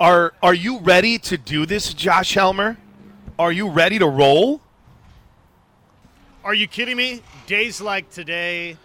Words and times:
Are 0.00 0.34
are 0.42 0.54
you 0.54 0.80
ready 0.80 1.18
to 1.18 1.38
do 1.38 1.66
this, 1.66 1.94
Josh 1.94 2.34
Helmer? 2.34 2.76
Are 3.38 3.52
you 3.52 3.68
ready 3.68 3.98
to 3.98 4.06
roll? 4.06 4.60
Are 6.42 6.54
you 6.54 6.66
kidding 6.66 6.96
me? 6.96 7.22
Days 7.46 7.80
like 7.80 8.10
today, 8.10 8.76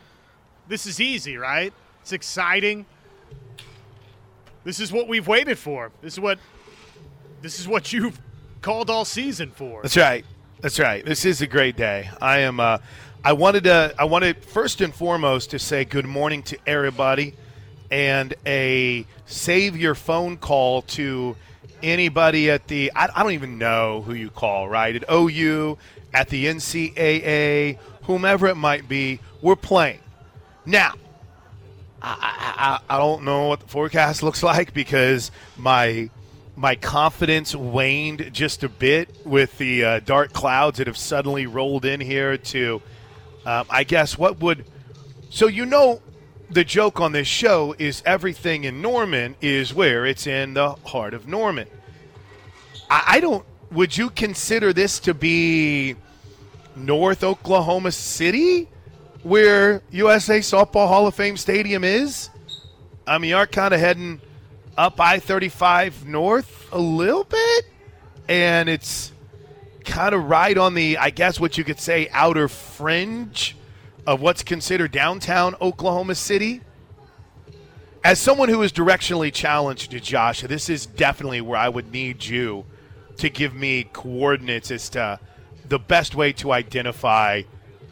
this 0.67 0.85
is 0.85 1.01
easy, 1.01 1.35
right? 1.37 1.73
It's 2.01 2.11
exciting. 2.11 2.85
This 4.63 4.79
is 4.79 4.91
what 4.91 5.07
we've 5.07 5.27
waited 5.27 5.57
for. 5.57 5.91
This 6.01 6.13
is 6.13 6.19
what 6.19 6.37
this 7.41 7.59
is 7.59 7.67
what 7.67 7.91
you've 7.91 8.19
called 8.61 8.89
all 8.89 9.03
season 9.03 9.49
for. 9.51 9.81
That's 9.81 9.97
right. 9.97 10.25
That's 10.61 10.77
right. 10.77 11.03
This 11.03 11.25
is 11.25 11.41
a 11.41 11.47
great 11.47 11.75
day. 11.75 12.09
I 12.21 12.39
am. 12.39 12.59
Uh, 12.59 12.77
I 13.23 13.33
wanted 13.33 13.63
to. 13.63 13.95
I 13.97 14.03
wanted 14.03 14.43
first 14.43 14.79
and 14.81 14.93
foremost 14.93 15.51
to 15.51 15.59
say 15.59 15.85
good 15.85 16.05
morning 16.05 16.43
to 16.43 16.57
everybody, 16.67 17.33
and 17.91 18.33
a 18.45 19.05
save 19.25 19.77
your 19.77 19.95
phone 19.95 20.37
call 20.37 20.83
to 20.83 21.35
anybody 21.81 22.49
at 22.49 22.67
the. 22.67 22.91
I, 22.95 23.09
I 23.15 23.23
don't 23.23 23.33
even 23.33 23.57
know 23.57 24.01
who 24.01 24.13
you 24.13 24.29
call. 24.29 24.69
Right 24.69 24.95
at 24.95 25.03
OU, 25.11 25.77
at 26.13 26.29
the 26.29 26.45
NCAA, 26.45 27.77
whomever 28.03 28.47
it 28.47 28.55
might 28.55 28.87
be. 28.87 29.19
We're 29.41 29.55
playing 29.55 29.99
now. 30.65 30.93
I, 32.01 32.79
I, 32.89 32.95
I 32.95 32.97
don't 32.97 33.23
know 33.23 33.47
what 33.47 33.59
the 33.59 33.67
forecast 33.67 34.23
looks 34.23 34.43
like 34.43 34.73
because 34.73 35.31
my 35.57 36.09
my 36.55 36.75
confidence 36.75 37.55
waned 37.55 38.33
just 38.33 38.63
a 38.63 38.69
bit 38.69 39.25
with 39.25 39.57
the 39.57 39.83
uh, 39.83 39.99
dark 40.01 40.33
clouds 40.33 40.77
that 40.77 40.87
have 40.87 40.97
suddenly 40.97 41.47
rolled 41.47 41.85
in 41.85 42.01
here 42.01 42.37
to 42.37 42.81
um, 43.45 43.65
i 43.69 43.85
guess 43.85 44.17
what 44.17 44.41
would 44.41 44.65
so 45.29 45.47
you 45.47 45.65
know 45.65 46.01
the 46.49 46.63
joke 46.63 46.99
on 46.99 47.11
this 47.11 47.27
show 47.27 47.75
is 47.77 48.01
everything 48.05 48.63
in 48.63 48.81
norman 48.81 49.35
is 49.41 49.73
where 49.73 50.05
it's 50.05 50.25
in 50.27 50.53
the 50.53 50.71
heart 50.85 51.13
of 51.13 51.27
norman. 51.27 51.67
I, 52.89 53.03
I 53.07 53.19
don't 53.19 53.45
would 53.71 53.95
you 53.95 54.09
consider 54.09 54.73
this 54.73 54.99
to 55.01 55.13
be 55.13 55.95
north 56.75 57.23
oklahoma 57.23 57.91
city 57.91 58.67
where 59.21 59.83
usa 59.91 60.39
softball 60.39 60.87
hall 60.87 61.07
of 61.07 61.15
fame 61.15 61.37
stadium 61.37 61.83
is? 61.83 62.29
I 63.05 63.17
mean 63.17 63.29
you 63.29 63.37
are 63.37 63.47
kind 63.47 63.73
of 63.73 63.79
heading 63.79 64.21
up 64.79 64.99
I 65.01 65.19
35 65.19 66.07
north 66.07 66.69
a 66.71 66.79
little 66.79 67.25
bit, 67.25 67.65
and 68.29 68.69
it's 68.69 69.11
kind 69.83 70.15
of 70.15 70.29
right 70.29 70.57
on 70.57 70.73
the, 70.73 70.97
I 70.97 71.09
guess, 71.09 71.37
what 71.37 71.57
you 71.57 71.65
could 71.65 71.81
say, 71.81 72.07
outer 72.13 72.47
fringe 72.47 73.57
of 74.05 74.21
what's 74.21 74.43
considered 74.43 74.91
downtown 74.91 75.55
Oklahoma 75.61 76.15
City. 76.15 76.61
As 78.03 78.19
someone 78.19 78.49
who 78.49 78.61
is 78.61 78.71
directionally 78.71 79.31
challenged, 79.31 79.91
Josh, 80.03 80.41
this 80.41 80.69
is 80.69 80.85
definitely 80.85 81.41
where 81.41 81.59
I 81.59 81.69
would 81.69 81.91
need 81.91 82.25
you 82.25 82.65
to 83.17 83.29
give 83.29 83.53
me 83.53 83.83
coordinates 83.91 84.71
as 84.71 84.89
to 84.89 85.19
the 85.67 85.79
best 85.79 86.15
way 86.15 86.31
to 86.33 86.51
identify. 86.51 87.43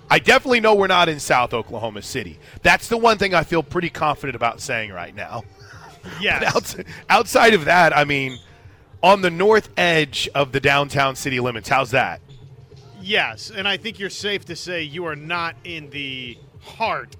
I 0.09 0.19
definitely 0.19 0.61
know 0.61 0.73
we're 0.75 0.87
not 0.87 1.09
in 1.09 1.19
South 1.19 1.53
Oklahoma 1.53 2.01
City. 2.01 2.39
That's 2.63 2.87
the 2.87 2.97
one 2.97 3.17
thing 3.17 3.33
I 3.33 3.43
feel 3.43 3.61
pretty 3.61 3.89
confident 3.89 4.35
about 4.35 4.61
saying 4.61 4.91
right 4.91 5.15
now. 5.15 5.43
Yes. 6.21 6.55
Outside, 6.55 6.85
outside 7.09 7.53
of 7.53 7.65
that, 7.65 7.95
I 7.95 8.05
mean, 8.05 8.39
on 9.03 9.21
the 9.21 9.29
north 9.29 9.67
edge 9.75 10.29
of 10.33 10.53
the 10.53 10.61
downtown 10.61 11.17
city 11.17 11.41
limits, 11.41 11.67
how's 11.67 11.91
that? 11.91 12.21
Yes, 13.07 13.51
and 13.55 13.67
I 13.67 13.77
think 13.77 13.99
you're 13.99 14.09
safe 14.09 14.45
to 14.45 14.55
say 14.55 14.83
you 14.83 15.05
are 15.05 15.15
not 15.15 15.55
in 15.63 15.89
the 15.91 16.37
heart 16.61 17.15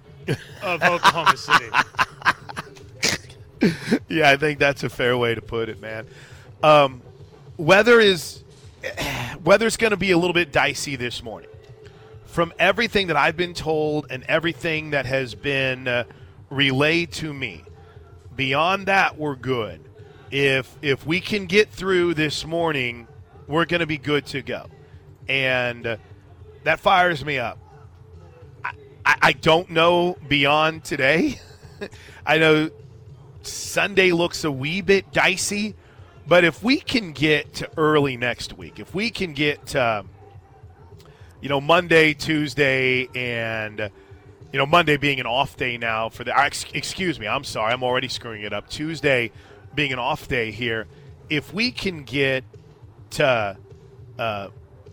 of 0.61 0.83
Oklahoma 0.83 1.37
City. 1.37 1.69
yeah, 4.09 4.29
I 4.29 4.37
think 4.37 4.59
that's 4.59 4.83
a 4.83 4.89
fair 4.89 5.17
way 5.17 5.33
to 5.33 5.41
put 5.41 5.69
it, 5.69 5.79
man. 5.79 6.05
Um, 6.61 7.01
weather 7.55 8.01
is 8.01 8.43
weather's 9.43 9.77
going 9.77 9.91
to 9.91 9.97
be 9.97 10.11
a 10.11 10.17
little 10.17 10.33
bit 10.33 10.51
dicey 10.51 10.97
this 10.97 11.23
morning. 11.23 11.49
From 12.25 12.53
everything 12.59 13.07
that 13.07 13.15
I've 13.15 13.37
been 13.37 13.53
told 13.53 14.07
and 14.09 14.23
everything 14.23 14.89
that 14.91 15.05
has 15.05 15.35
been 15.35 15.87
uh, 15.87 16.03
relayed 16.49 17.13
to 17.13 17.33
me, 17.33 17.63
Beyond 18.37 18.85
that, 18.85 19.17
we're 19.17 19.35
good. 19.35 19.81
If 20.29 20.77
if 20.83 21.07
we 21.07 21.19
can 21.21 21.47
get 21.47 21.71
through 21.71 22.13
this 22.13 22.45
morning, 22.45 23.07
we're 23.47 23.65
going 23.65 23.79
to 23.79 23.87
be 23.87 23.97
good 23.97 24.27
to 24.27 24.43
go, 24.43 24.67
and 25.27 25.97
that 26.63 26.79
fires 26.79 27.23
me 27.23 27.39
up. 27.39 27.57
I, 28.63 28.71
I, 29.05 29.17
I 29.21 29.31
don't 29.33 29.69
know 29.69 30.17
beyond 30.27 30.83
today. 30.83 31.39
I 32.25 32.37
know 32.37 32.69
Sunday 33.41 34.11
looks 34.11 34.43
a 34.43 34.51
wee 34.51 34.81
bit 34.81 35.11
dicey, 35.11 35.75
but 36.27 36.43
if 36.43 36.63
we 36.63 36.77
can 36.79 37.11
get 37.13 37.53
to 37.55 37.69
early 37.77 38.17
next 38.17 38.57
week, 38.57 38.79
if 38.79 38.93
we 38.93 39.09
can 39.09 39.33
get 39.33 39.67
to, 39.67 40.05
you 41.41 41.49
know 41.49 41.61
Monday, 41.61 42.13
Tuesday, 42.13 43.07
and 43.15 43.91
you 44.51 44.59
know, 44.59 44.65
Monday 44.65 44.97
being 44.97 45.19
an 45.19 45.25
off 45.25 45.57
day 45.57 45.77
now 45.77 46.09
for 46.09 46.23
the. 46.23 46.33
Excuse 46.73 47.19
me, 47.19 47.27
I'm 47.27 47.43
sorry, 47.43 47.73
I'm 47.73 47.83
already 47.83 48.07
screwing 48.07 48.43
it 48.43 48.53
up. 48.53 48.69
Tuesday 48.69 49.31
being 49.75 49.91
an 49.93 49.99
off 49.99 50.27
day 50.27 50.51
here. 50.51 50.87
If 51.29 51.53
we 51.53 51.71
can 51.71 52.03
get 52.03 52.43
to 53.11 53.57
uh, 54.17 54.49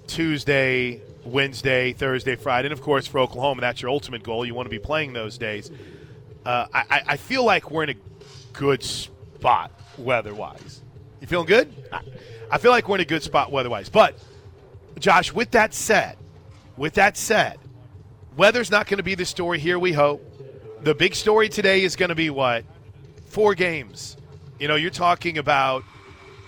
Tuesday, 0.06 1.00
Wednesday, 1.25 1.92
Thursday, 1.92 2.37
Friday, 2.37 2.66
and 2.66 2.72
of 2.72 2.81
course 2.82 3.06
for 3.06 3.19
Oklahoma, 3.19 3.60
that's 3.60 3.82
your 3.82 3.91
ultimate 3.91 4.22
goal. 4.22 4.44
You 4.44 4.54
want 4.54 4.66
to 4.66 4.70
be 4.70 4.78
playing 4.78 5.12
those 5.12 5.38
days. 5.38 5.70
Uh, 6.44 6.66
I, 6.72 7.03
I 7.06 7.16
feel 7.16 7.44
like 7.44 7.70
we're 7.70 7.84
in 7.84 7.91
a 7.91 7.97
good 8.53 8.82
spot 8.82 9.70
weather-wise. 9.97 10.82
You 11.20 11.26
feeling 11.26 11.47
good? 11.47 11.72
I 12.50 12.59
feel 12.59 12.70
like 12.70 12.88
we're 12.88 12.97
in 12.97 13.00
a 13.00 13.06
good 13.06 13.22
spot 13.22 13.50
weather-wise. 13.50 13.88
But 13.88 14.19
Josh, 14.98 15.32
with 15.32 15.53
that 15.53 15.72
said, 15.72 16.19
with 16.76 16.94
that 16.94 17.16
said, 17.16 17.59
Weather's 18.36 18.71
not 18.71 18.88
going 18.88 18.98
to 18.98 19.04
be 19.04 19.15
the 19.15 19.25
story 19.25 19.60
here, 19.60 19.78
we 19.78 19.92
hope. 19.92 20.21
The 20.82 20.94
big 20.94 21.15
story 21.15 21.48
today 21.48 21.84
is 21.84 21.94
going 21.94 22.09
to 22.09 22.16
be 22.16 22.31
what? 22.31 22.65
Four 23.26 23.54
games. 23.54 24.16
You 24.59 24.66
know, 24.66 24.75
you're 24.75 24.91
talking 24.91 25.38
about 25.38 25.84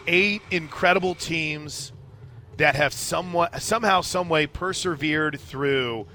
eight 0.08 0.42
incredible 0.50 1.14
teams 1.14 1.92
that 2.56 2.74
have 2.74 2.92
somewhat 2.92 3.60
somehow, 3.60 4.00
some 4.00 4.28
way 4.28 4.46
persevered 4.46 5.40
through 5.40 6.06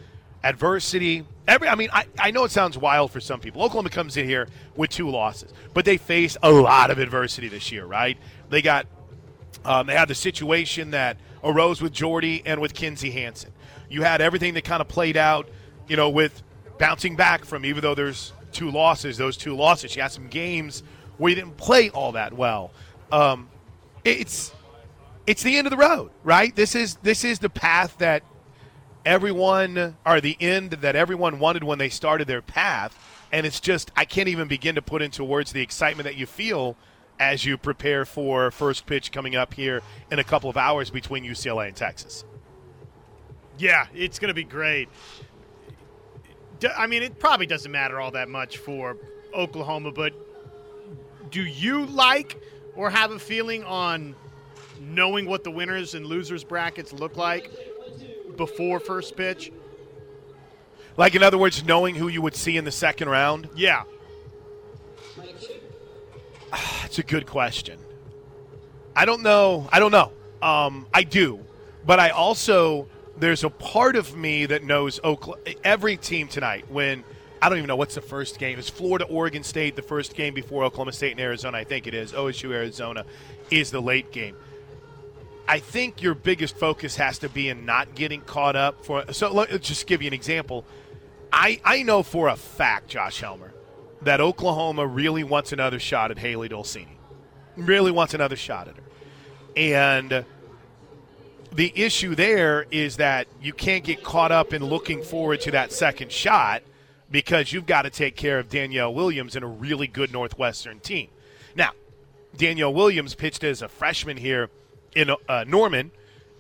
adversity. 0.43 1.25
Every, 1.47 1.67
I 1.67 1.75
mean, 1.75 1.89
I, 1.93 2.05
I 2.19 2.31
know 2.31 2.43
it 2.43 2.51
sounds 2.51 2.77
wild 2.77 3.11
for 3.11 3.19
some 3.19 3.39
people. 3.39 3.61
Oklahoma 3.61 3.89
comes 3.89 4.17
in 4.17 4.25
here 4.25 4.47
with 4.75 4.89
two 4.89 5.09
losses, 5.09 5.53
but 5.73 5.85
they 5.85 5.97
faced 5.97 6.37
a 6.41 6.51
lot 6.51 6.89
of 6.91 6.99
adversity 6.99 7.47
this 7.47 7.71
year, 7.71 7.85
right? 7.85 8.17
They 8.49 8.61
got, 8.61 8.87
um, 9.65 9.87
they 9.87 9.95
had 9.95 10.07
the 10.07 10.15
situation 10.15 10.91
that 10.91 11.17
arose 11.43 11.81
with 11.81 11.93
Jordy 11.93 12.41
and 12.45 12.59
with 12.59 12.73
Kinzie 12.73 13.11
Hansen. 13.11 13.51
You 13.89 14.01
had 14.03 14.21
everything 14.21 14.53
that 14.55 14.63
kind 14.63 14.81
of 14.81 14.87
played 14.87 15.17
out 15.17 15.47
you 15.91 15.97
know, 15.97 16.09
with 16.09 16.41
bouncing 16.77 17.17
back 17.17 17.43
from 17.43 17.65
even 17.65 17.81
though 17.81 17.93
there's 17.93 18.31
two 18.53 18.71
losses, 18.71 19.17
those 19.17 19.35
two 19.35 19.53
losses, 19.53 19.93
you 19.93 20.01
had 20.01 20.09
some 20.09 20.29
games 20.29 20.83
where 21.17 21.29
you 21.29 21.35
didn't 21.35 21.57
play 21.57 21.89
all 21.89 22.13
that 22.13 22.31
well. 22.31 22.71
Um, 23.11 23.49
it's 24.05 24.53
it's 25.27 25.43
the 25.43 25.57
end 25.57 25.67
of 25.67 25.71
the 25.71 25.77
road, 25.77 26.11
right? 26.23 26.55
This 26.55 26.75
is 26.75 26.95
this 26.97 27.23
is 27.23 27.39
the 27.39 27.49
path 27.49 27.97
that 27.99 28.23
everyone 29.05 29.95
or 30.05 30.21
the 30.21 30.37
end 30.39 30.71
that 30.71 30.95
everyone 30.95 31.39
wanted 31.39 31.63
when 31.63 31.77
they 31.77 31.89
started 31.89 32.27
their 32.27 32.41
path, 32.41 32.97
and 33.31 33.45
it's 33.45 33.59
just 33.59 33.91
I 33.95 34.05
can't 34.05 34.27
even 34.27 34.47
begin 34.47 34.75
to 34.75 34.81
put 34.81 35.01
into 35.01 35.23
words 35.23 35.51
the 35.51 35.61
excitement 35.61 36.05
that 36.05 36.15
you 36.15 36.25
feel 36.25 36.75
as 37.19 37.45
you 37.45 37.57
prepare 37.57 38.03
for 38.03 38.49
first 38.49 38.87
pitch 38.87 39.11
coming 39.11 39.35
up 39.35 39.53
here 39.53 39.81
in 40.11 40.17
a 40.17 40.23
couple 40.23 40.49
of 40.49 40.57
hours 40.57 40.89
between 40.89 41.23
UCLA 41.23 41.67
and 41.67 41.75
Texas. 41.75 42.25
Yeah, 43.59 43.85
it's 43.93 44.17
going 44.17 44.29
to 44.29 44.33
be 44.33 44.43
great. 44.43 44.89
I 46.75 46.87
mean, 46.87 47.03
it 47.03 47.19
probably 47.19 47.45
doesn't 47.45 47.71
matter 47.71 47.99
all 47.99 48.11
that 48.11 48.27
much 48.27 48.57
for 48.57 48.97
Oklahoma, 49.35 49.91
but 49.91 50.13
do 51.29 51.43
you 51.43 51.85
like 51.85 52.41
or 52.75 52.89
have 52.89 53.11
a 53.11 53.19
feeling 53.19 53.63
on 53.63 54.15
knowing 54.81 55.25
what 55.25 55.43
the 55.43 55.51
winners 55.51 55.93
and 55.93 56.05
losers 56.05 56.43
brackets 56.43 56.91
look 56.91 57.15
like 57.15 57.49
before 58.35 58.79
first 58.79 59.15
pitch? 59.15 59.51
Like, 60.97 61.15
in 61.15 61.23
other 61.23 61.37
words, 61.37 61.63
knowing 61.63 61.95
who 61.95 62.07
you 62.07 62.21
would 62.21 62.35
see 62.35 62.57
in 62.57 62.65
the 62.65 62.71
second 62.71 63.09
round? 63.09 63.49
Yeah. 63.55 63.83
It's 66.83 66.99
a 66.99 67.03
good 67.03 67.25
question. 67.25 67.79
I 68.93 69.05
don't 69.05 69.23
know. 69.23 69.69
I 69.71 69.79
don't 69.79 69.93
know. 69.93 70.11
Um, 70.41 70.85
I 70.93 71.03
do. 71.03 71.39
But 71.85 72.01
I 72.01 72.09
also 72.09 72.89
there's 73.17 73.43
a 73.43 73.49
part 73.49 73.95
of 73.95 74.15
me 74.15 74.47
that 74.47 74.63
knows 74.63 74.99
Oklahoma, 75.03 75.43
every 75.63 75.95
team 75.95 76.27
tonight 76.27 76.65
when 76.69 77.03
I 77.41 77.49
don't 77.49 77.57
even 77.57 77.67
know 77.67 77.75
what's 77.75 77.95
the 77.95 78.01
first 78.01 78.39
game. 78.39 78.59
It's 78.59 78.69
Florida, 78.69 79.05
Oregon 79.05 79.43
State, 79.43 79.75
the 79.75 79.81
first 79.81 80.15
game 80.15 80.33
before 80.33 80.63
Oklahoma 80.63 80.91
State 80.91 81.11
and 81.11 81.19
Arizona. 81.19 81.57
I 81.57 81.63
think 81.63 81.87
it 81.87 81.93
is. 81.93 82.13
OSU, 82.13 82.51
Arizona 82.51 83.05
is 83.49 83.71
the 83.71 83.81
late 83.81 84.11
game. 84.11 84.35
I 85.51 85.59
think 85.59 86.01
your 86.01 86.15
biggest 86.15 86.55
focus 86.55 86.95
has 86.95 87.19
to 87.19 87.27
be 87.27 87.49
in 87.49 87.65
not 87.65 87.93
getting 87.93 88.21
caught 88.21 88.55
up 88.55 88.85
for. 88.85 89.11
So 89.11 89.33
let's 89.33 89.67
just 89.67 89.85
give 89.85 90.01
you 90.01 90.07
an 90.07 90.13
example. 90.13 90.63
I, 91.33 91.59
I 91.65 91.83
know 91.83 92.03
for 92.03 92.29
a 92.29 92.37
fact, 92.37 92.87
Josh 92.87 93.19
Helmer, 93.19 93.51
that 94.01 94.21
Oklahoma 94.21 94.87
really 94.87 95.25
wants 95.25 95.51
another 95.51 95.77
shot 95.77 96.09
at 96.09 96.17
Hailey 96.17 96.47
Dolcini. 96.47 96.95
really 97.57 97.91
wants 97.91 98.13
another 98.13 98.37
shot 98.37 98.69
at 98.69 98.77
her. 98.77 98.83
And 99.57 100.23
the 101.51 101.73
issue 101.75 102.15
there 102.15 102.65
is 102.71 102.95
that 102.95 103.27
you 103.41 103.51
can't 103.51 103.83
get 103.83 104.05
caught 104.05 104.31
up 104.31 104.53
in 104.53 104.63
looking 104.63 105.03
forward 105.03 105.41
to 105.41 105.51
that 105.51 105.73
second 105.73 106.13
shot 106.13 106.63
because 107.11 107.51
you've 107.51 107.65
got 107.65 107.81
to 107.81 107.89
take 107.89 108.15
care 108.15 108.39
of 108.39 108.47
Danielle 108.47 108.93
Williams 108.93 109.35
and 109.35 109.43
a 109.43 109.49
really 109.49 109.87
good 109.87 110.13
Northwestern 110.13 110.79
team. 110.79 111.09
Now, 111.57 111.71
Danielle 112.37 112.73
Williams 112.73 113.15
pitched 113.15 113.43
as 113.43 113.61
a 113.61 113.67
freshman 113.67 114.15
here 114.15 114.49
in 114.95 115.09
uh, 115.27 115.45
Norman 115.47 115.91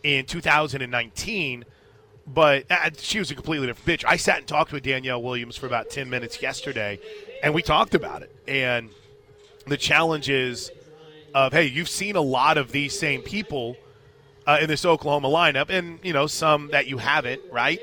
in 0.03 0.25
2019, 0.25 1.65
but 2.27 2.65
uh, 2.69 2.89
she 2.97 3.19
was 3.19 3.31
a 3.31 3.35
completely 3.35 3.67
different 3.67 3.85
pitch. 3.85 4.05
I 4.05 4.15
sat 4.17 4.39
and 4.39 4.47
talked 4.47 4.71
with 4.71 4.83
Danielle 4.83 5.21
Williams 5.21 5.57
for 5.57 5.67
about 5.67 5.89
10 5.89 6.09
minutes 6.09 6.41
yesterday, 6.41 6.99
and 7.43 7.53
we 7.53 7.61
talked 7.61 7.95
about 7.95 8.21
it. 8.21 8.35
And 8.47 8.89
the 9.67 9.77
challenges 9.77 10.71
of, 11.33 11.53
hey, 11.53 11.65
you've 11.65 11.89
seen 11.89 12.15
a 12.15 12.21
lot 12.21 12.57
of 12.57 12.71
these 12.71 12.97
same 12.97 13.21
people 13.21 13.77
uh, 14.47 14.59
in 14.61 14.67
this 14.67 14.85
Oklahoma 14.85 15.29
lineup, 15.29 15.69
and, 15.69 15.99
you 16.03 16.13
know, 16.13 16.27
some 16.27 16.69
that 16.69 16.87
you 16.87 16.97
haven't, 16.97 17.41
right? 17.51 17.79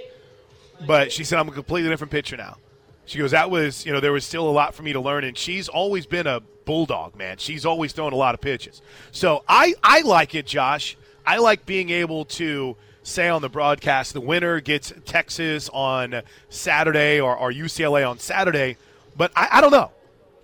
But 0.87 1.13
she 1.13 1.25
said, 1.25 1.39
I'm 1.39 1.49
a 1.49 1.53
completely 1.53 1.91
different 1.91 2.11
pitcher 2.11 2.37
now. 2.37 2.59
She 3.09 3.19
goes, 3.19 3.31
that 3.31 3.51
was, 3.51 3.87
you 3.87 3.93
know, 3.93 4.01
there 4.01 4.13
was 4.13 4.27
still 4.27 4.47
a 4.47 4.53
lot 4.53 4.75
for 4.75 4.83
me 4.83 4.93
to 4.93 5.01
learn, 5.01 5.25
and 5.25 5.37
she's 5.37 5.67
always 5.67 6.05
been 6.05 6.27
a 6.27 6.41
bulldog, 6.67 7.17
man. 7.17 7.39
She's 7.39 7.65
always 7.65 7.93
throwing 7.93 8.13
a 8.13 8.17
lot 8.17 8.35
of 8.35 8.43
pitches. 8.43 8.83
So 9.13 9.45
I, 9.49 9.73
I 9.83 10.03
like 10.03 10.35
it, 10.35 10.47
Josh. 10.47 10.95
I 11.25 11.39
like 11.39 11.65
being 11.65 11.89
able 11.89 12.27
to 12.27 12.77
say 13.03 13.31
on 13.31 13.41
the 13.41 13.49
broadcast 13.49 14.13
the 14.13 14.21
winner 14.21 14.61
gets 14.61 14.93
Texas 15.07 15.71
on 15.73 16.21
Saturday 16.51 17.19
or, 17.19 17.35
or 17.35 17.51
UCLA 17.51 18.07
on 18.09 18.19
Saturday, 18.19 18.77
but 19.17 19.33
I, 19.35 19.49
I 19.53 19.61
don't 19.63 19.73
know. 19.73 19.91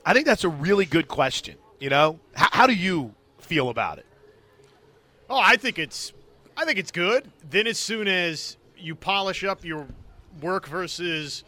I 0.06 0.14
think 0.14 0.24
that's 0.24 0.44
a 0.44 0.48
really 0.48 0.86
good 0.86 1.06
question. 1.06 1.56
You 1.80 1.90
know, 1.90 2.18
how, 2.32 2.48
how 2.50 2.66
do 2.66 2.74
you 2.74 3.12
feel 3.40 3.68
about 3.68 3.98
it? 3.98 4.06
Oh, 5.28 5.38
I 5.38 5.56
think 5.56 5.78
it's, 5.78 6.14
I 6.56 6.64
think 6.64 6.78
it's 6.78 6.90
good. 6.90 7.30
Then 7.50 7.66
as 7.66 7.78
soon 7.78 8.08
as 8.08 8.56
you 8.78 8.94
polish 8.94 9.44
up 9.44 9.66
your 9.66 9.86
work 10.40 10.66
versus 10.66 11.44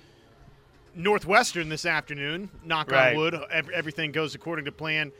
Northwestern 0.96 1.68
this 1.68 1.84
afternoon, 1.86 2.48
knock 2.64 2.90
Right. 2.90 3.10
on 3.12 3.16
wood, 3.16 3.34
everything 3.50 4.12
goes 4.12 4.34
according 4.34 4.64
to 4.64 4.72
plan, 4.72 5.12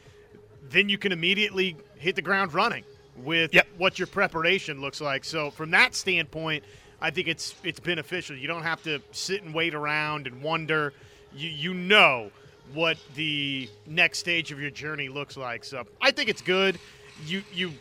then 0.70 0.88
you 0.88 0.98
can 0.98 1.12
immediately 1.12 1.76
hit 1.96 2.16
the 2.16 2.22
ground 2.22 2.54
running 2.54 2.84
with 3.16 3.54
Yep. 3.54 3.66
what 3.76 3.98
your 3.98 4.06
preparation 4.08 4.80
looks 4.80 5.00
like. 5.00 5.24
So 5.24 5.50
from 5.50 5.70
that 5.72 5.94
standpoint, 5.94 6.64
I 7.00 7.10
think 7.10 7.28
it's 7.28 7.54
it's 7.62 7.78
beneficial. 7.78 8.36
You 8.36 8.48
don't 8.48 8.62
have 8.62 8.82
to 8.84 9.00
sit 9.12 9.42
and 9.42 9.54
wait 9.54 9.74
around 9.74 10.26
and 10.26 10.42
wonder. 10.42 10.94
You 11.34 11.50
you 11.50 11.74
know 11.74 12.30
what 12.72 12.96
the 13.14 13.68
next 13.86 14.18
stage 14.18 14.50
of 14.50 14.60
your 14.60 14.70
journey 14.70 15.08
looks 15.08 15.36
like. 15.36 15.62
So 15.64 15.86
I 16.00 16.10
think 16.10 16.30
it's 16.30 16.42
good. 16.42 16.78
You 17.26 17.42
you 17.52 17.72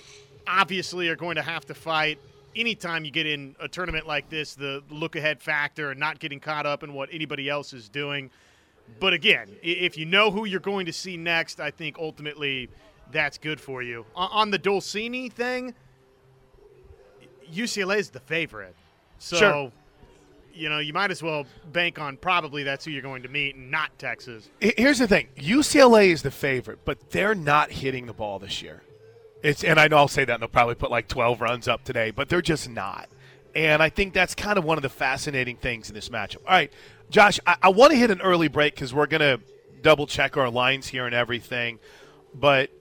obviously 0.47 1.07
are 1.09 1.15
going 1.15 1.37
to 1.37 1.41
have 1.41 1.65
to 1.67 1.73
fight 1.73 2.19
anytime 2.55 3.05
you 3.05 3.11
get 3.11 3.25
in 3.27 3.55
a 3.59 3.67
tournament 3.67 4.07
like 4.07 4.29
this, 4.29 4.55
the 4.55 4.83
look 4.89 5.15
ahead 5.15 5.41
factor 5.41 5.91
and 5.91 5.99
not 5.99 6.19
getting 6.19 6.39
caught 6.39 6.65
up 6.65 6.83
in 6.83 6.93
what 6.93 7.09
anybody 7.11 7.49
else 7.49 7.73
is 7.73 7.89
doing. 7.89 8.29
But 8.99 9.13
again, 9.13 9.55
if 9.63 9.97
you 9.97 10.05
know 10.05 10.29
who 10.31 10.45
you're 10.45 10.59
going 10.59 10.85
to 10.85 10.93
see 10.93 11.17
next, 11.17 11.59
I 11.59 11.71
think 11.71 11.97
ultimately 11.97 12.69
that's 13.11 13.37
good 13.37 13.59
for 13.59 13.81
you. 13.81 14.05
On 14.15 14.51
the 14.51 14.59
Dolcini 14.59 15.31
thing, 15.31 15.73
UCLA 17.51 17.97
is 17.97 18.09
the 18.09 18.19
favorite. 18.19 18.75
So, 19.17 19.37
Sure. 19.37 19.71
you 20.53 20.69
know, 20.69 20.79
you 20.79 20.93
might 20.93 21.11
as 21.11 21.23
well 21.23 21.45
bank 21.71 21.99
on 21.99 22.17
probably 22.17 22.63
that's 22.63 22.85
who 22.85 22.91
you're 22.91 23.01
going 23.01 23.23
to 23.23 23.29
meet 23.29 23.55
and 23.55 23.71
not 23.71 23.97
Texas. 23.97 24.49
Here's 24.59 24.99
the 24.99 25.07
thing: 25.07 25.27
UCLA 25.37 26.09
is 26.09 26.21
the 26.21 26.31
favorite, 26.31 26.79
but 26.85 27.11
they're 27.11 27.35
not 27.35 27.71
hitting 27.71 28.05
the 28.05 28.13
ball 28.13 28.39
this 28.39 28.61
year. 28.61 28.81
It's 29.45 29.63
and 29.63 29.79
I 29.79 29.87
know 29.87 29.97
I'll 29.97 30.07
say 30.07 30.25
that 30.25 30.33
and 30.33 30.41
they'll 30.41 30.49
probably 30.49 30.73
put 30.73 30.89
like 30.89 31.07
12 31.07 31.39
runs 31.39 31.67
up 31.67 31.83
today, 31.83 32.09
but 32.09 32.29
they're 32.29 32.41
just 32.41 32.67
not. 32.67 33.07
And 33.53 33.81
I 33.81 33.89
think 33.89 34.13
that's 34.13 34.33
kind 34.33 34.57
of 34.57 34.65
one 34.65 34.79
of 34.79 34.81
the 34.81 34.89
fascinating 34.89 35.57
things 35.57 35.87
in 35.87 35.93
this 35.93 36.09
matchup. 36.09 36.37
All 36.47 36.53
right, 36.53 36.73
Josh, 37.11 37.39
I, 37.45 37.55
I 37.61 37.69
want 37.69 37.91
to 37.91 37.97
hit 37.97 38.09
an 38.09 38.21
early 38.21 38.47
break 38.47 38.73
because 38.73 38.91
we're 38.91 39.05
going 39.05 39.21
to 39.21 39.39
double 39.83 40.07
check 40.07 40.35
our 40.35 40.49
lines 40.49 40.87
here 40.87 41.05
and 41.05 41.13
everything. 41.13 41.77
But 42.33 42.71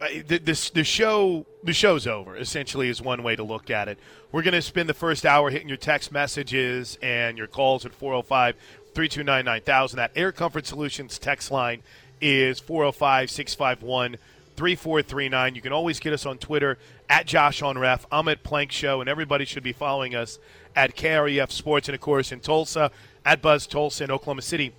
uh, 0.00 0.08
the, 0.26 0.38
this 0.38 0.70
the 0.70 0.82
show 0.82 1.46
the 1.62 1.72
show's 1.72 2.08
over. 2.08 2.36
Essentially, 2.36 2.88
is 2.88 3.00
one 3.00 3.22
way 3.22 3.36
to 3.36 3.44
look 3.44 3.70
at 3.70 3.86
it. 3.86 3.96
We're 4.32 4.42
going 4.42 4.54
to 4.54 4.62
spend 4.62 4.88
the 4.88 4.94
first 4.94 5.24
hour 5.24 5.48
hitting 5.48 5.68
your 5.68 5.76
text 5.76 6.10
messages 6.10 6.98
and 7.00 7.38
your 7.38 7.46
calls 7.46 7.86
at 7.86 7.94
405 7.94 8.56
329 8.94 9.44
9000. 9.44 9.96
That 9.96 10.10
Air 10.16 10.32
Comfort 10.32 10.66
Solutions 10.66 11.20
text 11.20 11.52
line 11.52 11.84
is 12.20 12.58
405 12.58 13.30
651 13.30 14.16
3439. 14.60 15.54
You 15.54 15.62
can 15.62 15.72
always 15.72 15.98
get 16.00 16.12
us 16.12 16.26
on 16.26 16.36
Twitter 16.36 16.76
at 17.08 17.26
Josh 17.26 17.62
on 17.62 17.78
Ref. 17.78 18.04
I'm 18.12 18.28
at 18.28 18.42
Plank 18.42 18.70
Show, 18.70 19.00
and 19.00 19.08
everybody 19.08 19.46
should 19.46 19.62
be 19.62 19.72
following 19.72 20.14
us 20.14 20.38
at 20.76 20.94
KREF 20.94 21.50
Sports, 21.50 21.88
and 21.88 21.94
of 21.94 22.02
course 22.02 22.30
in 22.30 22.40
Tulsa 22.40 22.90
at 23.24 23.40
Buzz 23.40 23.66
Tulsa 23.66 24.04
in 24.04 24.10
Oklahoma 24.10 24.42
City 24.42 24.74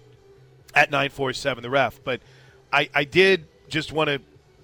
at 0.76 0.92
947 0.92 1.64
the 1.64 1.70
ref 1.70 2.00
but 2.06 2.22
i, 2.72 2.90
I 2.96 3.04
did 3.04 3.46
just 3.68 3.92
want 3.92 4.08
to 4.08 4.22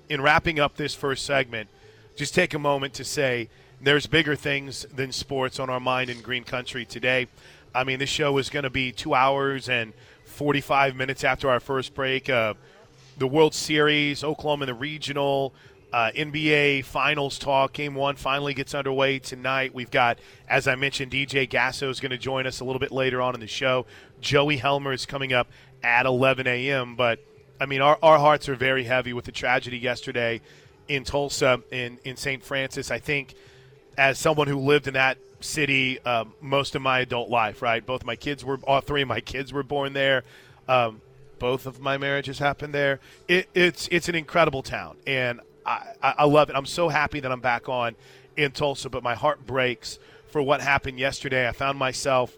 in 0.07 0.21
wrapping 0.21 0.57
up 0.57 0.77
this 0.77 0.95
first 0.95 1.25
segment 1.25 1.67
just 2.15 2.33
take 2.33 2.53
a 2.53 2.59
moment 2.59 2.93
to 2.93 3.03
say 3.03 3.49
there's 3.81 4.07
bigger 4.07 4.35
things 4.35 4.85
than 4.95 5.11
sports 5.11 5.59
on 5.59 5.69
our 5.69 5.81
mind 5.81 6.09
in 6.09 6.21
green 6.21 6.45
country 6.45 6.85
today 6.85 7.27
i 7.75 7.83
mean 7.83 7.99
this 7.99 8.09
show 8.09 8.37
is 8.37 8.49
going 8.49 8.63
to 8.63 8.69
be 8.69 8.93
two 8.93 9.13
hours 9.13 9.67
and 9.67 9.91
45 10.23 10.95
minutes 10.95 11.25
after 11.25 11.49
our 11.49 11.59
first 11.59 11.93
break 11.93 12.29
uh, 12.29 12.53
the 13.17 13.27
world 13.27 13.53
series 13.53 14.23
oklahoma 14.23 14.63
in 14.63 14.67
the 14.67 14.73
regional 14.73 15.53
uh, 15.93 16.11
NBA 16.15 16.83
Finals 16.85 17.39
talk. 17.39 17.73
Game 17.73 17.95
one 17.95 18.15
finally 18.15 18.53
gets 18.53 18.75
underway 18.75 19.19
tonight. 19.19 19.73
We've 19.73 19.89
got, 19.89 20.19
as 20.49 20.67
I 20.67 20.75
mentioned, 20.75 21.11
DJ 21.11 21.49
Gasso 21.49 21.89
is 21.89 21.99
going 21.99 22.11
to 22.11 22.17
join 22.17 22.45
us 22.45 22.59
a 22.59 22.65
little 22.65 22.79
bit 22.79 22.91
later 22.91 23.21
on 23.21 23.33
in 23.33 23.39
the 23.39 23.47
show. 23.47 23.85
Joey 24.19 24.57
Helmer 24.57 24.91
is 24.91 25.05
coming 25.05 25.33
up 25.33 25.47
at 25.83 26.05
11 26.05 26.45
a.m. 26.47 26.95
But 26.95 27.19
I 27.59 27.65
mean, 27.65 27.81
our, 27.81 27.97
our 28.03 28.19
hearts 28.19 28.49
are 28.49 28.55
very 28.55 28.83
heavy 28.83 29.13
with 29.13 29.25
the 29.25 29.31
tragedy 29.31 29.77
yesterday 29.77 30.41
in 30.87 31.03
Tulsa 31.03 31.61
in 31.71 31.99
in 32.03 32.17
St. 32.17 32.43
Francis. 32.43 32.91
I 32.91 32.99
think 32.99 33.35
as 33.97 34.19
someone 34.19 34.47
who 34.47 34.59
lived 34.59 34.87
in 34.87 34.93
that 34.93 35.17
city 35.39 35.99
um, 36.01 36.33
most 36.41 36.75
of 36.75 36.81
my 36.81 36.99
adult 36.99 37.29
life, 37.29 37.61
right? 37.61 37.85
Both 37.85 38.03
my 38.03 38.15
kids 38.15 38.43
were, 38.43 38.57
all 38.63 38.81
three 38.81 39.01
of 39.01 39.07
my 39.07 39.21
kids 39.21 39.53
were 39.53 39.63
born 39.63 39.93
there. 39.93 40.23
Um, 40.67 41.01
both 41.39 41.65
of 41.65 41.79
my 41.79 41.97
marriages 41.97 42.39
happened 42.39 42.73
there. 42.73 42.99
It, 43.27 43.49
it's 43.53 43.87
it's 43.91 44.09
an 44.09 44.15
incredible 44.15 44.63
town, 44.63 44.97
and 45.05 45.41
I, 45.65 45.93
I 46.01 46.25
love 46.25 46.49
it. 46.49 46.55
I'm 46.55 46.65
so 46.65 46.89
happy 46.89 47.19
that 47.19 47.31
I'm 47.31 47.41
back 47.41 47.67
on 47.69 47.95
in 48.35 48.51
Tulsa, 48.51 48.89
but 48.89 49.03
my 49.03 49.15
heart 49.15 49.45
breaks 49.45 49.99
for 50.29 50.41
what 50.41 50.61
happened 50.61 50.99
yesterday. 50.99 51.47
I 51.47 51.51
found 51.51 51.77
myself 51.77 52.35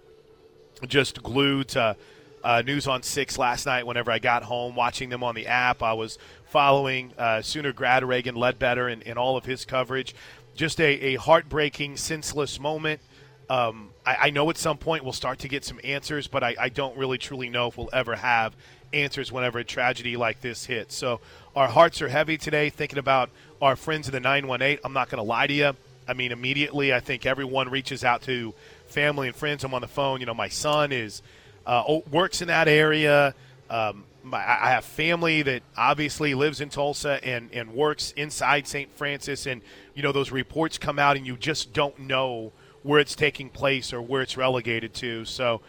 just 0.88 1.22
glued 1.22 1.70
to 1.70 1.96
uh, 2.44 2.62
News 2.65 2.88
on 2.88 3.03
Six 3.03 3.38
last 3.38 3.65
night. 3.65 3.86
Whenever 3.86 4.12
I 4.12 4.20
got 4.20 4.44
home, 4.44 4.75
watching 4.75 5.10
them 5.10 5.24
on 5.24 5.36
the 5.36 5.48
app, 5.48 5.84
I 5.84 5.94
was 5.94 6.18
following 6.46 7.13
uh, 7.18 7.41
Sooner 7.41 7.74
grad 7.74 8.03
Reagan 8.03 8.36
Ledbetter 8.36 8.88
and, 8.88 9.06
and 9.06 9.20
all 9.20 9.38
of 9.38 9.46
his 9.46 9.65
coverage. 9.65 10.15
Just 10.56 10.79
a, 10.79 11.13
a 11.13 11.15
heartbreaking, 11.15 11.98
senseless 11.98 12.60
moment. 12.60 13.01
Um, 13.50 13.89
I, 14.06 14.15
I 14.22 14.29
know 14.29 14.50
at 14.50 14.58
some 14.58 14.77
point 14.77 15.03
we'll 15.03 15.13
start 15.13 15.39
to 15.39 15.48
get 15.48 15.65
some 15.65 15.79
answers, 15.84 16.27
but 16.27 16.44
I, 16.44 16.56
I 16.60 16.70
don't 16.70 16.98
really 16.98 17.18
truly 17.18 17.50
know 17.50 17.68
if 17.68 17.77
we'll 17.77 17.89
ever 17.91 18.15
have 18.15 18.56
answers 18.93 19.31
whenever 19.31 19.60
a 19.60 19.63
tragedy 19.63 20.17
like 20.17 20.41
this 20.41 20.65
hits. 20.65 20.96
So 20.96 21.19
our 21.55 21.67
hearts 21.67 22.01
are 22.01 22.10
heavy 22.10 22.38
today, 22.38 22.69
thinking 22.69 23.00
about 23.00 23.29
our 23.62 23.75
friends 23.75 24.08
in 24.08 24.13
the 24.13 24.19
918. 24.19 24.79
I'm 24.84 24.93
not 24.93 25.10
going 25.10 25.17
to 25.17 25.24
lie 25.24 25.48
to 25.48 25.53
you. 25.53 25.75
I 26.08 26.13
mean, 26.13 26.31
immediately, 26.31 26.93
I 26.93 27.00
think 27.00 27.25
everyone 27.25 27.69
reaches 27.69 28.03
out 28.03 28.24
to 28.24 28.53
family 28.88 29.27
and 29.27 29.36
friends. 29.36 29.63
I'm 29.63 29.74
on 29.74 29.81
the 29.81 29.88
phone. 29.88 30.19
You 30.19 30.25
know, 30.25 30.34
my 30.34 30.50
son 30.50 30.91
is 30.91 31.22
uh, 31.65 32.00
works 32.10 32.41
in 32.41 32.48
that 32.48 32.67
area. 32.67 33.36
Um, 33.69 34.05
my, 34.24 34.39
I 34.39 34.72
have 34.72 34.86
family 34.86 35.43
that 35.43 35.62
obviously 35.77 36.34
lives 36.34 36.62
in 36.62 36.69
Tulsa 36.69 37.24
and, 37.24 37.50
and 37.53 37.74
works 37.74 38.12
inside 38.17 38.67
St. 38.67 38.91
Francis, 38.96 39.46
and 39.46 39.62
you 39.93 40.01
know 40.01 40.12
those 40.12 40.31
reports 40.31 40.77
come 40.77 40.98
out, 40.98 41.15
and 41.15 41.27
you 41.27 41.38
just 41.38 41.74
don't 41.74 41.98
know 42.00 42.51
where 42.84 43.00
it's 43.00 43.15
taking 43.15 43.50
place 43.50 43.93
or 43.93 44.01
where 44.01 44.22
it's 44.22 44.36
relegated 44.36 44.93
to. 44.96 45.25
So, 45.25 45.62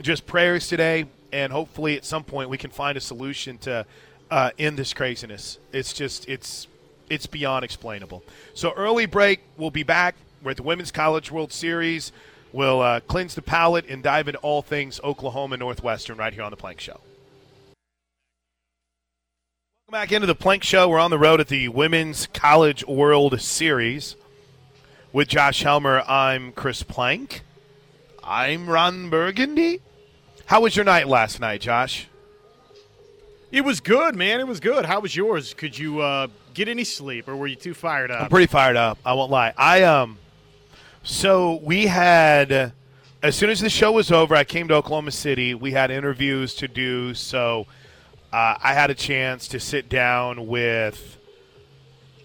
just 0.00 0.26
prayers 0.26 0.68
today, 0.68 1.06
and 1.32 1.52
hopefully 1.52 1.96
at 1.96 2.04
some 2.04 2.24
point 2.24 2.50
we 2.50 2.58
can 2.58 2.70
find 2.70 2.96
a 2.96 3.00
solution 3.00 3.58
to 3.58 3.86
uh, 4.30 4.50
end 4.58 4.76
this 4.76 4.92
craziness. 4.92 5.58
It's 5.72 5.92
just 5.92 6.28
it's 6.28 6.66
it's 7.10 7.26
beyond 7.26 7.64
explainable. 7.64 8.22
So 8.54 8.72
early 8.72 9.06
break, 9.06 9.40
we'll 9.56 9.70
be 9.70 9.82
back. 9.82 10.14
We're 10.42 10.52
at 10.52 10.56
the 10.56 10.62
Women's 10.62 10.92
College 10.92 11.30
World 11.32 11.52
Series. 11.52 12.12
We'll 12.52 12.80
uh, 12.80 13.00
cleanse 13.00 13.34
the 13.34 13.42
palate 13.42 13.88
and 13.88 14.02
dive 14.02 14.28
into 14.28 14.40
all 14.40 14.62
things 14.62 15.00
Oklahoma 15.02 15.56
Northwestern 15.56 16.16
right 16.16 16.32
here 16.32 16.42
on 16.42 16.50
the 16.50 16.56
Plank 16.56 16.80
Show. 16.80 17.00
Welcome 19.86 20.02
back 20.02 20.12
into 20.12 20.26
the 20.26 20.34
Plank 20.34 20.62
Show. 20.64 20.88
We're 20.88 20.98
on 20.98 21.10
the 21.10 21.18
road 21.18 21.40
at 21.40 21.48
the 21.48 21.68
Women's 21.68 22.26
College 22.28 22.86
World 22.86 23.40
Series 23.40 24.16
with 25.12 25.28
Josh 25.28 25.62
Helmer. 25.62 26.02
I'm 26.06 26.52
Chris 26.52 26.82
Plank. 26.82 27.42
I'm 28.22 28.68
Ron 28.68 29.08
Burgundy. 29.08 29.80
How 30.48 30.62
was 30.62 30.74
your 30.74 30.86
night 30.86 31.06
last 31.06 31.40
night, 31.40 31.60
Josh? 31.60 32.08
It 33.52 33.60
was 33.66 33.80
good, 33.80 34.16
man. 34.16 34.40
It 34.40 34.46
was 34.46 34.60
good. 34.60 34.86
How 34.86 34.98
was 34.98 35.14
yours? 35.14 35.52
Could 35.52 35.76
you 35.76 36.00
uh, 36.00 36.28
get 36.54 36.68
any 36.68 36.84
sleep, 36.84 37.28
or 37.28 37.36
were 37.36 37.46
you 37.46 37.54
too 37.54 37.74
fired 37.74 38.10
up? 38.10 38.22
I'm 38.22 38.30
pretty 38.30 38.46
fired 38.46 38.74
up. 38.74 38.96
I 39.04 39.12
won't 39.12 39.30
lie. 39.30 39.52
I 39.58 39.82
um, 39.82 40.16
so 41.02 41.56
we 41.62 41.86
had 41.86 42.72
as 43.22 43.36
soon 43.36 43.50
as 43.50 43.60
the 43.60 43.68
show 43.68 43.92
was 43.92 44.10
over, 44.10 44.34
I 44.34 44.44
came 44.44 44.68
to 44.68 44.74
Oklahoma 44.76 45.10
City. 45.10 45.52
We 45.52 45.72
had 45.72 45.90
interviews 45.90 46.54
to 46.54 46.66
do, 46.66 47.12
so 47.12 47.66
uh, 48.32 48.54
I 48.62 48.72
had 48.72 48.88
a 48.88 48.94
chance 48.94 49.48
to 49.48 49.60
sit 49.60 49.90
down 49.90 50.46
with 50.46 51.18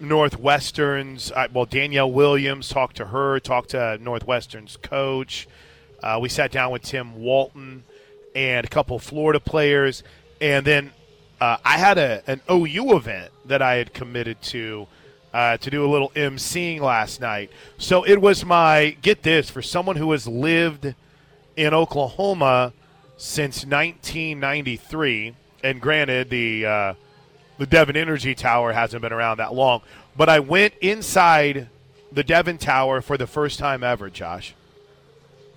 Northwestern's. 0.00 1.30
Uh, 1.30 1.48
well, 1.52 1.66
Danielle 1.66 2.10
Williams, 2.10 2.70
talked 2.70 2.96
to 2.96 3.04
her, 3.04 3.38
talked 3.38 3.70
to 3.70 3.98
Northwestern's 4.00 4.78
coach. 4.78 5.46
Uh, 6.02 6.18
we 6.22 6.30
sat 6.30 6.50
down 6.50 6.72
with 6.72 6.80
Tim 6.80 7.16
Walton 7.16 7.84
and 8.34 8.66
a 8.66 8.68
couple 8.68 8.98
Florida 8.98 9.40
players, 9.40 10.02
and 10.40 10.66
then 10.66 10.92
uh, 11.40 11.56
I 11.64 11.78
had 11.78 11.98
a, 11.98 12.22
an 12.26 12.40
OU 12.50 12.96
event 12.96 13.32
that 13.44 13.62
I 13.62 13.74
had 13.74 13.92
committed 13.92 14.40
to 14.42 14.86
uh, 15.32 15.56
to 15.56 15.70
do 15.70 15.84
a 15.84 15.90
little 15.90 16.10
emceeing 16.10 16.80
last 16.80 17.20
night. 17.20 17.50
So 17.76 18.04
it 18.04 18.20
was 18.20 18.44
my 18.44 18.96
get 19.02 19.22
this 19.22 19.50
for 19.50 19.62
someone 19.62 19.96
who 19.96 20.12
has 20.12 20.28
lived 20.28 20.94
in 21.56 21.74
Oklahoma 21.74 22.72
since 23.16 23.64
1993, 23.64 25.34
and 25.62 25.80
granted 25.80 26.30
the 26.30 26.66
uh, 26.66 26.94
the 27.58 27.66
Devon 27.66 27.96
Energy 27.96 28.34
Tower 28.34 28.72
hasn't 28.72 29.02
been 29.02 29.12
around 29.12 29.38
that 29.38 29.54
long, 29.54 29.82
but 30.16 30.28
I 30.28 30.40
went 30.40 30.74
inside 30.80 31.68
the 32.10 32.24
Devon 32.24 32.58
Tower 32.58 33.00
for 33.00 33.16
the 33.16 33.26
first 33.26 33.58
time 33.58 33.82
ever, 33.82 34.08
Josh. 34.10 34.54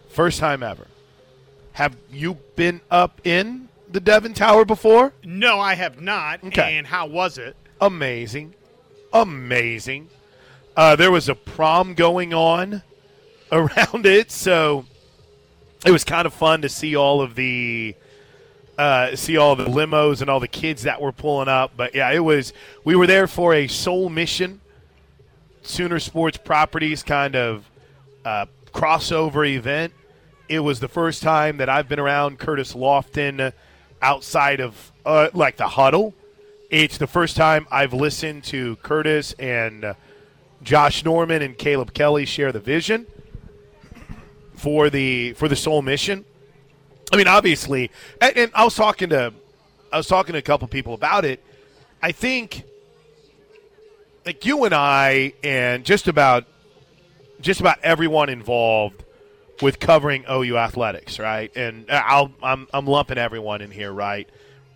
First 0.09 0.39
time 0.39 0.63
ever. 0.63 0.87
Have 1.77 1.95
you 2.11 2.39
been 2.55 2.81
up 2.89 3.21
in 3.23 3.69
the 3.87 3.99
Devon 3.99 4.33
Tower 4.33 4.65
before? 4.65 5.13
No, 5.23 5.59
I 5.59 5.75
have 5.75 6.01
not. 6.01 6.43
Okay. 6.43 6.75
And 6.75 6.87
how 6.87 7.05
was 7.05 7.37
it? 7.37 7.55
Amazing. 7.79 8.55
Amazing. 9.13 10.09
Uh, 10.75 10.95
there 10.95 11.11
was 11.11 11.29
a 11.29 11.35
prom 11.35 11.93
going 11.93 12.33
on 12.33 12.81
around 13.51 14.07
it, 14.07 14.31
so 14.31 14.87
it 15.85 15.91
was 15.91 16.03
kind 16.03 16.25
of 16.25 16.33
fun 16.33 16.63
to 16.63 16.69
see 16.69 16.95
all 16.95 17.21
of 17.21 17.35
the 17.35 17.93
uh, 18.79 19.15
see 19.15 19.37
all 19.37 19.55
the 19.55 19.65
limos 19.65 20.21
and 20.21 20.31
all 20.31 20.39
the 20.39 20.47
kids 20.47 20.81
that 20.81 20.99
were 20.99 21.11
pulling 21.11 21.47
up. 21.47 21.73
But 21.77 21.93
yeah, 21.93 22.09
it 22.09 22.21
was. 22.21 22.53
We 22.85 22.95
were 22.95 23.05
there 23.05 23.27
for 23.27 23.53
a 23.53 23.67
Soul 23.67 24.09
Mission 24.09 24.61
Sooner 25.61 25.99
Sports 25.99 26.39
Properties 26.39 27.03
kind 27.03 27.35
of 27.35 27.69
uh, 28.25 28.47
crossover 28.73 29.47
event. 29.47 29.93
It 30.49 30.59
was 30.59 30.79
the 30.79 30.87
first 30.87 31.21
time 31.23 31.57
that 31.57 31.67
I've 31.67 31.89
been 31.89 31.99
around 31.99 32.39
Curtis 32.39 32.73
Lofton 32.73 33.51
outside 34.01 34.61
of 34.61 34.93
uh, 35.05 35.29
like 35.33 35.57
the 35.57 35.67
huddle. 35.67 36.13
It's 36.69 36.97
the 36.97 37.07
first 37.07 37.35
time 37.35 37.67
I've 37.69 37.93
listened 37.93 38.45
to 38.45 38.77
Curtis 38.77 39.33
and 39.33 39.83
uh, 39.83 39.93
Josh 40.63 41.03
Norman 41.03 41.41
and 41.41 41.57
Caleb 41.57 41.93
Kelly 41.93 42.25
share 42.25 42.53
the 42.53 42.61
vision 42.61 43.07
for 44.55 44.89
the 44.89 45.33
for 45.33 45.49
the 45.49 45.55
Soul 45.55 45.81
Mission. 45.81 46.23
I 47.11 47.17
mean, 47.17 47.27
obviously, 47.27 47.91
and, 48.21 48.37
and 48.37 48.51
I 48.55 48.63
was 48.63 48.75
talking 48.75 49.09
to 49.09 49.33
I 49.91 49.97
was 49.97 50.07
talking 50.07 50.33
to 50.33 50.39
a 50.39 50.43
couple 50.43 50.67
people 50.69 50.93
about 50.93 51.25
it. 51.25 51.43
I 52.01 52.13
think 52.13 52.63
like 54.25 54.45
you 54.45 54.63
and 54.63 54.73
I 54.73 55.33
and 55.43 55.83
just 55.83 56.07
about 56.07 56.45
just 57.41 57.59
about 57.59 57.79
everyone 57.83 58.29
involved 58.29 59.03
with 59.61 59.79
covering 59.79 60.25
OU 60.29 60.57
athletics, 60.57 61.19
right? 61.19 61.55
And 61.55 61.85
I'll 61.89 62.31
I'm 62.41 62.67
I'm 62.73 62.85
lumping 62.85 63.17
everyone 63.17 63.61
in 63.61 63.71
here, 63.71 63.91
right? 63.91 64.29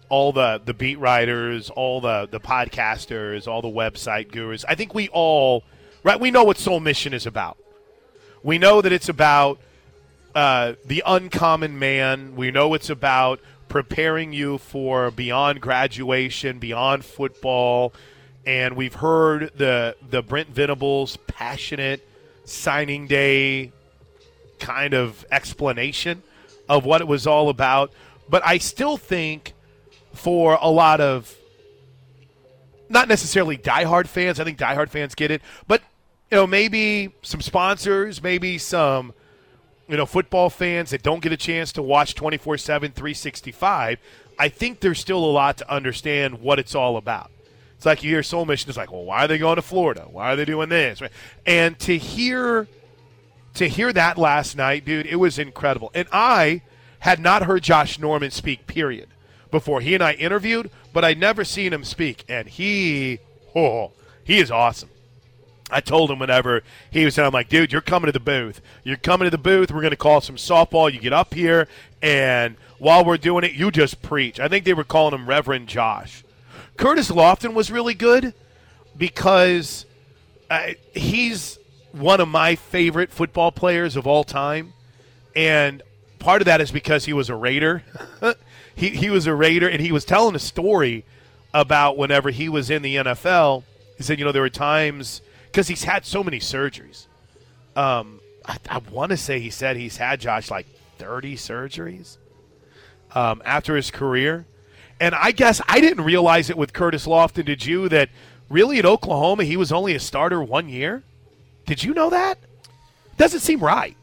All 0.10 0.32
the 0.34 0.62
the 0.64 0.74
beat 0.74 1.00
writers, 1.00 1.70
all 1.70 2.02
the 2.02 2.28
the 2.30 2.40
podcasters, 2.40 3.48
all 3.48 3.62
the 3.62 3.68
website 3.68 4.32
gurus. 4.32 4.66
I 4.68 4.76
think 4.76 4.94
we 4.94 5.10
all 5.10 5.64
right, 6.04 6.20
we 6.20 6.32
know 6.32 6.44
what 6.44 6.58
Soul 6.58 6.80
Mission 6.80 7.14
is 7.14 7.26
about. 7.26 7.58
We 8.44 8.58
know 8.58 8.82
that 8.82 8.92
it's 8.92 9.10
about 9.10 9.60
uh, 10.34 10.74
the 10.86 11.04
uncommon 11.06 11.78
man. 11.78 12.36
We 12.36 12.52
know 12.52 12.74
it's 12.74 12.90
about 12.90 13.40
preparing 13.68 14.34
you 14.34 14.58
for 14.58 15.12
beyond 15.12 15.62
graduation, 15.62 16.60
beyond 16.60 17.06
football, 17.06 17.94
and 18.46 18.76
we've 18.76 18.96
heard 18.96 19.52
the 19.56 19.96
the 20.10 20.22
Brent 20.22 20.50
Venables 20.50 21.18
passionate 21.28 22.08
signing 22.44 23.08
day 23.08 23.72
kind 24.62 24.94
of 24.94 25.26
explanation 25.32 26.24
of 26.70 26.86
what 26.86 27.02
it 27.02 27.08
was 27.08 27.28
all 27.28 27.50
about. 27.50 27.92
But 28.30 28.42
I 28.46 28.60
still 28.60 28.96
think 28.96 29.54
for 30.14 30.58
a 30.62 30.70
lot 30.70 31.02
of 31.02 31.36
not 32.88 33.10
necessarily 33.10 33.58
diehard 33.58 34.08
fans, 34.08 34.40
I 34.40 34.46
think 34.46 34.58
diehard 34.58 34.90
fans 34.90 35.16
get 35.16 35.32
it, 35.32 35.42
but 35.68 35.82
you 36.30 36.38
know, 36.38 36.48
maybe 36.48 37.12
some 37.22 37.42
sponsors, 37.42 38.24
maybe 38.24 38.58
some 38.58 39.14
you 39.92 39.98
know, 39.98 40.06
football 40.06 40.50
fans 40.50 40.92
that 40.92 41.04
don't 41.04 41.22
get 41.22 41.34
a 41.34 41.38
chance 41.38 41.74
to 41.74 41.82
watch 41.82 42.16
24 42.16 42.58
7, 42.58 42.92
365, 42.92 44.00
I 44.40 44.48
think 44.48 44.80
there's 44.80 45.00
still 45.00 45.24
a 45.24 45.32
lot 45.32 45.58
to 45.58 45.70
understand 45.70 46.40
what 46.40 46.60
it's 46.60 46.74
all 46.74 46.96
about. 46.96 47.30
It's 47.76 47.86
like 47.86 48.02
you 48.02 48.12
hear 48.12 48.24
Soul 48.24 48.46
Mission, 48.46 48.70
it's 48.70 48.78
like, 48.78 48.92
well, 48.92 49.04
why 49.04 49.26
are 49.26 49.28
they 49.28 49.38
going 49.38 49.58
to 49.58 49.62
Florida? 49.62 50.08
Why 50.10 50.32
are 50.32 50.36
they 50.38 50.46
doing 50.46 50.70
this? 50.70 51.02
And 51.46 51.78
to 51.80 51.98
hear 51.98 52.70
to 53.56 53.68
hear 53.68 53.92
that 53.94 54.18
last 54.18 54.56
night, 54.56 54.86
dude, 54.86 55.06
it 55.06 55.18
was 55.18 55.38
incredible. 55.38 55.92
And 55.94 56.08
I 56.12 56.62
had 57.00 57.20
not 57.20 57.44
heard 57.44 57.64
Josh 57.64 58.00
Norman 58.00 58.32
speak, 58.32 58.68
period, 58.68 59.10
before 59.50 59.82
he 59.82 59.94
and 59.94 60.04
I 60.04 60.14
interviewed, 60.14 60.70
but 60.94 61.04
I'd 61.04 61.20
never 61.20 61.44
seen 61.44 61.74
him 61.74 61.84
speak. 61.84 62.24
And 62.30 62.48
he, 62.48 63.20
oh, 63.56 63.92
he 64.24 64.40
is 64.40 64.52
awesome. 64.52 64.90
I 65.72 65.80
told 65.80 66.12
him 66.12 66.20
whenever 66.20 66.64
he 66.90 67.06
was, 67.06 67.18
I'm 67.18 67.32
like, 67.32 67.48
dude, 67.48 67.72
you're 67.72 67.82
coming 67.82 68.08
to 68.08 68.12
the 68.12 68.20
booth. 68.20 68.62
You're 68.84 68.98
coming 68.98 69.26
to 69.26 69.30
the 69.30 69.38
booth. 69.38 69.72
We're 69.72 69.82
going 69.82 69.92
to 69.92 69.98
call 69.98 70.20
some 70.20 70.36
softball. 70.36 70.92
You 70.92 71.00
get 71.00 71.14
up 71.14 71.34
here, 71.34 71.68
and 72.02 72.58
while 72.78 73.06
we're 73.06 73.18
doing 73.18 73.44
it, 73.44 73.54
you 73.54 73.72
just 73.72 74.02
preach. 74.02 74.40
I 74.40 74.48
think 74.48 74.66
they 74.66 74.74
were 74.74 74.84
calling 74.84 75.14
him 75.14 75.28
Reverend 75.28 75.68
Josh. 75.68 76.24
Curtis 76.78 77.10
Lofton 77.10 77.54
was 77.54 77.72
really 77.72 77.94
good 77.94 78.34
because 78.98 79.86
uh, 80.50 80.74
he's 80.94 81.58
one 81.92 82.22
of 82.22 82.28
my 82.28 82.56
favorite 82.56 83.12
football 83.12 83.52
players 83.52 83.96
of 83.96 84.08
all 84.08 84.24
time. 84.24 84.74
And 85.36 85.82
part 86.20 86.42
of 86.42 86.46
that 86.46 86.62
is 86.62 86.72
because 86.72 87.06
he 87.06 87.14
was 87.14 87.30
a 87.30 87.36
Raider. 87.36 87.84
he, 88.76 88.90
he 88.90 89.10
was 89.10 89.28
a 89.28 89.36
Raider, 89.36 89.68
and 89.68 89.82
he 89.82 89.92
was 89.92 90.06
telling 90.06 90.36
a 90.36 90.40
story 90.40 91.06
about 91.54 91.98
whenever 91.98 92.30
he 92.30 92.50
was 92.50 92.70
in 92.70 92.82
the 92.82 92.96
NFL. 92.96 93.64
He 93.98 94.04
said, 94.04 94.20
you 94.20 94.26
know, 94.26 94.32
there 94.32 94.42
were 94.42 94.50
times– 94.50 95.22
because 95.52 95.68
he's 95.68 95.84
had 95.84 96.06
so 96.06 96.24
many 96.24 96.40
surgeries. 96.40 97.08
Um, 97.76 98.22
I, 98.46 98.58
I 98.70 98.78
want 98.78 99.10
to 99.12 99.18
say 99.18 99.40
he 99.40 99.50
said 99.50 99.76
he's 99.76 99.98
had 99.98 100.22
Josh 100.22 100.50
like 100.50 100.66
30 100.98 101.36
surgeries 101.36 102.18
um, 103.14 103.42
after 103.44 103.76
his 103.76 103.92
career. 103.92 104.46
And 105.00 105.14
I 105.14 105.32
guess 105.32 105.62
I 105.68 105.82
didn't 105.82 106.06
realize 106.06 106.50
it 106.50 106.58
with 106.58 106.74
Curtis 106.74 107.06
Lofton. 107.06 107.46
Did 107.46 107.66
you? 107.66 107.90
That 107.90 108.10
really 108.50 108.80
at 108.80 108.86
Oklahoma 108.86 109.44
he 109.44 109.58
was 109.58 109.72
only 109.72 109.94
a 109.94 110.00
starter 110.00 110.42
one 110.42 110.70
year. 110.70 111.04
Did 111.72 111.86
you 111.86 111.94
know 111.94 112.10
that? 112.10 112.38
Doesn't 113.16 113.40
seem 113.40 113.62
right. 113.62 113.96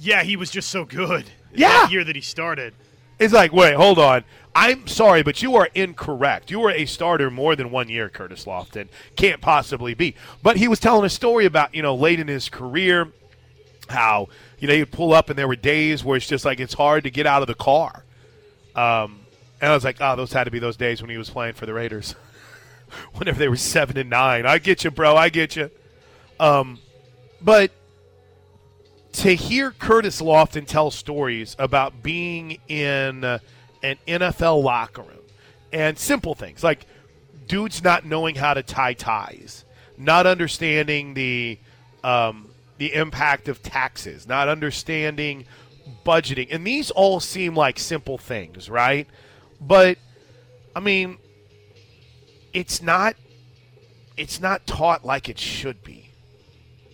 Yeah, 0.00 0.24
he 0.24 0.34
was 0.34 0.50
just 0.50 0.70
so 0.70 0.84
good. 0.84 1.30
Yeah, 1.54 1.68
that 1.68 1.92
year 1.92 2.02
that 2.02 2.16
he 2.16 2.20
started. 2.20 2.74
It's 3.20 3.32
like, 3.32 3.52
wait, 3.52 3.76
hold 3.76 4.00
on. 4.00 4.24
I'm 4.56 4.88
sorry, 4.88 5.22
but 5.22 5.40
you 5.40 5.54
are 5.54 5.68
incorrect. 5.72 6.50
You 6.50 6.58
were 6.58 6.72
a 6.72 6.84
starter 6.84 7.30
more 7.30 7.54
than 7.54 7.70
one 7.70 7.88
year, 7.88 8.08
Curtis 8.08 8.44
Lofton. 8.44 8.88
Can't 9.14 9.40
possibly 9.40 9.94
be. 9.94 10.16
But 10.42 10.56
he 10.56 10.66
was 10.66 10.80
telling 10.80 11.04
a 11.04 11.08
story 11.08 11.44
about, 11.44 11.76
you 11.76 11.80
know, 11.80 11.94
late 11.94 12.18
in 12.18 12.26
his 12.26 12.48
career, 12.48 13.12
how, 13.88 14.26
you 14.58 14.66
know, 14.66 14.74
he'd 14.74 14.90
pull 14.90 15.12
up 15.12 15.30
and 15.30 15.38
there 15.38 15.46
were 15.46 15.54
days 15.54 16.02
where 16.02 16.16
it's 16.16 16.26
just 16.26 16.44
like 16.44 16.58
it's 16.58 16.74
hard 16.74 17.04
to 17.04 17.10
get 17.12 17.24
out 17.24 17.40
of 17.40 17.46
the 17.46 17.54
car. 17.54 18.02
Um, 18.74 19.20
and 19.60 19.70
I 19.70 19.74
was 19.76 19.84
like, 19.84 19.98
oh, 20.00 20.16
those 20.16 20.32
had 20.32 20.42
to 20.42 20.50
be 20.50 20.58
those 20.58 20.76
days 20.76 21.02
when 21.02 21.10
he 21.12 21.18
was 21.18 21.30
playing 21.30 21.54
for 21.54 21.66
the 21.66 21.72
Raiders. 21.72 22.16
Whenever 23.14 23.38
they 23.38 23.46
were 23.46 23.54
seven 23.54 23.96
and 23.96 24.10
nine. 24.10 24.44
I 24.44 24.58
get 24.58 24.82
you, 24.82 24.90
bro. 24.90 25.14
I 25.14 25.28
get 25.28 25.54
you. 25.54 25.70
Um, 26.40 26.80
but– 27.46 27.70
to 29.16 29.34
hear 29.34 29.70
Curtis 29.70 30.20
Lofton 30.20 30.66
tell 30.66 30.90
stories 30.90 31.56
about 31.58 32.02
being 32.02 32.58
in 32.68 33.24
an 33.24 33.96
NFL 34.06 34.62
locker 34.62 35.02
room 35.02 35.16
and 35.72 35.98
simple 35.98 36.34
things 36.34 36.62
like 36.62 36.84
dudes 37.48 37.82
not 37.82 38.04
knowing 38.04 38.34
how 38.34 38.52
to 38.52 38.62
tie 38.62 38.92
ties, 38.92 39.64
not 39.96 40.26
understanding 40.26 41.14
the 41.14 41.58
um, 42.04 42.50
the 42.76 42.92
impact 42.92 43.48
of 43.48 43.62
taxes, 43.62 44.28
not 44.28 44.48
understanding 44.48 45.46
budgeting, 46.04 46.48
and 46.50 46.66
these 46.66 46.90
all 46.90 47.18
seem 47.18 47.56
like 47.56 47.78
simple 47.78 48.18
things, 48.18 48.68
right? 48.68 49.08
But 49.62 49.96
I 50.74 50.80
mean, 50.80 51.16
it's 52.52 52.82
not 52.82 53.16
it's 54.18 54.42
not 54.42 54.66
taught 54.66 55.06
like 55.06 55.30
it 55.30 55.38
should 55.38 55.82
be 55.82 56.05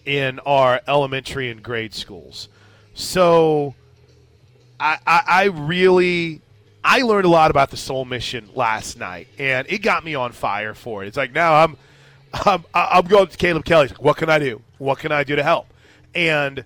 in 0.04 0.38
our 0.40 0.80
elementary 0.86 1.50
and 1.50 1.62
grade 1.62 1.94
schools. 1.94 2.48
So 2.94 3.74
I, 4.78 4.98
I, 5.06 5.22
I 5.26 5.44
really 5.44 6.42
I 6.84 7.02
learned 7.02 7.26
a 7.26 7.28
lot 7.28 7.50
about 7.50 7.70
the 7.70 7.76
Soul 7.76 8.04
Mission 8.04 8.48
last 8.54 8.98
night, 8.98 9.28
and 9.38 9.66
it 9.70 9.78
got 9.78 10.04
me 10.04 10.14
on 10.14 10.32
fire 10.32 10.74
for 10.74 11.04
it. 11.04 11.08
It's 11.08 11.16
like 11.16 11.32
now 11.32 11.54
I'm, 11.54 11.76
I'm, 12.44 12.64
I'm 12.74 13.04
going 13.04 13.28
to 13.28 13.36
Caleb 13.36 13.64
Kelly. 13.64 13.88
Like, 13.88 14.02
what 14.02 14.16
can 14.16 14.28
I 14.28 14.38
do? 14.38 14.62
What 14.78 14.98
can 14.98 15.12
I 15.12 15.22
do 15.24 15.36
to 15.36 15.42
help? 15.42 15.68
And 16.14 16.64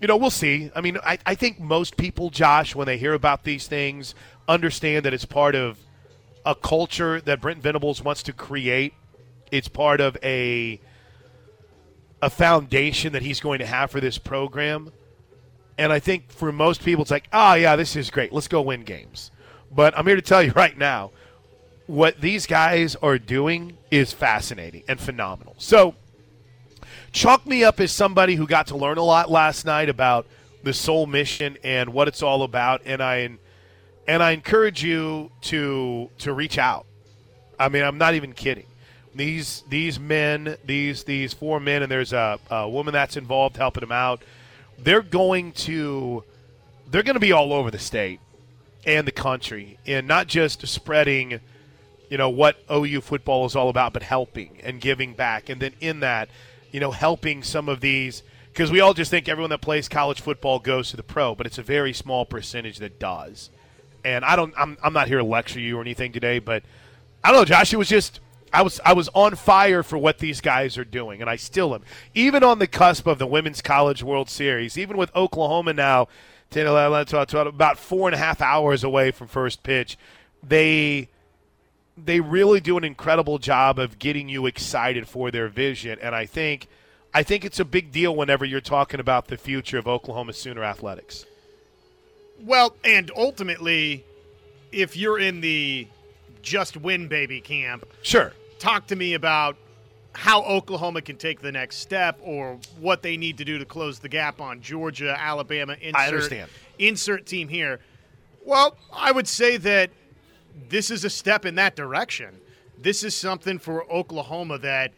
you 0.00 0.08
know, 0.08 0.16
we'll 0.16 0.30
see. 0.30 0.70
I 0.74 0.80
mean, 0.80 0.98
I, 1.04 1.18
I 1.26 1.34
think 1.34 1.60
most 1.60 1.96
people, 1.96 2.30
Josh, 2.30 2.74
when 2.74 2.86
they 2.86 2.96
hear 2.96 3.12
about 3.12 3.44
these 3.44 3.66
things, 3.66 4.14
understand 4.48 5.04
that 5.04 5.12
it's 5.12 5.26
part 5.26 5.54
of 5.54 5.78
a 6.44 6.54
culture 6.54 7.20
that 7.20 7.40
Brent 7.40 7.62
Venables 7.62 8.02
wants 8.02 8.22
to 8.24 8.32
create. 8.32 8.94
It's 9.50 9.68
part 9.68 10.00
of 10.00 10.16
a 10.22 10.80
a 12.22 12.30
foundation 12.30 13.12
that 13.12 13.22
he's 13.22 13.40
going 13.40 13.60
to 13.60 13.66
have 13.66 13.90
for 13.90 14.00
this 14.00 14.18
program. 14.18 14.92
And 15.78 15.92
I 15.92 15.98
think 15.98 16.30
for 16.30 16.52
most 16.52 16.84
people, 16.84 17.02
it's 17.02 17.10
like, 17.10 17.28
oh, 17.32 17.54
yeah, 17.54 17.76
this 17.76 17.96
is 17.96 18.10
great. 18.10 18.32
Let's 18.32 18.48
go 18.48 18.60
win 18.60 18.84
games. 18.84 19.30
But 19.70 19.96
I'm 19.96 20.06
here 20.06 20.16
to 20.16 20.22
tell 20.22 20.42
you 20.42 20.52
right 20.56 20.76
now, 20.76 21.12
what 21.86 22.20
these 22.20 22.46
guys 22.46 22.94
are 22.96 23.18
doing 23.18 23.76
is 23.90 24.12
fascinating 24.12 24.84
and 24.86 25.00
phenomenal. 25.00 25.54
So, 25.58 25.94
chalk 27.12 27.46
me 27.46 27.64
up 27.64 27.80
as 27.80 27.90
somebody 27.90 28.36
who 28.36 28.46
got 28.46 28.68
to 28.68 28.76
learn 28.76 28.98
a 28.98 29.02
lot 29.02 29.30
last 29.30 29.64
night 29.64 29.88
about 29.88 30.26
the 30.62 30.72
soul 30.72 31.06
mission 31.06 31.56
and 31.64 31.92
what 31.92 32.06
it's 32.06 32.22
all 32.22 32.42
about. 32.42 32.82
And 32.84 33.02
I 33.02 33.30
and 34.06 34.22
I 34.22 34.32
encourage 34.32 34.84
you 34.84 35.32
to 35.42 36.10
to 36.18 36.32
reach 36.32 36.58
out. 36.58 36.86
I 37.58 37.68
mean, 37.68 37.82
I'm 37.82 37.98
not 37.98 38.14
even 38.14 38.32
kidding. 38.32 38.66
These 39.14 39.64
these 39.68 39.98
men, 39.98 40.56
these 40.64 41.04
these 41.04 41.32
four 41.32 41.58
men, 41.58 41.82
and 41.82 41.90
there's 41.90 42.12
a, 42.12 42.38
a 42.50 42.68
woman 42.68 42.92
that's 42.92 43.16
involved 43.16 43.56
helping 43.56 43.80
them 43.80 43.92
out. 43.92 44.22
They're 44.78 45.02
going 45.02 45.52
to 45.52 46.24
they're 46.90 47.02
going 47.02 47.14
to 47.14 47.20
be 47.20 47.32
all 47.32 47.52
over 47.52 47.70
the 47.70 47.78
state 47.78 48.20
and 48.86 49.06
the 49.06 49.12
country, 49.12 49.78
and 49.86 50.06
not 50.06 50.26
just 50.26 50.66
spreading, 50.66 51.40
you 52.08 52.18
know, 52.18 52.30
what 52.30 52.56
OU 52.70 53.00
football 53.02 53.44
is 53.46 53.56
all 53.56 53.68
about, 53.68 53.92
but 53.92 54.02
helping 54.02 54.58
and 54.62 54.80
giving 54.80 55.12
back, 55.14 55.48
and 55.48 55.60
then 55.60 55.74
in 55.80 56.00
that, 56.00 56.28
you 56.70 56.80
know, 56.80 56.92
helping 56.92 57.42
some 57.42 57.68
of 57.68 57.80
these 57.80 58.22
because 58.52 58.70
we 58.70 58.80
all 58.80 58.94
just 58.94 59.10
think 59.10 59.28
everyone 59.28 59.50
that 59.50 59.60
plays 59.60 59.88
college 59.88 60.20
football 60.20 60.58
goes 60.58 60.90
to 60.90 60.96
the 60.96 61.02
pro, 61.02 61.34
but 61.34 61.46
it's 61.46 61.58
a 61.58 61.62
very 61.62 61.92
small 61.92 62.26
percentage 62.26 62.78
that 62.78 62.98
does. 62.98 63.48
And 64.04 64.24
I 64.24 64.34
don't, 64.36 64.52
I'm, 64.58 64.76
I'm 64.82 64.92
not 64.92 65.08
here 65.08 65.18
to 65.18 65.24
lecture 65.24 65.60
you 65.60 65.78
or 65.78 65.80
anything 65.80 66.12
today, 66.12 66.40
but 66.40 66.62
I 67.22 67.30
don't 67.30 67.40
know, 67.40 67.44
Josh. 67.44 67.72
It 67.72 67.76
was 67.76 67.88
just 67.88 68.20
I 68.52 68.62
was 68.62 68.80
I 68.84 68.92
was 68.92 69.08
on 69.14 69.36
fire 69.36 69.82
for 69.82 69.96
what 69.96 70.18
these 70.18 70.40
guys 70.40 70.76
are 70.76 70.84
doing, 70.84 71.20
and 71.20 71.30
I 71.30 71.36
still 71.36 71.74
am. 71.74 71.82
Even 72.14 72.42
on 72.42 72.58
the 72.58 72.66
cusp 72.66 73.06
of 73.06 73.18
the 73.18 73.26
Women's 73.26 73.62
College 73.62 74.02
World 74.02 74.28
Series, 74.28 74.76
even 74.76 74.96
with 74.96 75.14
Oklahoma 75.14 75.72
now, 75.72 76.08
10, 76.50 76.66
11, 76.66 77.06
12, 77.06 77.28
12, 77.28 77.46
about 77.46 77.78
four 77.78 78.08
and 78.08 78.14
a 78.14 78.18
half 78.18 78.40
hours 78.40 78.82
away 78.82 79.12
from 79.12 79.28
first 79.28 79.62
pitch, 79.62 79.96
they 80.42 81.08
they 81.96 82.20
really 82.20 82.60
do 82.60 82.76
an 82.76 82.84
incredible 82.84 83.38
job 83.38 83.78
of 83.78 83.98
getting 83.98 84.28
you 84.28 84.46
excited 84.46 85.06
for 85.06 85.30
their 85.30 85.48
vision, 85.48 85.98
and 86.02 86.14
I 86.14 86.26
think 86.26 86.66
I 87.14 87.22
think 87.22 87.44
it's 87.44 87.60
a 87.60 87.64
big 87.64 87.92
deal 87.92 88.14
whenever 88.16 88.44
you're 88.44 88.60
talking 88.60 89.00
about 89.00 89.28
the 89.28 89.36
future 89.36 89.78
of 89.78 89.86
Oklahoma 89.86 90.32
Sooner 90.32 90.64
athletics. 90.64 91.24
Well, 92.40 92.74
and 92.84 93.10
ultimately, 93.16 94.04
if 94.72 94.96
you're 94.96 95.18
in 95.18 95.40
the 95.40 95.86
just 96.42 96.76
win 96.76 97.06
baby 97.06 97.40
camp, 97.40 97.84
sure 98.02 98.32
talk 98.60 98.86
to 98.88 98.96
me 98.96 99.14
about 99.14 99.56
how 100.12 100.42
Oklahoma 100.42 101.00
can 101.02 101.16
take 101.16 101.40
the 101.40 101.50
next 101.50 101.76
step 101.76 102.18
or 102.22 102.58
what 102.78 103.02
they 103.02 103.16
need 103.16 103.38
to 103.38 103.44
do 103.44 103.58
to 103.58 103.64
close 103.64 103.98
the 103.98 104.08
gap 104.08 104.40
on 104.40 104.60
Georgia, 104.60 105.16
Alabama. 105.18 105.76
Insert, 105.80 106.00
I 106.00 106.06
understand. 106.08 106.50
Insert 106.78 107.26
team 107.26 107.48
here. 107.48 107.80
Well, 108.44 108.76
I 108.92 109.12
would 109.12 109.28
say 109.28 109.56
that 109.58 109.90
this 110.68 110.90
is 110.90 111.04
a 111.04 111.10
step 111.10 111.44
in 111.44 111.54
that 111.56 111.76
direction. 111.76 112.40
This 112.78 113.04
is 113.04 113.14
something 113.14 113.58
for 113.58 113.90
Oklahoma 113.90 114.58
that 114.58 114.92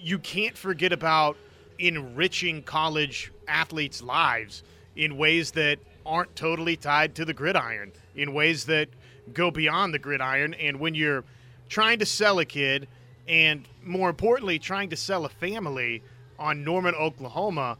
you 0.00 0.18
can't 0.18 0.56
forget 0.56 0.92
about 0.92 1.36
enriching 1.78 2.62
college 2.62 3.32
athletes' 3.46 4.02
lives 4.02 4.62
in 4.94 5.18
ways 5.18 5.50
that 5.52 5.78
aren't 6.06 6.34
totally 6.34 6.76
tied 6.76 7.14
to 7.16 7.24
the 7.24 7.34
gridiron, 7.34 7.92
in 8.14 8.32
ways 8.32 8.64
that 8.64 8.88
go 9.34 9.50
beyond 9.50 9.92
the 9.92 9.98
gridiron. 9.98 10.54
And 10.54 10.80
when 10.80 10.94
you're– 10.94 11.24
trying 11.68 11.98
to 11.98 12.06
sell 12.06 12.38
a 12.38 12.44
kid 12.44 12.88
and 13.28 13.66
more 13.84 14.08
importantly 14.08 14.58
trying 14.58 14.90
to 14.90 14.96
sell 14.96 15.24
a 15.24 15.28
family 15.28 16.02
on 16.38 16.64
Norman, 16.64 16.94
Oklahoma, 16.94 17.76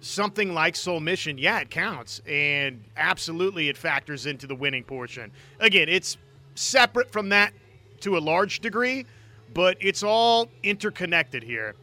something 0.00 0.54
like 0.54 0.76
Soul 0.76 1.00
Mission, 1.00 1.38
yeah, 1.38 1.60
it 1.60 1.70
counts 1.70 2.20
and 2.26 2.82
absolutely 2.96 3.68
it 3.68 3.76
factors 3.76 4.26
into 4.26 4.46
the 4.46 4.54
winning 4.54 4.84
portion. 4.84 5.30
Again, 5.60 5.88
it's 5.88 6.16
separate 6.54 7.10
from 7.10 7.28
that 7.30 7.52
to 8.00 8.16
a 8.16 8.20
large 8.20 8.60
degree, 8.60 9.06
but 9.54 9.76
it's 9.80 10.02
all 10.02 10.48
interconnected 10.62 11.42
here. 11.42 11.74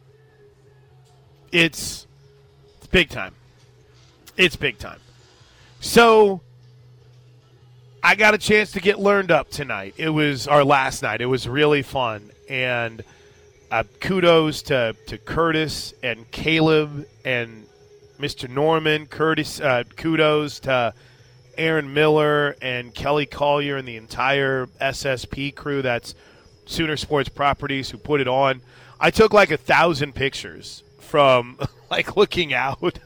It's, 1.52 2.06
it's 2.78 2.86
big 2.88 3.08
time. 3.10 3.34
It's 4.36 4.56
big 4.56 4.78
time. 4.78 4.98
So 5.80 6.40
I 8.06 8.16
got 8.16 8.34
a 8.34 8.38
chance 8.38 8.72
to 8.72 8.80
get 8.80 8.98
learned 8.98 9.30
up 9.30 9.48
tonight. 9.48 9.94
It 9.96 10.10
was 10.10 10.46
our 10.46 10.62
last 10.62 11.02
night. 11.02 11.22
It 11.22 11.26
was 11.26 11.48
really 11.48 11.80
fun, 11.80 12.32
and 12.50 13.02
uh, 13.70 13.84
kudos 13.98 14.60
to 14.64 14.94
to 15.06 15.16
Curtis 15.16 15.94
and 16.02 16.30
Caleb 16.30 17.06
and 17.24 17.64
Mr. 18.18 18.46
Norman. 18.46 19.06
Curtis, 19.06 19.58
uh, 19.58 19.84
kudos 19.96 20.60
to 20.60 20.92
Aaron 21.56 21.94
Miller 21.94 22.56
and 22.60 22.94
Kelly 22.94 23.24
Collier 23.24 23.78
and 23.78 23.88
the 23.88 23.96
entire 23.96 24.66
SSP 24.82 25.54
crew. 25.54 25.80
That's 25.80 26.14
Sooner 26.66 26.98
Sports 26.98 27.30
Properties 27.30 27.88
who 27.88 27.96
put 27.96 28.20
it 28.20 28.28
on. 28.28 28.60
I 29.00 29.10
took 29.12 29.32
like 29.32 29.50
a 29.50 29.56
thousand 29.56 30.14
pictures 30.14 30.82
from 30.98 31.58
like 31.90 32.18
looking 32.18 32.52
out. 32.52 32.98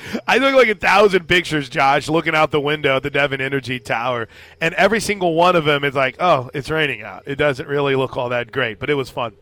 I 0.28 0.38
took 0.38 0.54
like 0.54 0.68
a 0.68 0.74
thousand 0.74 1.26
pictures, 1.28 1.68
Josh, 1.68 2.08
looking 2.08 2.34
out 2.34 2.50
the 2.50 2.60
window 2.60 2.96
at 2.96 3.02
the 3.02 3.10
Devon 3.10 3.40
Energy 3.40 3.78
Tower, 3.80 4.28
and 4.60 4.74
every 4.74 5.00
single 5.00 5.34
one 5.34 5.56
of 5.56 5.64
them 5.64 5.84
is 5.84 5.94
like, 5.94 6.16
"Oh, 6.20 6.50
it's 6.54 6.70
raining 6.70 7.02
out." 7.02 7.24
It 7.26 7.36
doesn't 7.36 7.68
really 7.68 7.96
look 7.96 8.16
all 8.16 8.28
that 8.30 8.52
great, 8.52 8.78
but 8.78 8.90
it 8.90 8.94
was 8.94 9.10
fun. 9.10 9.32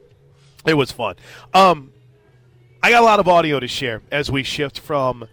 It 0.67 0.75
was 0.75 0.93
fun. 0.93 1.17
Um, 1.53 1.93
I 2.83 2.91
got 2.91 3.03
a 3.03 3.07
lot 3.07 3.21
of 3.21 3.29
audio 3.29 3.61
to 3.61 3.69
share 3.69 4.03
as 4.11 4.31
we 4.31 4.43
shift 4.43 4.79
from 4.79 5.29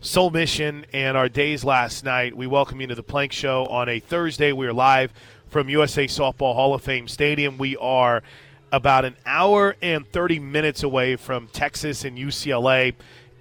Soul 0.00 0.30
Mission 0.30 0.84
and 0.92 1.16
our 1.16 1.28
days 1.28 1.64
last 1.64 2.04
night. 2.04 2.36
We 2.36 2.46
welcome 2.46 2.80
you 2.80 2.86
to 2.88 2.94
the 2.94 3.02
Plank 3.02 3.32
Show 3.32 3.66
on 3.66 3.88
a 3.88 4.00
Thursday. 4.00 4.52
We 4.52 4.66
are 4.66 4.72
live 4.72 5.12
from 5.48 5.68
USA 5.68 6.06
Softball 6.06 6.54
Hall 6.54 6.74
of 6.74 6.82
Fame 6.82 7.08
Stadium. 7.08 7.58
We 7.58 7.76
are 7.76 8.22
about 8.72 9.04
an 9.04 9.16
hour 9.24 9.76
and 9.80 10.06
30 10.10 10.40
minutes 10.40 10.82
away 10.82 11.16
from 11.16 11.46
Texas 11.48 12.04
and 12.04 12.18
UCLA 12.18 12.94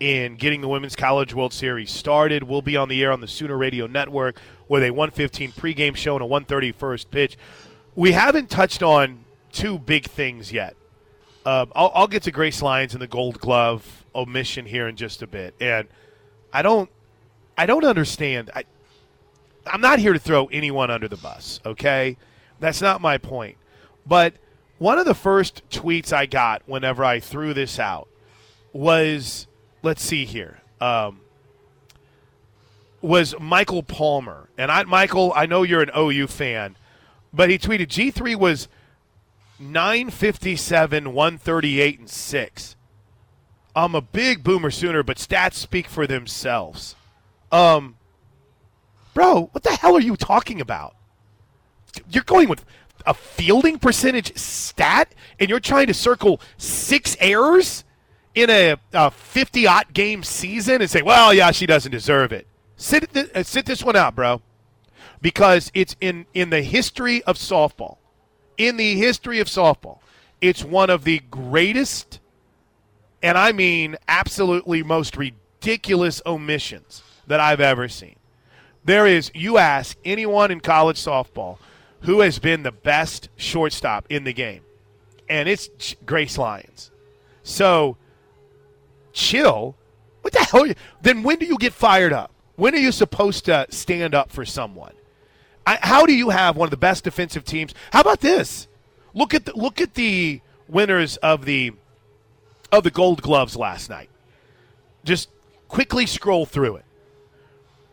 in 0.03 0.35
getting 0.35 0.59
the 0.59 0.67
Women's 0.67 0.97
College 0.97 1.33
World 1.33 1.53
Series 1.53 1.89
started. 1.89 2.43
We'll 2.43 2.61
be 2.61 2.75
on 2.75 2.89
the 2.89 3.01
air 3.01 3.13
on 3.13 3.21
the 3.21 3.27
Sooner 3.27 3.57
Radio 3.57 3.87
Network 3.87 4.37
with 4.67 4.83
a 4.83 4.91
115 4.91 5.53
pregame 5.53 5.95
show 5.95 6.15
and 6.15 6.21
a 6.21 6.25
130 6.25 6.73
first 6.73 7.09
pitch. 7.09 7.37
We 7.95 8.11
haven't 8.11 8.49
touched 8.49 8.83
on 8.83 9.23
two 9.53 9.79
big 9.79 10.05
things 10.05 10.51
yet. 10.51 10.75
Um, 11.45 11.71
I'll, 11.73 11.91
I'll, 11.95 12.07
get 12.07 12.23
to 12.23 12.31
Grace 12.31 12.61
Lyons 12.61 12.91
and 12.93 13.01
the 13.01 13.07
Gold 13.07 13.39
Glove 13.39 14.05
omission 14.13 14.65
here 14.65 14.89
in 14.89 14.97
just 14.97 15.21
a 15.21 15.27
bit, 15.27 15.53
and 15.61 15.87
I 16.51 16.61
don't, 16.61 16.89
I 17.57 17.65
don't 17.65 17.85
understand. 17.85 18.51
I, 18.53 18.63
I'm 19.65 19.81
not 19.81 19.99
here 19.99 20.11
to 20.11 20.19
throw 20.19 20.47
anyone 20.47 20.91
under 20.91 21.07
the 21.07 21.17
bus. 21.17 21.61
Okay, 21.65 22.17
that's 22.59 22.81
not 22.81 22.99
my 22.99 23.17
point. 23.17 23.57
But 24.05 24.33
one 24.79 24.99
of 24.99 25.05
the 25.05 25.15
first 25.15 25.61
tweets 25.69 26.11
I 26.11 26.25
got 26.25 26.61
whenever 26.65 27.05
I 27.05 27.21
threw 27.21 27.53
this 27.53 27.79
out 27.79 28.09
was 28.73 29.47
let's 29.83 30.01
see 30.01 30.25
here. 30.25 30.61
Um, 30.81 31.19
was 33.01 33.35
Michael 33.39 33.83
Palmer. 33.83 34.49
And 34.57 34.71
I, 34.71 34.83
Michael, 34.83 35.33
I 35.35 35.45
know 35.45 35.61
you're 35.61 35.83
an 35.83 35.91
OU 35.95 36.27
fan, 36.27 36.75
but 37.31 37.49
he 37.49 37.59
tweeted 37.59 37.87
G3 37.87 38.35
was 38.35 38.67
957, 39.59 41.13
138, 41.13 41.99
and 41.99 42.09
6. 42.09 42.75
I'm 43.75 43.95
a 43.95 44.01
big 44.01 44.43
boomer 44.43 44.71
sooner, 44.71 45.03
but 45.03 45.17
stats 45.17 45.55
speak 45.55 45.87
for 45.87 46.07
themselves. 46.07 46.95
Um, 47.51 47.97
bro, 49.13 49.49
what 49.51 49.63
the 49.63 49.71
hell 49.71 49.95
are 49.95 50.01
you 50.01 50.15
talking 50.15 50.61
about? 50.61 50.95
You're 52.09 52.23
going 52.23 52.49
with 52.49 52.63
a 53.05 53.13
fielding 53.13 53.79
percentage 53.79 54.37
stat, 54.37 55.13
and 55.39 55.49
you're 55.49 55.59
trying 55.59 55.87
to 55.87 55.93
circle 55.93 56.39
six 56.57 57.17
errors? 57.19 57.83
In 58.35 58.49
a, 58.49 58.75
a 58.93 59.11
50 59.11 59.67
odd 59.67 59.93
game 59.93 60.23
season 60.23 60.81
and 60.81 60.89
say, 60.89 61.01
well, 61.01 61.33
yeah, 61.33 61.51
she 61.51 61.65
doesn't 61.65 61.91
deserve 61.91 62.31
it. 62.31 62.47
Sit, 62.77 63.13
th- 63.13 63.29
uh, 63.33 63.43
sit 63.43 63.65
this 63.65 63.83
one 63.83 63.95
out, 63.95 64.15
bro. 64.15 64.41
Because 65.21 65.71
it's 65.73 65.95
in, 66.01 66.25
in 66.33 66.49
the 66.49 66.61
history 66.61 67.23
of 67.23 67.37
softball. 67.37 67.97
In 68.57 68.77
the 68.77 68.95
history 68.97 69.39
of 69.39 69.47
softball, 69.47 69.99
it's 70.41 70.63
one 70.63 70.89
of 70.89 71.05
the 71.05 71.19
greatest, 71.31 72.19
and 73.21 73.37
I 73.37 73.51
mean 73.51 73.95
absolutely 74.07 74.83
most 74.83 75.17
ridiculous 75.17 76.21
omissions 76.25 77.01
that 77.25 77.39
I've 77.39 77.61
ever 77.61 77.87
seen. 77.87 78.17
There 78.83 79.07
is, 79.07 79.31
you 79.33 79.57
ask 79.57 79.97
anyone 80.03 80.51
in 80.51 80.59
college 80.59 80.97
softball 80.97 81.57
who 82.01 82.19
has 82.19 82.37
been 82.37 82.63
the 82.63 82.71
best 82.71 83.29
shortstop 83.37 84.05
in 84.09 84.25
the 84.25 84.33
game, 84.33 84.61
and 85.29 85.47
it's 85.47 85.95
Grace 86.05 86.37
Lyons. 86.37 86.91
So, 87.43 87.97
chill. 89.13 89.75
What 90.21 90.33
the 90.33 90.39
hell? 90.39 90.65
Then 91.01 91.23
when 91.23 91.39
do 91.39 91.45
you 91.45 91.57
get 91.57 91.73
fired 91.73 92.11
up? 92.11 92.31
When 92.55 92.75
are 92.75 92.79
you 92.79 92.91
supposed 92.91 93.45
to 93.45 93.65
stand 93.69 94.13
up 94.13 94.31
for 94.31 94.45
someone? 94.45 94.93
I, 95.65 95.79
how 95.81 96.05
do 96.05 96.13
you 96.13 96.29
have 96.29 96.57
one 96.57 96.67
of 96.67 96.71
the 96.71 96.77
best 96.77 97.03
defensive 97.03 97.45
teams? 97.45 97.73
How 97.91 98.01
about 98.01 98.19
this? 98.19 98.67
Look 99.13 99.33
at 99.33 99.45
the, 99.45 99.55
look 99.55 99.79
at 99.79 99.93
the 99.93 100.41
winners 100.67 101.17
of 101.17 101.45
the 101.45 101.73
of 102.71 102.83
the 102.83 102.91
Gold 102.91 103.21
Gloves 103.21 103.55
last 103.55 103.89
night. 103.89 104.09
Just 105.03 105.29
quickly 105.67 106.05
scroll 106.05 106.45
through 106.45 106.77
it. 106.77 106.85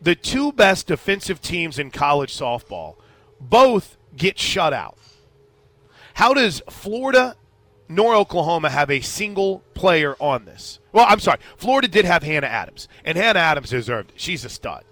The 0.01 0.15
two 0.15 0.51
best 0.51 0.87
defensive 0.87 1.41
teams 1.41 1.77
in 1.77 1.91
college 1.91 2.35
softball 2.35 2.95
both 3.39 3.97
get 4.17 4.39
shut 4.39 4.73
out. 4.73 4.97
How 6.15 6.33
does 6.33 6.61
Florida 6.69 7.35
nor 7.95 8.15
Oklahoma 8.15 8.69
have 8.69 8.89
a 8.89 9.01
single 9.01 9.59
player 9.73 10.15
on 10.19 10.45
this? 10.45 10.79
Well, 10.91 11.05
I'm 11.07 11.19
sorry. 11.19 11.39
Florida 11.57 11.87
did 11.87 12.05
have 12.05 12.23
Hannah 12.23 12.47
Adams, 12.47 12.87
and 13.03 13.17
Hannah 13.17 13.39
Adams 13.39 13.69
deserved 13.69 14.11
it. 14.11 14.19
She's 14.19 14.45
a 14.45 14.49
stud. 14.49 14.83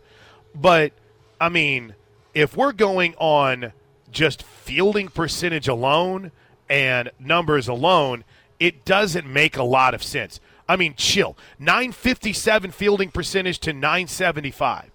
But, 0.54 0.94
I 1.40 1.50
mean, 1.50 1.96
if 2.34 2.56
we're 2.58 2.74
going 2.74 3.16
on 3.18 3.74
just 4.12 4.44
fielding 4.44 5.08
percentage 5.08 5.68
alone 5.68 6.32
and 6.70 7.12
numbers 7.20 7.68
alone, 7.68 8.24
it 8.60 8.86
doesn't 8.86 9.26
make 9.26 9.58
a 9.58 9.64
lot 9.64 9.94
of 9.94 10.04
sense. 10.04 10.40
I 10.68 10.76
mean, 10.76 10.94
chill. 10.96 11.38
957 11.58 12.72
fielding 12.72 13.12
percentage 13.12 13.60
to 13.60 13.74
975. 13.74 14.92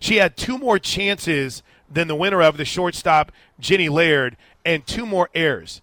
She 0.00 0.16
had 0.16 0.36
two 0.36 0.58
more 0.58 0.78
chances 0.78 1.62
than 1.90 2.08
the 2.08 2.14
winner 2.14 2.42
of 2.42 2.56
the 2.56 2.64
shortstop, 2.64 3.32
Jenny 3.58 3.88
Laird, 3.88 4.36
and 4.64 4.86
two 4.86 5.06
more 5.06 5.30
errors. 5.34 5.80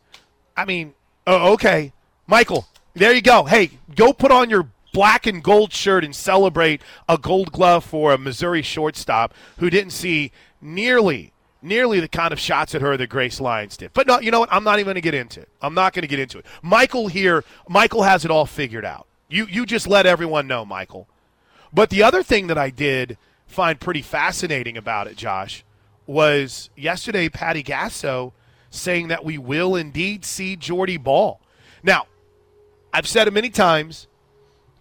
I 0.56 0.66
mean, 0.66 0.94
oh, 1.28 1.54
okay. 1.54 1.94
Michael, 2.28 2.68
there 2.94 3.14
you 3.14 3.22
go. 3.22 3.44
Hey, 3.44 3.72
go 3.96 4.14
put 4.14 4.32
on 4.32 4.50
your 4.50 4.70
black 4.94 5.26
and 5.26 5.44
gold 5.44 5.74
shirt 5.74 6.04
and 6.04 6.16
celebrate 6.16 6.82
a 7.08 7.18
gold 7.18 7.52
glove 7.52 7.84
for 7.84 8.14
a 8.14 8.18
Missouri 8.18 8.62
shortstop 8.62 9.34
who 9.58 9.70
didn't 9.70 9.92
see 9.92 10.32
nearly 10.62 11.32
nearly 11.62 12.00
the 12.00 12.08
kind 12.08 12.34
of 12.34 12.40
shots 12.40 12.74
at 12.74 12.82
her 12.82 12.98
that 12.98 13.08
Grace 13.08 13.40
Lyons 13.40 13.78
did. 13.78 13.94
But 13.94 14.08
no, 14.08 14.20
you 14.20 14.32
know 14.32 14.40
what? 14.40 14.52
I'm 14.52 14.64
not 14.64 14.80
even 14.80 14.86
going 14.86 14.96
to 14.96 15.02
get 15.02 15.14
into 15.14 15.42
it. 15.42 15.50
I'm 15.62 15.76
not 15.76 15.94
going 15.94 16.02
to 16.02 16.08
get 16.08 16.20
into 16.20 16.40
it. 16.40 16.46
Michael 16.64 17.08
here, 17.08 17.44
Michael 17.70 18.02
has 18.02 18.26
it 18.26 18.32
all 18.32 18.46
figured 18.48 18.86
out. 18.86 19.08
You 19.30 19.46
you 19.46 19.66
just 19.66 19.88
let 19.88 20.06
everyone 20.06 20.48
know, 20.48 20.66
Michael. 20.66 21.08
But 21.74 21.90
the 21.90 22.04
other 22.04 22.24
thing 22.24 22.48
that 22.48 22.58
I 22.58 22.70
did 22.70 23.18
find 23.48 23.80
pretty 23.80 24.02
fascinating 24.02 24.76
about 24.76 25.08
it, 25.08 25.16
Josh, 25.16 25.64
was 26.06 26.70
yesterday 26.76 27.30
Patty 27.30 27.64
Gasso 27.64 28.34
saying 28.72 29.10
that 29.10 29.24
we 29.24 29.38
will 29.38 29.76
indeed 29.76 30.26
see 30.26 30.56
Jordy 30.56 30.98
Bahl. 30.98 31.42
Now, 31.84 32.08
I've 32.92 33.08
said 33.08 33.28
it 33.28 33.34
many 33.34 33.50
times. 33.52 34.08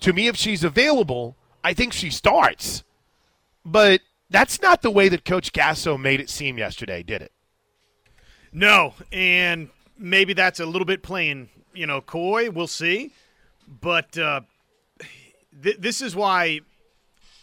To 0.00 0.14
me, 0.14 0.29
if 0.29 0.37
she's 0.37 0.64
available, 0.64 1.37
I 1.62 1.74
think 1.74 1.92
she 1.92 2.09
starts. 2.09 2.85
But 3.64 4.00
that's 4.31 4.62
not 4.62 4.81
the 4.81 4.90
way 4.90 5.11
that 5.11 5.26
Coach 5.26 5.53
Gasso 5.53 6.00
made 6.00 6.20
it 6.20 6.31
seem 6.31 6.57
yesterday, 6.57 7.03
did 7.03 7.20
it? 7.20 7.33
No, 8.53 8.94
and 9.12 9.68
maybe 9.98 10.33
that's 10.33 10.61
a 10.61 10.66
little 10.66 10.87
bit 10.87 11.03
playing, 11.03 11.50
you 11.74 11.87
know, 11.87 12.00
coy. 12.00 12.50
We'll 12.50 12.66
see. 12.66 13.12
But 13.68 14.16
uh, 14.16 14.40
th- 15.62 15.76
this 15.79 16.00
is 16.00 16.16
why, 16.16 16.61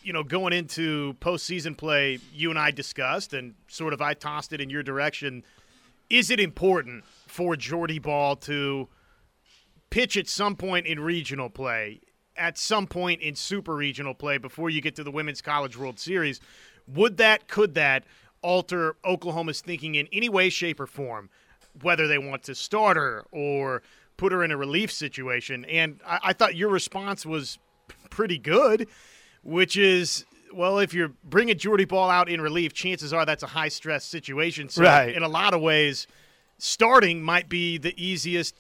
you 0.02 0.12
know, 0.12 0.24
going 0.24 0.54
into 0.54 1.16
postseason 1.22 1.78
play, 1.78 2.20
you 2.34 2.50
and 2.50 2.58
I 2.58 2.72
discussed, 2.72 3.34
and 3.34 3.54
sort 3.68 3.94
of 3.94 4.02
I 4.02 4.14
tossed 4.14 4.52
it 4.52 4.60
in 4.60 4.70
your 4.70 4.84
direction. 4.84 5.44
Is 6.10 6.30
it 6.32 6.40
important 6.40 7.04
for 7.28 7.56
Jordy 7.56 8.00
Bahl 8.00 8.36
to 8.38 8.88
pitch 9.90 10.18
at 10.18 10.28
some 10.28 10.56
point 10.56 10.86
in 10.86 11.00
regional 11.00 11.50
play, 11.50 12.02
at 12.36 12.58
some 12.58 12.88
point 12.88 13.22
in 13.22 13.36
super 13.36 13.76
regional 13.76 14.14
play 14.14 14.38
before 14.38 14.70
you 14.70 14.82
get 14.82 14.96
to 14.96 15.04
the 15.04 15.12
Women's 15.12 15.42
College 15.42 15.78
World 15.78 16.00
Series? 16.00 16.40
Would 16.88 17.18
that, 17.18 17.48
could 17.48 17.74
that 17.74 18.06
alter 18.42 18.96
Oklahoma's 19.04 19.62
thinking 19.62 19.96
in 19.96 20.08
any 20.14 20.30
way, 20.30 20.50
shape, 20.50 20.80
or 20.80 20.88
form, 20.88 21.30
whether 21.82 22.08
they 22.08 22.18
want 22.18 22.44
to 22.44 22.56
start 22.56 22.96
her 22.98 23.26
or 23.32 23.82
put 24.16 24.32
her 24.32 24.44
in 24.44 24.52
a 24.52 24.58
relief 24.58 24.92
situation? 24.92 25.66
And 25.66 26.00
I, 26.06 26.20
I 26.26 26.34
thought 26.34 26.56
your 26.56 26.70
response 26.70 27.26
was 27.26 27.60
pretty 28.10 28.38
good, 28.38 28.88
which 29.44 29.76
is 29.76 30.26
well, 30.54 30.80
if 30.80 30.94
you're 30.94 31.14
bringing 31.24 31.58
Jordy 31.58 31.86
Bahl 31.86 32.10
out 32.10 32.30
in 32.30 32.42
relief, 32.42 32.74
chances 32.74 33.14
are 33.14 33.26
that's 33.26 33.44
a 33.44 33.48
high 33.48 33.70
stress 33.70 34.06
situation. 34.06 34.70
So, 34.70 34.84
right. 34.84 35.16
in 35.16 35.24
a 35.24 35.28
lot 35.28 35.54
of 35.54 35.62
ways, 35.62 36.08
starting 36.58 37.22
might 37.22 37.50
be 37.50 37.78
the 37.78 37.94
easiest 38.02 38.56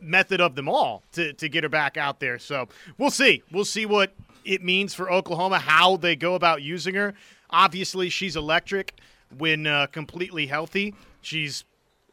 method 0.00 0.40
of 0.40 0.54
them 0.54 0.68
all 0.68 1.02
to, 1.12 1.32
to 1.34 1.48
get 1.48 1.64
her 1.64 1.68
back 1.68 1.96
out 1.96 2.20
there. 2.20 2.38
So, 2.38 2.68
we'll 2.98 3.10
see. 3.10 3.42
We'll 3.50 3.64
see 3.64 3.86
what 3.86 4.12
it 4.44 4.62
means 4.62 4.94
for 4.94 5.10
Oklahoma, 5.10 5.58
how 5.58 5.96
they 5.96 6.16
go 6.16 6.34
about 6.34 6.62
using 6.62 6.94
her. 6.94 7.14
Obviously, 7.50 8.08
she's 8.08 8.36
electric 8.36 8.98
when 9.36 9.66
uh, 9.66 9.86
completely 9.86 10.46
healthy. 10.46 10.94
She's 11.20 11.64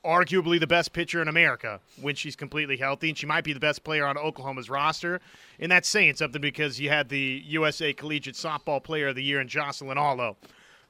arguably 0.05 0.59
the 0.59 0.67
best 0.67 0.93
pitcher 0.93 1.21
in 1.21 1.27
America 1.27 1.79
when 1.99 2.15
she's 2.15 2.35
completely 2.35 2.77
healthy, 2.77 3.09
and 3.09 3.17
she 3.17 3.25
might 3.25 3.43
be 3.43 3.53
the 3.53 3.59
best 3.59 3.83
player 3.83 4.05
on 4.05 4.17
Oklahoma's 4.17 4.69
roster. 4.69 5.19
And 5.59 5.71
that's 5.71 5.89
saying 5.89 6.15
something 6.15 6.41
because 6.41 6.79
you 6.79 6.89
had 6.89 7.09
the 7.09 7.41
USA 7.45 7.93
Collegiate 7.93 8.35
Softball 8.35 8.83
Player 8.83 9.09
of 9.09 9.15
the 9.15 9.23
Year 9.23 9.41
in 9.41 9.47
Jocelyn 9.47 9.97
Alo. 9.97 10.37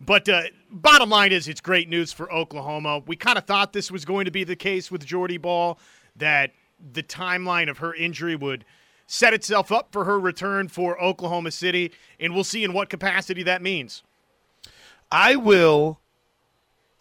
But 0.01 0.27
uh, 0.27 0.43
bottom 0.69 1.09
line 1.09 1.31
is, 1.31 1.47
it's 1.47 1.61
great 1.61 1.87
news 1.87 2.11
for 2.11 2.31
Oklahoma. 2.31 2.99
We 3.07 3.15
kind 3.15 3.37
of 3.37 3.45
thought 3.45 3.73
this 3.73 3.89
was 3.89 4.03
going 4.03 4.25
to 4.25 4.31
be 4.31 4.43
the 4.43 4.55
case 4.55 4.91
with 4.91 5.05
Jordy 5.05 5.37
Bahl, 5.37 5.79
that 6.17 6.51
the 6.93 7.03
timeline 7.03 7.69
of 7.69 7.77
her 7.77 7.93
injury 7.95 8.35
would 8.35 8.65
set 9.07 9.33
itself 9.33 9.71
up 9.71 9.91
for 9.91 10.03
her 10.05 10.19
return 10.19 10.67
for 10.67 11.01
Oklahoma 11.01 11.51
City, 11.51 11.91
and 12.19 12.33
we'll 12.33 12.43
see 12.43 12.63
in 12.63 12.73
what 12.73 12.89
capacity 12.89 13.43
that 13.43 13.61
means. 13.61 14.03
I 15.11 15.35
will 15.35 15.99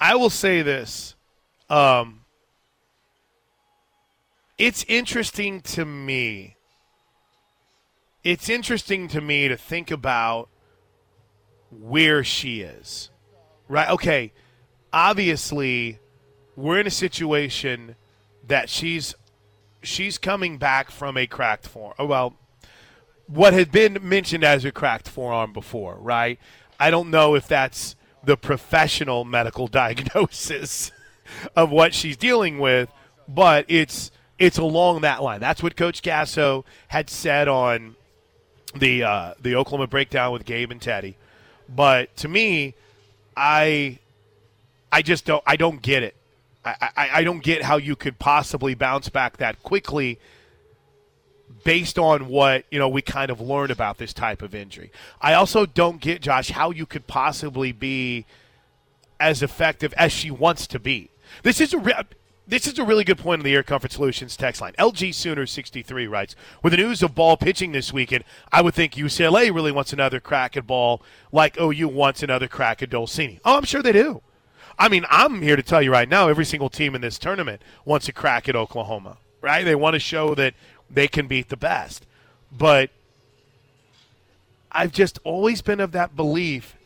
I 0.00 0.16
will 0.16 0.30
say 0.30 0.62
this. 0.62 1.14
Um, 1.68 2.24
it's 4.58 4.84
interesting 4.88 5.60
to 5.62 5.84
me. 5.84 6.56
It's 8.22 8.48
interesting 8.48 9.08
to 9.08 9.20
me 9.20 9.48
to 9.48 9.56
think 9.56 9.90
about 9.90 10.48
where 11.70 12.24
she 12.24 12.60
is. 12.60 13.10
Right? 13.68 13.88
Okay. 13.90 14.32
Obviously, 14.92 15.98
we're 16.56 16.78
in 16.78 16.86
a 16.86 16.90
situation 16.90 17.96
that 18.46 18.68
she's 18.68 19.14
she's 19.82 20.18
coming 20.18 20.56
back 20.56 20.90
from 20.90 21.16
a 21.16 21.26
cracked 21.26 21.66
forearm. 21.66 21.94
Oh, 21.98 22.06
well, 22.06 22.34
what 23.26 23.52
had 23.52 23.70
been 23.72 23.98
mentioned 24.02 24.44
as 24.44 24.64
a 24.64 24.72
cracked 24.72 25.08
forearm 25.08 25.52
before, 25.52 25.96
right? 25.96 26.38
I 26.78 26.90
don't 26.90 27.10
know 27.10 27.34
if 27.34 27.48
that's 27.48 27.96
the 28.22 28.36
professional 28.36 29.24
medical 29.24 29.66
diagnosis 29.68 30.92
of 31.56 31.70
what 31.70 31.94
she's 31.94 32.16
dealing 32.16 32.58
with, 32.58 32.90
but 33.28 33.64
it's 33.68 34.10
it's 34.38 34.58
along 34.58 35.02
that 35.02 35.22
line. 35.22 35.40
That's 35.40 35.62
what 35.62 35.76
Coach 35.76 36.02
Gasso 36.02 36.64
had 36.88 37.08
said 37.08 37.48
on 37.48 37.96
the 38.74 39.02
uh, 39.04 39.34
the 39.40 39.54
Oklahoma 39.56 39.86
breakdown 39.86 40.32
with 40.32 40.44
Gabe 40.44 40.70
and 40.70 40.80
Teddy. 40.80 41.16
But 41.68 42.14
to 42.18 42.28
me, 42.28 42.74
I 43.36 43.98
I 44.92 45.02
just 45.02 45.24
don't 45.24 45.42
I 45.46 45.56
don't 45.56 45.82
get 45.82 46.02
it. 46.02 46.14
I, 46.64 46.90
I, 46.96 47.08
I 47.14 47.24
don't 47.24 47.42
get 47.42 47.62
how 47.62 47.76
you 47.76 47.94
could 47.94 48.18
possibly 48.18 48.74
bounce 48.74 49.08
back 49.08 49.36
that 49.36 49.62
quickly 49.62 50.18
based 51.62 51.98
on 51.98 52.28
what 52.28 52.64
you 52.70 52.78
know 52.78 52.88
we 52.88 53.02
kind 53.02 53.30
of 53.30 53.40
learned 53.40 53.70
about 53.70 53.98
this 53.98 54.12
type 54.12 54.42
of 54.42 54.54
injury. 54.54 54.90
I 55.20 55.34
also 55.34 55.66
don't 55.66 56.00
get 56.00 56.22
Josh 56.22 56.50
how 56.50 56.70
you 56.70 56.86
could 56.86 57.06
possibly 57.06 57.72
be 57.72 58.26
as 59.20 59.42
effective 59.42 59.94
as 59.96 60.12
she 60.12 60.30
wants 60.30 60.66
to 60.68 60.78
be. 60.78 61.10
This 61.42 61.60
is 61.60 61.74
a 61.74 61.78
re- 61.78 61.94
this 62.46 62.66
is 62.66 62.78
a 62.78 62.84
really 62.84 63.04
good 63.04 63.18
point 63.18 63.40
on 63.40 63.44
the 63.44 63.54
Air 63.54 63.62
Comfort 63.62 63.92
Solutions 63.92 64.36
text 64.36 64.60
line. 64.60 64.74
LG 64.78 65.14
Sooner 65.14 65.46
63 65.46 66.06
writes, 66.06 66.36
with 66.62 66.72
the 66.72 66.76
news 66.76 67.02
of 67.02 67.14
Bahl 67.14 67.38
pitching 67.38 67.72
this 67.72 67.90
weekend, 67.90 68.24
I 68.52 68.60
would 68.60 68.74
think 68.74 68.94
UCLA 68.94 69.52
really 69.54 69.72
wants 69.72 69.94
another 69.94 70.20
crack 70.20 70.54
at 70.56 70.66
Bahl 70.66 71.00
like 71.32 71.58
OU 71.58 71.88
wants 71.88 72.22
another 72.22 72.46
crack 72.46 72.82
at 72.82 72.90
Dolcini. 72.90 73.40
Oh, 73.44 73.56
I'm 73.56 73.64
sure 73.64 73.82
they 73.82 73.92
do. 73.92 74.20
I 74.78 74.88
mean, 74.88 75.06
I'm 75.08 75.40
here 75.40 75.56
to 75.56 75.62
tell 75.62 75.80
you 75.80 75.90
right 75.92 76.08
now, 76.08 76.28
every 76.28 76.44
single 76.44 76.68
team 76.68 76.94
in 76.94 77.00
this 77.00 77.18
tournament 77.18 77.62
wants 77.84 78.08
a 78.08 78.12
crack 78.12 78.48
at 78.48 78.56
Oklahoma, 78.56 79.18
right? 79.40 79.64
They 79.64 79.74
want 79.74 79.94
to 79.94 80.00
show 80.00 80.34
that 80.34 80.54
they 80.90 81.08
can 81.08 81.26
beat 81.26 81.48
the 81.48 81.56
best. 81.56 82.04
But 82.52 82.90
I've 84.70 84.92
just 84.92 85.18
always 85.24 85.62
been 85.62 85.80
of 85.80 85.92
that 85.92 86.16
belief 86.16 86.76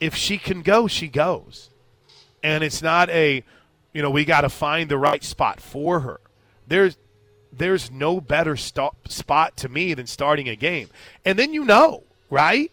if 0.00 0.14
she 0.14 0.38
can 0.38 0.62
go, 0.62 0.86
she 0.86 1.08
goes. 1.08 1.68
And 2.42 2.64
it's 2.64 2.82
not 2.82 3.08
a, 3.10 3.44
you 3.92 4.02
know, 4.02 4.10
we 4.10 4.24
got 4.24 4.42
to 4.42 4.48
find 4.48 4.90
the 4.90 4.98
right 4.98 5.22
spot 5.22 5.60
for 5.60 6.00
her. 6.00 6.20
There's 6.66 6.96
there's 7.54 7.90
no 7.90 8.18
better 8.20 8.56
st- 8.56 8.92
spot 9.08 9.58
to 9.58 9.68
me 9.68 9.92
than 9.92 10.06
starting 10.06 10.48
a 10.48 10.56
game. 10.56 10.88
And 11.24 11.38
then 11.38 11.52
you 11.52 11.64
know, 11.64 12.04
right? 12.30 12.72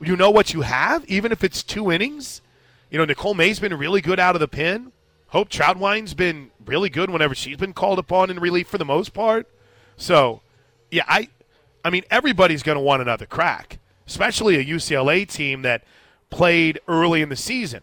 you 0.00 0.16
know 0.16 0.30
what 0.30 0.54
you 0.54 0.62
have, 0.62 1.04
even 1.06 1.30
if 1.30 1.44
it's 1.44 1.62
two 1.62 1.92
innings. 1.92 2.40
You 2.90 2.98
know, 2.98 3.04
Nicole 3.04 3.34
May's 3.34 3.60
been 3.60 3.76
really 3.76 4.00
good 4.00 4.18
out 4.18 4.34
of 4.34 4.40
the 4.40 4.48
pen. 4.48 4.92
Hope 5.28 5.48
Trautwein's 5.48 6.14
been 6.14 6.50
really 6.64 6.88
good 6.88 7.10
whenever 7.10 7.34
she's 7.34 7.56
been 7.56 7.72
called 7.72 7.98
upon 7.98 8.30
in 8.30 8.40
relief 8.40 8.66
for 8.66 8.78
the 8.78 8.84
most 8.84 9.12
part. 9.12 9.46
So, 9.96 10.40
yeah, 10.90 11.04
I, 11.06 11.28
I 11.84 11.90
mean, 11.90 12.04
everybody's 12.10 12.62
going 12.62 12.76
to 12.76 12.82
want 12.82 13.02
another 13.02 13.26
crack, 13.26 13.78
especially 14.08 14.56
a 14.56 14.64
UCLA 14.64 15.28
team 15.28 15.62
that 15.62 15.84
played 16.30 16.80
early 16.88 17.22
in 17.22 17.28
the 17.28 17.36
season 17.36 17.82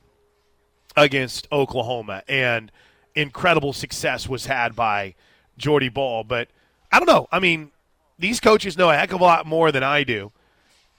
against 0.98 1.48
Oklahoma, 1.52 2.24
and 2.28 2.72
incredible 3.16 3.72
success 3.72 4.28
was 4.28 4.48
had 4.48 4.76
by 4.76 5.16
Jordy 5.58 5.90
Bahl. 5.90 6.24
But 6.24 6.50
I 6.92 7.00
don't 7.00 7.08
know. 7.08 7.28
I 7.32 7.40
mean, 7.40 7.72
these 8.20 8.40
coaches 8.40 8.78
know 8.78 8.90
a 8.90 8.96
heck 8.96 9.14
of 9.14 9.22
a 9.22 9.24
lot 9.24 9.46
more 9.46 9.72
than 9.72 9.84
I 9.84 10.04
do. 10.04 10.32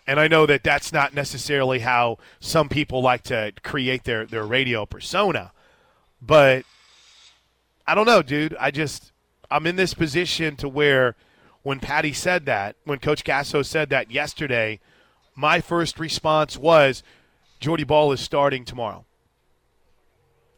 And 0.06 0.18
I 0.18 0.26
know 0.26 0.46
that 0.46 0.64
that's 0.64 0.90
not 0.90 1.12
necessarily 1.12 1.80
how 1.80 2.16
some 2.40 2.70
people 2.70 3.02
like 3.02 3.24
to 3.24 3.52
create 3.62 4.04
their, 4.04 4.24
their 4.24 4.44
radio 4.44 4.86
persona. 4.86 5.52
But 6.22 6.64
I 7.86 7.94
don't 7.94 8.06
know, 8.06 8.22
dude. 8.22 8.56
I 8.58 8.70
just, 8.70 9.12
I'm 9.50 9.66
in 9.66 9.76
this 9.76 9.92
position 9.92 10.56
to 10.56 10.68
where 10.68 11.14
when 11.62 11.80
Patty 11.80 12.14
said 12.14 12.46
that, 12.46 12.76
when 12.84 13.00
Coach 13.00 13.22
Gasso 13.22 13.64
said 13.66 13.90
that 13.90 14.10
yesterday, 14.10 14.80
my 15.34 15.60
first 15.60 15.98
response 15.98 16.56
was 16.56 17.02
Jordy 17.60 17.84
Bahl 17.84 18.10
is 18.12 18.20
starting 18.20 18.64
tomorrow. 18.64 19.04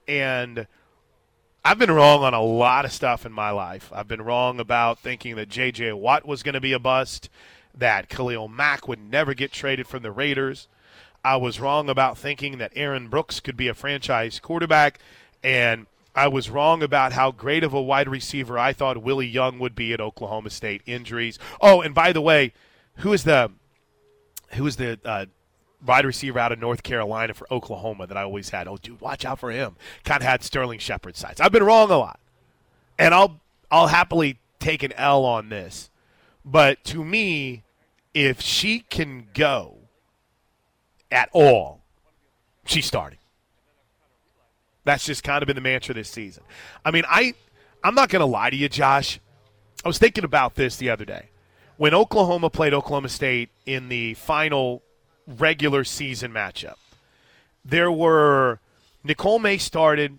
And 0.09 0.67
I've 1.65 1.79
been 1.79 1.91
wrong 1.91 2.23
on 2.23 2.35
a 2.35 2.43
lot 2.43 2.85
of 2.85 2.93
stuff 2.93 3.27
in 3.27 3.33
my 3.33 3.51
life. 3.51 3.91
I've 3.95 4.09
been 4.09 4.23
wrong 4.23 4.61
about 4.61 4.99
thinking 4.99 5.37
that 5.37 5.49
J.J. 5.49 5.93
Watt 5.93 6.27
was 6.27 6.43
going 6.43 6.55
to 6.55 6.61
be 6.61 6.73
a 6.73 6.79
bust, 6.79 7.29
that 7.77 8.09
Khalil 8.09 8.49
Mack 8.49 8.89
would 8.89 9.01
never 9.01 9.35
get 9.35 9.53
traded 9.53 9.87
from 9.87 10.03
the 10.03 10.11
Raiders. 10.11 10.69
I 11.23 11.37
was 11.37 11.61
wrong 11.61 11.91
about 11.91 12.17
thinking 12.17 12.59
that 12.59 12.73
Aaron 12.75 13.09
Brooks 13.09 13.41
could 13.41 13.57
be 13.57 13.69
a 13.69 13.75
franchise 13.75 14.41
quarterback, 14.41 14.99
and 15.45 15.87
I 16.15 16.29
was 16.29 16.51
wrong 16.51 16.83
about 16.83 17.13
how 17.13 17.31
great 17.31 17.63
of 17.63 17.75
a 17.75 17.83
wide 17.83 18.09
receiver 18.09 18.59
I 18.59 18.73
thought 18.73 19.03
Willie 19.03 19.27
Young 19.27 19.59
would 19.59 19.75
be 19.75 19.93
at 19.93 20.01
Oklahoma 20.01 20.51
State. 20.51 20.83
Injuries. 20.87 21.39
Oh, 21.61 21.83
and 21.83 21.95
by 21.95 22.13
the 22.13 22.23
way, 22.23 22.53
who 22.97 23.13
is 23.13 23.25
the 23.25 23.51
who 24.53 24.67
is 24.67 24.77
the 24.77 24.99
uh, 25.05 25.27
wide 25.85 26.05
receiver 26.05 26.39
out 26.39 26.53
of 26.53 26.59
North 26.59 26.83
Carolina 26.83 27.35
for 27.35 27.47
Oklahoma 27.53 28.07
that 28.07 28.17
I 28.17 28.23
always 28.23 28.51
had. 28.51 28.69
Oh, 28.69 28.77
dude, 28.77 29.01
watch 29.01 29.25
out 29.25 29.39
for 29.39 29.51
him. 29.51 29.77
Kind 30.05 30.23
of 30.23 30.29
had 30.29 30.43
Sterling 30.43 30.79
Shepard 30.79 31.17
sides. 31.17 31.41
I've 31.41 31.53
been 31.53 31.63
wrong 31.63 31.91
a 31.91 31.97
lot, 31.97 32.21
and 32.99 33.15
I'll 33.15 33.41
I'll 33.71 33.89
happily 33.89 34.39
take 34.59 34.83
an 34.83 34.93
L 34.93 35.25
on 35.25 35.49
this. 35.49 35.91
But 36.45 36.83
to 36.85 37.05
me, 37.05 37.63
if 38.15 38.41
she 38.41 38.81
can 38.81 39.29
go 39.35 39.79
at 41.11 41.29
all, 41.33 41.83
she's 42.65 42.87
starting. 42.87 43.19
That's 44.85 45.05
just 45.05 45.23
kind 45.23 45.43
of 45.43 45.47
been 45.47 45.57
the 45.57 45.63
mantra 45.63 45.95
this 45.95 46.09
season. 46.09 46.43
I 46.85 46.91
mean, 46.91 47.05
I 47.09 47.35
I'm 47.85 47.95
not 47.95 48.09
going 48.09 48.21
to 48.21 48.27
lie 48.27 48.51
to 48.51 48.57
you, 48.57 48.69
Josh. 48.69 49.21
I 49.85 49.89
was 49.89 49.99
thinking 49.99 50.25
about 50.25 50.55
this 50.55 50.77
the 50.77 50.91
other 50.91 51.05
day. 51.05 51.31
When 51.77 51.95
Oklahoma 51.95 52.51
played 52.51 52.75
Oklahoma 52.75 53.09
State 53.09 53.49
in 53.65 53.89
the 53.89 54.15
final 54.15 54.83
regular 55.39 55.85
season 55.85 56.33
matchup. 56.33 56.77
There 57.65 57.93
were 57.93 58.59
Nicole 59.05 59.39
May 59.39 59.59
started, 59.59 60.19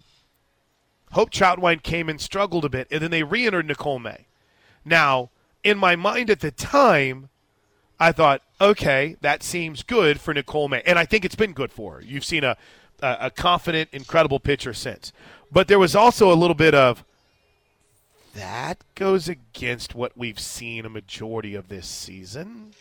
Hope 1.12 1.30
Trautwein 1.30 1.84
came 1.84 2.08
and 2.10 2.22
struggled 2.22 2.66
a 2.66 2.70
bit, 2.70 2.88
and 2.90 3.02
then 3.02 3.12
they 3.12 3.24
re 3.24 3.46
entered 3.46 3.68
Nicole 3.68 4.00
May. 4.00 4.26
Now, 4.86 5.30
in 5.64 5.78
my 5.78 5.96
mind 5.96 6.30
at 6.30 6.40
the 6.40 6.52
time, 6.52 7.30
I 8.00 8.12
thought, 8.12 8.42
okay, 8.60 9.18
that 9.22 9.44
seems 9.44 9.84
good 9.84 10.20
for 10.20 10.34
Nicole 10.34 10.70
May. 10.70 10.82
And 10.86 10.98
I 10.98 11.06
think 11.06 11.24
it's 11.26 11.36
been 11.36 11.54
good 11.54 11.72
for 11.72 11.96
her. 11.96 12.02
You've 12.02 12.26
seen 12.26 12.44
a, 12.44 12.58
a, 13.02 13.18
a 13.22 13.30
confident, 13.30 13.90
incredible 13.92 14.40
pitcher 14.40 14.74
since. 14.74 15.12
But 15.52 15.68
there 15.68 15.78
was 15.78 15.96
also 15.96 16.32
a 16.32 16.34
little 16.34 16.56
bit 16.56 16.74
of, 16.74 17.04
that 18.34 18.84
goes 18.96 19.28
against 19.28 19.94
what 19.94 20.18
we've 20.18 20.40
seen 20.40 20.86
a 20.86 20.90
majority 20.90 21.54
of 21.54 21.68
this 21.68 21.88
season. 21.88 22.74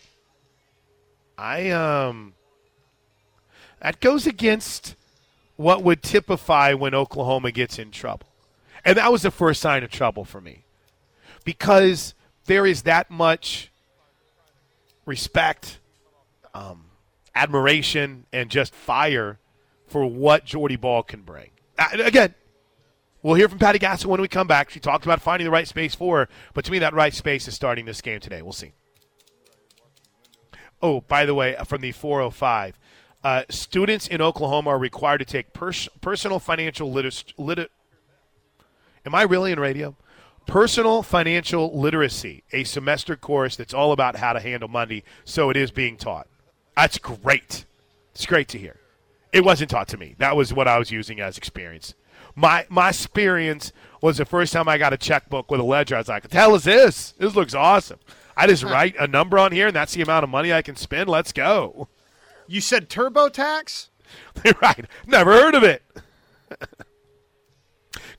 I 1.41 1.71
um 1.71 2.33
that 3.81 3.99
goes 3.99 4.27
against 4.27 4.95
what 5.55 5.83
would 5.83 6.03
typify 6.03 6.73
when 6.73 6.93
Oklahoma 6.93 7.51
gets 7.51 7.79
in 7.79 7.89
trouble. 7.89 8.27
And 8.85 8.97
that 8.97 9.11
was 9.11 9.23
the 9.23 9.31
first 9.31 9.59
sign 9.59 9.83
of 9.83 9.89
trouble 9.89 10.23
for 10.23 10.39
me. 10.39 10.65
Because 11.43 12.13
there 12.45 12.67
is 12.67 12.83
that 12.83 13.09
much 13.09 13.71
respect, 15.05 15.79
um, 16.53 16.85
admiration, 17.33 18.25
and 18.31 18.51
just 18.51 18.75
fire 18.75 19.39
for 19.87 20.05
what 20.05 20.45
Jordy 20.45 20.75
Bahl 20.75 21.01
can 21.01 21.21
bring. 21.21 21.49
Again, 21.93 22.35
we'll 23.23 23.35
hear 23.35 23.49
from 23.49 23.57
Patty 23.57 23.79
Gasso 23.79 24.05
when 24.05 24.21
we 24.21 24.27
come 24.27 24.47
back. 24.47 24.69
She 24.69 24.79
talked 24.79 25.05
about 25.05 25.21
finding 25.21 25.45
the 25.45 25.51
right 25.51 25.67
space 25.67 25.95
for 25.95 26.19
her, 26.19 26.29
but 26.53 26.65
to 26.65 26.71
me, 26.71 26.77
that 26.79 26.93
right 26.93 27.13
space 27.13 27.47
is 27.47 27.55
starting 27.55 27.85
this 27.85 28.01
game 28.01 28.19
today. 28.19 28.43
We'll 28.43 28.53
see. 28.53 28.73
Oh, 30.81 31.01
by 31.01 31.25
the 31.25 31.33
way, 31.35 31.55
from 31.65 31.81
the 31.81 31.91
405, 31.91 32.77
uh, 33.23 33.43
students 33.49 34.07
in 34.07 34.21
Oklahoma 34.21 34.71
are 34.71 34.79
required 34.79 35.19
to 35.19 35.25
take 35.25 35.53
pers- 35.53 35.89
personal 36.01 36.39
financial 36.39 36.91
literacy. 36.91 37.33
Lit- 37.37 37.71
Am 39.05 39.15
I 39.15 39.23
really 39.23 39.51
in 39.51 39.59
radio? 39.59 39.95
Personal 40.47 41.03
financial 41.03 41.79
literacy, 41.79 42.43
a 42.51 42.63
semester 42.63 43.15
course 43.15 43.55
that's 43.55 43.73
all 43.73 43.91
about 43.91 44.15
how 44.15 44.33
to 44.33 44.39
handle 44.39 44.67
money. 44.67 45.03
So 45.23 45.49
it 45.49 45.57
is 45.57 45.71
being 45.71 45.97
taught. 45.97 46.27
That's 46.75 46.97
great. 46.97 47.65
It's 48.13 48.25
great 48.25 48.47
to 48.49 48.57
hear. 48.57 48.77
It 49.31 49.45
wasn't 49.45 49.69
taught 49.69 49.87
to 49.89 49.97
me. 49.97 50.15
That 50.17 50.35
was 50.35 50.53
what 50.53 50.67
I 50.67 50.77
was 50.79 50.91
using 50.91 51.19
as 51.19 51.37
experience. 51.37 51.93
My 52.35 52.65
my 52.69 52.89
experience 52.89 53.71
was 54.01 54.17
the 54.17 54.25
first 54.25 54.51
time 54.51 54.67
I 54.67 54.77
got 54.77 54.93
a 54.93 54.97
checkbook 54.97 55.51
with 55.51 55.59
a 55.59 55.63
ledger. 55.63 55.95
I 55.95 55.99
was 55.99 56.07
like, 56.07 56.23
"What 56.23 56.31
the 56.31 56.37
hell 56.37 56.55
is 56.55 56.63
this? 56.63 57.11
This 57.17 57.35
looks 57.35 57.53
awesome." 57.53 57.99
I 58.41 58.47
just 58.47 58.63
write 58.75 58.95
a 58.99 59.05
number 59.05 59.37
on 59.37 59.51
here, 59.51 59.67
and 59.67 59.75
that's 59.75 59.93
the 59.93 60.01
amount 60.01 60.23
of 60.23 60.29
money 60.29 60.51
I 60.51 60.63
can 60.63 60.75
spend. 60.75 61.07
Let's 61.07 61.31
go. 61.31 61.87
You 62.47 62.59
said 62.59 62.89
TurboTax? 62.89 63.89
right. 64.61 64.85
Never 65.05 65.31
heard 65.31 65.53
of 65.53 65.63
it. 65.63 65.83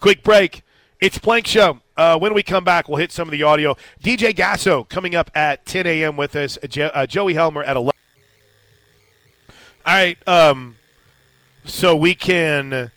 Quick 0.00 0.22
break. 0.22 0.62
It's 1.00 1.18
Plank 1.18 1.48
Show. 1.48 1.80
Uh, 1.96 2.18
when 2.18 2.34
we 2.34 2.44
come 2.44 2.62
back, 2.62 2.88
we'll 2.88 2.98
hit 2.98 3.10
some 3.10 3.26
of 3.26 3.32
the 3.32 3.42
audio. 3.42 3.76
DJ 4.02 4.32
Gasso 4.32 4.88
coming 4.88 5.16
up 5.16 5.30
at 5.34 5.66
10 5.66 5.86
a.m. 5.88 6.16
with 6.16 6.36
us. 6.36 6.56
Jo- 6.68 6.90
uh, 6.94 7.04
Joey 7.04 7.34
Helmer 7.34 7.64
at 7.64 7.76
11. 7.76 7.92
All 9.84 9.92
right. 9.92 10.28
Um, 10.28 10.76
so 11.64 11.96
we 11.96 12.14
can 12.14 12.92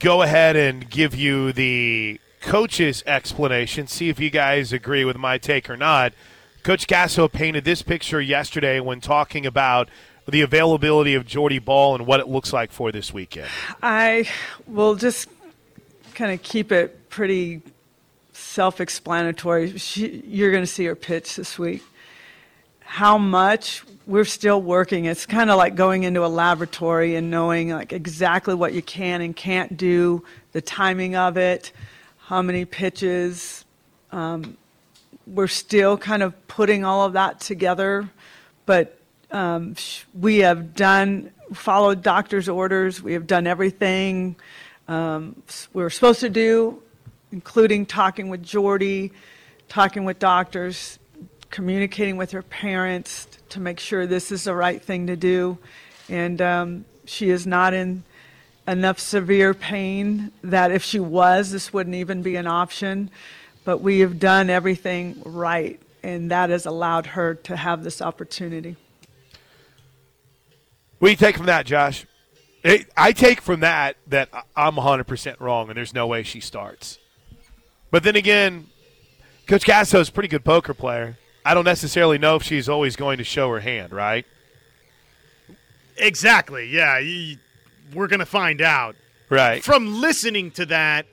go 0.00 0.22
ahead 0.22 0.56
and 0.56 0.90
give 0.90 1.14
you 1.14 1.52
the 1.52 2.20
coach's 2.42 3.02
explanation, 3.06 3.86
see 3.86 4.08
if 4.08 4.20
you 4.20 4.28
guys 4.28 4.72
agree 4.72 5.04
with 5.04 5.16
my 5.16 5.38
take 5.38 5.70
or 5.70 5.76
not. 5.76 6.12
Coach 6.62 6.86
Gasso 6.86 7.32
painted 7.32 7.64
this 7.64 7.82
picture 7.82 8.20
yesterday 8.20 8.78
when 8.80 9.00
talking 9.00 9.46
about 9.46 9.88
the 10.28 10.42
availability 10.42 11.14
of 11.14 11.26
Jordy 11.26 11.58
Bahl 11.58 11.94
and 11.94 12.06
what 12.06 12.20
it 12.20 12.28
looks 12.28 12.52
like 12.52 12.70
for 12.70 12.92
this 12.92 13.12
weekend. 13.12 13.48
I 13.82 14.28
will 14.66 14.94
just 14.94 15.28
kind 16.14 16.32
of 16.32 16.42
keep 16.42 16.70
it 16.70 17.08
pretty 17.08 17.62
self 18.32 18.80
explanatory. 18.80 19.74
You're 19.94 20.52
going 20.52 20.62
to 20.62 20.70
see 20.70 20.84
her 20.84 20.94
pitch 20.94 21.36
this 21.36 21.58
week. 21.58 21.82
How 22.80 23.18
much 23.18 23.82
we're 24.06 24.24
still 24.24 24.60
working. 24.60 25.04
It's 25.06 25.26
kind 25.26 25.50
of 25.50 25.56
like 25.56 25.74
going 25.74 26.02
into 26.02 26.24
a 26.24 26.28
laboratory 26.28 27.14
and 27.16 27.30
knowing 27.30 27.70
like 27.70 27.92
exactly 27.92 28.54
what 28.54 28.72
you 28.72 28.82
can 28.82 29.20
and 29.20 29.34
can't 29.34 29.76
do, 29.76 30.24
the 30.52 30.60
timing 30.60 31.14
of 31.16 31.36
it 31.36 31.72
how 32.26 32.42
many 32.42 32.64
pitches. 32.64 33.64
Um, 34.10 34.56
we're 35.26 35.48
still 35.48 35.96
kind 35.96 36.22
of 36.22 36.48
putting 36.48 36.84
all 36.84 37.06
of 37.06 37.12
that 37.14 37.40
together, 37.40 38.08
but 38.66 38.98
um, 39.30 39.76
we 40.18 40.38
have 40.38 40.74
done, 40.74 41.30
followed 41.54 42.02
doctor's 42.02 42.48
orders. 42.48 43.02
We 43.02 43.12
have 43.14 43.26
done 43.26 43.46
everything 43.46 44.36
um, 44.88 45.42
we 45.72 45.82
were 45.82 45.90
supposed 45.90 46.20
to 46.20 46.28
do, 46.28 46.82
including 47.30 47.86
talking 47.86 48.28
with 48.28 48.42
Jordy, 48.42 49.12
talking 49.68 50.04
with 50.04 50.18
doctors, 50.18 50.98
communicating 51.50 52.16
with 52.16 52.32
her 52.32 52.42
parents 52.42 53.26
to 53.50 53.60
make 53.60 53.78
sure 53.78 54.06
this 54.06 54.32
is 54.32 54.44
the 54.44 54.54
right 54.54 54.82
thing 54.82 55.06
to 55.06 55.16
do. 55.16 55.56
And 56.08 56.42
um, 56.42 56.84
she 57.04 57.30
is 57.30 57.46
not 57.46 57.74
in 57.74 58.02
enough 58.66 58.98
severe 58.98 59.54
pain 59.54 60.32
that 60.42 60.70
if 60.70 60.82
she 60.82 61.00
was, 61.00 61.50
this 61.50 61.72
wouldn't 61.72 61.96
even 61.96 62.22
be 62.22 62.36
an 62.36 62.46
option. 62.46 63.10
But 63.64 63.78
we 63.78 64.00
have 64.00 64.18
done 64.18 64.50
everything 64.50 65.22
right, 65.24 65.80
and 66.02 66.30
that 66.30 66.50
has 66.50 66.66
allowed 66.66 67.06
her 67.06 67.34
to 67.34 67.56
have 67.56 67.84
this 67.84 68.02
opportunity. 68.02 68.76
What 70.98 71.08
do 71.08 71.10
you 71.12 71.16
take 71.16 71.36
from 71.36 71.46
that, 71.46 71.66
Josh? 71.66 72.06
I 72.96 73.12
take 73.12 73.40
from 73.40 73.60
that 73.60 73.96
that 74.06 74.28
I'm 74.54 74.76
100% 74.76 75.40
wrong, 75.40 75.68
and 75.68 75.76
there's 75.76 75.92
no 75.94 76.06
way 76.06 76.22
she 76.22 76.38
starts. 76.38 76.98
But 77.90 78.04
then 78.04 78.14
again, 78.14 78.68
Coach 79.48 79.64
Gasso 79.64 80.00
is 80.00 80.08
a 80.08 80.12
pretty 80.12 80.28
good 80.28 80.44
poker 80.44 80.72
player. 80.72 81.18
I 81.44 81.54
don't 81.54 81.64
necessarily 81.64 82.18
know 82.18 82.36
if 82.36 82.44
she's 82.44 82.68
always 82.68 82.94
going 82.94 83.18
to 83.18 83.24
show 83.24 83.50
her 83.50 83.58
hand, 83.60 83.92
right? 83.92 84.24
Exactly. 85.96 86.68
Yeah, 86.68 86.94
y- 87.00 87.36
we're 87.94 88.08
gonna 88.08 88.26
find 88.26 88.60
out. 88.60 88.96
Right. 89.28 89.62
From 89.64 90.00
listening 90.00 90.50
to 90.52 90.66
that, 90.66 91.06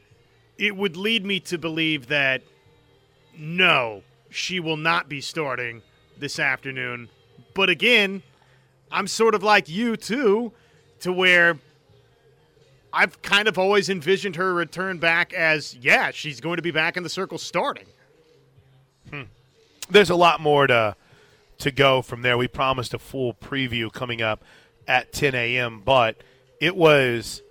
it 0.58 0.76
would 0.76 0.98
lead 0.98 1.26
me 1.26 1.39
to 1.42 1.58
believe 1.58 2.08
that 2.08 2.42
no, 3.38 4.04
she 4.30 4.60
will 4.60 4.78
not 4.78 5.08
be 5.08 5.22
starting 5.22 5.82
this 6.18 6.38
afternoon. 6.38 7.10
But 7.54 7.70
again, 7.70 8.22
I'm 8.92 9.08
sort 9.08 9.36
of 9.36 9.44
like 9.44 9.70
you 9.70 9.96
too, 9.96 10.52
to 11.00 11.13
where 11.13 11.58
I've 12.92 13.22
kind 13.22 13.48
of 13.48 13.58
always 13.58 13.89
envisioned 13.89 14.36
her 14.36 14.54
return 14.54 14.98
back 14.98 15.34
as 15.34 15.76
yeah, 15.76 16.12
she's 16.12 16.42
going 16.42 16.58
to 16.58 16.62
be 16.62 16.72
back 16.72 16.98
in 16.98 17.04
the 17.04 17.10
circle 17.10 17.38
starting. 17.38 17.86
Hmm. 19.10 19.24
There's 19.89 20.10
a 20.10 20.15
lot 20.15 20.42
more 20.42 20.68
to 20.68 20.96
to 21.60 21.72
go 21.72 22.02
from 22.02 22.22
there. 22.22 22.38
We 22.38 22.48
promised 22.48 22.94
a 22.94 23.00
full 23.00 23.34
preview 23.34 23.92
coming 23.92 24.22
up 24.22 24.44
at 24.88 25.12
10 25.12 25.36
a.m., 25.36 25.82
but 25.84 26.18
it 26.60 26.76
was, 26.76 27.41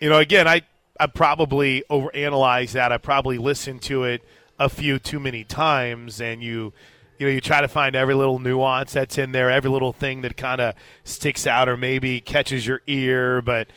you 0.00 0.08
know, 0.08 0.18
again, 0.18 0.48
I 0.48 0.62
I 0.98 1.06
probably 1.06 1.84
overanalyzed 1.90 2.72
that. 2.72 2.92
I 2.92 2.98
probably 2.98 3.38
listened 3.38 3.82
to 3.82 4.04
it 4.04 4.22
a 4.58 4.68
few 4.68 4.98
too 4.98 5.18
many 5.18 5.44
times, 5.44 6.20
and 6.20 6.42
you 6.42 6.72
you 7.18 7.26
know 7.26 7.32
you 7.32 7.40
try 7.40 7.60
to 7.60 7.68
find 7.68 7.96
every 7.96 8.14
little 8.14 8.38
nuance 8.38 8.92
that's 8.92 9.18
in 9.18 9.32
there, 9.32 9.50
every 9.50 9.70
little 9.70 9.92
thing 9.92 10.22
that 10.22 10.36
kind 10.36 10.60
of 10.60 10.74
sticks 11.04 11.46
out 11.46 11.68
or 11.68 11.76
maybe 11.76 12.20
catches 12.20 12.66
your 12.66 12.82
ear, 12.86 13.42
but 13.42 13.68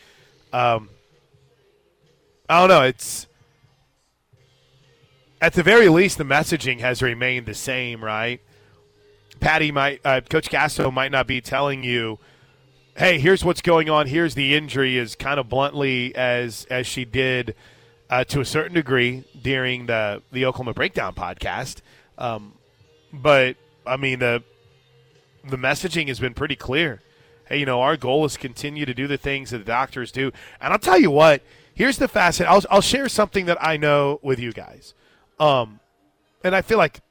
um, 0.54 0.90
I 2.50 2.60
don't 2.60 2.70
know. 2.70 2.84
It's 2.84 3.28
at 5.42 5.54
the 5.54 5.64
very 5.64 5.90
least, 5.90 6.18
the 6.18 6.24
messaging 6.24 6.80
has 6.80 7.02
remained 7.02 7.46
the 7.46 7.54
same, 7.54 8.04
right? 8.04 8.42
Patty 9.40 9.72
might, 9.72 10.02
uh, 10.06 10.22
Coach 10.22 10.50
Gasso 10.50 10.92
might 10.92 11.12
not 11.12 11.28
be 11.28 11.42
telling 11.42 11.84
you, 11.84 12.20
"Hey, 12.96 13.20
here's 13.20 13.44
what's 13.44 13.62
going 13.62 13.90
on. 13.90 14.08
Here's 14.08 14.36
the 14.36 14.56
injury," 14.56 14.98
as 15.00 15.16
kind 15.16 15.40
of 15.40 15.50
bluntly 15.50 16.16
as 16.16 16.66
as 16.70 16.88
she 16.88 17.06
did 17.06 17.56
uh, 18.10 18.24
to 18.26 18.40
a 18.40 18.46
certain 18.46 18.74
degree 18.74 19.24
during 19.42 19.86
the 19.86 20.22
the 20.32 20.46
Oklahoma 20.46 20.74
Breakdown 20.74 21.14
podcast. 21.14 21.82
Um, 22.18 22.54
but 23.12 23.58
I 23.86 23.98
mean 23.98 24.20
the 24.20 24.44
the 25.48 25.58
messaging 25.58 26.08
has 26.08 26.20
been 26.20 26.34
pretty 26.34 26.56
clear. 26.56 27.02
Hey, 27.48 27.60
you 27.60 27.66
know, 27.66 27.82
our 27.82 27.96
goal 27.96 28.26
is 28.26 28.38
continue 28.38 28.86
to 28.86 28.94
do 28.94 29.08
the 29.08 29.18
things 29.18 29.52
that 29.52 29.60
the 29.60 29.66
doctors 29.66 30.12
do. 30.12 30.32
And 30.60 30.74
I'll 30.74 30.80
tell 30.80 31.00
you 31.00 31.12
what, 31.12 31.44
here's 31.76 31.98
the 31.98 32.08
facet. 32.08 32.48
I'll, 32.48 32.64
I'll 32.72 32.82
share 32.82 33.08
something 33.08 33.46
that 33.46 33.64
I 33.64 33.78
know 33.78 34.20
with 34.24 34.40
you 34.40 34.52
guys. 34.52 34.96
Um, 35.40 35.80
and 36.44 36.56
I 36.56 36.64
feel 36.64 36.80
like 36.80 37.02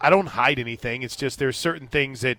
I 0.00 0.10
don't 0.10 0.26
hide 0.26 0.58
anything. 0.58 1.02
It's 1.02 1.16
just 1.16 1.38
there's 1.38 1.56
certain 1.56 1.86
things 1.86 2.20
that 2.20 2.38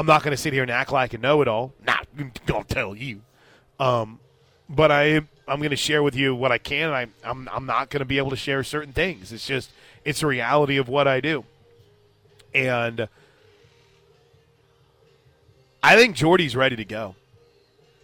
I'm 0.00 0.06
not 0.06 0.22
going 0.22 0.30
to 0.30 0.36
sit 0.38 0.54
here 0.54 0.62
and 0.62 0.70
act 0.70 0.92
like 0.92 1.14
I 1.14 1.18
know 1.18 1.42
it 1.42 1.46
all. 1.46 1.74
Not 1.86 2.06
going 2.16 2.32
to 2.46 2.64
tell 2.74 2.96
you. 2.96 3.20
Um, 3.78 4.18
but 4.66 4.90
I 4.90 5.16
I'm 5.46 5.58
going 5.58 5.72
to 5.72 5.76
share 5.76 6.02
with 6.02 6.16
you 6.16 6.34
what 6.34 6.50
I 6.50 6.56
can. 6.56 6.90
I, 6.90 7.08
I'm 7.22 7.46
I'm 7.52 7.66
not 7.66 7.90
going 7.90 7.98
to 7.98 8.06
be 8.06 8.16
able 8.16 8.30
to 8.30 8.36
share 8.36 8.64
certain 8.64 8.94
things. 8.94 9.30
It's 9.30 9.46
just 9.46 9.70
it's 10.02 10.22
a 10.22 10.26
reality 10.26 10.78
of 10.78 10.88
what 10.88 11.06
I 11.06 11.20
do. 11.20 11.44
And 12.54 13.08
I 15.82 15.96
think 15.96 16.16
Jordy's 16.16 16.56
ready 16.56 16.76
to 16.76 16.84
go. 16.86 17.14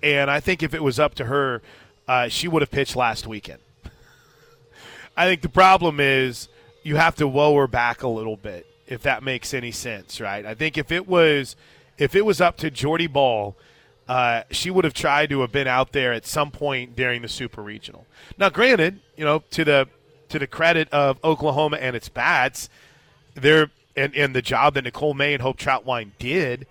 And 0.03 0.31
I 0.31 0.41
think 0.41 0.63
if 0.63 0.75
it 0.75 0.83
was 0.83 1.01
up 1.01 1.15
to 1.15 1.25
her, 1.25 1.63
uh, 2.07 2.29
she 2.29 2.47
would 2.47 2.61
have 2.61 2.71
pitched 2.71 2.95
last 2.95 3.27
weekend. 3.27 3.61
I 5.17 5.25
think 5.25 5.41
the 5.41 5.49
problem 5.49 6.01
is 6.01 6.51
you 6.83 6.97
have 6.97 7.17
to 7.17 7.27
lower 7.27 7.67
back 7.67 8.03
a 8.03 8.09
little 8.09 8.37
bit, 8.37 8.67
if 8.87 9.01
that 9.05 9.23
makes 9.23 9.55
any 9.55 9.73
sense, 9.73 10.21
right? 10.21 10.45
I 10.45 10.53
think 10.53 10.77
if 10.77 10.93
it 10.93 11.09
was 11.09 11.57
if 11.99 12.15
it 12.15 12.25
was 12.25 12.41
up 12.41 12.57
to 12.59 12.71
Jordy 12.71 13.07
Bahl, 13.07 13.57
uh, 14.09 14.43
she 14.51 14.71
would 14.71 14.85
have 14.85 14.95
tried 14.95 15.31
to 15.31 15.41
have 15.41 15.53
been 15.53 15.67
out 15.67 15.93
there 15.93 16.13
at 16.13 16.27
some 16.27 16.51
point 16.51 16.95
during 16.95 17.23
the 17.23 17.29
Super 17.29 17.63
Regional. 17.63 18.07
Now, 18.39 18.51
granted, 18.51 19.01
you 19.17 19.25
know 19.25 19.43
to 19.51 19.65
the 19.65 19.89
to 20.29 20.39
the 20.39 20.47
credit 20.47 20.89
of 20.91 21.19
Oklahoma 21.25 21.77
and 21.79 21.97
its 21.97 22.09
bats, 22.09 22.69
there 23.35 23.71
and, 23.97 24.15
and 24.15 24.35
the 24.35 24.43
job 24.43 24.75
that 24.75 24.85
Nicole 24.85 25.15
May 25.15 25.33
and 25.33 25.43
Hope 25.43 25.57
Trautwein 25.57 26.13
did, 26.19 26.67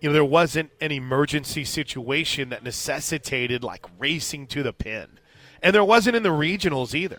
you 0.00 0.08
know, 0.08 0.12
there 0.12 0.24
wasn't 0.24 0.70
an 0.80 0.92
emergency 0.92 1.64
situation 1.64 2.50
that 2.50 2.62
necessitated 2.62 3.64
like 3.64 3.84
racing 3.98 4.46
to 4.48 4.62
the 4.62 4.72
pin. 4.72 5.18
And 5.62 5.74
there 5.74 5.84
wasn't 5.84 6.16
in 6.16 6.22
the 6.22 6.28
regionals 6.28 6.94
either. 6.94 7.18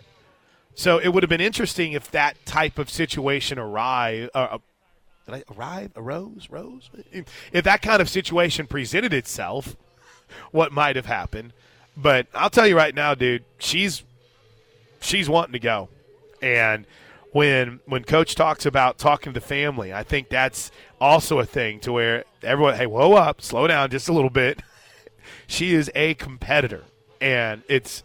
So 0.76 0.98
it 0.98 1.10
would 1.10 1.24
have 1.24 1.30
been 1.30 1.42
interesting 1.42 1.92
if 1.92 2.10
that 2.12 2.46
type 2.46 2.80
of 2.80 2.90
situation 2.90 3.60
arrived. 3.60 4.30
Uh, 4.34 4.60
did 5.30 5.44
I 5.48 5.54
arrive? 5.54 5.92
Arose? 5.96 6.48
Rose? 6.50 6.90
If 7.52 7.64
that 7.64 7.82
kind 7.82 8.02
of 8.02 8.10
situation 8.10 8.68
presented 8.68 9.14
itself, 9.14 9.76
what 10.52 10.72
might 10.72 10.96
have 10.96 11.06
happened? 11.06 11.54
But 11.96 12.28
I'll 12.34 12.50
tell 12.50 12.68
you 12.68 12.78
right 12.78 12.94
now, 12.96 13.16
dude, 13.16 13.44
she's 13.58 14.04
she's 15.02 15.30
wanting 15.30 15.54
to 15.54 15.60
go, 15.60 15.90
and 16.42 16.86
when 17.32 17.80
when 17.86 18.04
coach 18.04 18.36
talks 18.36 18.66
about 18.66 18.98
talking 18.98 19.34
to 19.34 19.40
the 19.40 19.46
family, 19.46 19.94
I 19.94 20.04
think 20.04 20.30
that's 20.30 20.72
also 21.02 21.40
a 21.40 21.46
thing 21.46 21.80
to 21.82 21.92
where 21.92 22.24
everyone, 22.44 22.76
hey, 22.76 22.86
whoa 22.86 23.14
up, 23.14 23.42
slow 23.42 23.68
down 23.68 23.90
just 23.90 24.08
a 24.08 24.14
little 24.14 24.30
bit. 24.30 24.62
she 25.48 25.74
is 25.74 25.92
a 25.94 26.14
competitor, 26.16 26.84
and 27.20 27.64
it's 27.68 28.04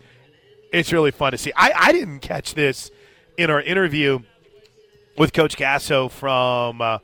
it's 0.73 0.93
really 0.93 1.13
fun 1.13 1.33
to 1.33 1.39
see. 1.39 1.53
I, 1.55 1.73
I 1.75 1.93
didn't 1.93 2.21
catch 2.21 2.55
this 2.55 2.91
in 3.37 3.51
our 3.51 3.61
interview 3.61 4.21
with 5.17 5.33
Coach 5.33 5.57
Gasso 5.57 6.11
from 6.11 6.81
uh, 6.81 6.99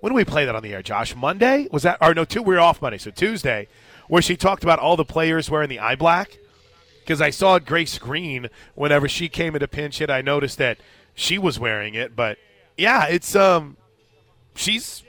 when 0.00 0.12
did 0.12 0.16
we 0.16 0.24
play 0.24 0.46
that 0.46 0.54
on 0.54 0.62
the 0.62 0.72
air, 0.72 0.82
Josh? 0.82 1.14
Monday 1.14 1.68
was 1.70 1.82
that? 1.82 1.98
Or 2.00 2.14
no, 2.14 2.24
two. 2.24 2.42
We 2.42 2.54
were 2.54 2.60
off 2.60 2.80
Monday, 2.80 2.98
so 2.98 3.10
Tuesday, 3.10 3.68
where 4.08 4.22
she 4.22 4.36
talked 4.36 4.64
about 4.64 4.78
all 4.78 4.96
the 4.96 5.04
players 5.04 5.50
wearing 5.50 5.68
the 5.68 5.78
eye 5.78 5.96
black. 5.96 6.38
Because 7.00 7.20
I 7.20 7.30
saw 7.30 7.58
Grace 7.58 7.98
Green 7.98 8.48
whenever 8.74 9.08
she 9.08 9.28
came 9.28 9.54
into 9.54 9.68
pinch 9.68 9.98
hit, 9.98 10.10
I 10.10 10.22
noticed 10.22 10.58
that 10.58 10.78
she 11.14 11.38
was 11.38 11.58
wearing 11.58 11.94
it. 11.94 12.16
But 12.16 12.38
yeah, 12.76 13.06
it's 13.06 13.34
um, 13.36 13.76
she's 14.54 15.02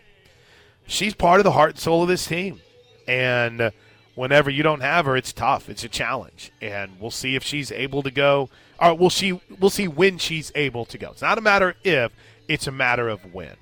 she's 0.88 1.14
part 1.14 1.40
of 1.40 1.44
the 1.44 1.52
heart 1.52 1.72
and 1.72 1.80
soul 1.80 2.04
of 2.04 2.08
this 2.08 2.26
team, 2.26 2.62
and. 3.08 3.72
Whenever 4.14 4.50
you 4.50 4.62
don't 4.62 4.82
have 4.82 5.06
her, 5.06 5.16
it's 5.16 5.32
tough. 5.32 5.70
It's 5.70 5.86
a 5.86 5.90
challenge, 5.90 6.52
and 6.62 7.00
we'll 7.00 7.12
see 7.12 7.38
if 7.38 7.44
she's 7.44 7.72
able 7.72 8.04
to 8.04 8.12
go. 8.12 8.50
Or 8.78 8.94
we'll 8.94 9.10
see. 9.10 9.40
We'll 9.58 9.70
see 9.70 9.88
when 9.88 10.18
she's 10.18 10.52
able 10.54 10.84
to 10.88 10.98
go. 10.98 11.12
It's 11.12 11.22
not 11.22 11.38
a 11.38 11.42
matter 11.42 11.76
if; 11.86 12.12
it's 12.50 12.68
a 12.68 12.72
matter 12.72 13.08
of 13.08 13.34
when. 13.34 13.56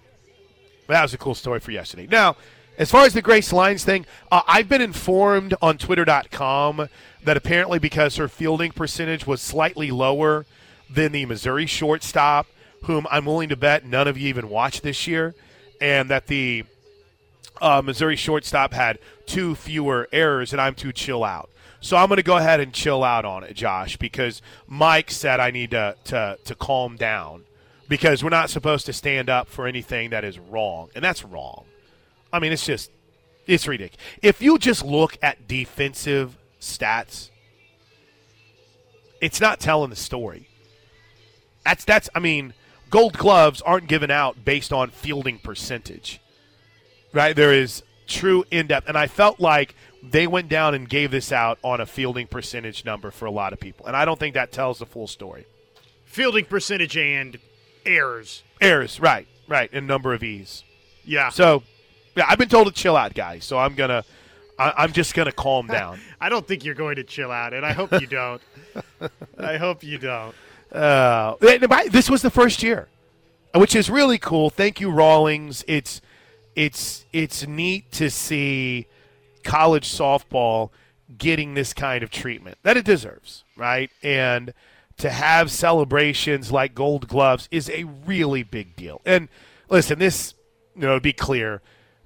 But 0.89 0.95
that 0.95 1.03
was 1.03 1.13
a 1.13 1.19
cool 1.19 1.35
story 1.35 1.59
for 1.59 1.69
yesterday. 1.69 2.07
Now, 2.09 2.35
as 2.79 2.89
far 2.89 3.05
as 3.05 3.13
the 3.13 3.21
Grace 3.21 3.53
Lyons 3.53 3.83
thing, 3.83 4.07
uh, 4.31 4.41
I've 4.47 4.67
been 4.67 4.81
informed 4.81 5.53
on 5.61 5.77
Twitter.com 5.77 6.89
that 7.23 7.37
apparently 7.37 7.77
because 7.77 8.15
her 8.15 8.27
fielding 8.27 8.71
percentage 8.71 9.27
was 9.27 9.39
slightly 9.39 9.91
lower 9.91 10.47
than 10.89 11.11
the 11.11 11.27
Missouri 11.27 11.67
shortstop, 11.67 12.47
whom 12.85 13.05
I'm 13.11 13.25
willing 13.25 13.49
to 13.49 13.55
bet 13.55 13.85
none 13.85 14.07
of 14.07 14.17
you 14.17 14.29
even 14.29 14.49
watched 14.49 14.81
this 14.81 15.05
year, 15.05 15.35
and 15.79 16.09
that 16.09 16.25
the 16.25 16.63
uh, 17.61 17.83
Missouri 17.85 18.15
shortstop 18.15 18.73
had 18.73 18.97
two 19.27 19.53
fewer 19.53 20.09
errors, 20.11 20.53
and 20.53 20.59
I'm 20.59 20.73
too 20.73 20.91
chill 20.91 21.23
out. 21.23 21.51
So 21.81 21.97
I'm 21.97 22.07
going 22.07 22.17
to 22.17 22.23
go 22.23 22.37
ahead 22.37 22.61
and 22.61 22.73
chill 22.73 23.03
out 23.03 23.25
on 23.25 23.43
it, 23.43 23.53
Josh, 23.53 23.97
because 23.97 24.41
Mike 24.67 25.11
said 25.11 25.39
I 25.39 25.51
need 25.51 25.69
to, 25.69 25.95
to, 26.05 26.39
to 26.45 26.55
calm 26.55 26.95
down 26.95 27.43
because 27.89 28.23
we're 28.23 28.29
not 28.29 28.49
supposed 28.49 28.85
to 28.85 28.93
stand 28.93 29.29
up 29.29 29.49
for 29.49 29.67
anything 29.67 30.11
that 30.11 30.23
is 30.23 30.39
wrong, 30.39 30.89
and 30.95 31.03
that's 31.03 31.25
wrong. 31.25 31.65
I 32.31 32.39
mean, 32.39 32.53
it's 32.53 32.65
just 32.65 32.91
it's 33.45 33.67
ridiculous. 33.67 34.01
If 34.21 34.41
you 34.41 34.57
just 34.57 34.85
look 34.85 35.17
at 35.21 35.47
defensive 35.47 36.37
stats, 36.61 37.29
it's 39.19 39.41
not 39.41 39.59
telling 39.59 39.89
the 39.89 39.97
story. 39.97 40.47
That's 41.65 41.83
that's 41.83 42.09
I 42.15 42.19
mean, 42.19 42.53
gold 42.89 43.17
gloves 43.17 43.61
aren't 43.61 43.89
given 43.89 44.09
out 44.09 44.45
based 44.45 44.71
on 44.71 44.91
fielding 44.91 45.39
percentage 45.39 46.21
right? 47.13 47.35
There 47.35 47.53
is 47.53 47.83
true 48.07 48.43
in 48.51 48.67
depth. 48.67 48.87
And 48.87 48.97
I 48.97 49.07
felt 49.07 49.39
like 49.39 49.75
they 50.01 50.27
went 50.27 50.49
down 50.49 50.73
and 50.73 50.87
gave 50.87 51.11
this 51.11 51.31
out 51.31 51.59
on 51.63 51.81
a 51.81 51.85
fielding 51.85 52.27
percentage 52.27 52.85
number 52.85 53.11
for 53.11 53.25
a 53.25 53.31
lot 53.31 53.53
of 53.53 53.59
people. 53.59 53.85
And 53.85 53.95
I 53.95 54.05
don't 54.05 54.19
think 54.19 54.33
that 54.35 54.51
tells 54.51 54.79
the 54.79 54.85
full 54.85 55.07
story. 55.07 55.45
Fielding 56.05 56.45
percentage 56.45 56.97
and 56.97 57.37
errors. 57.85 58.43
Errors, 58.61 58.99
right, 58.99 59.27
right, 59.47 59.69
and 59.73 59.87
number 59.87 60.13
of 60.13 60.23
E's. 60.23 60.63
Yeah. 61.05 61.29
So, 61.29 61.63
yeah, 62.15 62.25
I've 62.27 62.37
been 62.37 62.49
told 62.49 62.67
to 62.67 62.73
chill 62.73 62.95
out, 62.95 63.13
guys. 63.13 63.45
So 63.45 63.57
I'm 63.57 63.75
gonna, 63.75 64.03
I, 64.57 64.73
I'm 64.77 64.91
just 64.91 65.13
gonna 65.13 65.31
calm 65.31 65.67
down. 65.79 65.99
I 66.19 66.29
don't 66.29 66.47
think 66.47 66.63
you're 66.65 66.75
going 66.75 66.97
to 66.97 67.03
chill 67.03 67.31
out, 67.31 67.53
and 67.53 67.65
I 67.65 67.73
hope 67.73 67.91
you 67.93 68.07
don't. 68.07 68.41
I 69.37 69.57
hope 69.57 69.83
you 69.83 69.97
don't. 69.97 70.35
Uh, 70.71 71.35
this 71.39 72.09
was 72.09 72.21
the 72.21 72.29
first 72.29 72.61
year, 72.61 72.87
which 73.55 73.75
is 73.75 73.89
really 73.89 74.19
cool. 74.19 74.49
Thank 74.49 74.79
you, 74.79 74.91
Rawlings. 74.91 75.63
It's 75.67 76.01
it's 76.55 77.05
it's 77.11 77.47
neat 77.47 77.91
to 77.93 78.09
see 78.11 78.87
college 79.43 79.87
softball 79.89 80.69
getting 81.17 81.55
this 81.55 81.73
kind 81.73 82.03
of 82.03 82.11
treatment 82.11 82.57
that 82.63 82.77
it 82.77 82.85
deserves, 82.85 83.43
right? 83.57 83.89
And 84.03 84.53
to 84.99 85.09
have 85.09 85.51
celebrations 85.51 86.51
like 86.51 86.75
Gold 86.75 87.07
Gloves 87.07 87.47
is 87.51 87.69
a 87.69 87.83
really 87.83 88.43
big 88.43 88.75
deal. 88.75 89.01
And 89.05 89.29
listen, 89.69 89.99
this 89.99 90.33
you 90.75 90.81
know 90.81 90.95
to 90.95 91.01
be 91.01 91.13
clear, 91.13 91.61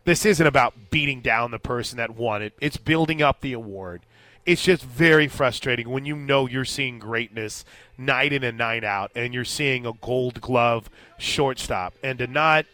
This 0.06 0.26
isn't 0.26 0.46
about 0.46 0.92
beating 0.92 1.22
down 1.22 1.52
the 1.52 1.60
person 1.60 1.98
that 1.98 2.16
won 2.16 2.42
it. 2.42 2.54
It's 2.60 2.78
building 2.78 3.22
up 3.22 3.42
the 3.42 3.54
award. 3.54 4.02
It's 4.46 4.64
just 4.64 4.84
very 4.84 5.30
frustrating 5.30 5.90
when 5.90 6.06
you 6.06 6.18
know 6.18 6.48
you're 6.48 6.66
seeing 6.66 7.00
greatness 7.00 7.64
night 7.98 8.34
in 8.34 8.44
and 8.44 8.58
night 8.58 8.84
out, 8.84 9.12
and 9.16 9.34
you're 9.34 9.46
seeing 9.46 9.86
a 9.86 9.94
Gold 9.94 10.42
Glove 10.42 10.90
shortstop, 11.18 11.94
and 12.04 12.20
to 12.20 12.28
not 12.28 12.66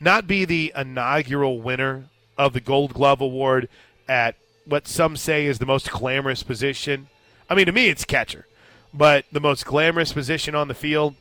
not 0.00 0.26
be 0.26 0.44
the 0.46 0.72
inaugural 0.74 1.60
winner 1.60 2.06
of 2.38 2.54
the 2.54 2.60
Gold 2.60 2.94
Glove 2.94 3.20
award 3.20 3.68
at 4.08 4.36
what 4.64 4.88
some 4.88 5.16
say 5.16 5.44
is 5.46 5.58
the 5.58 5.66
most 5.66 5.90
glamorous 5.90 6.42
position. 6.42 7.08
I 7.50 7.54
mean, 7.54 7.66
to 7.66 7.72
me, 7.72 7.88
it's 7.88 8.06
catcher, 8.06 8.46
but 8.94 9.26
the 9.32 9.40
most 9.40 9.66
glamorous 9.66 10.12
position 10.12 10.54
on 10.54 10.68
the 10.68 10.74
field. 10.74 11.16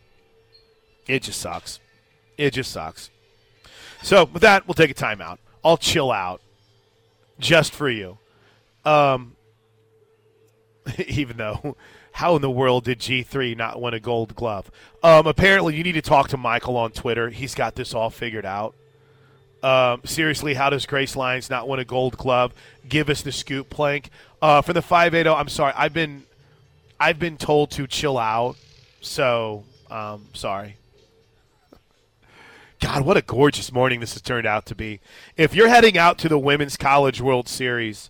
It 1.07 1.24
just 1.24 1.41
sucks. 1.41 1.80
It 2.38 2.51
just 2.51 2.71
sucks. 2.71 3.09
So 4.01 4.26
with 4.26 4.43
that, 4.43 4.67
we'll 4.67 4.76
take 4.76 4.91
a 4.91 4.93
timeout. 4.93 5.39
I'll 5.63 5.78
chill 5.78 6.11
out 6.11 6.41
just 7.39 7.74
for 7.74 7.89
you. 7.89 8.19
Um, 8.86 9.36
even 11.07 11.38
though, 11.38 11.76
how 12.13 12.36
in 12.36 12.41
the 12.41 12.51
world 12.51 12.84
did 12.86 12.99
G3 12.99 13.57
not 13.57 13.82
win 13.82 13.93
a 13.93 13.99
gold 13.99 14.36
glove? 14.36 14.69
Um, 15.01 15.26
apparently, 15.26 15.76
you 15.76 15.84
need 15.84 15.93
to 15.93 16.01
talk 16.01 16.30
to 16.30 16.38
Michael 16.38 16.78
on 16.78 16.91
Twitter. 16.91 17.30
He's 17.30 17.55
got 17.55 17.76
this 17.76 17.93
all 17.93 18.09
figured 18.09 18.45
out. 18.45 18.76
Um, 19.63 20.01
seriously, 20.03 20.53
how 20.55 20.69
does 20.69 20.86
Grace 20.86 21.15
Lyons 21.15 21.49
not 21.49 21.69
win 21.69 21.80
a 21.80 21.86
gold 21.86 22.17
glove? 22.17 22.53
Give 22.88 23.09
us 23.09 23.21
the 23.21 23.32
scoop, 23.32 23.69
Plank. 23.69 24.09
Uh, 24.41 24.61
for 24.61 24.74
the 24.74 24.82
580, 24.82 25.30
I'm 25.30 25.47
sorry. 25.47 25.74
I've 25.78 25.93
been 25.93 26.24
I've 27.04 27.20
been 27.20 27.36
told 27.36 27.70
to 27.72 27.86
chill 27.86 28.18
out. 28.18 28.56
So, 29.01 29.66
um, 29.91 30.30
sorry. 30.32 30.78
God, 32.80 33.06
what 33.06 33.18
a 33.18 33.22
gorgeous 33.22 33.74
morning 33.74 33.99
this 33.99 34.14
has 34.14 34.22
turned 34.22 34.47
out 34.47 34.66
to 34.68 34.76
be. 34.76 35.01
If 35.36 35.54
you're 35.54 35.68
heading 35.68 35.97
out 35.97 36.18
to 36.20 36.30
the 36.30 36.39
Women's 36.39 36.78
College 36.78 37.20
World 37.20 37.49
Series, 37.49 38.10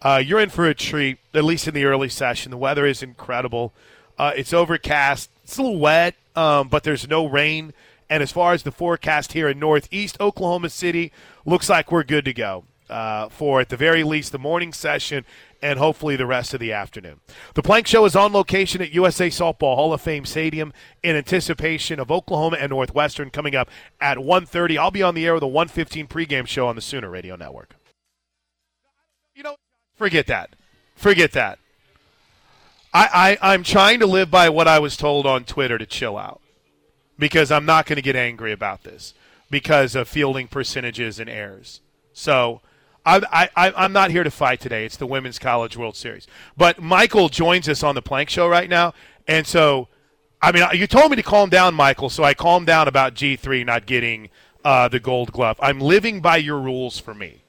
uh, 0.00 0.22
you're 0.24 0.38
in 0.38 0.48
for 0.48 0.64
a 0.68 0.74
treat, 0.74 1.18
at 1.34 1.42
least 1.42 1.66
in 1.66 1.74
the 1.74 1.84
early 1.84 2.08
session. 2.08 2.52
The 2.52 2.56
weather 2.56 2.86
is 2.86 3.02
incredible. 3.02 3.72
Uh, 4.16 4.30
it's 4.36 4.54
overcast. 4.54 5.28
It's 5.42 5.58
a 5.58 5.62
little 5.62 5.80
wet, 5.80 6.14
um, 6.36 6.68
but 6.68 6.84
there's 6.84 7.08
no 7.08 7.26
rain. 7.26 7.72
And 8.08 8.22
as 8.22 8.30
far 8.30 8.52
as 8.52 8.62
the 8.62 8.70
forecast 8.70 9.32
here 9.32 9.48
in 9.48 9.58
Northeast 9.58 10.20
Oklahoma 10.20 10.70
City, 10.70 11.10
looks 11.44 11.68
like 11.68 11.90
we're 11.90 12.04
good 12.04 12.26
to 12.26 12.32
go 12.32 12.62
uh, 12.88 13.28
for, 13.28 13.60
at 13.60 13.70
the 13.70 13.76
very 13.76 14.04
least, 14.04 14.30
the 14.30 14.38
morning 14.38 14.72
session 14.72 15.24
and 15.62 15.78
hopefully 15.78 16.16
the 16.16 16.26
rest 16.26 16.54
of 16.54 16.60
the 16.60 16.72
afternoon. 16.72 17.20
The 17.54 17.62
Plank 17.62 17.86
Show 17.86 18.04
is 18.04 18.16
on 18.16 18.32
location 18.32 18.80
at 18.80 18.92
USA 18.92 19.28
Softball 19.28 19.74
Hall 19.74 19.92
of 19.92 20.00
Fame 20.00 20.24
Stadium 20.24 20.72
in 21.02 21.16
anticipation 21.16 22.00
of 22.00 22.10
Oklahoma 22.10 22.56
and 22.58 22.70
Northwestern 22.70 23.30
coming 23.30 23.54
up 23.54 23.68
at 24.00 24.18
1.30. 24.18 24.78
I'll 24.78 24.90
be 24.90 25.02
on 25.02 25.14
the 25.14 25.26
air 25.26 25.34
with 25.34 25.42
a 25.42 25.46
1.15 25.46 26.08
pregame 26.08 26.46
show 26.46 26.66
on 26.66 26.76
the 26.76 26.82
Sooner 26.82 27.10
Radio 27.10 27.36
Network. 27.36 27.76
You 29.34 29.42
know, 29.42 29.56
forget 29.96 30.26
that. 30.26 30.56
Forget 30.96 31.32
that. 31.32 31.58
I, 32.92 33.38
I, 33.42 33.52
I'm 33.52 33.62
trying 33.62 34.00
to 34.00 34.06
live 34.06 34.30
by 34.30 34.48
what 34.48 34.66
I 34.66 34.78
was 34.78 34.96
told 34.96 35.26
on 35.26 35.44
Twitter 35.44 35.78
to 35.78 35.86
chill 35.86 36.18
out 36.18 36.40
because 37.18 37.52
I'm 37.52 37.64
not 37.64 37.86
going 37.86 37.96
to 37.96 38.02
get 38.02 38.16
angry 38.16 38.52
about 38.52 38.82
this 38.82 39.14
because 39.50 39.94
of 39.94 40.08
fielding 40.08 40.48
percentages 40.48 41.20
and 41.20 41.30
errors. 41.30 41.80
So 42.12 42.60
I, 43.10 43.48
I, 43.56 43.72
I'm 43.76 43.92
not 43.92 44.10
here 44.10 44.22
to 44.22 44.30
fight 44.30 44.60
today. 44.60 44.84
It's 44.84 44.96
the 44.96 45.06
Women's 45.06 45.38
College 45.38 45.76
World 45.76 45.96
Series. 45.96 46.26
But 46.56 46.80
Michael 46.80 47.28
joins 47.28 47.68
us 47.68 47.82
on 47.82 47.94
the 47.94 48.02
Plank 48.02 48.30
Show 48.30 48.48
right 48.48 48.68
now. 48.68 48.94
And 49.26 49.46
so, 49.46 49.88
I 50.40 50.52
mean, 50.52 50.64
you 50.74 50.86
told 50.86 51.10
me 51.10 51.16
to 51.16 51.22
calm 51.22 51.50
down, 51.50 51.74
Michael, 51.74 52.10
so 52.10 52.22
I 52.22 52.34
calmed 52.34 52.66
down 52.66 52.88
about 52.88 53.14
G3 53.14 53.66
not 53.66 53.86
getting 53.86 54.30
uh, 54.64 54.88
the 54.88 55.00
gold 55.00 55.32
glove. 55.32 55.58
I'm 55.60 55.80
living 55.80 56.20
by 56.20 56.36
your 56.36 56.60
rules 56.60 56.98
for 56.98 57.14
me. 57.14 57.42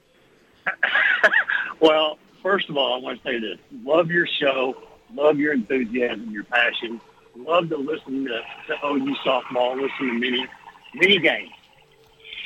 well, 1.80 2.18
first 2.42 2.68
of 2.68 2.76
all, 2.76 2.94
I 2.94 2.98
want 2.98 3.22
to 3.22 3.28
say 3.28 3.38
this. 3.38 3.58
Love 3.84 4.10
your 4.10 4.26
show. 4.26 4.76
Love 5.14 5.38
your 5.38 5.52
enthusiasm, 5.52 6.30
your 6.30 6.44
passion. 6.44 7.00
Love 7.36 7.68
to 7.68 7.76
listen 7.76 8.24
to, 8.24 8.40
to 8.66 8.86
OU 8.86 9.14
softball, 9.24 9.80
listen 9.80 10.08
to 10.08 10.12
many, 10.14 10.46
many 10.94 11.18
games. 11.18 11.52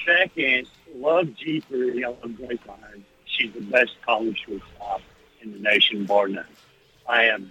Second, 0.04 0.68
love 0.94 1.26
G3. 1.26 2.04
I 2.04 2.08
love 2.08 2.36
Grace 2.36 2.58
Lyons. 2.66 3.04
She's 3.36 3.52
the 3.52 3.60
best 3.60 3.92
college 4.04 4.42
shortstop 4.46 5.02
in 5.42 5.52
the 5.52 5.58
nation, 5.58 6.04
bar 6.04 6.28
none. 6.28 6.46
I 7.08 7.24
am 7.24 7.50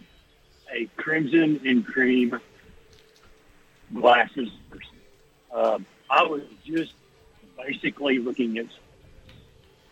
a 0.74 0.86
crimson 0.98 1.62
and 1.66 1.86
cream 1.86 2.40
glasses 3.94 4.50
person. 4.70 4.96
Um, 5.54 5.86
I 6.10 6.24
was 6.24 6.42
just 6.66 6.94
basically 7.58 8.20
looking 8.20 8.58
at 8.58 8.66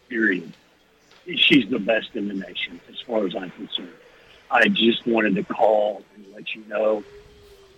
period. 0.09 0.51
She's 1.35 1.69
the 1.69 1.79
best 1.79 2.15
in 2.15 2.27
the 2.27 2.33
nation 2.33 2.81
as 2.89 2.99
far 3.01 3.25
as 3.25 3.35
I'm 3.35 3.51
concerned. 3.51 3.89
I 4.51 4.67
just 4.67 5.07
wanted 5.07 5.35
to 5.35 5.43
call 5.43 6.03
and 6.15 6.25
let 6.33 6.53
you 6.53 6.63
know 6.67 7.03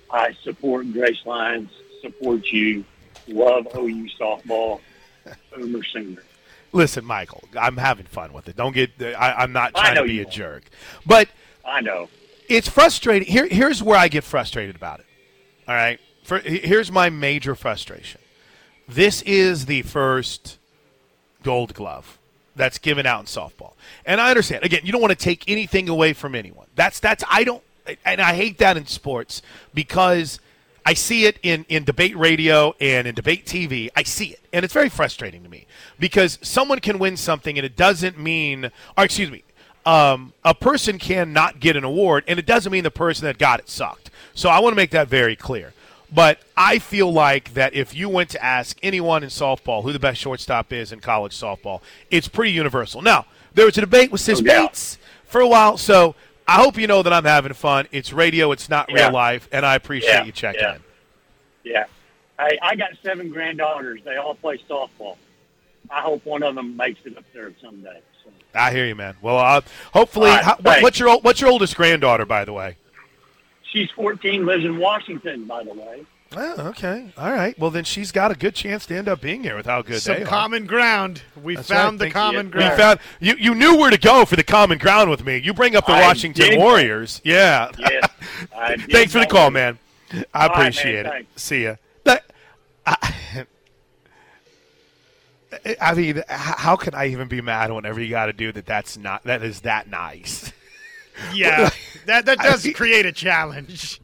I 0.09 0.33
support 0.43 0.91
Grace 0.93 1.25
Lyons, 1.25 1.69
support 2.01 2.45
you, 2.47 2.85
love 3.27 3.67
OU 3.75 4.07
softball. 4.19 4.81
Boomer 5.55 5.83
Sooner. 5.83 6.21
Listen, 6.75 7.05
Michael, 7.05 7.41
I'm 7.57 7.77
having 7.77 8.05
fun 8.05 8.33
with 8.33 8.49
it. 8.49 8.57
Don't 8.57 8.73
get. 8.73 8.91
I, 9.01 9.41
am 9.43 9.53
not 9.53 9.73
trying 9.73 9.95
to 9.95 10.03
be 10.03 10.19
a 10.19 10.25
jerk, 10.25 10.65
but 11.05 11.29
I 11.63 11.79
know 11.79 12.09
it's 12.49 12.67
frustrating. 12.67 13.31
Here, 13.31 13.47
here's 13.47 13.81
where 13.81 13.97
I 13.97 14.09
get 14.09 14.25
frustrated 14.25 14.75
about 14.75 14.99
it. 14.99 15.05
All 15.69 15.73
right, 15.73 16.01
For, 16.23 16.39
here's 16.39 16.91
my 16.91 17.09
major 17.09 17.55
frustration. 17.55 18.19
This 18.89 19.21
is 19.21 19.67
the 19.67 19.83
first 19.83 20.57
Gold 21.43 21.73
Glove 21.73 22.19
that's 22.57 22.77
given 22.77 23.05
out 23.05 23.21
in 23.21 23.25
softball, 23.25 23.75
and 24.05 24.19
I 24.19 24.29
understand. 24.29 24.65
Again, 24.65 24.81
you 24.83 24.91
don't 24.91 25.01
want 25.01 25.17
to 25.17 25.23
take 25.23 25.49
anything 25.49 25.87
away 25.87 26.11
from 26.11 26.35
anyone. 26.35 26.67
That's 26.75 26.99
that's 26.99 27.23
I 27.31 27.45
don't, 27.45 27.63
and 28.03 28.19
I 28.19 28.33
hate 28.33 28.57
that 28.57 28.75
in 28.75 28.85
sports 28.85 29.41
because 29.73 30.41
I 30.85 30.93
see 30.93 31.25
it 31.25 31.39
in, 31.41 31.65
in 31.67 31.83
debate 31.83 32.15
radio 32.15 32.75
and 32.79 33.07
in 33.07 33.15
debate 33.15 33.45
TV. 33.45 33.89
I 33.95 34.03
see 34.03 34.27
it. 34.27 34.39
And 34.53 34.63
it's 34.63 34.73
very 34.73 34.89
frustrating 34.89 35.43
to 35.43 35.49
me 35.49 35.65
because 35.99 36.37
someone 36.43 36.79
can 36.79 36.99
win 36.99 37.17
something 37.17 37.57
and 37.57 37.65
it 37.65 37.75
doesn't 37.75 38.19
mean, 38.19 38.71
or 38.95 39.03
excuse 39.03 39.31
me, 39.31 39.43
um, 39.85 40.33
a 40.43 40.53
person 40.53 40.99
can 40.99 41.33
not 41.33 41.59
get 41.59 41.75
an 41.75 41.83
award 41.83 42.23
and 42.27 42.37
it 42.37 42.45
doesn't 42.45 42.71
mean 42.71 42.83
the 42.83 42.91
person 42.91 43.25
that 43.25 43.39
got 43.39 43.59
it 43.59 43.69
sucked. 43.69 44.11
So 44.35 44.49
I 44.49 44.59
want 44.59 44.73
to 44.73 44.77
make 44.77 44.91
that 44.91 45.07
very 45.07 45.35
clear. 45.35 45.73
But 46.13 46.39
I 46.55 46.77
feel 46.77 47.11
like 47.11 47.55
that 47.55 47.73
if 47.73 47.95
you 47.95 48.07
went 48.07 48.29
to 48.31 48.43
ask 48.43 48.77
anyone 48.83 49.23
in 49.23 49.29
softball 49.29 49.81
who 49.81 49.91
the 49.91 49.99
best 49.99 50.21
shortstop 50.21 50.71
is 50.71 50.91
in 50.91 50.99
college 50.99 51.33
softball, 51.35 51.81
it's 52.11 52.27
pretty 52.27 52.51
universal. 52.51 53.01
Now, 53.01 53.25
there 53.55 53.65
was 53.65 53.77
a 53.77 53.81
debate 53.81 54.11
with 54.11 54.21
Sis 54.21 54.39
Bates 54.39 54.99
for 55.25 55.41
a 55.41 55.47
while, 55.47 55.77
so 55.77 56.15
I 56.47 56.61
hope 56.61 56.77
you 56.77 56.87
know 56.87 57.01
that 57.01 57.11
I'm 57.11 57.23
having 57.23 57.53
fun. 57.53 57.87
It's 57.91 58.13
radio, 58.13 58.51
it's 58.51 58.69
not 58.69 58.89
yeah. 58.89 59.05
real 59.05 59.13
life, 59.13 59.49
and 59.51 59.65
I 59.65 59.75
appreciate 59.75 60.11
yeah. 60.11 60.23
you 60.23 60.31
checking 60.31 60.61
yeah. 60.61 60.75
in. 60.75 60.81
Yeah. 61.63 61.85
I, 62.37 62.57
I 62.61 62.75
got 62.75 62.91
seven 63.03 63.29
granddaughters. 63.29 64.01
They 64.03 64.17
all 64.17 64.35
play 64.35 64.59
softball. 64.69 65.17
I 65.89 66.01
hope 66.01 66.25
one 66.25 66.43
of 66.43 66.55
them 66.55 66.75
makes 66.75 66.99
it 67.05 67.17
up 67.17 67.23
there 67.33 67.51
someday. 67.61 68.01
So. 68.23 68.31
I 68.53 68.71
hear 68.71 68.85
you, 68.85 68.95
man. 68.95 69.15
Well, 69.21 69.37
uh, 69.37 69.61
hopefully, 69.93 70.29
right, 70.29 70.43
how, 70.43 70.57
what's 70.81 70.99
your 70.99 71.19
what's 71.19 71.39
your 71.41 71.49
oldest 71.49 71.75
granddaughter, 71.75 72.25
by 72.25 72.45
the 72.45 72.53
way? 72.53 72.77
She's 73.71 73.89
14, 73.91 74.45
lives 74.45 74.63
in 74.63 74.77
Washington, 74.77 75.45
by 75.45 75.63
the 75.63 75.73
way. 75.73 76.05
Oh, 76.37 76.67
okay. 76.69 77.11
All 77.17 77.31
right. 77.31 77.57
Well, 77.57 77.71
then 77.71 77.83
she's 77.85 78.11
got 78.11 78.31
a 78.31 78.35
good 78.35 78.55
chance 78.55 78.85
to 78.87 78.95
end 78.97 79.07
up 79.07 79.21
being 79.21 79.41
here 79.43 79.55
with 79.55 79.65
how 79.65 79.81
good 79.81 80.01
Some 80.01 80.15
they 80.17 80.23
are. 80.23 80.25
common 80.25 80.65
ground. 80.65 81.21
We 81.41 81.55
That's 81.55 81.67
found 81.67 81.99
right. 82.01 82.07
the 82.07 82.13
common 82.13 82.49
ground. 82.49 82.71
We 82.71 82.77
found 82.77 82.99
you. 83.19 83.35
You 83.37 83.55
knew 83.55 83.77
where 83.77 83.89
to 83.89 83.97
go 83.97 84.25
for 84.25 84.35
the 84.35 84.43
common 84.43 84.77
ground 84.77 85.09
with 85.09 85.23
me. 85.25 85.37
You 85.37 85.53
bring 85.53 85.75
up 85.75 85.85
the 85.85 85.93
I 85.93 86.01
Washington 86.01 86.49
did. 86.51 86.59
Warriors. 86.59 87.21
Yeah. 87.23 87.71
Yes, 87.77 88.09
Thanks 88.91 89.13
for 89.13 89.19
the 89.19 89.27
call, 89.27 89.49
man. 89.51 89.79
I 90.11 90.15
All 90.17 90.23
right, 90.23 90.33
man. 90.33 90.61
appreciate 90.61 91.05
it. 91.05 91.09
Thanks. 91.09 91.41
See 91.41 91.63
ya. 91.63 91.75
That, 92.03 92.23
I, 92.85 93.13
I 95.81 95.93
mean, 95.93 96.21
how 96.27 96.75
can 96.75 96.93
I 96.93 97.07
even 97.07 97.27
be 97.27 97.41
mad 97.41 97.71
whenever 97.71 98.01
you 98.01 98.09
got 98.09 98.25
to 98.27 98.33
do 98.33 98.51
that? 98.51 98.65
That's 98.65 98.97
not 98.97 99.23
that 99.23 99.41
is 99.41 99.61
that 99.61 99.87
nice. 99.89 100.51
yeah, 101.33 101.69
that 102.07 102.25
that 102.25 102.39
I 102.41 102.43
does 102.43 102.65
mean- 102.65 102.73
create 102.73 103.05
a 103.05 103.11
challenge. 103.11 104.01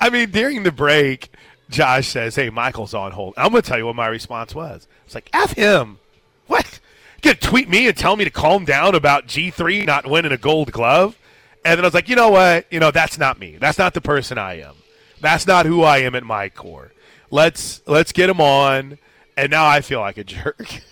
I 0.00 0.10
mean, 0.10 0.30
during 0.30 0.62
the 0.62 0.72
break, 0.72 1.30
Josh 1.70 2.08
says, 2.08 2.36
"Hey, 2.36 2.50
Michael's 2.50 2.94
on 2.94 3.12
hold." 3.12 3.34
I'm 3.36 3.52
to 3.52 3.62
tell 3.62 3.78
you 3.78 3.86
what 3.86 3.96
my 3.96 4.06
response 4.06 4.54
was. 4.54 4.88
It's 5.06 5.14
like, 5.14 5.28
"F 5.32 5.52
him." 5.52 5.98
What? 6.46 6.80
You 7.16 7.30
gonna 7.32 7.36
tweet 7.36 7.68
me 7.68 7.86
and 7.86 7.96
tell 7.96 8.16
me 8.16 8.24
to 8.24 8.30
calm 8.30 8.64
down 8.64 8.94
about 8.94 9.26
G3 9.26 9.86
not 9.86 10.06
winning 10.06 10.32
a 10.32 10.36
Gold 10.36 10.72
Glove? 10.72 11.16
And 11.64 11.78
then 11.78 11.84
I 11.84 11.86
was 11.86 11.94
like, 11.94 12.08
you 12.08 12.16
know 12.16 12.30
what? 12.30 12.66
You 12.70 12.80
know 12.80 12.90
that's 12.90 13.18
not 13.18 13.38
me. 13.38 13.56
That's 13.60 13.78
not 13.78 13.94
the 13.94 14.00
person 14.00 14.38
I 14.38 14.60
am. 14.60 14.74
That's 15.20 15.46
not 15.46 15.66
who 15.66 15.82
I 15.82 15.98
am 15.98 16.14
at 16.16 16.24
my 16.24 16.48
core. 16.48 16.92
Let's 17.30 17.80
let's 17.86 18.12
get 18.12 18.28
him 18.28 18.40
on. 18.40 18.98
And 19.36 19.50
now 19.50 19.66
I 19.66 19.80
feel 19.80 20.00
like 20.00 20.18
a 20.18 20.24
jerk. 20.24 20.82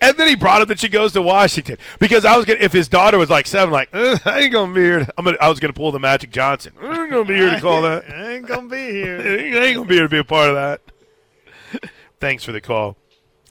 And 0.00 0.16
then 0.16 0.28
he 0.28 0.34
brought 0.34 0.62
up 0.62 0.68
that 0.68 0.78
she 0.78 0.88
goes 0.88 1.12
to 1.12 1.22
Washington 1.22 1.78
because 1.98 2.24
I 2.24 2.36
was 2.36 2.44
gonna. 2.44 2.60
If 2.60 2.72
his 2.72 2.88
daughter 2.88 3.18
was 3.18 3.30
like 3.30 3.46
seven, 3.46 3.72
like 3.72 3.88
"Uh, 3.92 4.18
I 4.24 4.40
ain't 4.40 4.52
gonna 4.52 4.72
be 4.72 4.80
here. 4.80 5.08
I'm 5.16 5.24
gonna. 5.24 5.38
I 5.40 5.48
was 5.48 5.60
gonna 5.60 5.72
pull 5.72 5.92
the 5.92 6.00
Magic 6.00 6.30
Johnson. 6.30 6.72
I 6.80 7.02
ain't 7.02 7.10
gonna 7.10 7.24
be 7.24 7.34
here 7.36 7.50
to 7.50 7.60
call 7.60 7.82
that. 7.82 8.04
I 8.10 8.34
ain't 8.34 8.46
gonna 8.46 8.68
be 8.68 8.90
here. 8.92 9.20
I 9.20 9.66
ain't 9.66 9.76
gonna 9.76 9.88
be 9.88 9.94
here 9.94 10.04
to 10.04 10.08
be 10.08 10.18
a 10.18 10.24
part 10.24 10.50
of 10.50 10.54
that. 10.54 10.80
Thanks 12.20 12.44
for 12.44 12.52
the 12.52 12.60
call. 12.60 12.96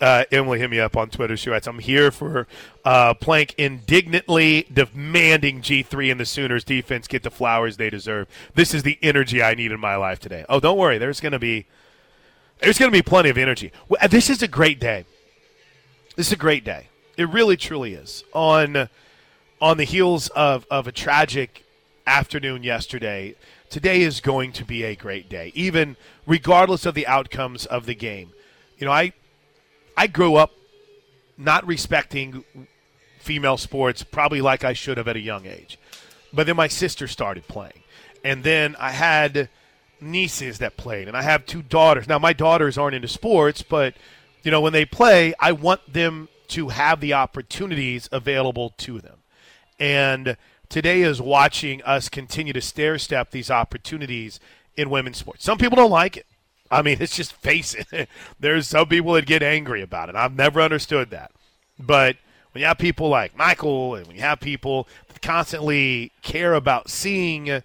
Uh, 0.01 0.25
Emily 0.29 0.59
hit 0.59 0.69
me 0.69 0.79
up 0.79 0.97
on 0.97 1.09
Twitter. 1.09 1.37
She 1.37 1.49
writes, 1.49 1.67
I'm 1.67 1.79
here 1.79 2.11
for 2.11 2.47
uh, 2.83 3.13
Plank 3.13 3.55
indignantly 3.57 4.67
demanding 4.71 5.61
G3 5.61 6.11
and 6.11 6.19
the 6.19 6.25
Sooners 6.25 6.65
defense 6.65 7.07
get 7.07 7.23
the 7.23 7.31
flowers 7.31 7.77
they 7.77 7.89
deserve. 7.89 8.27
This 8.55 8.73
is 8.73 8.83
the 8.83 8.99
energy 9.01 9.41
I 9.41 9.53
need 9.53 9.71
in 9.71 9.79
my 9.79 9.95
life 9.95 10.19
today. 10.19 10.45
Oh, 10.49 10.59
don't 10.59 10.77
worry. 10.77 10.97
There's 10.97 11.21
going 11.21 11.31
to 11.31 11.39
be 11.39 11.65
there's 12.59 12.77
going 12.77 12.91
to 12.91 12.97
be 12.97 13.01
plenty 13.01 13.29
of 13.29 13.37
energy. 13.37 13.71
This 14.09 14.29
is 14.29 14.41
a 14.41 14.47
great 14.47 14.79
day. 14.79 15.05
This 16.15 16.27
is 16.27 16.33
a 16.33 16.37
great 16.37 16.63
day. 16.63 16.87
It 17.17 17.27
really, 17.29 17.57
truly 17.57 17.93
is. 17.93 18.23
On 18.33 18.89
on 19.61 19.77
the 19.77 19.83
heels 19.83 20.29
of, 20.29 20.65
of 20.69 20.87
a 20.87 20.91
tragic 20.91 21.65
afternoon 22.07 22.63
yesterday, 22.63 23.35
today 23.69 24.01
is 24.01 24.21
going 24.21 24.51
to 24.53 24.63
be 24.63 24.83
a 24.83 24.95
great 24.95 25.27
day, 25.27 25.51
even 25.55 25.97
regardless 26.25 26.85
of 26.85 26.93
the 26.93 27.07
outcomes 27.07 27.65
of 27.65 27.85
the 27.85 27.95
game. 27.95 28.31
You 28.77 28.85
know, 28.85 28.93
I 28.93 29.11
I 29.97 30.07
grew 30.07 30.35
up 30.35 30.53
not 31.37 31.67
respecting 31.67 32.45
female 33.19 33.57
sports 33.57 34.03
probably 34.03 34.39
like 34.39 34.63
I 34.63 34.71
should 34.71 34.97
have 34.97 35.09
at 35.09 35.17
a 35.17 35.21
young 35.21 35.45
age. 35.45 35.77
But 36.31 36.47
then 36.47 36.55
my 36.55 36.69
sister 36.69 37.07
started 37.07 37.45
playing. 37.49 37.83
And 38.23 38.43
then 38.43 38.77
I 38.79 38.91
had 38.91 39.49
nieces 39.99 40.59
that 40.59 40.77
played 40.77 41.09
and 41.09 41.17
I 41.17 41.23
have 41.23 41.45
two 41.45 41.61
daughters. 41.61 42.07
Now 42.07 42.19
my 42.19 42.31
daughters 42.31 42.77
aren't 42.77 42.95
into 42.95 43.07
sports, 43.09 43.61
but 43.61 43.95
you 44.45 44.51
know, 44.51 44.61
when 44.61 44.73
they 44.73 44.85
play, 44.85 45.33
I 45.39 45.51
want 45.51 45.91
them 45.91 46.29
to 46.49 46.69
have 46.69 47.01
the 47.01 47.13
opportunities 47.13 48.07
available 48.11 48.69
to 48.77 49.01
them. 49.01 49.17
And 49.79 50.37
today 50.69 51.01
is 51.01 51.19
watching 51.19 51.81
us 51.81 52.09
continue 52.09 52.53
to 52.53 52.61
stair 52.61 52.99
step 52.99 53.31
these 53.31 53.49
opportunities 53.49 54.39
in 54.77 54.91
women's 54.91 55.17
sports. 55.17 55.43
Some 55.43 55.57
people 55.57 55.75
don't 55.75 55.89
like 55.89 56.15
it. 56.15 56.27
I 56.69 56.83
mean, 56.83 56.97
it's 57.01 57.15
just 57.15 57.33
face 57.33 57.75
it. 57.91 58.07
There's 58.39 58.67
some 58.67 58.87
people 58.87 59.13
that 59.13 59.25
get 59.25 59.41
angry 59.41 59.81
about 59.81 60.09
it. 60.09 60.15
I've 60.15 60.35
never 60.35 60.61
understood 60.61 61.09
that. 61.09 61.31
But 61.79 62.17
when 62.51 62.61
you 62.61 62.67
have 62.67 62.77
people 62.77 63.09
like 63.09 63.35
Michael 63.35 63.95
and 63.95 64.05
when 64.05 64.15
you 64.15 64.21
have 64.21 64.39
people 64.39 64.87
that 65.07 65.23
constantly 65.23 66.11
care 66.21 66.53
about 66.53 66.91
seeing 66.91 67.63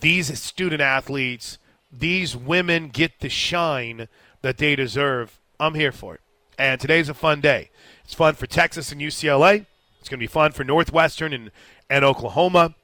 these 0.00 0.38
student 0.38 0.82
athletes, 0.82 1.56
these 1.90 2.36
women 2.36 2.88
get 2.88 3.20
the 3.20 3.30
shine 3.30 4.08
that 4.42 4.58
they 4.58 4.76
deserve, 4.76 5.38
I'm 5.58 5.74
here 5.74 5.92
for 5.92 6.14
it. 6.14 6.20
And 6.58 6.80
today's 6.80 7.08
a 7.08 7.14
fun 7.14 7.40
day. 7.40 7.70
It's 8.04 8.14
fun 8.14 8.34
for 8.34 8.46
Texas 8.46 8.90
and 8.90 9.00
UCLA. 9.00 9.66
It's 10.00 10.08
going 10.08 10.18
to 10.18 10.22
be 10.22 10.26
fun 10.26 10.52
for 10.52 10.64
Northwestern 10.64 11.32
and, 11.32 11.50
and 11.88 12.04
Oklahoma. 12.04 12.74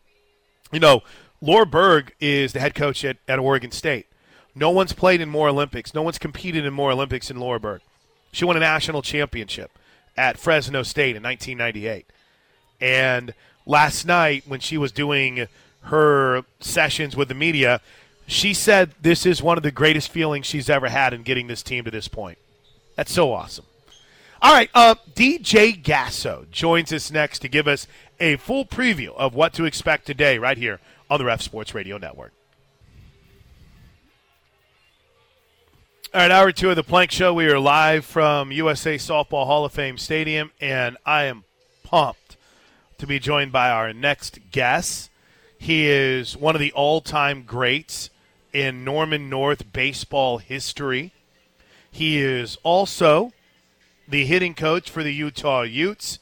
You 0.73 0.81
know, 0.81 1.03
Laura 1.41 1.67
Berg 1.67 2.15
is 2.21 2.53
the 2.53 2.61
head 2.61 2.75
coach 2.75 3.05
at, 3.05 3.19
at 3.29 3.39
Oregon 3.39 3.71
State. 3.71 4.07
No 4.55 4.71
one's 4.71 4.93
played 4.93 5.21
in 5.21 5.29
more 5.29 5.49
Olympics. 5.49 5.95
No 5.95 6.03
one's 6.03 6.19
competed 6.19 6.65
in 6.65 6.73
more 6.73 6.93
Olympics 6.93 7.29
than 7.29 7.39
Laura 7.39 7.59
Berg. 7.59 7.81
She 8.33 8.45
won 8.45 8.57
a 8.57 8.61
national 8.61 9.03
championship 9.03 9.71
at 10.17 10.39
Fresno 10.39 10.83
State 10.83 11.17
in 11.17 11.23
1998. 11.23 12.07
And 12.81 13.35
last 13.67 14.07
night, 14.07 14.45
when 14.47 14.61
she 14.61 14.79
was 14.79 14.93
doing 14.93 15.47
her 15.83 16.45
sessions 16.61 17.17
with 17.17 17.29
the 17.29 17.35
media, 17.35 17.81
she 18.27 18.55
said 18.55 18.93
this 19.01 19.27
is 19.27 19.43
one 19.43 19.57
of 19.57 19.63
the 19.63 19.71
greatest 19.71 20.11
feelings 20.11 20.47
she's 20.47 20.71
ever 20.71 20.89
had 20.89 21.13
in 21.13 21.23
getting 21.23 21.47
this 21.47 21.63
team 21.63 21.85
to 21.85 21.91
this 21.91 22.09
point. 22.09 22.39
That's 22.97 23.13
so 23.13 23.33
awesome. 23.33 23.67
All 24.41 24.53
right, 24.53 24.69
uh, 24.75 24.95
DJ 25.15 25.83
Gasso 25.83 26.51
joins 26.51 26.93
us 26.93 27.11
next 27.11 27.39
to 27.41 27.49
give 27.49 27.67
us 27.67 27.87
a 28.21 28.37
full 28.37 28.65
preview 28.65 29.15
of 29.17 29.35
what 29.35 29.53
to 29.55 29.65
expect 29.65 30.07
today, 30.07 30.39
right 30.39 30.59
here 30.59 30.81
on 31.09 31.19
the 31.19 31.25
Ref 31.25 31.41
Sports 31.41 31.75
Radio 31.75 31.99
Network. 31.99 32.33
All 36.13 36.21
right, 36.21 36.31
hour 36.31 36.53
two 36.53 36.71
of 36.71 36.77
the 36.77 36.83
Plank 36.83 37.11
Show. 37.11 37.35
We 37.35 37.47
are 37.47 37.59
live 37.59 38.05
from 38.05 38.53
USA 38.53 38.97
Softball 38.97 39.47
Hall 39.47 39.65
of 39.65 39.73
Fame 39.73 39.99
Stadium, 39.99 40.53
and 40.61 40.97
I 41.05 41.25
am 41.25 41.45
pumped 41.83 42.37
to 42.99 43.07
be 43.07 43.19
joined 43.19 43.51
by 43.51 43.71
our 43.71 43.93
next 43.93 44.39
guest. 44.53 45.11
He 45.59 45.89
is 45.89 46.37
one 46.37 46.55
of 46.55 46.61
the 46.61 46.73
all 46.73 47.01
time 47.01 47.43
greats 47.43 48.11
in 48.55 48.85
Norman 48.85 49.29
North 49.29 49.71
baseball 49.73 50.39
history. 50.39 51.13
He 51.91 52.19
is 52.19 52.57
also 52.63 53.33
the 54.09 54.25
hitting 54.25 54.55
coach 54.55 54.89
for 54.89 55.03
the 55.03 55.13
Utah 55.13 55.63
Utes, 55.63 56.19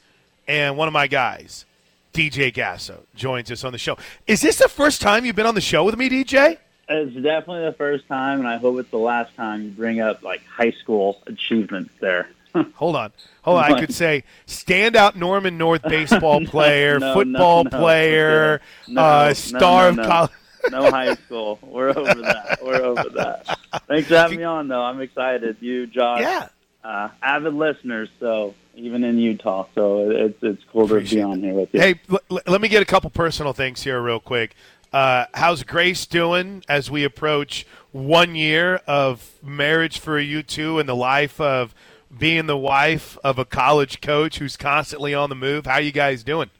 and 0.47 0.75
one 0.75 0.87
of 0.87 0.93
my 0.93 1.07
guys, 1.07 1.65
DJ 2.13 2.53
Gasso, 2.53 3.01
joins 3.15 3.49
us 3.51 3.63
on 3.63 3.71
the 3.71 3.77
show. 3.77 3.97
Is 4.27 4.41
this 4.41 4.57
the 4.57 4.67
first 4.67 5.01
time 5.01 5.25
you've 5.25 5.35
been 5.35 5.45
on 5.45 5.55
the 5.55 5.61
show 5.61 5.83
with 5.83 5.97
me, 5.97 6.09
DJ? 6.09 6.57
It's 6.89 7.13
definitely 7.15 7.65
the 7.65 7.75
first 7.77 8.07
time, 8.07 8.39
and 8.39 8.47
I 8.47 8.57
hope 8.57 8.77
it's 8.79 8.91
the 8.91 8.97
last 8.97 9.35
time 9.35 9.63
you 9.63 9.69
bring 9.69 10.01
up 10.01 10.21
like 10.21 10.43
high 10.45 10.71
school 10.71 11.21
achievements 11.27 11.93
there. 12.01 12.29
hold 12.75 12.95
on, 12.95 13.11
hold 13.41 13.57
on. 13.57 13.73
I 13.73 13.79
could 13.79 13.93
say 13.93 14.23
standout 14.47 15.15
Norman 15.15 15.57
North 15.57 15.81
baseball 15.83 16.45
player, 16.45 16.99
no, 16.99 17.13
football 17.13 17.63
no, 17.63 17.69
no, 17.69 17.79
player, 17.79 18.61
uh, 18.95 19.33
star 19.33 19.89
of 19.89 19.97
college. 19.97 20.31
No 20.71 20.89
high 20.89 21.15
school. 21.15 21.59
We're 21.61 21.89
over 21.89 22.21
that. 22.21 22.59
We're 22.63 22.81
over 22.83 23.09
that. 23.09 23.57
Thanks 23.87 24.07
for 24.07 24.17
having 24.17 24.37
me 24.37 24.43
on, 24.43 24.67
though. 24.67 24.81
I'm 24.81 25.01
excited. 25.01 25.57
You, 25.59 25.87
Josh, 25.87 26.21
yeah, 26.21 26.47
uh, 26.83 27.09
avid 27.21 27.53
listeners. 27.53 28.09
So 28.19 28.55
even 28.75 29.03
in 29.03 29.17
Utah, 29.19 29.67
so 29.75 30.09
it's 30.09 30.41
it's 30.41 30.63
cool 30.71 30.85
Appreciate 30.85 31.09
to 31.09 31.15
be 31.15 31.21
on 31.31 31.39
here 31.41 31.53
with 31.53 31.73
you. 31.73 31.79
Hey, 31.79 31.95
l- 32.09 32.39
let 32.47 32.61
me 32.61 32.67
get 32.67 32.81
a 32.81 32.85
couple 32.85 33.09
personal 33.09 33.53
things 33.53 33.83
here, 33.83 34.01
real 34.01 34.19
quick. 34.19 34.55
Uh, 34.91 35.25
how's 35.33 35.63
Grace 35.63 36.05
doing 36.05 36.63
as 36.69 36.91
we 36.91 37.03
approach 37.03 37.65
one 37.91 38.35
year 38.35 38.75
of 38.85 39.31
marriage 39.41 39.99
for 39.99 40.19
you 40.19 40.43
two 40.43 40.77
and 40.77 40.87
the 40.87 40.95
life 40.95 41.41
of 41.41 41.73
being 42.15 42.45
the 42.45 42.57
wife 42.57 43.17
of 43.23 43.39
a 43.39 43.45
college 43.45 44.01
coach 44.01 44.37
who's 44.37 44.55
constantly 44.55 45.15
on 45.15 45.29
the 45.29 45.35
move? 45.35 45.65
How 45.65 45.79
you 45.79 45.91
guys 45.91 46.23
doing? 46.23 46.51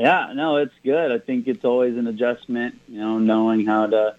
Yeah, 0.00 0.32
no, 0.34 0.56
it's 0.56 0.72
good. 0.82 1.12
I 1.12 1.18
think 1.18 1.46
it's 1.46 1.62
always 1.62 1.94
an 1.98 2.06
adjustment, 2.06 2.80
you 2.88 2.98
know, 2.98 3.18
knowing 3.18 3.66
how 3.66 3.86
to 3.86 4.16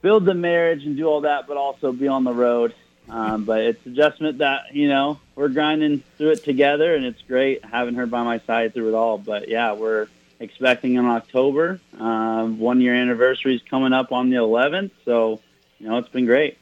build 0.00 0.24
the 0.24 0.34
marriage 0.34 0.84
and 0.84 0.96
do 0.96 1.06
all 1.06 1.22
that, 1.22 1.48
but 1.48 1.56
also 1.56 1.90
be 1.92 2.06
on 2.06 2.22
the 2.22 2.32
road. 2.32 2.72
Um, 3.08 3.44
but 3.44 3.62
it's 3.62 3.84
adjustment 3.84 4.38
that 4.38 4.72
you 4.72 4.88
know 4.88 5.18
we're 5.34 5.48
grinding 5.48 6.04
through 6.16 6.30
it 6.30 6.44
together, 6.44 6.94
and 6.94 7.04
it's 7.04 7.20
great 7.22 7.64
having 7.64 7.96
her 7.96 8.06
by 8.06 8.22
my 8.22 8.38
side 8.38 8.72
through 8.72 8.90
it 8.90 8.94
all. 8.94 9.18
But 9.18 9.48
yeah, 9.48 9.72
we're 9.72 10.06
expecting 10.38 10.94
in 10.94 11.04
October. 11.04 11.80
Um, 11.98 12.60
one 12.60 12.80
year 12.80 12.94
anniversary 12.94 13.56
is 13.56 13.62
coming 13.62 13.92
up 13.92 14.12
on 14.12 14.30
the 14.30 14.36
11th, 14.36 14.92
so 15.04 15.40
you 15.80 15.88
know 15.88 15.98
it's 15.98 16.08
been 16.10 16.26
great. 16.26 16.58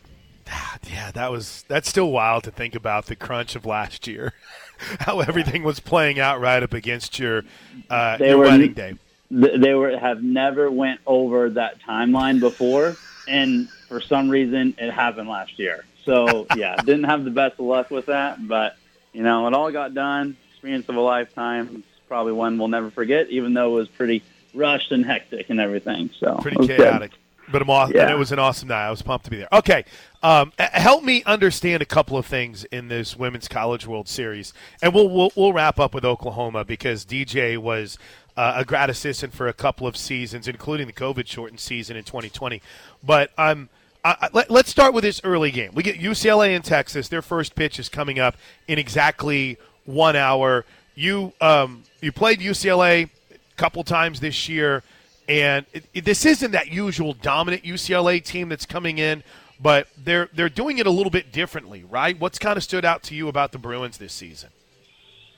Yeah, 0.91 1.11
that 1.11 1.31
was 1.31 1.65
that's 1.69 1.89
still 1.89 2.11
wild 2.11 2.45
to 2.45 2.51
think 2.51 2.75
about 2.75 3.07
the 3.07 3.17
crunch 3.17 3.55
of 3.55 3.67
last 3.67 4.07
year, 4.07 4.33
how 5.01 5.21
everything 5.21 5.63
was 5.63 5.81
playing 5.81 6.19
out 6.19 6.41
right 6.41 6.63
up 6.63 6.73
against 6.75 7.19
your 7.19 7.45
uh, 7.91 8.17
They 8.17 8.29
your 8.31 8.39
were- 8.39 8.45
wedding 8.45 8.73
day. 8.73 8.95
They 9.31 9.75
were 9.75 9.99
have 9.99 10.23
never 10.23 10.71
went 10.71 11.01
over 11.07 11.51
that 11.51 11.83
timeline 11.83 12.41
before, 12.41 12.97
and 13.29 13.69
for 13.89 14.01
some 14.01 14.31
reason 14.31 14.75
it 14.79 14.91
happened 14.91 15.29
last 15.29 15.59
year. 15.59 15.85
So 16.07 16.47
yeah, 16.57 16.77
didn't 16.77 17.05
have 17.05 17.25
the 17.25 17.31
best 17.31 17.55
of 17.59 17.67
luck 17.67 17.91
with 17.91 18.07
that, 18.07 18.47
but 18.49 18.77
you 19.13 19.23
know 19.23 19.47
it 19.47 19.53
all 19.53 19.71
got 19.71 19.93
done. 19.93 20.37
Experience 20.53 20.89
of 20.89 20.97
a 20.97 21.01
lifetime. 21.01 21.69
It's 21.87 22.01
probably 22.09 22.33
one 22.33 22.57
we'll 22.59 22.69
never 22.69 22.91
forget, 22.91 23.29
even 23.29 23.53
though 23.53 23.73
it 23.73 23.81
was 23.81 23.89
pretty 23.89 24.23
rushed 24.55 24.93
and 24.93 25.05
hectic 25.05 25.51
and 25.51 25.61
everything. 25.61 26.09
So 26.19 26.37
pretty 26.37 26.57
was 26.57 26.67
good. 26.69 27.11
But 27.51 27.63
I'm. 27.63 27.91
Yeah. 27.93 28.03
and 28.03 28.11
it 28.11 28.19
was 28.19 28.33
an 28.33 28.39
awesome 28.39 28.69
night. 28.69 28.87
I 28.87 28.91
was 28.91 29.03
pumped 29.03 29.25
to 29.27 29.31
be 29.31 29.39
there. 29.39 29.49
Okay, 29.53 29.85
um, 30.23 30.53
help 30.59 31.05
me 31.05 31.23
understand 31.25 31.83
a 31.83 31.87
couple 31.87 32.17
of 32.19 32.27
things 32.27 32.65
in 32.65 32.89
this 32.89 33.17
Women's 33.17 33.49
College 33.49 33.87
World 33.87 34.09
Series, 34.09 34.53
and 34.83 34.95
we'll 34.95 35.09
we'll, 35.09 35.31
we'll 35.37 35.53
wrap 35.53 35.79
up 35.79 35.95
with 35.95 36.05
Oklahoma 36.05 36.65
because 36.65 37.05
DJ 37.05 37.57
was 37.57 37.99
uh, 38.37 38.55
a 38.57 38.65
grad 38.65 38.91
assistant 38.91 39.33
for 39.33 39.49
a 39.49 39.53
couple 39.53 39.87
of 39.87 39.97
seasons, 39.97 40.47
including 40.47 40.87
the 40.87 40.93
COVID 40.93 41.27
shortened 41.27 41.61
season 41.61 41.97
in 41.97 42.05
2020. 42.05 42.63
But 43.03 43.31
um, 43.37 43.69
I, 44.05 44.29
let, 44.33 44.51
let's 44.51 44.71
start 44.71 44.95
with 44.95 45.03
this 45.03 45.21
early 45.25 45.51
game. 45.51 45.73
We 45.75 45.83
get 45.83 45.99
UCLA 45.99 46.55
and 46.55 46.65
Texas. 46.65 47.09
Their 47.09 47.23
first 47.23 47.55
pitch 47.55 47.79
is 47.79 47.89
coming 47.89 48.19
up 48.19 48.37
in 48.69 48.79
exactly 48.79 49.59
one 49.85 50.17
hour. 50.17 50.65
You 50.95 51.33
um, 51.41 51.83
you 52.01 52.13
played 52.13 52.41
UCLA 52.41 53.11
a 53.31 53.57
couple 53.57 53.83
times 53.85 54.21
this 54.21 54.49
year. 54.49 54.83
And 55.29 55.67
it, 55.73 55.85
it- 55.95 56.05
this 56.05 56.25
isn't 56.25 56.53
that 56.53 56.73
usual 56.73 57.13
dominant 57.13 57.63
UCLA 57.63 58.23
team 58.25 58.49
that's 58.49 58.67
coming 58.67 58.99
in, 58.99 59.23
but 59.61 59.89
they're 59.97 60.29
they're 60.33 60.49
doing 60.49 60.79
it 60.79 60.87
a 60.87 60.91
little 60.91 61.11
bit 61.11 61.33
differently, 61.33 61.85
right? 61.89 62.19
What's 62.19 62.39
kind 62.39 62.57
of 62.57 62.63
stood 62.65 62.85
out 62.85 63.03
to 63.05 63.15
you 63.15 63.29
about 63.29 63.53
the 63.53 63.59
Bruins 63.59 63.99
this 63.99 64.13
season? 64.13 64.51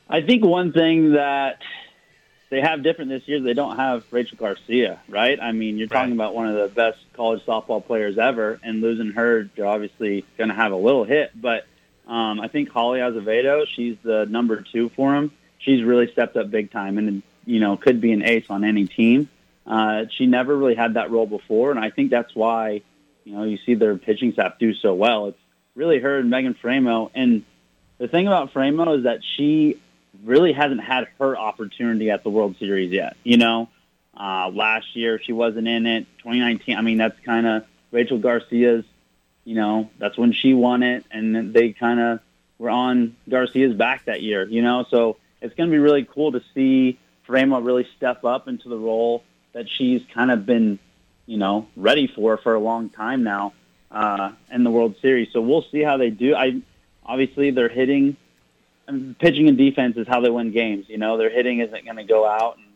I 0.09 0.21
think 0.23 0.45
one 0.45 0.73
thing 0.73 1.13
that 1.13 1.59
they 2.51 2.61
have 2.61 2.83
different 2.83 3.11
this 3.11 3.27
year, 3.29 3.39
is 3.39 3.45
they 3.45 3.55
don't 3.55 3.77
have 3.77 4.05
Rachel 4.11 4.37
Garcia, 4.37 4.99
right? 5.09 5.39
I 5.41 5.53
mean, 5.53 5.79
you're 5.79 5.87
talking 5.87 6.13
about 6.13 6.35
one 6.35 6.49
of 6.49 6.55
the 6.57 6.69
best 6.75 6.99
college 7.15 7.45
softball 7.47 7.85
players 7.85 8.19
ever, 8.19 8.59
and 8.65 8.81
losing 8.81 9.13
her, 9.13 9.49
you're 9.57 9.69
obviously 9.69 10.25
going 10.37 10.49
to 10.49 10.55
have 10.55 10.73
a 10.73 10.77
little 10.77 11.05
hit. 11.05 11.31
But 11.41 11.65
um, 12.09 12.41
I 12.41 12.49
think 12.49 12.71
Holly 12.71 12.99
Azevedo, 13.01 13.67
she's 13.67 13.97
the 14.03 14.27
number 14.27 14.63
two 14.63 14.89
for 14.91 15.13
them. 15.13 15.31
She's 15.61 15.83
really 15.85 16.11
stepped 16.11 16.37
up 16.37 16.51
big 16.51 16.73
time, 16.73 16.99
and 16.99 17.23
you 17.47 17.61
know, 17.61 17.77
could 17.77 18.01
be 18.01 18.11
an 18.13 18.23
ace 18.25 18.47
on 18.51 18.65
any 18.65 18.87
team. 18.87 19.29
Uh, 19.71 20.07
she 20.11 20.27
never 20.27 20.57
really 20.57 20.75
had 20.75 20.95
that 20.95 21.13
role 21.13 21.29
before, 21.29 21.71
and 21.71 21.79
I 21.79 21.91
think 21.91 22.11
that's 22.11 22.35
why 22.35 22.83
you 23.23 23.37
know 23.37 23.45
you 23.45 23.57
see 23.65 23.75
their 23.75 23.97
pitching 23.97 24.33
staff 24.33 24.59
do 24.59 24.75
so 24.75 24.95
well. 24.95 25.27
It's 25.27 25.39
really 25.77 26.01
her 26.01 26.19
and 26.19 26.29
Megan 26.29 26.55
Faraimo. 26.61 27.13
And 27.15 27.45
the 27.99 28.09
thing 28.09 28.27
about 28.27 28.53
Faraimo 28.53 28.99
is 28.99 29.05
that 29.05 29.21
she 29.23 29.79
really 30.25 30.53
hasn't 30.53 30.83
had 30.83 31.07
her 31.21 31.39
opportunity 31.39 32.11
at 32.11 32.25
the 32.25 32.31
World 32.31 32.57
Series 32.59 32.91
yet. 32.91 33.17
You 33.23 33.37
know, 33.37 33.69
uh, 34.17 34.51
last 34.53 34.97
year 34.97 35.21
she 35.23 35.33
wasn't 35.33 35.69
in 35.69 35.87
it. 35.87 36.07
2019, 36.19 36.77
I 36.77 36.81
mean, 36.81 36.99
that's 36.99 37.21
kind 37.21 37.47
of 37.47 37.65
Rachel 37.93 38.19
Garcia's. 38.19 38.85
You 39.45 39.55
know, 39.55 39.89
that's 39.99 40.19
when 40.19 40.33
she 40.33 40.53
won 40.53 40.83
it, 40.83 41.05
and 41.13 41.55
they 41.55 41.75
kind 41.75 42.01
of 42.01 42.21
were 42.59 42.71
on 42.71 43.15
Garcia's 43.29 43.77
back 43.77 44.07
that 44.07 44.21
year. 44.21 44.49
You 44.49 44.63
know, 44.63 44.85
so 44.91 45.19
it's 45.41 45.55
going 45.55 45.71
to 45.71 45.73
be 45.73 45.79
really 45.79 46.05
cool 46.05 46.33
to 46.33 46.43
see 46.55 46.99
Faraimo 47.29 47.65
really 47.65 47.87
step 47.97 48.25
up 48.25 48.49
into 48.49 48.69
the 48.69 48.77
role 48.77 49.23
that 49.53 49.69
she's 49.69 50.03
kind 50.15 50.31
of 50.31 50.47
been, 50.47 50.79
you 51.27 51.37
know, 51.37 51.67
ready 51.77 52.07
for 52.07 52.37
for 52.37 52.55
a 52.55 52.61
long 52.61 52.89
time 52.89 53.23
now 53.23 53.53
uh, 53.91 54.33
in 54.51 54.65
the 54.65 54.71
World 54.71 54.97
Series. 55.01 55.33
So 55.33 55.41
we'll 55.41 55.65
see 55.71 55.83
how 55.83 55.97
they 55.97 56.11
do. 56.11 56.35
I 56.35 56.61
obviously 57.05 57.51
they're 57.51 57.69
hitting, 57.69 58.17
and 58.87 59.19
pitching 59.19 59.49
and 59.49 59.59
defense 59.59 59.97
is 59.97 60.07
how 60.07 60.21
they 60.21 60.31
win 60.31 60.53
games. 60.53 60.89
You 60.89 60.99
know, 60.99 61.17
their 61.17 61.31
hitting 61.31 61.61
isn't 61.61 61.85
going 61.85 61.97
to 61.97 62.05
go 62.05 62.27
out 62.27 62.59
and 62.59 62.67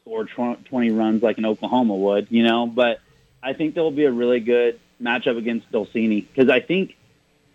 score 0.00 0.24
tw- 0.24 0.64
20 0.66 0.90
runs 0.90 1.22
like 1.22 1.38
an 1.38 1.46
Oklahoma 1.46 1.94
would. 1.94 2.28
You 2.30 2.42
know, 2.42 2.66
but 2.66 3.00
I 3.42 3.52
think 3.52 3.74
there 3.74 3.82
will 3.82 3.90
be 3.90 4.04
a 4.04 4.12
really 4.12 4.40
good 4.40 4.80
matchup 5.02 5.36
against 5.36 5.70
Dolcini 5.72 6.26
because 6.26 6.50
I 6.50 6.60
think 6.60 6.96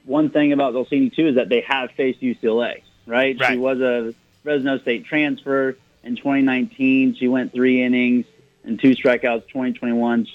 one 0.06 0.30
thing 0.30 0.54
about 0.54 0.74
Dolcini 0.74 1.14
too 1.14 1.28
is 1.28 1.36
that 1.36 1.50
they 1.50 1.62
have 1.62 1.92
faced 1.92 2.22
UCLA. 2.22 2.82
Right? 3.06 3.40
Right. 3.40 3.52
She 3.52 3.58
was 3.58 3.82
a 3.82 4.14
Fresno 4.44 4.78
State 4.80 5.06
transfer 5.06 5.76
in 6.04 6.16
2019. 6.16 7.16
She 7.16 7.28
went 7.28 7.54
three 7.54 7.82
innings 7.84 8.26
and 8.70 8.80
two 8.80 8.96
strikeouts. 8.96 9.48
2021, 9.48 10.28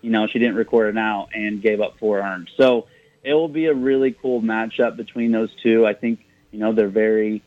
you 0.00 0.10
know, 0.10 0.26
she 0.26 0.38
didn't 0.38 0.56
record 0.56 0.88
an 0.88 0.98
out 0.98 1.28
and 1.34 1.62
gave 1.62 1.80
up 1.80 1.98
four 1.98 2.18
earned. 2.20 2.50
So 2.56 2.88
it 3.22 3.34
will 3.34 3.48
be 3.48 3.66
a 3.66 3.74
really 3.74 4.12
cool 4.12 4.42
matchup 4.42 4.96
between 4.96 5.32
those 5.32 5.54
two. 5.62 5.86
I 5.86 5.94
think, 5.94 6.24
you 6.50 6.58
know, 6.58 6.72
they're 6.72 6.88
very 6.88 7.42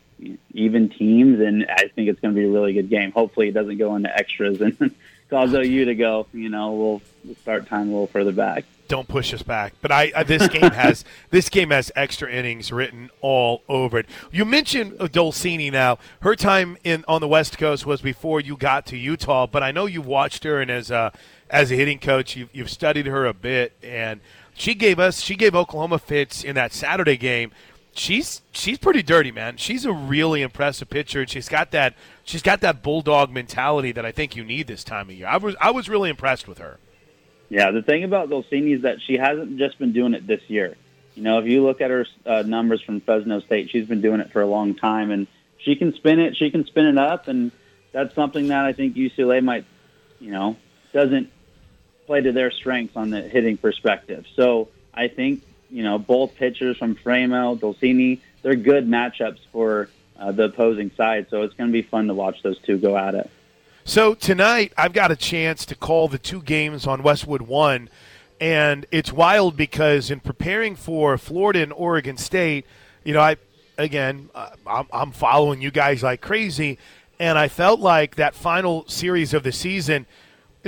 even 0.52 0.88
teams, 0.88 1.40
and 1.40 1.66
I 1.68 1.88
think 1.88 2.08
it's 2.08 2.20
going 2.20 2.34
to 2.34 2.40
be 2.40 2.46
a 2.46 2.50
really 2.50 2.72
good 2.72 2.90
game. 2.90 3.12
Hopefully, 3.12 3.48
it 3.48 3.52
doesn't 3.52 3.78
go 3.78 3.94
into 3.94 4.14
extras 4.14 4.60
and 4.60 4.94
cause 5.30 5.52
OU 5.52 5.84
to 5.84 5.94
go, 5.94 6.26
you 6.32 6.48
know, 6.48 6.72
we'll 6.72 7.02
we'll 7.24 7.36
start 7.36 7.68
time 7.68 7.88
a 7.88 7.92
little 7.92 8.06
further 8.06 8.32
back. 8.32 8.64
Don't 8.88 9.06
push 9.06 9.32
us 9.32 9.42
back. 9.42 9.74
But 9.80 9.92
I, 9.92 10.12
I 10.16 10.22
this 10.24 10.48
game 10.48 10.70
has 10.70 11.04
this 11.30 11.48
game 11.48 11.70
has 11.70 11.92
extra 11.94 12.30
innings 12.30 12.72
written 12.72 13.10
all 13.20 13.62
over 13.68 13.98
it. 13.98 14.06
You 14.32 14.44
mentioned 14.44 14.96
uh, 14.98 15.06
Dolcini 15.06 15.70
now. 15.70 15.98
Her 16.20 16.34
time 16.34 16.76
in 16.82 17.04
on 17.06 17.20
the 17.20 17.28
West 17.28 17.58
Coast 17.58 17.86
was 17.86 18.00
before 18.00 18.40
you 18.40 18.56
got 18.56 18.86
to 18.86 18.96
Utah, 18.96 19.46
but 19.46 19.62
I 19.62 19.70
know 19.70 19.86
you've 19.86 20.06
watched 20.06 20.44
her 20.44 20.60
and 20.60 20.70
as 20.70 20.90
a 20.90 21.12
as 21.50 21.70
a 21.70 21.74
hitting 21.76 21.98
coach, 21.98 22.36
you've, 22.36 22.50
you've 22.52 22.70
studied 22.70 23.06
her 23.06 23.26
a 23.26 23.32
bit, 23.32 23.72
and 23.82 24.20
she 24.54 24.74
gave 24.74 24.98
us 24.98 25.20
she 25.20 25.36
gave 25.36 25.54
Oklahoma 25.54 25.98
fits 25.98 26.44
in 26.44 26.54
that 26.56 26.72
Saturday 26.72 27.16
game. 27.16 27.52
She's 27.92 28.42
she's 28.52 28.78
pretty 28.78 29.02
dirty, 29.02 29.32
man. 29.32 29.56
She's 29.56 29.84
a 29.84 29.92
really 29.92 30.42
impressive 30.42 30.88
pitcher, 30.88 31.20
and 31.20 31.30
she's 31.30 31.48
got 31.48 31.70
that 31.72 31.94
she's 32.24 32.42
got 32.42 32.60
that 32.60 32.82
bulldog 32.82 33.30
mentality 33.30 33.92
that 33.92 34.04
I 34.04 34.12
think 34.12 34.36
you 34.36 34.44
need 34.44 34.66
this 34.66 34.84
time 34.84 35.08
of 35.08 35.16
year. 35.16 35.26
I 35.26 35.36
was 35.36 35.56
I 35.60 35.70
was 35.70 35.88
really 35.88 36.10
impressed 36.10 36.46
with 36.46 36.58
her. 36.58 36.78
Yeah, 37.48 37.70
the 37.70 37.82
thing 37.82 38.04
about 38.04 38.28
Dolcini 38.28 38.76
is 38.76 38.82
that 38.82 39.00
she 39.00 39.16
hasn't 39.16 39.58
just 39.58 39.78
been 39.78 39.92
doing 39.92 40.14
it 40.14 40.26
this 40.26 40.42
year. 40.48 40.76
You 41.14 41.22
know, 41.22 41.38
if 41.38 41.46
you 41.46 41.62
look 41.62 41.80
at 41.80 41.90
her 41.90 42.06
uh, 42.26 42.42
numbers 42.42 42.82
from 42.82 43.00
Fresno 43.00 43.40
State, 43.40 43.70
she's 43.70 43.86
been 43.86 44.00
doing 44.00 44.20
it 44.20 44.30
for 44.30 44.42
a 44.42 44.46
long 44.46 44.74
time, 44.74 45.10
and 45.10 45.26
she 45.58 45.74
can 45.74 45.94
spin 45.94 46.20
it. 46.20 46.36
She 46.36 46.50
can 46.50 46.64
spin 46.66 46.86
it 46.86 46.98
up, 46.98 47.26
and 47.26 47.50
that's 47.92 48.14
something 48.14 48.48
that 48.48 48.64
I 48.64 48.72
think 48.72 48.94
UCLA 48.94 49.42
might, 49.42 49.64
you 50.20 50.30
know, 50.30 50.56
doesn't 50.92 51.30
play 52.06 52.20
to 52.20 52.32
their 52.32 52.50
strengths 52.50 52.96
on 52.96 53.10
the 53.10 53.22
hitting 53.22 53.56
perspective. 53.56 54.26
So 54.36 54.68
I 54.94 55.08
think 55.08 55.42
you 55.70 55.82
know 55.82 55.98
both 55.98 56.36
pitchers 56.36 56.76
from 56.76 56.96
Faraimo, 56.96 57.58
Dolcini, 57.58 58.20
they're 58.42 58.54
good 58.54 58.88
matchups 58.88 59.40
for 59.52 59.88
uh, 60.18 60.32
the 60.32 60.44
opposing 60.44 60.90
side. 60.96 61.26
So 61.30 61.42
it's 61.42 61.54
going 61.54 61.68
to 61.68 61.72
be 61.72 61.82
fun 61.82 62.08
to 62.08 62.14
watch 62.14 62.42
those 62.42 62.58
two 62.60 62.78
go 62.78 62.96
at 62.96 63.14
it. 63.14 63.30
So 63.88 64.12
tonight, 64.12 64.74
I've 64.76 64.92
got 64.92 65.10
a 65.10 65.16
chance 65.16 65.64
to 65.64 65.74
call 65.74 66.08
the 66.08 66.18
two 66.18 66.42
games 66.42 66.86
on 66.86 67.02
Westwood 67.02 67.40
One, 67.40 67.88
and 68.38 68.84
it's 68.90 69.14
wild 69.14 69.56
because 69.56 70.10
in 70.10 70.20
preparing 70.20 70.76
for 70.76 71.16
Florida 71.16 71.62
and 71.62 71.72
Oregon 71.72 72.18
State, 72.18 72.66
you 73.02 73.14
know, 73.14 73.20
I 73.20 73.36
again, 73.78 74.28
I'm 74.66 75.12
following 75.12 75.62
you 75.62 75.70
guys 75.70 76.02
like 76.02 76.20
crazy, 76.20 76.76
and 77.18 77.38
I 77.38 77.48
felt 77.48 77.80
like 77.80 78.16
that 78.16 78.34
final 78.34 78.86
series 78.88 79.32
of 79.32 79.42
the 79.42 79.52
season. 79.52 80.04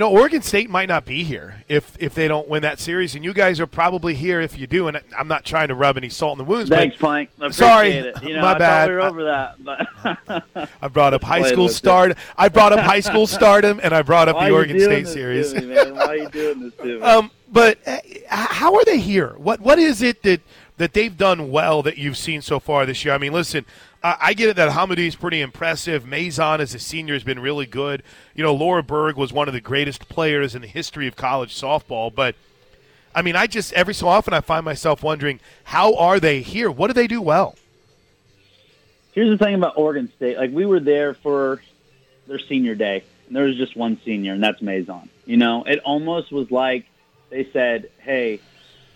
You 0.01 0.07
know, 0.07 0.13
Oregon 0.13 0.41
State 0.41 0.71
might 0.71 0.89
not 0.89 1.05
be 1.05 1.25
here 1.25 1.63
if 1.69 1.95
if 2.01 2.15
they 2.15 2.27
don't 2.27 2.49
win 2.49 2.63
that 2.63 2.81
series, 2.81 3.15
and 3.15 3.23
you 3.23 3.35
guys 3.35 3.61
are 3.61 3.67
probably 3.67 4.15
here 4.15 4.41
if 4.41 4.59
you 4.59 4.67
do. 4.67 4.89
And 4.89 4.99
I'm 5.15 5.29
not 5.29 5.45
trying 5.45 5.69
to 5.69 5.75
rub 5.75 5.99
any 5.99 6.09
salt 6.09 6.33
in 6.33 6.39
the 6.39 6.51
wounds. 6.51 6.71
Thanks, 6.71 6.97
but 6.97 7.01
Plank. 7.07 7.31
I 7.39 7.51
Sorry, 7.51 7.91
it. 7.91 8.23
You 8.23 8.33
know, 8.33 8.41
my 8.41 8.55
I 8.55 8.59
bad. 8.59 8.89
we 8.89 8.95
were 8.95 9.03
over 9.03 9.25
that, 9.25 9.63
but 9.63 10.59
I 10.81 10.89
brought 10.89 11.13
up 11.13 11.23
high 11.23 11.43
school 11.43 11.69
start. 11.69 12.17
I 12.39 12.49
brought 12.49 12.73
up 12.73 12.81
high 12.81 13.01
school 13.01 13.27
stardom, 13.27 13.79
and 13.83 13.95
I 13.95 14.01
brought 14.01 14.31
up 14.31 14.37
Why 14.37 14.49
the 14.49 14.55
Oregon 14.55 14.81
State 14.81 15.07
series. 15.07 15.53
me. 15.53 15.67
Why 15.67 16.07
are 16.07 16.17
you 16.17 16.29
doing 16.31 16.61
this 16.61 16.75
to 16.77 16.85
me? 16.85 17.03
Um, 17.03 17.31
but 17.53 17.79
uh, 17.87 17.99
how 18.31 18.77
are 18.77 18.85
they 18.87 19.01
here? 19.01 19.35
What 19.37 19.61
what 19.61 19.79
is 19.79 20.01
it 20.01 20.23
that 20.23 20.41
that 20.79 20.95
they've 20.95 21.15
done 21.15 21.51
well 21.51 21.83
that 21.83 21.99
you've 21.99 22.17
seen 22.17 22.41
so 22.41 22.59
far 22.59 22.87
this 22.87 23.05
year? 23.05 23.13
I 23.13 23.19
mean, 23.19 23.35
listen, 23.35 23.67
uh, 24.03 24.17
I 24.21 24.35
get 24.35 24.49
it 24.49 24.57
that 24.57 24.73
Hamidi 24.73 25.07
is 25.07 25.17
pretty 25.17 25.41
impressive. 25.41 26.07
Maison 26.07 26.61
as 26.61 26.75
a 26.75 26.79
senior 26.79 27.15
has 27.15 27.25
been 27.25 27.39
really 27.39 27.67
good. 27.67 28.03
You 28.35 28.43
know, 28.43 28.55
Laura 28.55 28.83
Berg 28.83 29.17
was 29.17 29.33
one 29.33 29.47
of 29.49 29.55
the 29.55 29.61
greatest 29.61 30.09
players 30.09 30.55
in 30.55 30.63
the 30.63 30.69
history 30.69 31.07
of 31.07 31.17
college 31.17 31.55
softball. 31.55 32.15
But 32.15 32.35
I 33.15 33.23
mean, 33.23 33.37
I 33.37 33.47
just 33.47 33.73
every 33.75 33.95
so 33.95 34.09
often 34.09 34.33
I 34.33 34.41
find 34.41 34.65
myself 34.65 35.03
wondering 35.03 35.41
how 35.65 35.95
are 35.97 36.19
they 36.19 36.41
here? 36.41 36.71
What 36.71 36.87
do 36.87 36.95
they 36.95 37.07
do 37.07 37.21
well? 37.21 37.57
Here's 39.13 39.37
the 39.37 39.45
thing 39.45 39.55
about 39.55 39.77
Oregon 39.77 40.11
State. 40.17 40.39
Like 40.39 40.51
we 40.51 40.65
were 40.65 40.81
there 40.81 41.15
for 41.15 41.61
their 42.27 42.39
senior 42.39 42.75
day, 42.75 43.05
and 43.27 43.37
there 43.37 43.45
was 43.45 43.57
just 43.57 43.77
one 43.77 44.01
senior, 44.05 44.33
and 44.33 44.43
that's 44.43 44.63
Maison. 44.63 45.11
You 45.27 45.37
know, 45.37 45.65
it 45.65 45.81
almost 45.81 46.33
was 46.33 46.51
like 46.51 46.87
they 47.29 47.49
said, 47.53 47.91
"Hey, 47.99 48.41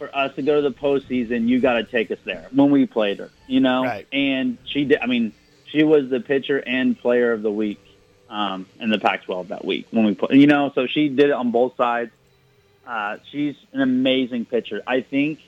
for 0.07 0.17
us 0.17 0.35
to 0.37 0.43
go 0.43 0.61
to 0.61 0.69
the 0.69 0.75
postseason, 0.75 1.49
you 1.49 1.61
got 1.61 1.75
to 1.75 1.85
take 1.85 2.11
us 2.11 2.19
there." 2.25 2.47
When 2.53 2.71
we 2.71 2.87
played 2.87 3.19
her, 3.19 3.31
you 3.47 3.61
know, 3.61 3.85
Right. 3.85 4.07
and 4.13 4.59
she 4.65 4.85
did. 4.85 4.99
I 5.01 5.07
mean, 5.07 5.33
she 5.67 5.83
was 5.83 6.09
the 6.11 6.21
pitcher 6.21 6.59
and 6.59 6.99
player 6.99 7.33
of 7.33 7.43
the 7.43 7.51
week 7.51 7.81
um, 8.31 8.67
in 8.81 8.91
the 8.91 8.99
Pac-12 8.99 9.49
that 9.49 9.65
week 9.65 9.87
when 9.91 10.05
we 10.05 10.15
put. 10.15 10.33
You 10.33 10.47
know, 10.47 10.73
so 10.75 10.87
she 10.87 11.09
did 11.09 11.27
it 11.27 11.33
on 11.33 11.51
both 11.51 11.77
sides. 11.77 12.11
Uh, 12.87 13.17
she's 13.31 13.55
an 13.73 13.81
amazing 13.81 14.45
pitcher. 14.45 14.83
I 14.87 15.01
think 15.01 15.41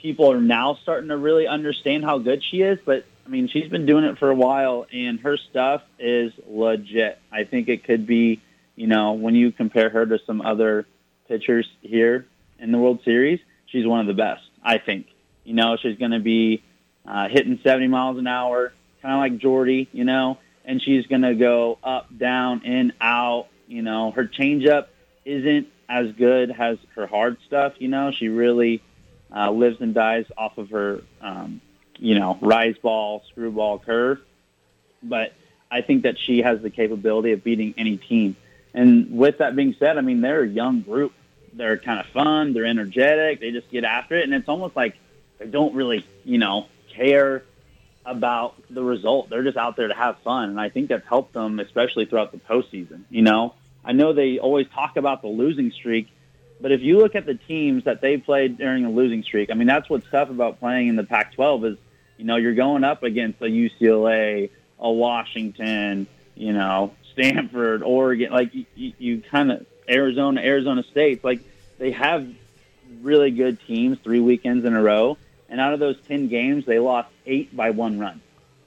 people 0.00 0.32
are 0.32 0.40
now 0.40 0.74
starting 0.82 1.08
to 1.08 1.16
really 1.16 1.46
understand 1.46 2.04
how 2.04 2.18
good 2.18 2.42
she 2.42 2.62
is, 2.62 2.78
but 2.84 3.04
I 3.26 3.28
mean, 3.28 3.48
she's 3.48 3.68
been 3.68 3.84
doing 3.84 4.04
it 4.04 4.18
for 4.18 4.30
a 4.30 4.34
while, 4.34 4.86
and 4.92 5.20
her 5.20 5.36
stuff 5.36 5.82
is 5.98 6.32
legit. 6.46 7.18
I 7.30 7.44
think 7.44 7.68
it 7.68 7.84
could 7.84 8.06
be, 8.06 8.40
you 8.76 8.86
know, 8.86 9.12
when 9.12 9.34
you 9.34 9.52
compare 9.52 9.90
her 9.90 10.06
to 10.06 10.18
some 10.26 10.40
other 10.40 10.86
pitchers 11.26 11.68
here 11.82 12.26
in 12.58 12.72
the 12.72 12.78
World 12.78 13.00
Series, 13.04 13.40
she's 13.70 13.86
one 13.86 14.00
of 14.00 14.06
the 14.06 14.14
best. 14.14 14.42
I 14.62 14.78
think. 14.78 15.06
You 15.44 15.54
know, 15.54 15.76
she's 15.76 15.96
going 15.96 16.10
to 16.10 16.20
be 16.20 16.62
uh, 17.06 17.28
hitting 17.28 17.58
70 17.62 17.88
miles 17.88 18.18
an 18.18 18.26
hour, 18.26 18.72
kind 19.00 19.14
of 19.14 19.20
like 19.20 19.38
Jordy, 19.40 19.88
you 19.92 20.04
know, 20.04 20.38
and 20.64 20.82
she's 20.82 21.06
going 21.06 21.22
to 21.22 21.34
go 21.34 21.78
up, 21.82 22.06
down, 22.16 22.64
in, 22.64 22.92
out. 23.00 23.46
You 23.66 23.82
know, 23.82 24.10
her 24.10 24.26
changeup 24.26 24.88
isn't 25.24 25.68
as 25.88 26.12
good 26.12 26.50
as 26.50 26.78
her 26.94 27.06
hard 27.06 27.38
stuff. 27.46 27.74
You 27.78 27.88
know, 27.88 28.10
she 28.10 28.28
really 28.28 28.82
uh, 29.34 29.50
lives 29.50 29.80
and 29.80 29.94
dies 29.94 30.26
off 30.36 30.58
of 30.58 30.70
her, 30.70 31.02
um, 31.22 31.60
you 31.98 32.18
know, 32.18 32.38
rise 32.42 32.76
ball, 32.82 33.22
screwball 33.30 33.78
curve. 33.78 34.20
But 35.02 35.32
I 35.70 35.80
think 35.80 36.02
that 36.02 36.18
she 36.18 36.42
has 36.42 36.60
the 36.60 36.70
capability 36.70 37.32
of 37.32 37.42
beating 37.42 37.74
any 37.78 37.96
team. 37.96 38.36
And 38.74 39.16
with 39.16 39.38
that 39.38 39.56
being 39.56 39.74
said, 39.78 39.96
I 39.98 40.02
mean, 40.02 40.20
they're 40.20 40.42
a 40.42 40.48
young 40.48 40.82
group. 40.82 41.12
They're 41.52 41.78
kind 41.78 42.00
of 42.00 42.06
fun. 42.06 42.52
They're 42.52 42.66
energetic. 42.66 43.40
They 43.40 43.50
just 43.50 43.70
get 43.70 43.84
after 43.84 44.16
it. 44.16 44.24
And 44.24 44.34
it's 44.34 44.48
almost 44.48 44.76
like 44.76 44.96
they 45.38 45.46
don't 45.46 45.74
really, 45.74 46.04
you 46.24 46.38
know, 46.38 46.66
care 46.94 47.44
about 48.04 48.54
the 48.70 48.82
result. 48.82 49.28
They're 49.28 49.42
just 49.42 49.56
out 49.56 49.76
there 49.76 49.88
to 49.88 49.94
have 49.94 50.18
fun. 50.18 50.50
And 50.50 50.60
I 50.60 50.68
think 50.68 50.88
that's 50.88 51.06
helped 51.06 51.34
them, 51.34 51.60
especially 51.60 52.06
throughout 52.06 52.32
the 52.32 52.38
postseason. 52.38 53.02
You 53.10 53.22
know, 53.22 53.54
I 53.84 53.92
know 53.92 54.12
they 54.12 54.38
always 54.38 54.66
talk 54.68 54.96
about 54.96 55.22
the 55.22 55.28
losing 55.28 55.70
streak, 55.70 56.08
but 56.60 56.72
if 56.72 56.80
you 56.80 56.98
look 56.98 57.14
at 57.14 57.26
the 57.26 57.34
teams 57.34 57.84
that 57.84 58.00
they 58.00 58.16
played 58.16 58.58
during 58.58 58.84
a 58.84 58.90
losing 58.90 59.22
streak, 59.22 59.50
I 59.50 59.54
mean, 59.54 59.68
that's 59.68 59.88
what's 59.88 60.08
tough 60.10 60.30
about 60.30 60.58
playing 60.58 60.88
in 60.88 60.96
the 60.96 61.04
Pac-12 61.04 61.72
is, 61.72 61.78
you 62.16 62.24
know, 62.24 62.36
you're 62.36 62.54
going 62.54 62.82
up 62.82 63.02
against 63.02 63.40
a 63.40 63.44
UCLA, 63.44 64.50
a 64.78 64.90
Washington, 64.90 66.06
you 66.34 66.52
know, 66.52 66.94
Stanford, 67.12 67.82
Oregon, 67.82 68.32
like 68.32 68.54
you, 68.54 68.66
you, 68.74 68.92
you 68.98 69.22
kind 69.30 69.52
of 69.52 69.66
Arizona, 69.88 70.40
Arizona 70.40 70.82
State, 70.84 71.24
like 71.24 71.40
they 71.78 71.92
have 71.92 72.28
really 73.02 73.30
good 73.30 73.58
teams 73.66 73.98
three 74.02 74.20
weekends 74.20 74.64
in 74.64 74.74
a 74.74 74.82
row, 74.82 75.16
and 75.48 75.60
out 75.60 75.74
of 75.74 75.80
those 75.80 75.96
ten 76.06 76.28
games, 76.28 76.66
they 76.66 76.78
lost 76.78 77.08
eight 77.26 77.54
by 77.56 77.70
one 77.70 77.98
run. 77.98 78.20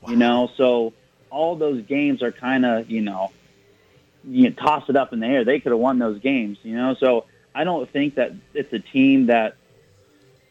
You 0.08 0.16
know, 0.16 0.50
so 0.58 0.94
all 1.30 1.56
those 1.56 1.84
games 1.84 2.24
are 2.24 2.32
kind 2.32 2.66
of 2.66 2.90
you 2.90 3.02
know, 3.02 3.32
you 4.24 4.50
know, 4.50 4.56
toss 4.56 4.90
it 4.90 4.96
up 4.96 5.14
in 5.14 5.20
the 5.20 5.28
air. 5.28 5.44
They 5.46 5.60
could 5.60 5.72
have 5.72 5.80
won 5.80 6.00
those 6.00 6.20
games. 6.20 6.58
You 6.64 6.76
know, 6.76 6.96
so 6.96 7.26
I 7.54 7.64
don't 7.64 7.90
think 7.90 8.16
that 8.16 8.34
it's 8.54 8.74
a 8.74 8.80
team 8.80 9.28
that 9.28 9.56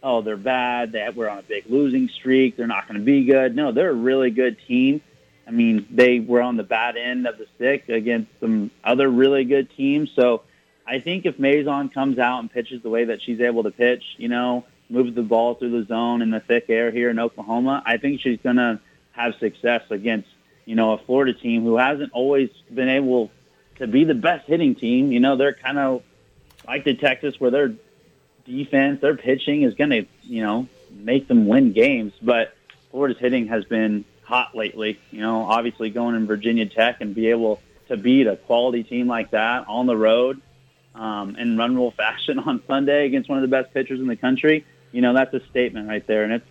oh, 0.02 0.22
they're 0.22 0.36
bad. 0.36 0.92
They 0.92 1.08
we're 1.14 1.28
on 1.28 1.38
a 1.38 1.42
big 1.42 1.64
losing 1.68 2.08
streak. 2.08 2.56
They're 2.56 2.66
not 2.66 2.86
going 2.86 2.98
to 2.98 3.04
be 3.04 3.24
good. 3.24 3.54
No, 3.54 3.72
they're 3.72 3.90
a 3.90 3.94
really 3.94 4.30
good 4.30 4.56
team. 4.66 5.00
I 5.46 5.50
mean, 5.50 5.86
they 5.90 6.20
were 6.20 6.42
on 6.42 6.56
the 6.56 6.62
bad 6.62 6.96
end 6.96 7.26
of 7.26 7.36
the 7.36 7.46
stick 7.56 7.88
against 7.88 8.30
some 8.38 8.70
other 8.84 9.08
really 9.08 9.44
good 9.44 9.68
teams. 9.76 10.10
So 10.14 10.42
I 10.90 10.98
think 10.98 11.24
if 11.24 11.38
Maison 11.38 11.88
comes 11.88 12.18
out 12.18 12.40
and 12.40 12.50
pitches 12.50 12.82
the 12.82 12.90
way 12.90 13.04
that 13.04 13.22
she's 13.22 13.40
able 13.40 13.62
to 13.62 13.70
pitch, 13.70 14.02
you 14.16 14.26
know, 14.26 14.64
moves 14.88 15.14
the 15.14 15.22
ball 15.22 15.54
through 15.54 15.70
the 15.70 15.86
zone 15.86 16.20
in 16.20 16.30
the 16.30 16.40
thick 16.40 16.64
air 16.68 16.90
here 16.90 17.10
in 17.10 17.20
Oklahoma, 17.20 17.80
I 17.86 17.96
think 17.96 18.20
she's 18.20 18.40
going 18.40 18.56
to 18.56 18.80
have 19.12 19.36
success 19.36 19.82
against, 19.90 20.28
you 20.64 20.74
know, 20.74 20.94
a 20.94 20.98
Florida 20.98 21.32
team 21.32 21.62
who 21.62 21.76
hasn't 21.76 22.12
always 22.12 22.50
been 22.74 22.88
able 22.88 23.30
to 23.76 23.86
be 23.86 24.02
the 24.02 24.16
best 24.16 24.48
hitting 24.48 24.74
team. 24.74 25.12
You 25.12 25.20
know, 25.20 25.36
they're 25.36 25.54
kind 25.54 25.78
of 25.78 26.02
like 26.66 26.82
the 26.82 26.96
Texas 26.96 27.38
where 27.38 27.52
their 27.52 27.72
defense, 28.44 29.00
their 29.00 29.16
pitching 29.16 29.62
is 29.62 29.74
going 29.74 29.90
to, 29.90 30.06
you 30.24 30.42
know, 30.42 30.66
make 30.90 31.28
them 31.28 31.46
win 31.46 31.72
games. 31.72 32.14
But 32.20 32.56
Florida's 32.90 33.20
hitting 33.20 33.46
has 33.46 33.64
been 33.64 34.04
hot 34.24 34.56
lately. 34.56 34.98
You 35.12 35.20
know, 35.20 35.42
obviously 35.44 35.90
going 35.90 36.16
in 36.16 36.26
Virginia 36.26 36.66
Tech 36.66 37.00
and 37.00 37.14
be 37.14 37.28
able 37.28 37.62
to 37.86 37.96
beat 37.96 38.26
a 38.26 38.34
quality 38.34 38.82
team 38.82 39.06
like 39.06 39.30
that 39.30 39.68
on 39.68 39.86
the 39.86 39.96
road 39.96 40.42
um, 40.94 41.36
and 41.38 41.58
run 41.58 41.74
rule 41.74 41.92
fashion 41.92 42.38
on 42.38 42.62
Sunday 42.66 43.06
against 43.06 43.28
one 43.28 43.38
of 43.38 43.42
the 43.42 43.48
best 43.48 43.72
pitchers 43.72 44.00
in 44.00 44.06
the 44.06 44.16
country. 44.16 44.64
You 44.92 45.00
know, 45.00 45.14
that's 45.14 45.32
a 45.34 45.40
statement 45.50 45.88
right 45.88 46.06
there, 46.06 46.24
and 46.24 46.32
it's 46.32 46.46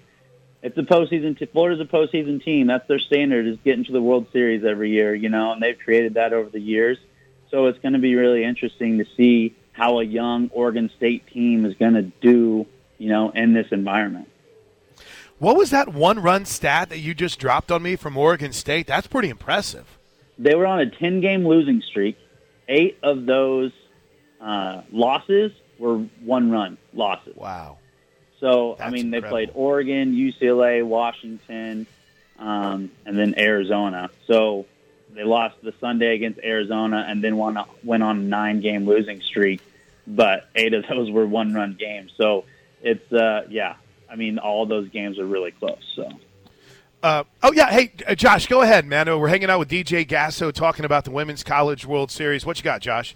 it's 0.61 0.77
a 0.77 0.83
postseason. 0.83 1.37
T- 1.37 1.45
Florida's 1.45 1.81
a 1.81 1.89
postseason 1.89 2.43
team. 2.43 2.67
That's 2.67 2.87
their 2.87 2.99
standard 2.99 3.47
is 3.47 3.57
getting 3.63 3.85
to 3.85 3.91
the 3.91 4.01
World 4.01 4.27
Series 4.31 4.63
every 4.63 4.91
year. 4.91 5.13
You 5.13 5.29
know, 5.29 5.51
and 5.51 5.61
they've 5.61 5.77
created 5.77 6.15
that 6.15 6.33
over 6.33 6.49
the 6.49 6.59
years. 6.59 6.97
So 7.51 7.65
it's 7.65 7.79
going 7.79 7.93
to 7.93 7.99
be 7.99 8.15
really 8.15 8.43
interesting 8.43 8.99
to 8.99 9.05
see 9.17 9.55
how 9.71 9.99
a 9.99 10.03
young 10.03 10.49
Oregon 10.53 10.91
State 10.95 11.27
team 11.27 11.65
is 11.65 11.75
going 11.75 11.93
to 11.93 12.03
do. 12.03 12.65
You 12.97 13.09
know, 13.09 13.29
in 13.29 13.53
this 13.53 13.67
environment. 13.71 14.27
What 15.37 15.55
was 15.55 15.69
that 15.69 15.93
one 15.93 16.19
run 16.19 16.43
stat 16.43 16.89
that 16.89 16.99
you 16.99 17.13
just 17.13 17.39
dropped 17.39 17.71
on 17.71 17.81
me 17.81 17.95
from 17.95 18.17
Oregon 18.17 18.51
State? 18.51 18.87
That's 18.87 19.07
pretty 19.07 19.29
impressive. 19.29 19.97
They 20.37 20.53
were 20.53 20.65
on 20.65 20.81
a 20.81 20.89
10 20.89 21.21
game 21.21 21.47
losing 21.47 21.81
streak. 21.81 22.17
Eight 22.67 22.99
of 23.01 23.25
those 23.25 23.71
uh, 24.41 24.81
losses 24.91 25.51
were 25.77 25.97
one 26.23 26.51
run 26.51 26.77
losses. 26.93 27.35
Wow. 27.35 27.77
So, 28.39 28.75
That's 28.77 28.87
I 28.87 28.91
mean, 28.91 29.11
they 29.11 29.17
incredible. 29.17 29.29
played 29.29 29.51
Oregon, 29.53 30.15
UCLA, 30.15 30.85
Washington, 30.85 31.85
um, 32.37 32.91
and 33.05 33.17
then 33.17 33.37
Arizona. 33.37 34.09
So 34.27 34.65
they 35.13 35.23
lost 35.23 35.55
the 35.61 35.73
Sunday 35.81 36.15
against 36.15 36.39
Arizona 36.39 37.05
and 37.07 37.23
then 37.23 37.35
won, 37.37 37.57
went 37.83 38.03
on 38.03 38.17
a 38.17 38.21
nine 38.21 38.61
game 38.61 38.85
losing 38.85 39.21
streak. 39.21 39.61
But 40.07 40.47
eight 40.55 40.73
of 40.73 40.85
those 40.87 41.11
were 41.11 41.25
one 41.25 41.53
run 41.53 41.75
games. 41.77 42.13
So 42.17 42.45
it's, 42.81 43.11
uh, 43.11 43.45
yeah, 43.49 43.75
I 44.09 44.15
mean, 44.15 44.39
all 44.39 44.65
those 44.65 44.89
games 44.89 45.19
are 45.19 45.25
really 45.25 45.51
close. 45.51 45.83
So. 45.95 46.09
Uh, 47.01 47.23
oh 47.43 47.53
yeah, 47.53 47.69
hey 47.69 47.93
uh, 48.07 48.13
Josh, 48.13 48.47
go 48.47 48.61
ahead, 48.61 48.85
man. 48.85 49.07
We're 49.07 49.29
hanging 49.29 49.49
out 49.49 49.59
with 49.59 49.69
DJ 49.69 50.05
Gasso 50.05 50.51
talking 50.51 50.83
about 50.83 51.05
the 51.05 51.11
Women's 51.11 51.45
College 51.45 51.85
World 51.85 52.11
Series. 52.11 52.45
What 52.45 52.57
you 52.57 52.63
got, 52.63 52.81
Josh? 52.81 53.15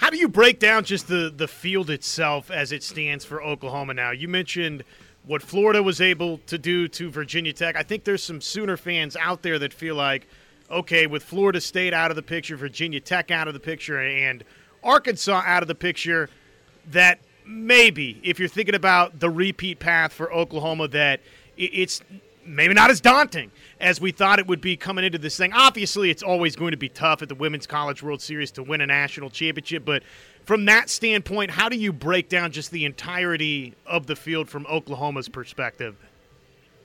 How 0.00 0.08
do 0.08 0.16
you 0.16 0.28
break 0.28 0.58
down 0.58 0.84
just 0.84 1.08
the, 1.08 1.30
the 1.34 1.46
field 1.46 1.90
itself 1.90 2.50
as 2.50 2.72
it 2.72 2.82
stands 2.82 3.22
for 3.22 3.42
Oklahoma 3.42 3.92
now? 3.92 4.12
You 4.12 4.28
mentioned 4.28 4.82
what 5.26 5.42
Florida 5.42 5.82
was 5.82 6.00
able 6.00 6.38
to 6.46 6.56
do 6.56 6.88
to 6.88 7.10
Virginia 7.10 7.52
Tech. 7.52 7.76
I 7.76 7.82
think 7.82 8.04
there's 8.04 8.24
some 8.24 8.40
Sooner 8.40 8.78
fans 8.78 9.14
out 9.14 9.42
there 9.42 9.58
that 9.58 9.74
feel 9.74 9.96
like, 9.96 10.26
okay, 10.70 11.06
with 11.06 11.22
Florida 11.22 11.60
State 11.60 11.92
out 11.92 12.10
of 12.10 12.16
the 12.16 12.22
picture, 12.22 12.56
Virginia 12.56 12.98
Tech 12.98 13.30
out 13.30 13.46
of 13.46 13.52
the 13.52 13.60
picture, 13.60 14.00
and 14.00 14.42
Arkansas 14.82 15.42
out 15.44 15.62
of 15.62 15.68
the 15.68 15.74
picture, 15.74 16.30
that 16.90 17.18
maybe 17.46 18.18
if 18.22 18.38
you're 18.38 18.48
thinking 18.48 18.74
about 18.74 19.20
the 19.20 19.28
repeat 19.28 19.80
path 19.80 20.14
for 20.14 20.32
Oklahoma, 20.32 20.88
that 20.88 21.20
it's 21.58 22.00
maybe 22.44 22.74
not 22.74 22.90
as 22.90 23.00
daunting 23.00 23.50
as 23.80 24.00
we 24.00 24.12
thought 24.12 24.38
it 24.38 24.46
would 24.46 24.60
be 24.60 24.76
coming 24.76 25.04
into 25.04 25.18
this 25.18 25.36
thing. 25.36 25.52
Obviously, 25.52 26.10
it's 26.10 26.22
always 26.22 26.56
going 26.56 26.70
to 26.72 26.76
be 26.76 26.88
tough 26.88 27.22
at 27.22 27.28
the 27.28 27.34
Women's 27.34 27.66
College 27.66 28.02
World 28.02 28.20
Series 28.20 28.50
to 28.52 28.62
win 28.62 28.80
a 28.80 28.86
national 28.86 29.30
championship, 29.30 29.84
but 29.84 30.02
from 30.44 30.64
that 30.64 30.90
standpoint, 30.90 31.50
how 31.50 31.68
do 31.68 31.76
you 31.76 31.92
break 31.92 32.28
down 32.28 32.50
just 32.52 32.70
the 32.70 32.84
entirety 32.84 33.74
of 33.86 34.06
the 34.06 34.16
field 34.16 34.48
from 34.48 34.66
Oklahoma's 34.66 35.28
perspective? 35.28 35.96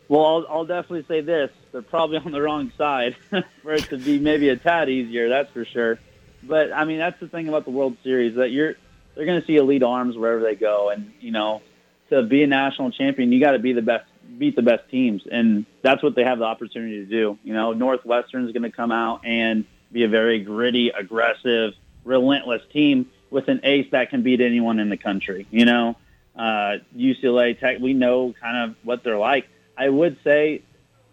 Well, 0.08 0.24
I'll, 0.24 0.46
I'll 0.50 0.66
definitely 0.66 1.06
say 1.08 1.22
this: 1.22 1.50
they're 1.72 1.82
probably 1.82 2.18
on 2.26 2.32
the 2.32 2.42
wrong 2.42 2.72
side 2.78 3.16
for 3.64 3.74
it 3.74 3.86
to 3.86 3.98
be 3.98 4.20
maybe 4.20 4.50
a 4.50 4.58
tad 4.58 4.90
easier. 4.90 5.30
That's 5.30 5.52
for 5.52 5.66
sure. 5.66 6.00
But 6.44 6.72
I 6.72 6.86
mean, 6.86 7.00
that's 7.00 7.20
the 7.20 7.28
thing 7.28 7.48
about 7.48 7.66
the 7.66 7.72
World 7.72 7.98
Series 8.04 8.36
that 8.36 8.52
you're 8.52 8.76
they're 9.16 9.26
going 9.26 9.40
to 9.40 9.48
see 9.48 9.56
elite 9.56 9.84
arms 9.84 10.18
wherever 10.18 10.42
they 10.42 10.56
go, 10.56 10.90
and 10.90 11.12
you 11.20 11.32
know, 11.32 11.62
to 12.10 12.24
be 12.24 12.44
a 12.44 12.48
national 12.48 12.92
champion, 12.92 13.32
you 13.32 13.40
got 13.40 13.52
to 13.52 13.60
be 13.60 13.74
the 13.74 13.82
best, 13.82 14.06
beat 14.38 14.56
the 14.56 14.62
best 14.62 14.90
teams, 14.90 15.24
and 15.30 15.66
that's 15.82 16.04
what 16.04 16.16
they 16.16 16.24
have 16.24 16.40
the 16.40 16.46
opportunity 16.46 16.98
to 16.98 17.06
do. 17.06 17.38
You 17.44 17.54
know, 17.54 17.74
Northwestern 17.74 18.46
is 18.46 18.52
going 18.52 18.64
to 18.64 18.72
come 18.72 18.92
out 18.92 19.22
and 19.26 19.66
be 19.92 20.04
a 20.04 20.10
very 20.10 20.40
gritty, 20.40 20.90
aggressive, 20.90 21.74
relentless 22.04 22.62
team 22.72 23.10
with 23.30 23.48
an 23.48 23.62
ace 23.64 23.88
that 23.92 24.10
can 24.10 24.24
beat 24.24 24.42
anyone 24.42 24.80
in 24.80 24.90
the 24.90 24.98
country. 24.98 25.48
You 25.52 25.66
know, 25.66 25.98
uh, 26.36 26.78
UCLA 26.96 27.60
Tech, 27.60 27.80
we 27.80 27.94
know 27.94 28.34
kind 28.40 28.70
of 28.70 28.76
what 28.84 29.04
they're 29.04 29.18
like. 29.18 29.48
I 29.78 29.90
would 29.90 30.18
say 30.24 30.62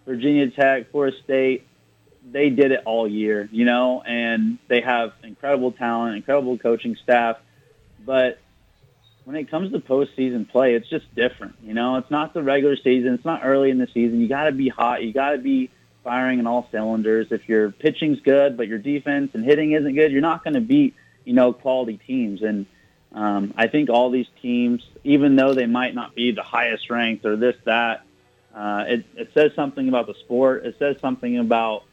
Virginia 0.05 0.51
Tech, 0.51 0.91
Florida 0.91 1.17
State, 1.25 1.67
they 2.31 2.51
did 2.51 2.73
it 2.73 2.83
all 2.85 3.09
year, 3.09 3.49
you 3.51 3.65
know, 3.65 4.03
and 4.03 4.59
they 4.69 4.81
have 4.81 5.13
incredible 5.23 5.73
talent, 5.73 6.17
incredible 6.17 6.59
coaching 6.59 6.97
staff. 6.97 7.39
But 8.05 8.39
when 9.25 9.37
it 9.37 9.51
comes 9.51 9.73
to 9.73 9.79
postseason 9.79 10.49
play, 10.49 10.75
it's 10.75 10.89
just 10.89 11.13
different. 11.15 11.55
You 11.63 11.75
know, 11.75 11.97
it's 11.97 12.11
not 12.11 12.35
the 12.35 12.43
regular 12.43 12.77
season. 12.77 13.15
It's 13.15 13.25
not 13.25 13.43
early 13.45 13.71
in 13.71 13.79
the 13.79 13.87
season. 13.87 14.21
You 14.21 14.29
got 14.29 14.45
to 14.45 14.53
be 14.53 14.69
hot. 14.69 15.03
You 15.03 15.13
got 15.13 15.31
to 15.31 15.39
be 15.39 15.71
firing 16.03 16.41
in 16.41 16.47
all 16.47 16.69
cylinders. 16.73 17.29
If 17.31 17.49
your 17.49 17.71
pitching's 17.71 18.21
good, 18.21 18.57
but 18.57 18.67
your 18.67 18.79
defense 18.79 19.31
and 19.35 19.45
hitting 19.45 19.73
isn't 19.73 19.95
good, 19.95 20.11
you're 20.11 20.21
not 20.21 20.43
going 20.43 20.55
to 20.55 20.61
beat, 20.61 20.95
you 21.25 21.35
know, 21.35 21.53
quality 21.53 21.99
teams. 21.99 22.43
And 22.43 22.67
um, 23.13 23.55
I 23.57 23.69
think 23.69 23.91
all 23.91 24.11
these 24.11 24.27
teams, 24.41 24.83
even 25.05 25.37
though 25.37 25.55
they 25.55 25.67
might 25.67 25.95
not 25.95 26.15
be 26.17 26.33
the 26.33 26.43
highest 26.43 26.91
ranked 26.91 27.25
or 27.25 27.37
this, 27.37 27.57
that, 27.65 28.05
uh, 28.55 28.85
it, 28.89 29.07
it 29.17 29.31
says 29.35 29.53
something 29.55 29.89
about 29.89 30.09
the 30.09 30.15
sport. 30.15 30.67
It 30.67 30.77
says 30.79 30.97
something 31.01 31.39
about, 31.39 31.85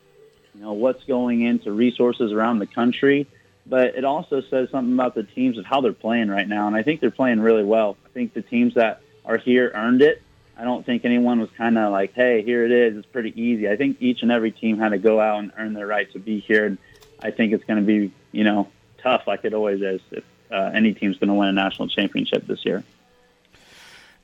you 0.55 0.61
know, 0.61 0.73
what's 0.73 1.03
going 1.03 1.41
into 1.41 1.71
resources 1.71 2.31
around 2.31 2.59
the 2.59 2.67
country 2.67 3.27
but 3.69 3.95
it 3.95 4.03
also 4.03 4.41
says 4.41 4.69
something 4.71 4.93
about 4.93 5.13
the 5.13 5.23
teams 5.23 5.57
of 5.57 5.65
how 5.65 5.81
they're 5.81 5.93
playing 5.93 6.29
right 6.29 6.47
now. 6.47 6.67
And 6.67 6.75
I 6.75 6.81
think 6.81 6.99
they're 6.99 7.11
playing 7.11 7.39
really 7.39 7.63
well. 7.63 7.97
I 8.05 8.09
think 8.09 8.33
the 8.33 8.41
teams 8.41 8.73
that 8.73 9.01
are 9.23 9.37
here 9.37 9.71
earned 9.73 10.01
it. 10.01 10.21
I 10.57 10.63
don't 10.63 10.85
think 10.85 11.05
anyone 11.05 11.39
was 11.39 11.49
kind 11.51 11.77
of 11.77 11.91
like, 11.91 12.13
hey, 12.13 12.41
here 12.41 12.65
it 12.65 12.71
is. 12.71 12.97
It's 12.97 13.07
pretty 13.07 13.39
easy. 13.39 13.69
I 13.69 13.77
think 13.77 13.97
each 14.01 14.23
and 14.23 14.31
every 14.31 14.51
team 14.51 14.77
had 14.77 14.89
to 14.89 14.97
go 14.97 15.21
out 15.21 15.39
and 15.39 15.51
earn 15.57 15.73
their 15.73 15.87
right 15.87 16.11
to 16.11 16.19
be 16.19 16.39
here. 16.39 16.65
And 16.65 16.77
I 17.21 17.31
think 17.31 17.53
it's 17.53 17.63
going 17.63 17.79
to 17.79 17.85
be, 17.85 18.11
you 18.33 18.43
know, 18.43 18.67
tough 18.97 19.27
like 19.27 19.45
it 19.45 19.53
always 19.53 19.81
is 19.81 20.01
if 20.11 20.23
uh, 20.51 20.71
any 20.73 20.93
team's 20.93 21.17
going 21.17 21.29
to 21.29 21.33
win 21.35 21.47
a 21.47 21.53
national 21.53 21.87
championship 21.87 22.45
this 22.47 22.65
year. 22.65 22.83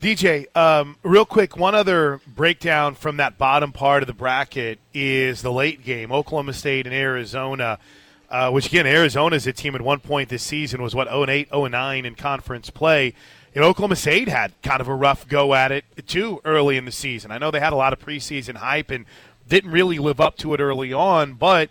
DJ, 0.02 0.46
um, 0.58 0.98
real 1.04 1.26
quick, 1.26 1.56
one 1.56 1.74
other 1.74 2.20
breakdown 2.28 2.96
from 2.96 3.18
that 3.18 3.38
bottom 3.38 3.72
part 3.72 4.04
of 4.04 4.08
the 4.08 4.14
bracket 4.14 4.80
is 4.94 5.42
the 5.42 5.52
late 5.52 5.86
game, 5.86 6.12
Oklahoma 6.12 6.54
State 6.54 6.86
and 6.86 6.94
Arizona. 6.94 7.80
Uh, 8.30 8.50
which 8.52 8.68
again, 8.68 8.88
Arizona 8.88 9.36
is 9.36 9.46
a 9.46 9.54
team 9.54 9.76
at 9.76 9.82
one 9.82 10.00
point 10.00 10.30
this 10.30 10.44
season 10.44 10.82
was 10.82 10.96
what 10.96 11.08
0 11.08 11.24
and 11.24 11.32
8, 11.32 11.50
0 11.50 11.66
and 11.66 11.72
9 11.72 12.06
in 12.06 12.16
conference 12.16 12.70
play. 12.70 13.14
And 13.54 13.64
Oklahoma 13.64 13.96
State 13.96 14.28
had 14.28 14.52
kind 14.64 14.82
of 14.82 14.88
a 14.88 14.96
rough 14.96 15.28
go 15.28 15.54
at 15.54 15.72
it 15.72 15.86
too 16.08 16.42
early 16.44 16.76
in 16.76 16.86
the 16.86 16.92
season. 16.92 17.32
I 17.32 17.38
know 17.38 17.52
they 17.52 17.60
had 17.60 17.72
a 17.72 17.78
lot 17.78 17.94
of 17.94 18.00
preseason 18.00 18.56
hype 18.56 18.92
and 18.92 19.06
didn't 19.48 19.72
really 19.72 19.98
live 19.98 20.20
up 20.20 20.38
to 20.40 20.54
it 20.54 20.60
early 20.60 20.92
on, 20.92 21.34
but 21.34 21.70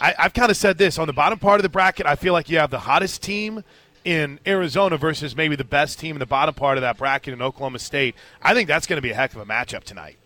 I, 0.00 0.14
I've 0.18 0.32
kind 0.32 0.50
of 0.50 0.56
said 0.56 0.78
this 0.78 0.98
on 0.98 1.06
the 1.06 1.12
bottom 1.12 1.38
part 1.38 1.58
of 1.58 1.62
the 1.62 1.68
bracket. 1.68 2.06
I 2.06 2.16
feel 2.16 2.32
like 2.32 2.48
you 2.48 2.58
have 2.58 2.70
the 2.70 2.78
hottest 2.78 3.22
team 3.22 3.64
in 4.04 4.40
Arizona 4.46 4.96
versus 4.96 5.36
maybe 5.36 5.56
the 5.56 5.64
best 5.64 5.98
team 5.98 6.16
in 6.16 6.20
the 6.20 6.26
bottom 6.26 6.54
part 6.54 6.78
of 6.78 6.82
that 6.82 6.96
bracket 6.96 7.34
in 7.34 7.42
Oklahoma 7.42 7.78
State. 7.78 8.14
I 8.40 8.54
think 8.54 8.68
that's 8.68 8.86
going 8.86 8.96
to 8.96 9.02
be 9.02 9.10
a 9.10 9.14
heck 9.14 9.34
of 9.34 9.40
a 9.40 9.46
matchup 9.46 9.84
tonight. 9.84 10.16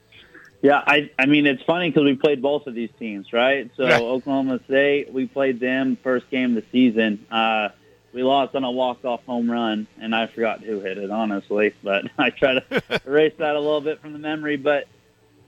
Yeah, 0.63 0.81
I 0.87 1.11
I 1.19 1.27
mean 1.27 1.47
it's 1.47 1.63
funny 1.65 1.91
because 1.91 2.05
we 2.05 2.15
played 2.15 2.41
both 2.41 2.69
of 2.69 2.75
these 2.75 2.91
teams, 2.99 3.33
right? 3.33 3.69
So 3.77 3.85
Yeah. 3.85 3.99
Oklahoma 3.99 4.61
State, 4.65 5.13
we 5.13 5.27
played 5.27 5.59
them 5.59 5.99
first 6.03 6.31
game 6.31 6.57
of 6.57 6.63
the 6.63 6.71
season. 6.71 7.27
Uh, 7.31 7.71
we 8.13 8.23
lost 8.23 8.55
on 8.55 8.63
a 8.63 8.71
walk 8.71 9.05
off 9.05 9.25
home 9.25 9.51
run, 9.51 9.87
and 10.01 10.15
I 10.15 10.27
forgot 10.29 10.63
who 10.63 10.81
hit 10.81 10.99
it, 10.99 11.11
honestly. 11.11 11.75
But 11.83 12.05
I 12.19 12.31
try 12.31 12.55
to 12.55 12.83
erase 13.07 13.35
that 13.39 13.57
a 13.57 13.61
little 13.61 13.81
bit 13.81 14.01
from 14.01 14.13
the 14.13 14.19
memory. 14.21 14.57
But 14.57 14.87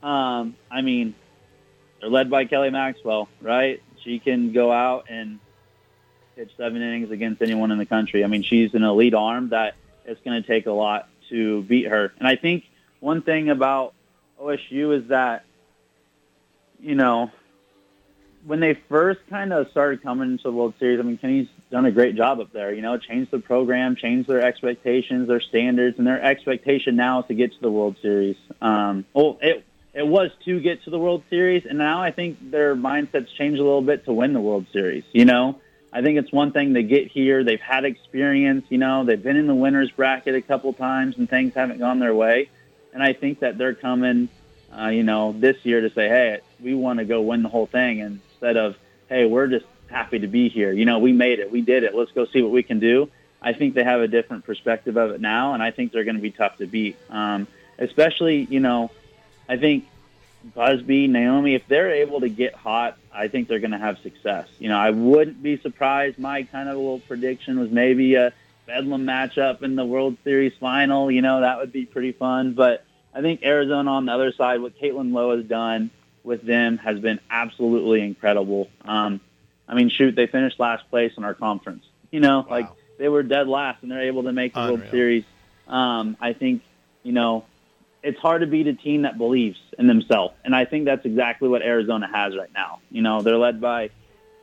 um, 0.03 0.57
I 0.71 0.83
mean, 0.83 1.15
they're 2.01 2.11
led 2.11 2.29
by 2.29 2.45
Kelly 2.47 2.71
Maxwell, 2.71 3.29
right? 3.41 3.83
She 4.03 4.19
can 4.19 4.53
go 4.53 4.73
out 4.73 5.07
and 5.09 5.39
pitch 6.35 6.51
seven 6.57 6.83
innings 6.83 7.11
against 7.13 7.41
anyone 7.41 7.71
in 7.71 7.79
the 7.79 7.87
country. 7.87 8.25
I 8.25 8.27
mean, 8.27 8.43
she's 8.43 8.75
an 8.75 8.83
elite 8.83 9.15
arm 9.15 9.51
that 9.51 9.77
it's 10.05 10.21
going 10.23 10.43
to 10.43 10.47
take 10.47 10.67
a 10.67 10.73
lot 10.73 11.09
to 11.31 11.63
beat 11.63 11.87
her. 11.87 12.13
And 12.19 12.27
I 12.27 12.37
think 12.37 12.65
one 13.01 13.23
thing 13.23 13.49
about 13.49 13.94
OSU 14.45 14.99
is 14.99 15.09
that, 15.09 15.45
you 16.81 16.95
know, 16.95 17.31
when 18.45 18.61
they 18.61 18.75
first 18.89 19.21
kind 19.31 19.53
of 19.53 19.71
started 19.71 20.03
coming 20.03 20.33
into 20.33 20.45
the 20.45 20.53
World 20.53 20.75
Series, 20.79 21.01
I 21.01 21.03
mean, 21.03 21.17
Kenny's 21.17 21.49
done 21.71 21.87
a 21.87 21.91
great 21.91 22.15
job 22.15 22.41
up 22.41 22.53
there. 22.53 22.73
You 22.73 22.83
know, 22.83 22.99
changed 22.99 23.31
the 23.31 23.39
program, 23.39 23.97
changed 23.97 24.29
their 24.29 24.43
expectations, 24.43 25.29
their 25.29 25.41
standards, 25.41 25.99
and 25.99 26.07
their 26.07 26.23
expectation 26.23 26.97
now 26.97 27.21
is 27.21 27.27
to 27.29 27.35
get 27.35 27.53
to 27.53 27.61
the 27.61 27.71
World 27.71 27.97
Series. 28.03 28.37
Um, 28.61 29.07
well, 29.15 29.39
it 29.41 29.65
it 29.95 30.07
was 30.07 30.31
to 30.45 30.61
get 30.61 30.83
to 30.85 30.91
the 30.91 30.99
World 30.99 31.23
Series, 31.31 31.65
and 31.65 31.79
now 31.79 32.03
I 32.03 32.11
think 32.11 32.51
their 32.51 32.77
mindset's 32.77 33.33
changed 33.33 33.61
a 33.61 33.65
little 33.65 33.83
bit 33.83 34.05
to 34.05 34.13
win 34.13 34.35
the 34.35 34.41
World 34.41 34.67
Series. 34.73 35.05
You 35.13 35.25
know, 35.25 35.61
I 35.93 36.03
think 36.03 36.19
it's 36.19 36.33
one 36.33 36.53
thing 36.53 36.75
to 36.75 36.83
get 36.83 37.11
here. 37.11 37.45
They've 37.45 37.61
had 37.61 37.85
experience. 37.85 38.67
You 38.69 38.79
know, 38.79 39.05
they've 39.05 39.23
been 39.23 39.37
in 39.37 39.47
the 39.47 39.55
winners 39.55 39.91
bracket 39.91 40.35
a 40.35 40.43
couple 40.43 40.73
times, 40.75 41.17
and 41.17 41.31
things 41.31 41.55
haven't 41.55 41.79
gone 41.79 41.99
their 41.99 42.15
way. 42.15 42.51
And 42.95 43.03
I 43.03 43.13
think 43.13 43.41
that 43.41 43.59
they're 43.59 43.75
coming, 43.75 44.29
uh, 44.75 44.87
you 44.87 45.03
know, 45.03 45.33
this 45.33 45.57
year 45.65 45.83
to 45.83 45.91
say, 45.91 46.09
hey, 46.09 46.41
we 46.61 46.75
want 46.75 47.01
to 47.01 47.05
go 47.05 47.21
win 47.21 47.43
the 47.43 47.49
whole 47.49 47.67
thing 47.67 47.99
instead 47.99 48.57
of, 48.57 48.77
hey, 49.09 49.27
we're 49.27 49.49
just 49.49 49.67
happy 49.89 50.21
to 50.21 50.29
be 50.29 50.49
here. 50.49 50.73
You 50.73 50.85
know, 50.85 51.01
we 51.01 51.13
made 51.13 51.41
it, 51.41 51.51
we 51.51 51.61
did 51.61 51.83
it. 51.83 51.95
Let's 51.95 52.13
go 52.13 52.25
see 52.25 52.41
what 52.41 52.53
we 52.53 52.63
can 52.63 52.79
do. 52.79 53.11
I 53.43 53.53
think 53.53 53.75
they 53.75 53.85
have 53.85 54.01
a 54.01 54.09
different 54.09 54.47
perspective 54.47 54.97
of 54.97 55.11
it 55.11 55.21
now, 55.21 55.53
and 55.53 55.63
I 55.63 55.71
think 55.71 55.93
they're 55.93 56.05
going 56.05 56.17
to 56.17 56.23
be 56.23 56.31
tough 56.31 56.57
to 56.59 56.67
beat. 56.67 56.97
Um, 57.11 57.47
especially, 57.79 58.47
you 58.49 58.61
know, 58.61 58.91
I 59.49 59.59
think 59.59 59.87
Busby, 60.55 61.09
Naomi, 61.09 61.55
if 61.55 61.67
they're 61.67 61.91
able 61.91 62.21
to 62.21 62.29
get 62.29 62.55
hot, 62.55 62.97
I 63.13 63.29
think 63.29 63.49
they're 63.49 63.59
going 63.59 63.73
to 63.73 63.79
have 63.79 63.99
success. 63.99 64.49
You 64.59 64.69
know, 64.69 64.79
I 64.79 64.91
wouldn't 64.91 65.43
be 65.43 65.59
surprised. 65.59 66.19
My 66.19 66.45
kind 66.45 66.69
of 66.69 66.77
little 66.77 67.01
prediction 67.01 67.59
was 67.59 67.71
maybe 67.71 68.15
a 68.15 68.33
Bedlam 68.67 69.05
matchup 69.05 69.63
in 69.63 69.77
the 69.77 69.85
World 69.85 70.17
Series 70.25 70.53
final. 70.59 71.11
You 71.11 71.23
know, 71.23 71.41
that 71.41 71.59
would 71.59 71.73
be 71.73 71.85
pretty 71.85 72.13
fun. 72.13 72.55
But 72.55 72.85
I 73.15 73.21
think 73.21 73.43
Arizona 73.43 73.91
on 73.91 74.07
the 74.07 74.13
other 74.13 74.33
side, 74.33 74.61
what 74.61 74.79
Caitlin 74.79 75.13
Lowe 75.13 75.37
has 75.37 75.47
done 75.47 75.91
with 76.23 76.43
them 76.43 76.79
has 76.79 76.99
been 76.99 77.21
absolutely 77.31 78.01
incredible. 78.01 78.69
Um, 78.85 79.21
I 79.69 79.75
mean, 79.75 79.89
shoot, 79.91 80.17
they 80.17 80.27
finished 80.27 80.59
last 80.59 80.89
place 80.91 81.13
in 81.17 81.25
our 81.25 81.35
conference. 81.35 81.85
You 82.11 82.21
know, 82.21 82.41
wow. 82.41 82.47
like 82.49 82.69
they 82.99 83.09
were 83.09 83.23
dead 83.23 83.49
last, 83.49 83.83
and 83.83 83.91
they're 83.91 84.03
able 84.03 84.25
to 84.25 84.33
make 84.33 84.55
the 84.55 84.61
Unreal. 84.61 84.77
World 84.79 84.91
Series. 84.91 85.25
Um, 85.69 86.17
I 86.21 86.33
think, 86.33 86.63
you 87.03 87.13
know, 87.13 87.45
it's 88.03 88.19
hard 88.19 88.43
to 88.43 88.47
beat 88.47 88.67
a 88.67 88.75
team 88.75 89.03
that 89.03 89.17
believes 89.17 89.59
in 89.79 89.87
themselves, 89.87 90.35
and 90.45 90.55
I 90.55 90.65
think 90.65 90.85
that's 90.85 91.05
exactly 91.07 91.49
what 91.49 91.63
Arizona 91.63 92.09
has 92.13 92.37
right 92.37 92.53
now. 92.55 92.81
You 92.91 93.03
know, 93.03 93.23
they're 93.23 93.39
led 93.39 93.61
by 93.61 93.91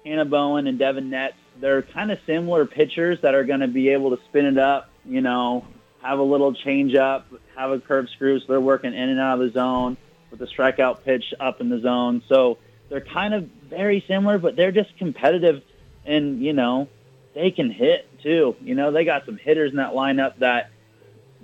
Hanah 0.06 0.30
Bowen 0.30 0.68
and 0.68 0.80
Devon 0.80 1.10
Netz. 1.12 1.34
They're 1.62 1.82
kind 1.82 2.12
of 2.12 2.20
similar 2.26 2.66
pitchers 2.66 3.20
that 3.22 3.36
are 3.36 3.44
going 3.44 3.62
to 3.62 3.68
be 3.68 3.90
able 3.90 4.16
to 4.16 4.24
spin 4.26 4.46
it 4.46 4.58
up. 4.58 4.90
You 5.06 5.22
know, 5.22 5.66
have 6.02 6.20
a 6.20 6.24
little 6.24 6.54
change 6.54 6.96
up, 6.96 7.28
have 7.56 7.72
a 7.72 7.80
curve 7.80 8.10
screw, 8.10 8.40
so 8.40 8.46
they're 8.48 8.60
working 8.60 8.94
in 8.94 9.10
and 9.10 9.20
out 9.20 9.40
of 9.40 9.48
the 9.48 9.52
zone 9.52 9.98
with 10.30 10.42
a 10.42 10.48
strikeout 10.48 11.04
pitch 11.04 11.34
up 11.40 11.62
in 11.62 11.70
the 11.70 11.80
zone. 11.80 12.22
So 12.28 12.58
they're 12.90 13.02
kind 13.02 13.34
of 13.34 13.48
very 13.70 14.04
similar, 14.08 14.38
but 14.38 14.56
they're 14.56 14.72
just 14.72 14.98
competitive, 14.98 15.62
and 16.06 16.42
you 16.44 16.54
know, 16.54 16.90
they 17.34 17.52
can 17.52 17.72
hit 17.72 18.10
too. 18.22 18.56
You 18.62 18.76
know, 18.76 18.92
they 18.92 19.06
got 19.06 19.26
some 19.26 19.38
hitters 19.38 19.72
in 19.72 19.78
that 19.78 19.94
lineup 19.94 20.40
that 20.40 20.72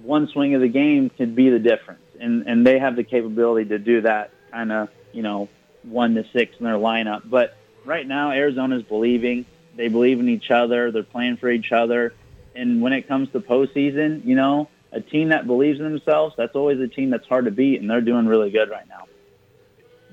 one 0.02 0.28
swing 0.28 0.54
of 0.56 0.62
the 0.62 0.68
game 0.68 1.10
could 1.10 1.36
be 1.36 1.50
the 1.50 1.60
difference 1.60 2.02
and 2.20 2.48
and 2.48 2.66
they 2.66 2.80
have 2.80 2.96
the 2.96 3.04
capability 3.04 3.70
to 3.70 3.80
do 3.80 4.02
that 4.02 4.32
kind 4.52 4.72
of 4.72 4.90
you 5.12 5.22
know 5.22 5.50
one 5.84 6.16
to 6.16 6.26
six 6.34 6.56
in 6.60 6.66
their 6.66 6.76
lineup. 6.76 7.22
But 7.26 7.56
right 7.86 8.06
now, 8.06 8.32
Arizona's 8.32 8.84
believing. 8.84 9.46
They 9.78 9.88
believe 9.88 10.20
in 10.20 10.28
each 10.28 10.52
other. 10.52 10.92
They're 10.92 11.04
playing 11.04 11.38
for 11.38 11.50
each 11.50 11.72
other. 11.72 12.14
And 12.56 12.82
when 12.82 12.92
it 12.92 13.08
comes 13.08 13.30
to 13.32 13.40
postseason, 13.40 14.26
you 14.26 14.36
know, 14.36 14.68
a 14.92 15.00
team 15.00 15.30
that 15.30 15.46
believes 15.46 15.80
in 15.80 15.86
themselves, 15.86 16.36
that's 16.36 16.56
always 16.56 16.80
a 16.80 16.88
team 16.88 17.12
that's 17.12 17.28
hard 17.28 17.46
to 17.46 17.52
beat, 17.52 17.80
and 17.80 17.90
they're 17.90 18.02
doing 18.02 18.26
really 18.26 18.50
good 18.50 18.70
right 18.70 18.88
now. 18.90 19.06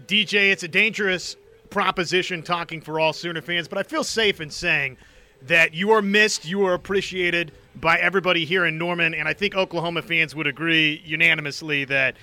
DJ, 0.07 0.51
it's 0.53 0.63
a 0.63 0.69
dangerous 0.69 1.37
proposition 1.71 2.43
talking 2.43 2.81
for 2.81 3.01
all 3.01 3.13
Sooner 3.13 3.41
fans, 3.41 3.67
but 3.67 3.79
I 3.79 3.83
feel 3.83 4.05
safe 4.05 4.41
in 4.41 4.51
saying 4.51 4.99
that 5.43 5.75
you 5.75 5.91
are 5.93 6.03
missed, 6.03 6.45
you 6.45 6.67
are 6.67 6.75
appreciated 6.75 7.53
by 7.77 7.99
everybody 7.99 8.45
here 8.45 8.67
in 8.67 8.79
Norman, 8.79 9.15
and 9.15 9.27
I 9.27 9.33
think 9.33 9.55
Oklahoma 9.55 10.03
fans 10.03 10.35
would 10.35 10.47
agree 10.47 11.03
unanimously 11.05 11.85
that 11.87 12.17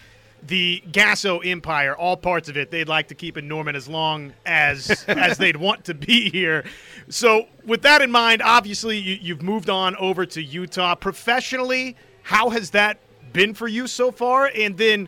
the 0.43 0.83
Gasso 0.91 1.45
Empire, 1.45 1.95
all 1.95 2.17
parts 2.17 2.49
of 2.49 2.57
it, 2.57 2.71
they'd 2.71 2.87
like 2.87 3.07
to 3.09 3.15
keep 3.15 3.37
in 3.37 3.47
Norman 3.47 3.75
as 3.75 3.87
long 3.87 4.33
as 4.45 5.05
as 5.07 5.37
they'd 5.37 5.57
want 5.57 5.85
to 5.85 5.93
be 5.93 6.29
here. 6.29 6.63
So, 7.09 7.47
with 7.65 7.81
that 7.83 8.01
in 8.01 8.11
mind, 8.11 8.41
obviously 8.41 8.97
you, 8.97 9.17
you've 9.21 9.41
moved 9.41 9.69
on 9.69 9.95
over 9.97 10.25
to 10.25 10.41
Utah 10.41 10.95
professionally. 10.95 11.95
How 12.23 12.49
has 12.49 12.71
that 12.71 12.97
been 13.33 13.53
for 13.53 13.67
you 13.67 13.87
so 13.87 14.11
far? 14.11 14.51
And 14.55 14.77
then 14.77 15.07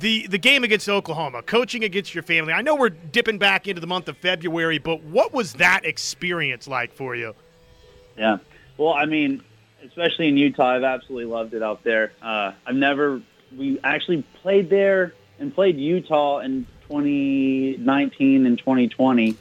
the 0.00 0.26
the 0.26 0.38
game 0.38 0.64
against 0.64 0.88
Oklahoma, 0.88 1.42
coaching 1.42 1.84
against 1.84 2.14
your 2.14 2.22
family. 2.22 2.52
I 2.52 2.62
know 2.62 2.74
we're 2.74 2.90
dipping 2.90 3.38
back 3.38 3.66
into 3.66 3.80
the 3.80 3.86
month 3.86 4.08
of 4.08 4.16
February, 4.16 4.78
but 4.78 5.02
what 5.02 5.32
was 5.32 5.54
that 5.54 5.84
experience 5.84 6.68
like 6.68 6.92
for 6.92 7.16
you? 7.16 7.34
Yeah. 8.16 8.38
Well, 8.76 8.92
I 8.92 9.06
mean, 9.06 9.42
especially 9.86 10.28
in 10.28 10.36
Utah, 10.36 10.76
I've 10.76 10.84
absolutely 10.84 11.26
loved 11.26 11.54
it 11.54 11.62
out 11.62 11.82
there. 11.84 12.12
Uh, 12.22 12.52
I've 12.66 12.74
never, 12.76 13.22
we 13.56 13.78
actually 13.82 14.22
played 14.42 14.70
there 14.70 15.14
and 15.38 15.54
played 15.54 15.78
Utah 15.78 16.38
in 16.38 16.66
2019 16.88 18.46
and 18.46 18.58
2020. 18.58 19.36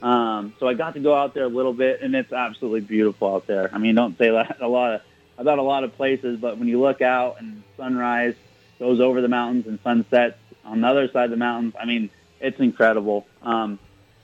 Um, 0.00 0.54
so 0.60 0.68
I 0.68 0.74
got 0.74 0.94
to 0.94 1.00
go 1.00 1.14
out 1.14 1.34
there 1.34 1.44
a 1.44 1.48
little 1.48 1.72
bit, 1.72 2.02
and 2.02 2.14
it's 2.14 2.32
absolutely 2.32 2.80
beautiful 2.80 3.34
out 3.34 3.46
there. 3.46 3.70
I 3.72 3.78
mean, 3.78 3.94
don't 3.94 4.16
say 4.16 4.30
that 4.32 4.58
a 4.60 4.68
lot 4.68 4.94
of, 4.94 5.00
about 5.36 5.58
a 5.58 5.62
lot 5.62 5.84
of 5.84 5.96
places, 5.96 6.38
but 6.38 6.58
when 6.58 6.68
you 6.68 6.80
look 6.80 7.02
out 7.02 7.40
and 7.40 7.62
sunrise 7.76 8.34
goes 8.78 9.00
over 9.00 9.20
the 9.20 9.28
mountains 9.28 9.66
and 9.66 9.78
sunsets 9.82 10.38
on 10.64 10.80
the 10.82 10.86
other 10.86 11.10
side 11.10 11.24
of 11.24 11.30
the 11.30 11.36
mountains, 11.36 11.74
I 11.80 11.84
mean, 11.84 12.10
it's 12.40 12.60
incredible. 12.60 13.26
Um, 13.42 13.78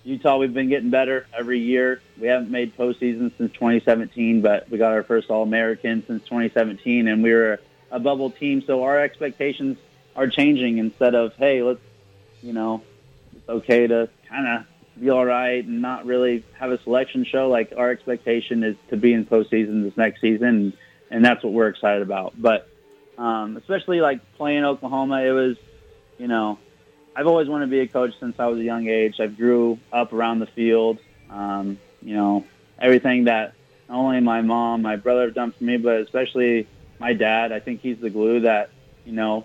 Utah, 0.05 0.37
we've 0.37 0.53
been 0.53 0.69
getting 0.69 0.91
better 0.91 1.27
every 1.37 1.61
year. 1.61 2.03
We 2.21 2.29
haven't 2.29 2.51
made 2.51 2.77
postseason 2.77 3.33
since 3.39 3.53
2017, 3.55 4.43
but 4.43 4.69
we 4.69 4.77
got 4.77 4.93
our 4.93 5.03
first 5.03 5.31
All 5.31 5.43
American 5.43 6.05
since 6.07 6.23
2017, 6.25 7.09
and 7.09 7.23
we 7.23 7.33
were 7.33 7.59
a 7.91 7.99
bubble 7.99 8.31
team. 8.31 8.63
So 8.63 8.83
our 8.83 9.01
expectations 9.01 9.79
are 10.17 10.29
changing. 10.29 10.79
Instead 10.79 11.15
of 11.15 11.35
hey, 11.37 11.63
let's 11.63 11.81
you 12.43 12.53
know, 12.53 12.83
it's 13.35 13.49
okay 13.49 13.87
to 13.87 14.09
kind 14.29 14.47
of 14.47 14.67
be 15.01 15.11
all 15.11 15.25
right 15.25 15.65
and 15.65 15.83
not 15.83 16.07
really 16.07 16.45
have 16.59 16.71
a 16.71 16.81
selection 16.83 17.25
show. 17.25 17.49
Like 17.49 17.73
our 17.77 17.91
expectation 17.91 18.63
is 18.63 18.77
to 18.91 18.97
be 18.97 19.13
in 19.13 19.27
postseason 19.27 19.83
this 19.83 19.97
next 19.97 20.21
season, 20.21 20.75
and 21.11 21.25
that's 21.25 21.43
what 21.43 21.53
we're 21.53 21.69
excited 21.69 22.03
about. 22.03 22.35
But 22.41 22.69
um, 23.19 23.57
especially 23.57 24.01
like 24.01 24.21
playing 24.37 24.65
Oklahoma, 24.65 25.23
it 25.23 25.33
was, 25.33 25.57
you 26.19 26.29
know, 26.29 26.59
I've 27.17 27.27
always 27.27 27.49
wanted 27.49 27.67
to 27.67 27.71
be 27.71 27.81
a 27.81 27.87
coach 27.87 28.13
since 28.19 28.37
I 28.39 28.47
was 28.47 28.59
a 28.59 28.65
young 28.65 28.89
age. 28.89 29.21
I 29.21 29.27
grew 29.27 29.79
up 29.93 30.13
around 30.13 30.41
the 30.41 30.47
field. 30.47 30.99
Um, 31.31 31.79
you 32.03 32.15
know, 32.15 32.45
everything 32.79 33.25
that 33.25 33.55
not 33.89 33.99
only 33.99 34.21
my 34.21 34.43
mom, 34.43 34.83
my 34.83 34.97
brother 34.97 35.23
have 35.23 35.35
done 35.35 35.53
for 35.53 35.65
me, 35.65 35.77
but 35.77 36.01
especially 36.01 36.67
my 36.99 37.13
dad. 37.13 37.53
I 37.53 37.61
think 37.61 37.81
he's 37.81 37.99
the 37.99 38.11
glue 38.11 38.41
that 38.41 38.71
you 39.05 39.13
know 39.13 39.45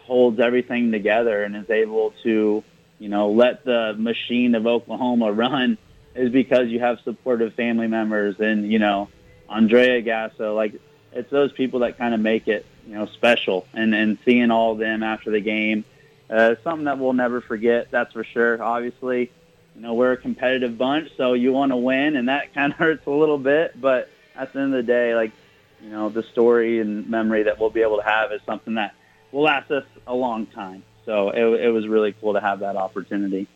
holds 0.00 0.40
everything 0.40 0.92
together 0.92 1.44
and 1.44 1.54
is 1.56 1.70
able 1.70 2.14
to 2.22 2.64
you 2.98 3.08
know 3.08 3.30
let 3.30 3.64
the 3.64 3.94
machine 3.96 4.54
of 4.54 4.66
Oklahoma 4.66 5.32
run. 5.46 5.78
Is 6.14 6.30
because 6.32 6.68
you 6.68 6.80
have 6.80 6.98
supportive 7.04 7.54
family 7.54 7.86
members 7.86 8.40
and 8.40 8.70
you 8.70 8.78
know 8.78 9.08
Andrea 9.48 10.02
Gasso. 10.02 10.54
Like 10.54 10.74
it's 11.12 11.30
those 11.30 11.52
people 11.52 11.80
that 11.80 11.96
kind 11.96 12.14
of 12.14 12.20
make 12.20 12.48
it 12.48 12.66
you 12.86 12.94
know 12.94 13.06
special. 13.06 13.66
And 13.72 13.94
and 13.94 14.18
seeing 14.24 14.50
all 14.50 14.72
of 14.72 14.78
them 14.78 15.02
after 15.02 15.30
the 15.30 15.40
game 15.40 15.84
uh, 16.30 16.56
something 16.62 16.84
that 16.84 16.98
we'll 16.98 17.12
never 17.12 17.40
forget, 17.40 17.90
that's 17.90 18.12
for 18.12 18.24
sure. 18.24 18.62
Obviously, 18.62 19.30
you 19.74 19.80
know, 19.80 19.94
we're 19.94 20.12
a 20.12 20.16
competitive 20.16 20.76
bunch, 20.76 21.10
so 21.16 21.32
you 21.32 21.52
want 21.52 21.72
to 21.72 21.76
win, 21.76 22.16
and 22.16 22.28
that 22.28 22.52
kind 22.54 22.72
of 22.72 22.78
hurts 22.78 23.06
a 23.06 23.10
little 23.10 23.38
bit. 23.38 23.80
But 23.80 24.10
at 24.36 24.52
the 24.52 24.60
end 24.60 24.74
of 24.74 24.76
the 24.84 24.92
day, 24.92 25.14
like, 25.14 25.32
you 25.82 25.90
know, 25.90 26.08
the 26.08 26.22
story 26.32 26.80
and 26.80 27.08
memory 27.08 27.44
that 27.44 27.58
we'll 27.58 27.70
be 27.70 27.82
able 27.82 27.98
to 27.98 28.04
have 28.04 28.32
is 28.32 28.40
something 28.46 28.74
that 28.74 28.94
will 29.32 29.42
last 29.42 29.70
us 29.70 29.84
a 30.06 30.14
long 30.14 30.46
time. 30.46 30.82
So 31.04 31.30
it, 31.30 31.66
it 31.66 31.70
was 31.70 31.86
really 31.88 32.14
cool 32.20 32.34
to 32.34 32.40
have 32.40 32.60
that 32.60 32.76
opportunity. 32.76 33.46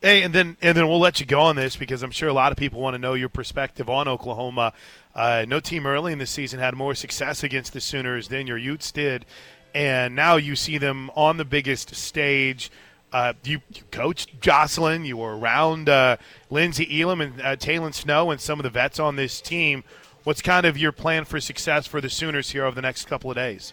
Hey, 0.00 0.22
and 0.22 0.32
then 0.32 0.56
and 0.62 0.76
then 0.76 0.86
we'll 0.86 1.00
let 1.00 1.18
you 1.18 1.26
go 1.26 1.40
on 1.40 1.56
this 1.56 1.74
because 1.74 2.04
I'm 2.04 2.12
sure 2.12 2.28
a 2.28 2.32
lot 2.32 2.52
of 2.52 2.58
people 2.58 2.80
want 2.80 2.94
to 2.94 2.98
know 2.98 3.14
your 3.14 3.28
perspective 3.28 3.90
on 3.90 4.06
Oklahoma. 4.06 4.72
Uh, 5.12 5.44
no 5.48 5.58
team 5.58 5.86
early 5.86 6.12
in 6.12 6.18
the 6.18 6.26
season 6.26 6.60
had 6.60 6.76
more 6.76 6.94
success 6.94 7.42
against 7.42 7.72
the 7.72 7.80
Sooners 7.80 8.28
than 8.28 8.46
your 8.46 8.58
Utes 8.58 8.92
did 8.92 9.26
and 9.74 10.14
now 10.14 10.36
you 10.36 10.56
see 10.56 10.78
them 10.78 11.10
on 11.14 11.36
the 11.36 11.44
biggest 11.44 11.94
stage. 11.94 12.70
Uh, 13.12 13.32
you, 13.44 13.60
you, 13.72 13.82
coached 13.90 14.40
Jocelyn. 14.40 15.04
You 15.04 15.16
were 15.16 15.38
around 15.38 15.88
uh, 15.88 16.16
Lynnsie 16.50 17.00
Elam 17.00 17.20
and 17.20 17.40
uh, 17.40 17.56
Taylon 17.56 17.94
Snow 17.94 18.30
and 18.30 18.40
some 18.40 18.58
of 18.58 18.64
the 18.64 18.70
vets 18.70 18.98
on 18.98 19.16
this 19.16 19.40
team. 19.40 19.84
What's 20.28 20.42
kind 20.42 20.66
of 20.66 20.76
your 20.76 20.92
plan 20.92 21.24
for 21.24 21.40
success 21.40 21.86
for 21.86 22.02
the 22.02 22.10
Sooners 22.10 22.50
here 22.50 22.66
over 22.66 22.74
the 22.74 22.82
next 22.82 23.06
couple 23.06 23.30
of 23.30 23.36
days? 23.36 23.72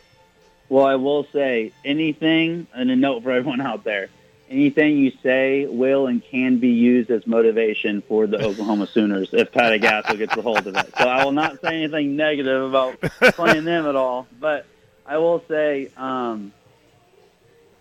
Well, 0.70 0.86
I 0.86 0.95
will 0.95 1.28
say 1.34 1.74
anything, 1.84 2.68
and 2.74 2.89
a 2.89 2.95
note 2.95 3.24
for 3.24 3.32
everyone 3.32 3.60
out 3.60 3.84
there 3.84 4.08
anything 4.49 4.97
you 4.97 5.12
say 5.22 5.66
will 5.66 6.08
and 6.08 6.24
can 6.24 6.60
be 6.60 6.70
used 6.70 7.12
as 7.12 7.28
motivation 7.28 8.01
for 8.03 8.26
the 8.26 8.41
Oklahoma 8.41 8.88
Sooners 8.88 9.34
if 9.34 9.51
Patty 9.51 9.80
Gasso 9.80 10.18
gets 10.18 10.38
a 10.38 10.41
hold 10.41 10.66
of 10.66 10.78
it. 10.78 10.93
So 10.97 11.10
I 11.10 11.26
will 11.26 11.34
not 11.34 11.60
say 11.60 11.84
anything 11.84 12.16
negative 12.16 12.64
about 12.64 13.01
playing 13.34 13.66
them 13.66 13.86
at 13.86 13.97
all. 13.97 14.26
But 14.39 14.66
I 15.06 15.18
will 15.18 15.43
say, 15.49 15.91
um, 15.97 16.53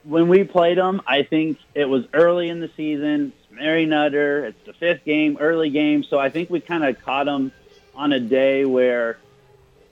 when 0.02 0.26
we 0.26 0.42
played 0.42 0.78
them, 0.78 1.00
I 1.06 1.22
think 1.22 1.58
it 1.74 1.84
was 1.84 2.06
early 2.12 2.48
in 2.48 2.58
the 2.58 2.70
season, 2.76 3.32
It's 3.38 3.52
Mary 3.52 3.86
Nutter. 3.86 4.46
It's 4.46 4.66
the 4.66 4.72
fifth 4.72 5.04
game, 5.04 5.36
early 5.38 5.70
game. 5.70 6.02
So 6.02 6.18
I 6.18 6.28
think 6.28 6.50
we 6.50 6.60
kind 6.60 6.82
of 6.82 7.00
caught 7.04 7.26
them 7.26 7.52
on 7.94 8.12
a 8.12 8.20
day 8.20 8.64
where, 8.64 9.18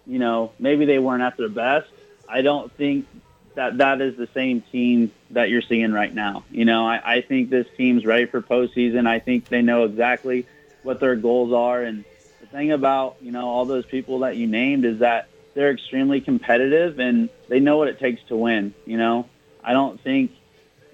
you 0.07 0.19
know, 0.19 0.53
maybe 0.59 0.85
they 0.85 0.99
weren't 0.99 1.23
at 1.23 1.37
their 1.37 1.49
best. 1.49 1.89
I 2.29 2.43
don't 2.43 2.73
think 2.73 3.07
that 3.55 3.79
that 3.79 4.01
is 4.01 4.17
the 4.17 4.29
same 4.35 4.63
team 4.73 5.13
that 5.31 5.51
you're 5.51 5.63
seeing 5.63 5.93
right 5.93 6.13
now. 6.13 6.45
You 6.51 6.65
know, 6.65 6.87
I, 6.87 7.17
I 7.17 7.21
think 7.21 7.51
this 7.51 7.67
team's 7.77 8.07
ready 8.07 8.27
for 8.27 8.41
postseason. 8.41 9.07
I 9.07 9.19
think 9.19 9.49
they 9.49 9.63
know 9.63 9.85
exactly 9.85 10.47
what 10.83 11.01
their 11.01 11.17
goals 11.17 11.53
are. 11.53 11.83
And 11.83 12.05
the 12.41 12.47
thing 12.47 12.73
about, 12.73 13.17
you 13.21 13.33
know, 13.33 13.49
all 13.49 13.65
those 13.65 13.85
people 13.85 14.21
that 14.21 14.37
you 14.37 14.47
named 14.47 14.85
is 14.85 15.01
that 15.01 15.29
they're 15.55 15.71
extremely 15.71 16.21
competitive 16.21 16.99
and 16.99 17.29
they 17.49 17.61
know 17.61 17.77
what 17.77 17.89
it 17.89 17.99
takes 17.99 18.23
to 18.25 18.37
win. 18.37 18.75
You 18.87 18.97
know, 18.97 19.29
I 19.63 19.73
don't 19.73 20.01
think 20.01 20.33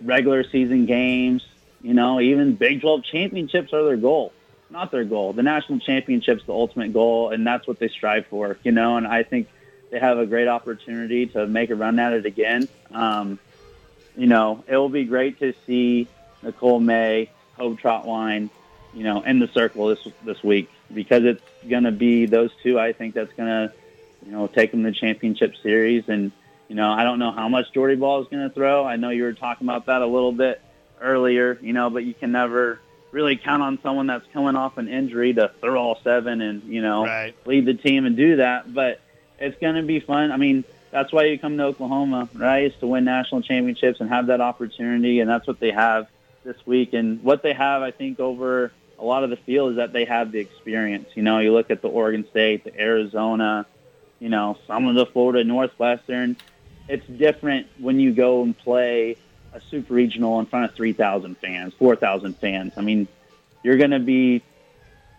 regular 0.03 0.45
season 0.45 0.87
games, 0.87 1.47
you 1.81 1.95
know, 1.95 2.21
even 2.21 2.57
Big 2.57 2.81
12 2.81 3.05
championships 3.05 3.73
are 3.73 3.85
their 3.85 3.97
goal. 3.97 4.33
Not 4.71 4.91
their 4.91 5.05
goal. 5.05 5.33
The 5.33 5.43
national 5.43 5.79
championship's 5.81 6.45
the 6.45 6.53
ultimate 6.53 6.93
goal, 6.93 7.31
and 7.31 7.47
that's 7.47 7.67
what 7.67 7.79
they 7.79 7.89
strive 7.89 8.27
for, 8.27 8.59
you 8.63 8.73
know, 8.73 8.97
and 8.97 9.07
I 9.07 9.23
think 9.23 9.49
they 9.91 9.99
have 9.99 10.19
a 10.19 10.27
great 10.27 10.49
opportunity 10.49 11.27
to 11.27 11.47
make 11.47 11.71
a 11.71 11.75
run 11.75 11.99
at 11.99 12.13
it 12.13 12.27
again. 12.27 12.69
Um, 12.93 13.39
you 14.17 14.27
know, 14.27 14.65
it 14.67 14.77
will 14.77 14.89
be 14.89 15.05
great 15.05 15.39
to 15.39 15.55
see 15.67 16.09
Nicole 16.43 16.81
May, 16.81 17.31
Hope 17.57 17.81
Trautwein, 17.81 18.51
you 18.93 19.05
know, 19.05 19.23
in 19.23 19.39
the 19.39 19.49
circle 19.49 19.87
this 19.87 20.07
this 20.25 20.43
week 20.43 20.71
because 20.93 21.25
it's 21.25 21.43
going 21.69 21.85
to 21.85 21.93
be 21.93 22.27
those 22.27 22.51
two. 22.63 22.79
I 22.79 22.93
think 22.93 23.15
that's 23.15 23.33
going 23.35 23.49
to, 23.49 23.73
you 24.27 24.33
know, 24.33 24.47
take 24.47 24.71
them 24.71 24.83
to 24.85 24.91
the 24.91 24.97
championship 24.97 25.55
series. 25.63 26.09
And 26.09 26.33
you 26.69 26.75
know, 26.75 26.91
I 26.91 27.05
don't 27.05 27.19
know 27.19 27.33
how 27.33 27.49
much 27.49 27.73
Jordy 27.73 27.97
Bahl 27.97 28.23
is 28.23 28.29
going 28.29 28.47
to 28.47 28.55
throw. 28.55 28.85
I 28.85 28.97
know 28.97 29.11
you 29.11 29.23
were 29.23 29.33
talking 29.33 29.67
about 29.67 29.87
that 29.87 30.03
a 30.03 30.07
little 30.07 30.33
bit 30.33 30.61
earlier, 31.01 31.59
you 31.63 31.73
know, 31.73 31.89
but 31.91 32.05
you 32.05 32.13
can 32.13 32.33
never 32.33 32.81
really 33.11 33.37
count 33.37 33.63
on 33.63 33.79
someone 33.83 34.07
that's 34.07 34.27
coming 34.33 34.57
off 34.57 34.77
an 34.79 34.89
injury 34.89 35.33
to 35.35 35.51
throw 35.61 35.81
all 35.81 35.99
seven 36.05 36.41
and 36.41 36.63
you 36.65 36.83
know 36.83 37.05
Right. 37.05 37.35
lead 37.47 37.65
the 37.67 37.75
team 37.75 38.05
and 38.07 38.17
do 38.17 38.37
that. 38.37 38.73
But 38.73 39.01
it's 39.39 39.59
going 39.61 39.77
to 39.77 39.83
be 39.83 40.01
fun. 40.01 40.33
I 40.33 40.37
mean, 40.37 40.65
that's 40.91 41.13
why 41.13 41.25
you 41.25 41.39
come 41.39 41.57
to 41.59 41.65
Oklahoma, 41.65 42.29
right? 42.35 42.65
Is 42.65 42.73
to 42.81 42.87
win 42.87 43.05
national 43.05 43.43
championships 43.43 44.01
and 44.01 44.09
have 44.09 44.27
that 44.29 44.41
opportunity, 44.41 45.21
and 45.21 45.29
that's 45.31 45.47
what 45.47 45.61
they 45.61 45.71
have 45.71 46.09
this 46.45 46.57
week. 46.67 46.93
And 46.95 47.23
what 47.23 47.43
they 47.43 47.53
have, 47.53 47.83
I 47.83 47.91
think, 47.91 48.21
over 48.21 48.73
a 48.99 49.05
lot 49.05 49.23
of 49.23 49.31
the 49.31 49.37
field 49.37 49.73
is 49.73 49.77
that 49.77 49.93
they 49.93 50.05
have 50.07 50.33
the 50.33 50.39
experience. 50.41 51.09
You 51.15 51.23
know, 51.23 51.39
you 51.39 51.53
look 51.53 51.71
at 51.71 51.83
the 51.83 51.89
Oregon 51.89 52.27
State, 52.31 52.65
the 52.65 52.81
Arizona, 52.81 53.67
you 54.19 54.29
know, 54.29 54.59
some 54.67 54.89
of 54.89 54.95
the 54.97 55.07
Florida 55.07 55.45
Northwestern. 55.45 56.37
It's 56.89 57.07
different 57.07 57.69
when 57.79 58.01
you 58.01 58.13
go 58.13 58.43
and 58.43 58.57
play 58.57 59.19
a 59.53 59.61
super 59.61 59.95
regional 59.95 60.39
in 60.41 60.47
front 60.47 60.71
of 60.71 60.77
3,000 60.77 61.37
fans, 61.39 61.75
4,000 61.75 62.37
fans. 62.39 62.73
I 62.77 62.81
mean, 62.83 63.09
you're 63.63 63.77
going 63.77 63.91
to 63.91 63.99
be 63.99 64.43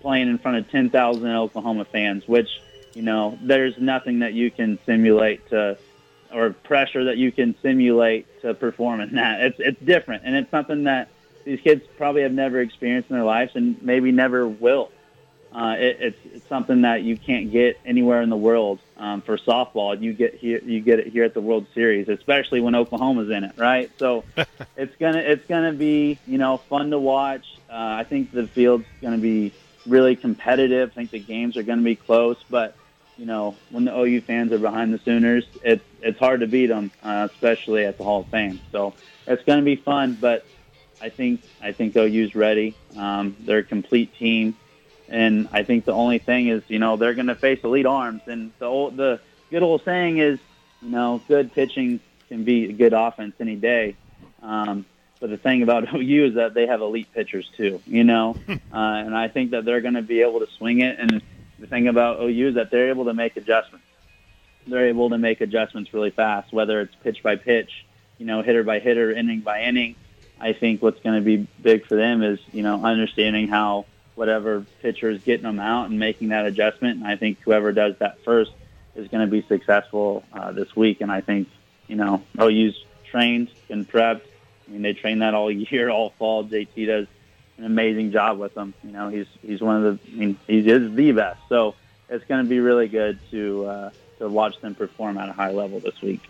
playing 0.02 0.30
in 0.30 0.38
front 0.38 0.58
of 0.58 0.70
10,000 0.70 1.28
Oklahoma 1.28 1.86
fans, 1.86 2.28
which, 2.28 2.62
you 2.94 3.02
know, 3.02 3.38
there's 3.42 3.78
nothing 3.78 4.20
that 4.20 4.34
you 4.34 4.52
can 4.52 4.80
simulate 4.86 5.50
to, 5.50 5.78
or 6.34 6.52
pressure 6.52 7.06
that 7.06 7.18
you 7.18 7.32
can 7.32 7.56
simulate 7.62 8.42
to 8.42 8.54
perform 8.54 9.02
in 9.02 9.16
that. 9.16 9.42
It's, 9.42 9.60
it's 9.60 9.82
different. 9.82 10.24
And 10.26 10.36
it's 10.36 10.52
something 10.52 10.86
that 10.86 11.10
these 11.44 11.60
kids 11.62 11.84
probably 11.98 12.22
have 12.22 12.32
never 12.32 12.62
experienced 12.62 13.10
in 13.10 13.16
their 13.16 13.26
lives 13.26 13.52
and 13.56 13.82
maybe 13.82 14.12
never 14.12 14.48
will. 14.48 14.92
Uh, 15.52 15.76
it, 15.80 15.98
it's, 16.00 16.18
it's 16.26 16.48
something 16.48 16.82
that 16.82 17.02
you 17.02 17.18
can't 17.18 17.52
get 17.52 17.80
anywhere 17.84 18.22
in 18.22 18.30
the 18.30 18.38
world 18.38 18.80
um, 18.98 19.22
for 19.22 19.38
softball. 19.38 20.00
You 20.00 20.14
get 20.14 20.36
here, 20.36 20.60
you 20.64 20.80
get 20.80 21.00
it 21.00 21.08
here 21.08 21.24
at 21.24 21.34
the 21.34 21.42
World 21.42 21.66
Series, 21.74 22.08
especially 22.08 22.62
when 22.62 22.76
Oklahoma's 22.76 23.30
in 23.30 23.44
it, 23.44 23.58
right? 23.58 23.90
So 23.98 24.24
it's 24.78 24.96
gonna 24.98 25.20
it's 25.20 25.46
gonna 25.48 25.74
be 25.74 26.20
you 26.28 26.38
know 26.38 26.58
fun 26.58 26.92
to 26.92 27.00
watch. 27.00 27.46
Uh, 27.70 27.74
I 27.74 28.04
think 28.04 28.32
the 28.32 28.48
field's 28.48 28.86
gonna 29.02 29.18
be 29.18 29.52
really 29.88 30.16
competitive. 30.16 30.92
I 30.92 30.94
think 30.94 31.12
the 31.12 31.20
games 31.20 31.58
are 31.58 31.64
gonna 31.64 31.82
be 31.82 31.96
close, 31.96 32.38
but 32.48 32.76
you 33.18 33.26
know 33.26 33.56
when 33.72 33.86
the 33.86 33.98
OU 33.98 34.22
fans 34.22 34.52
are 34.52 34.60
behind 34.60 34.94
the 34.94 35.00
Sooners, 35.00 35.46
it's 35.64 35.84
it's 36.02 36.20
hard 36.20 36.42
to 36.42 36.48
beat 36.48 36.68
them, 36.68 36.92
uh, 37.02 37.28
especially 37.32 37.86
at 37.86 37.98
the 37.98 38.04
Hall 38.04 38.22
of 38.22 38.28
Fame. 38.28 38.60
So 38.72 38.94
it's 39.26 39.44
gonna 39.46 39.64
be 39.64 39.78
fun, 39.78 40.16
but 40.22 40.46
I 41.02 41.10
think 41.10 41.42
I 41.60 41.72
think 41.72 41.96
OU's 41.96 42.36
ready. 42.36 42.76
Um, 42.96 43.36
they're 43.40 43.60
a 43.60 43.64
complete 43.64 44.16
team. 44.16 44.56
And 45.10 45.50
I 45.52 45.64
think 45.64 45.86
the 45.86 45.94
only 45.94 46.20
thing 46.20 46.48
is, 46.48 46.64
you 46.68 46.80
know, 46.80 46.96
they're 46.96 47.16
going 47.16 47.28
to 47.28 47.36
face 47.36 47.60
elite 47.64 47.86
arms. 47.86 48.22
And 48.28 48.52
the 48.60 48.66
old, 48.66 48.96
the 48.96 49.20
good 49.50 49.64
old 49.64 49.84
saying 49.84 50.20
is, 50.20 50.40
you 50.82 50.90
know, 50.90 51.22
good 51.28 51.52
pitching 51.54 52.00
can 52.28 52.44
be 52.44 52.70
a 52.70 52.74
good 52.74 52.94
offense 52.94 53.34
any 53.40 53.56
day. 53.56 53.96
Um, 54.42 54.86
but 55.20 55.30
the 55.30 55.38
thing 55.38 55.64
about 55.64 55.94
OU 55.94 56.26
is 56.26 56.34
that 56.36 56.54
they 56.54 56.68
have 56.68 56.82
elite 56.82 57.12
pitchers 57.14 57.50
too, 57.58 57.82
you 57.86 58.04
know, 58.04 58.36
uh, 58.50 58.56
and 58.74 59.16
I 59.16 59.28
think 59.28 59.52
that 59.52 59.66
they're 59.66 59.82
going 59.82 59.96
to 59.96 60.02
be 60.02 60.22
able 60.22 60.40
to 60.40 60.48
swing 60.58 60.82
it. 60.82 61.00
And 61.00 61.22
the 61.58 61.68
thing 61.68 61.88
about 61.88 62.22
OU 62.22 62.50
is 62.50 62.56
that 62.56 62.72
they're 62.72 62.90
able 62.90 63.06
to 63.06 63.14
make 63.14 63.36
adjustments. 63.36 63.86
They're 64.68 64.88
able 64.88 65.10
to 65.10 65.18
make 65.18 65.42
adjustments 65.42 65.94
really 65.94 66.12
fast, 66.12 66.54
whether 66.54 66.82
it's 66.82 66.96
pitch 67.04 67.24
by 67.24 67.36
pitch, 67.36 67.86
you 68.18 68.26
know, 68.26 68.44
hitter 68.44 68.64
by 68.64 68.80
hitter, 68.80 69.12
inning 69.12 69.40
by 69.42 69.64
inning. 69.64 69.96
I 70.40 70.54
think 70.54 70.82
what's 70.82 71.02
going 71.02 71.16
to 71.16 71.26
be 71.26 71.48
big 71.62 71.86
for 71.86 71.96
them 71.96 72.24
is, 72.24 72.40
you 72.54 72.62
know, 72.62 72.84
understanding 72.84 73.48
how 73.48 73.86
whatever 74.20 74.66
pitcher 74.82 75.10
is 75.10 75.24
getting 75.24 75.44
them 75.44 75.62
out 75.62 75.90
and 75.90 75.98
making 75.98 76.28
that 76.28 76.46
adjustment. 76.46 76.98
And 76.98 77.08
I 77.08 77.16
think 77.16 77.40
whoever 77.40 77.72
does 77.72 77.96
that 78.00 78.22
first 78.26 78.52
is 78.94 79.08
going 79.08 79.26
to 79.26 79.32
be 79.32 79.48
successful 79.48 80.26
uh, 80.34 80.52
this 80.52 80.76
week. 80.76 81.00
And 81.00 81.10
I 81.10 81.22
think, 81.22 81.48
you 81.88 81.96
know, 81.96 82.22
OU's 82.38 82.84
trained 83.10 83.50
and 83.70 83.90
prepped. 83.90 84.24
I 84.68 84.72
mean, 84.72 84.82
they 84.82 84.92
train 84.92 85.20
that 85.20 85.34
all 85.36 85.50
year, 85.72 85.90
all 85.90 86.10
fall. 86.20 86.44
JT 86.44 86.86
does 86.86 87.08
an 87.58 87.64
amazing 87.64 88.12
job 88.12 88.38
with 88.38 88.54
them. 88.56 88.74
You 88.84 88.92
know, 88.92 89.08
he's 89.08 89.28
he's 89.42 89.62
one 89.62 89.86
of 89.86 90.04
the, 90.04 90.12
I 90.12 90.16
mean, 90.16 90.38
he 90.48 90.70
is 90.70 90.94
the 90.94 91.14
best. 91.14 91.40
So 91.48 91.76
it's 92.10 92.26
going 92.26 92.44
to 92.44 92.50
be 92.50 92.60
really 92.60 92.90
good 92.90 93.20
to 93.32 93.66
uh, 93.68 93.90
to 94.18 94.28
watch 94.28 94.60
them 94.60 94.76
perform 94.76 95.18
at 95.18 95.30
a 95.30 95.34
high 95.34 95.52
level 95.52 95.80
this 95.80 96.02
week. 96.02 96.30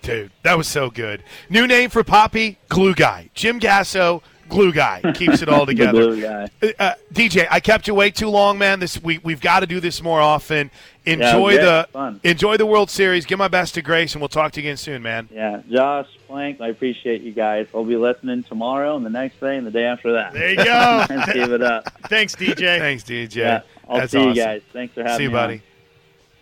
Dude, 0.00 0.32
that 0.42 0.56
was 0.56 0.66
so 0.66 0.88
good. 0.88 1.22
New 1.50 1.66
name 1.66 1.90
for 1.90 2.02
Poppy, 2.02 2.56
Glue 2.70 2.94
Guy. 2.94 3.28
Jim 3.34 3.60
Gasso, 3.60 4.22
Glue 4.50 4.72
Guy. 4.72 5.00
Keeps 5.14 5.40
it 5.40 5.48
all 5.48 5.64
together. 5.66 5.92
blue 5.92 6.20
guy. 6.20 6.50
Uh, 6.78 6.94
DJ, 7.14 7.46
I 7.50 7.60
kept 7.60 7.86
you 7.88 7.94
way 7.94 8.10
too 8.10 8.28
long, 8.28 8.58
man. 8.58 8.80
This 8.80 9.02
we 9.02 9.18
we've 9.18 9.40
got 9.40 9.60
to 9.60 9.66
do 9.66 9.80
this 9.80 10.02
more 10.02 10.20
often. 10.20 10.70
Enjoy 11.06 11.54
Yeah, 11.54 11.86
the 11.94 12.20
enjoy 12.24 12.58
the 12.58 12.66
World 12.66 12.90
Series. 12.90 13.24
Give 13.24 13.38
my 13.38 13.48
best 13.48 13.74
to 13.74 13.82
Grace, 13.82 14.12
and 14.14 14.20
we'll 14.20 14.28
talk 14.28 14.52
to 14.52 14.60
you 14.60 14.66
again 14.68 14.76
soon, 14.76 15.02
man. 15.02 15.28
Yeah, 15.32 15.62
Josh 15.70 16.08
Plank, 16.28 16.60
I 16.60 16.68
appreciate 16.68 17.22
you 17.22 17.32
guys. 17.32 17.66
I'll 17.74 17.84
be 17.84 17.96
listening 17.96 18.42
tomorrow 18.42 18.96
and 18.96 19.06
the 19.06 19.10
next 19.10 19.40
day 19.40 19.56
and 19.56 19.66
the 19.66 19.70
day 19.70 19.84
after 19.86 20.12
that. 20.12 20.34
There 20.34 20.50
you 20.50 20.56
go. 20.56 21.06
Give 21.32 21.52
it 21.52 21.62
up. 21.62 21.90
Thanks, 22.08 22.36
DJ. 22.36 22.56
Thanks, 22.78 23.02
DJ. 23.04 23.34
Yeah, 23.36 23.62
I'll 23.88 23.98
That's 23.98 24.12
see 24.12 24.18
awesome. 24.18 24.28
you 24.30 24.34
guys. 24.34 24.62
Thanks 24.74 24.92
for 24.94 25.02
having 25.02 25.12
me. 25.14 25.16
See 25.18 25.22
you, 25.24 25.28
me. 25.30 25.34
buddy. 25.34 25.54
on. 25.54 25.60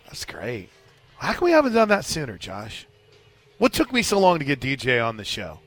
That's 0.07 0.25
great. 0.25 0.69
How 1.17 1.33
come 1.33 1.45
we 1.45 1.51
haven't 1.51 1.73
done 1.73 1.87
that 1.89 2.03
sooner, 2.05 2.37
Josh? 2.37 2.85
What 3.59 3.73
took 3.73 3.91
me 3.93 4.01
so 4.03 4.19
long 4.19 4.39
to 4.39 4.45
get 4.45 4.59
DJ 4.59 5.05
on 5.05 5.17
the 5.17 5.25
show? 5.25 5.59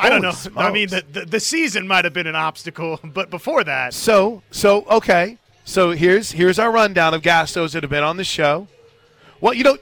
I 0.00 0.08
don't 0.10 0.24
Holy 0.24 0.54
know. 0.54 0.60
I 0.60 0.72
mean, 0.72 0.88
the, 0.88 1.04
the 1.10 1.24
the 1.26 1.40
season 1.40 1.86
might 1.86 2.04
have 2.04 2.14
been 2.14 2.26
an 2.26 2.36
obstacle, 2.36 2.98
but 3.04 3.30
before 3.30 3.64
that, 3.64 3.94
So, 3.94 4.42
so 4.50 4.84
okay. 4.86 5.38
So 5.64 5.92
here's 5.92 6.32
here's 6.32 6.58
our 6.58 6.72
rundown 6.72 7.14
of 7.14 7.22
Gassos 7.22 7.72
that 7.72 7.82
have 7.82 7.90
been 7.90 8.02
on 8.02 8.16
the 8.16 8.24
show. 8.24 8.66
Well, 9.40 9.54
you 9.54 9.62
know, 9.62 9.78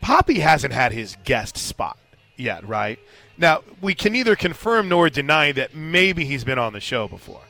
Poppy 0.00 0.40
hasn't 0.40 0.72
had 0.72 0.92
his 0.92 1.16
guest 1.24 1.56
spot 1.56 1.98
yet, 2.36 2.66
right? 2.66 2.98
Now 3.38 3.62
we 3.80 3.94
can 3.94 4.12
neither 4.12 4.34
confirm 4.36 4.88
nor 4.88 5.08
deny 5.08 5.52
that 5.52 5.74
maybe 5.74 6.24
he's 6.24 6.44
been 6.44 6.58
on 6.58 6.72
the 6.72 6.80
show 6.80 7.06
before, 7.06 7.42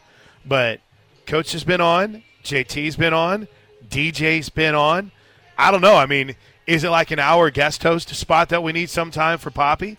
but 0.44 0.80
Coach 1.26 1.52
has 1.52 1.64
been 1.64 1.80
on, 1.80 2.22
JT's 2.44 2.96
been 2.96 3.14
on, 3.14 3.48
DJ's 3.88 4.48
been 4.50 4.74
on. 4.74 5.12
I 5.56 5.70
don't 5.70 5.80
know. 5.80 5.96
I 5.96 6.06
mean, 6.06 6.34
is 6.66 6.84
it 6.84 6.90
like 6.90 7.10
an 7.10 7.18
hour 7.18 7.50
guest 7.50 7.82
host 7.82 8.08
spot 8.14 8.48
that 8.50 8.62
we 8.62 8.72
need 8.72 8.90
sometime 8.90 9.38
for 9.38 9.50
Poppy? 9.50 9.96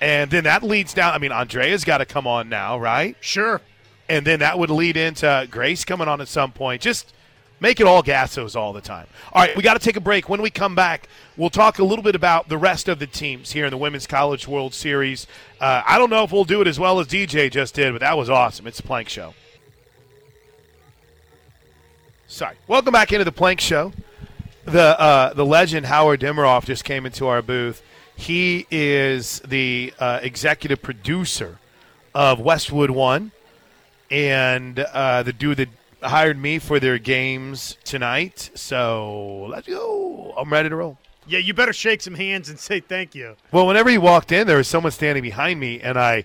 And 0.00 0.30
then 0.30 0.44
that 0.44 0.62
leads 0.62 0.92
down. 0.94 1.14
I 1.14 1.18
mean, 1.18 1.32
Andrea's 1.32 1.84
got 1.84 1.98
to 1.98 2.04
come 2.06 2.26
on 2.26 2.48
now, 2.48 2.78
right? 2.78 3.16
sure. 3.20 3.60
and 4.08 4.26
then 4.26 4.40
that 4.40 4.58
would 4.58 4.70
lead 4.70 4.96
into 4.96 5.48
Grace 5.50 5.84
coming 5.84 6.06
on 6.08 6.20
at 6.20 6.28
some 6.28 6.52
point. 6.52 6.82
Just 6.82 7.12
make 7.60 7.80
it 7.80 7.86
all 7.86 8.02
Gassos 8.02 8.54
all 8.54 8.72
the 8.72 8.80
time. 8.80 9.06
All 9.32 9.42
right, 9.42 9.56
we 9.56 9.62
got 9.62 9.74
to 9.74 9.78
take 9.80 9.96
a 9.96 10.00
break. 10.00 10.28
When 10.28 10.42
we 10.42 10.50
come 10.50 10.74
back, 10.74 11.08
we'll 11.36 11.50
talk 11.50 11.78
a 11.78 11.84
little 11.84 12.02
bit 12.02 12.14
about 12.14 12.48
the 12.48 12.58
rest 12.58 12.88
of 12.88 12.98
the 12.98 13.06
teams 13.06 13.52
here 13.52 13.64
in 13.64 13.70
the 13.70 13.78
Women's 13.78 14.06
College 14.06 14.46
World 14.46 14.74
Series. 14.74 15.26
Uh, 15.60 15.82
I 15.86 15.98
don't 15.98 16.10
know 16.10 16.24
if 16.24 16.32
we'll 16.32 16.44
do 16.44 16.60
it 16.60 16.66
as 16.66 16.78
well 16.78 17.00
as 17.00 17.06
DJ 17.06 17.50
just 17.50 17.74
did, 17.74 17.92
but 17.92 18.00
that 18.00 18.16
was 18.18 18.28
awesome. 18.28 18.66
It's 18.66 18.76
the 18.76 18.82
Plank 18.82 19.08
Show. 19.08 19.34
Sorry. 22.26 22.56
Welcome 22.66 22.92
back 22.92 23.12
into 23.12 23.24
the 23.24 23.32
Plank 23.32 23.60
Show. 23.60 23.92
The 24.64 25.00
uh, 25.00 25.32
the 25.32 25.46
legend 25.46 25.86
Howard 25.86 26.20
Deneroff 26.20 26.64
just 26.64 26.84
came 26.84 27.06
into 27.06 27.28
our 27.28 27.40
booth. 27.40 27.82
He 28.16 28.66
is 28.70 29.40
the 29.40 29.92
uh, 29.98 30.20
executive 30.22 30.82
producer 30.82 31.58
of 32.14 32.40
Westwood 32.40 32.90
One 32.90 33.30
and 34.10 34.78
uh, 34.78 35.22
the 35.22 35.32
dude 35.32 35.58
that 35.58 35.68
hired 36.02 36.38
me 36.38 36.58
for 36.58 36.80
their 36.80 36.98
games 36.98 37.76
tonight. 37.84 38.50
So 38.54 39.46
let's 39.50 39.68
go. 39.68 40.34
I'm 40.36 40.50
ready 40.50 40.68
to 40.70 40.76
roll. 40.76 40.98
Yeah, 41.26 41.40
you 41.40 41.54
better 41.54 41.72
shake 41.72 42.00
some 42.00 42.14
hands 42.14 42.48
and 42.48 42.58
say 42.58 42.80
thank 42.80 43.14
you. 43.14 43.36
Well, 43.52 43.66
whenever 43.66 43.90
he 43.90 43.98
walked 43.98 44.32
in, 44.32 44.46
there 44.46 44.56
was 44.56 44.68
someone 44.68 44.92
standing 44.92 45.22
behind 45.22 45.60
me, 45.60 45.80
and 45.80 45.98
I 45.98 46.24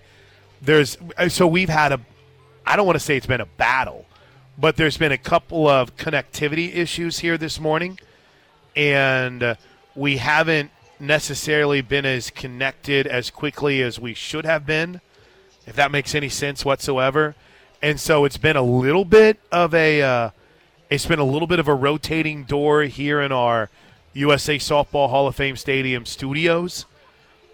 there's 0.61 0.97
so 1.27 1.45
we've 1.45 1.69
had 1.69 1.91
a 1.91 1.99
I 2.65 2.75
don't 2.75 2.85
want 2.85 2.95
to 2.95 3.03
say 3.03 3.17
it's 3.17 3.25
been 3.25 3.41
a 3.41 3.45
battle, 3.45 4.05
but 4.57 4.77
there's 4.77 4.97
been 4.97 5.11
a 5.11 5.17
couple 5.17 5.67
of 5.67 5.97
connectivity 5.97 6.73
issues 6.75 7.19
here 7.19 7.37
this 7.37 7.59
morning, 7.59 7.99
and 8.75 9.43
uh, 9.43 9.55
we 9.95 10.17
haven't 10.17 10.71
necessarily 11.01 11.81
been 11.81 12.05
as 12.05 12.29
connected 12.29 13.07
as 13.07 13.29
quickly 13.29 13.81
as 13.81 13.99
we 13.99 14.13
should 14.13 14.45
have 14.45 14.65
been, 14.65 15.01
if 15.65 15.75
that 15.75 15.91
makes 15.91 16.15
any 16.15 16.29
sense 16.29 16.63
whatsoever. 16.63 17.35
And 17.81 17.99
so 17.99 18.25
it's 18.25 18.37
been 18.37 18.55
a 18.55 18.61
little 18.61 19.05
bit 19.05 19.39
of 19.51 19.73
a 19.73 20.01
uh, 20.01 20.29
it's 20.89 21.05
been 21.05 21.19
a 21.19 21.25
little 21.25 21.47
bit 21.47 21.59
of 21.59 21.67
a 21.67 21.73
rotating 21.73 22.43
door 22.43 22.83
here 22.83 23.21
in 23.21 23.31
our 23.31 23.69
USA 24.13 24.57
Softball 24.57 25.09
Hall 25.09 25.27
of 25.27 25.35
Fame 25.35 25.55
Stadium 25.55 26.05
studios. 26.05 26.85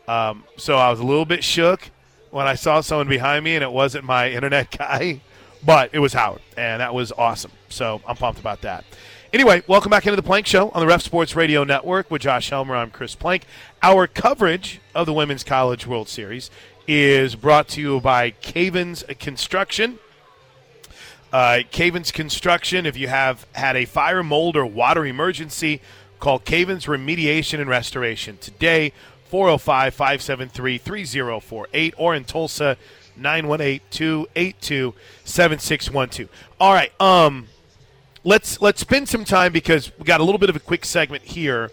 Um, 0.08 0.44
so 0.58 0.78
I 0.78 0.90
was 0.90 1.00
a 1.00 1.06
little 1.06 1.26
bit 1.26 1.44
shook 1.44 1.92
when 2.32 2.48
I 2.48 2.56
saw 2.56 2.82
someone 2.82 3.08
behind 3.08 3.46
me, 3.46 3.56
and 3.56 3.64
it 3.64 3.72
wasn't 3.72 4.06
my 4.06 4.32
internet 4.32 4.76
guy, 4.76 5.22
but 5.64 5.92
it 5.94 6.00
was 6.00 6.14
Howard, 6.14 6.42
and 6.58 6.82
that 6.82 6.94
was 6.94 7.12
awesome. 7.12 7.52
So 7.70 8.02
I'm 8.08 8.16
pumped 8.16 8.40
about 8.40 8.62
that. 8.62 8.86
Anyway, 9.34 9.62
welcome 9.68 9.90
back 9.90 10.06
into 10.06 10.16
the 10.16 10.24
Plank 10.24 10.48
Show 10.48 10.70
on 10.70 10.80
the 10.80 10.88
Ref 10.88 11.02
Sports 11.02 11.36
Radio 11.36 11.66
Network 11.66 12.10
with 12.10 12.22
Josh 12.22 12.50
Helmer. 12.50 12.78
I'm 12.78 12.90
Chris 12.90 13.14
Plank. 13.14 13.44
Our 13.84 14.08
coverage 14.08 14.80
of 14.96 15.06
the 15.06 15.12
Women's 15.12 15.44
College 15.44 15.86
World 15.86 16.08
Series 16.08 16.50
is 16.88 17.36
brought 17.36 17.68
to 17.70 17.82
you 17.82 18.00
by 18.00 18.32
Cavens 18.32 19.04
Construction. 19.20 20.00
Uh, 21.34 21.60
Cavens 21.72 22.10
Construction, 22.10 22.86
if 22.86 22.96
you 22.96 23.10
have 23.10 23.46
had 23.52 23.76
a 23.76 23.84
fire, 23.84 24.24
mold, 24.24 24.56
or 24.56 24.66
water 24.66 25.06
emergency, 25.06 25.82
call 26.22 26.40
Cavens 26.40 26.86
Remediation 26.86 27.60
and 27.60 27.70
Restoration 27.70 28.38
today, 28.38 28.94
405 29.26 29.94
573 29.94 30.78
3048, 30.78 31.94
or 31.98 32.16
in 32.16 32.24
Tulsa, 32.24 32.78
918 33.18 33.82
282 33.90 34.94
7612. 35.26 36.30
All 36.62 36.74
right. 36.74 36.94
Um, 37.02 37.48
let's 38.28 38.62
let's 38.62 38.82
spend 38.82 39.08
some 39.08 39.24
time 39.24 39.54
because 39.54 39.90
we 39.98 40.04
got 40.04 40.20
a 40.20 40.24
little 40.24 40.38
bit 40.38 40.50
of 40.50 40.56
a 40.56 40.60
quick 40.60 40.84
segment 40.84 41.24
here. 41.24 41.72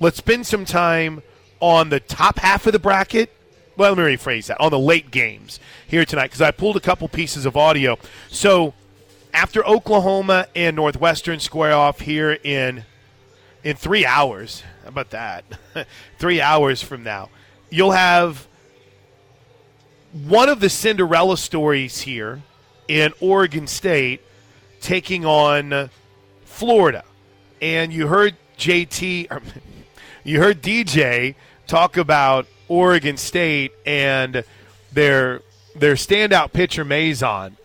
Let's 0.00 0.16
spend 0.16 0.46
some 0.46 0.64
time 0.64 1.22
on 1.60 1.90
the 1.90 2.00
top 2.00 2.38
half 2.38 2.66
of 2.66 2.72
the 2.72 2.78
bracket. 2.78 3.30
Well, 3.76 3.92
let 3.92 3.98
me 3.98 4.16
rephrase 4.16 4.46
that 4.46 4.58
on 4.58 4.70
the 4.70 4.78
late 4.78 5.10
games 5.10 5.60
here 5.86 6.06
tonight 6.06 6.28
because 6.28 6.40
I 6.40 6.50
pulled 6.50 6.78
a 6.78 6.80
couple 6.80 7.06
pieces 7.08 7.44
of 7.44 7.58
audio. 7.58 7.98
So 8.30 8.72
after 9.34 9.64
Oklahoma 9.66 10.46
and 10.56 10.76
Northwestern 10.76 11.40
square 11.40 11.74
off 11.74 12.00
here 12.00 12.38
in 12.42 12.86
in 13.62 13.76
three 13.76 14.06
hours, 14.06 14.62
how 14.82 14.88
about 14.88 15.10
that? 15.10 15.44
three 16.18 16.40
hours 16.40 16.80
from 16.80 17.02
now, 17.02 17.28
you'll 17.68 17.90
have 17.92 18.48
one 20.10 20.48
of 20.48 20.60
the 20.60 20.70
Cinderella 20.70 21.36
stories 21.36 22.00
here 22.00 22.40
in 22.88 23.12
Oregon 23.20 23.66
State 23.66 24.22
taking 24.86 25.26
on 25.26 25.90
Florida. 26.44 27.04
And 27.60 27.92
you 27.92 28.06
heard 28.06 28.36
JT, 28.56 29.42
you 30.24 30.40
heard 30.40 30.62
DJ 30.62 31.34
talk 31.66 31.96
about 31.96 32.46
Oregon 32.68 33.16
State 33.16 33.72
and 33.84 34.44
their 34.92 35.42
their 35.74 35.94
standout 35.94 36.52
pitcher 36.52 36.84
Mazon, 36.84 37.56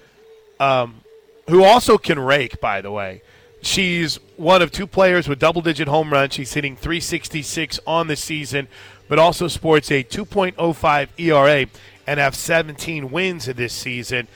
um, 0.60 1.02
who 1.48 1.64
also 1.64 2.00
can 2.00 2.18
rake. 2.18 2.60
By 2.60 2.82
the 2.82 2.92
way, 2.92 3.22
she's 3.62 4.20
one 4.36 4.64
of 4.64 4.72
two 4.72 4.88
players 4.88 5.28
with 5.28 5.38
double-digit 5.38 5.88
home 5.88 6.12
runs. 6.12 6.34
She's 6.34 6.54
hitting 6.54 6.76
366 6.76 7.80
on 7.86 8.08
the 8.08 8.16
season, 8.16 8.68
but 9.08 9.20
also 9.20 9.48
sports 9.48 9.92
a 9.92 10.04
2.05 10.04 11.08
ERA 11.18 11.68
and 12.08 12.20
have 12.20 12.36
17 12.36 13.12
wins 13.12 13.46
this 13.46 13.74
season. 13.74 14.28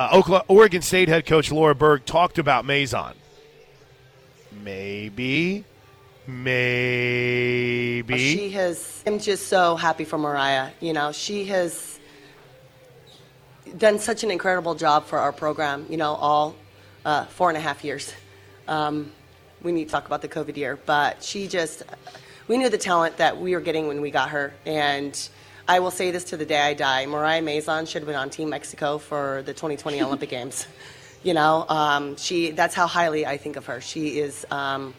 Uh, 0.00 0.08
Oklahoma, 0.14 0.44
Oregon 0.48 0.80
State 0.80 1.10
head 1.10 1.26
coach 1.26 1.52
Laura 1.52 1.74
Berg 1.74 2.06
talked 2.06 2.38
about 2.38 2.64
Mazon. 2.64 3.12
Maybe, 4.64 5.62
maybe 6.26 8.16
She 8.16 8.48
has. 8.48 9.02
I'm 9.06 9.18
just 9.18 9.48
so 9.48 9.76
happy 9.76 10.04
for 10.06 10.16
Mariah. 10.16 10.70
You 10.80 10.94
know, 10.94 11.12
she 11.12 11.44
has 11.46 12.00
done 13.76 13.98
such 13.98 14.24
an 14.24 14.30
incredible 14.30 14.74
job 14.74 15.04
for 15.04 15.18
our 15.18 15.32
program. 15.32 15.84
You 15.90 15.98
know, 15.98 16.14
all 16.14 16.54
uh, 17.04 17.26
four 17.26 17.50
and 17.50 17.58
a 17.58 17.60
half 17.60 17.84
years. 17.84 18.14
Um, 18.68 19.12
we 19.60 19.70
need 19.70 19.84
to 19.84 19.90
talk 19.90 20.06
about 20.06 20.22
the 20.22 20.28
COVID 20.28 20.56
year, 20.56 20.78
but 20.86 21.22
she 21.22 21.46
just. 21.46 21.82
We 22.48 22.56
knew 22.56 22.70
the 22.70 22.78
talent 22.78 23.18
that 23.18 23.38
we 23.38 23.54
were 23.54 23.60
getting 23.60 23.86
when 23.86 24.00
we 24.00 24.10
got 24.10 24.30
her, 24.30 24.54
and 24.64 25.28
I 25.70 25.78
will 25.78 25.92
say 25.92 26.10
this 26.10 26.24
to 26.24 26.36
the 26.36 26.44
day 26.44 26.58
I 26.58 26.74
die: 26.74 27.06
Mariah 27.06 27.42
Mazon 27.42 27.86
should 27.86 28.02
have 28.02 28.08
been 28.08 28.16
on 28.16 28.28
Team 28.28 28.48
Mexico 28.48 28.98
for 28.98 29.42
the 29.42 29.52
2020 29.52 30.02
Olympic 30.02 30.28
Games. 30.28 30.66
You 31.22 31.32
know, 31.32 31.64
um, 31.68 32.16
she. 32.16 32.50
That's 32.50 32.74
how 32.74 32.88
highly 32.88 33.24
I 33.24 33.36
think 33.36 33.54
of 33.54 33.66
her. 33.66 33.80
She 33.80 34.18
is 34.18 34.44
um, 34.50 34.94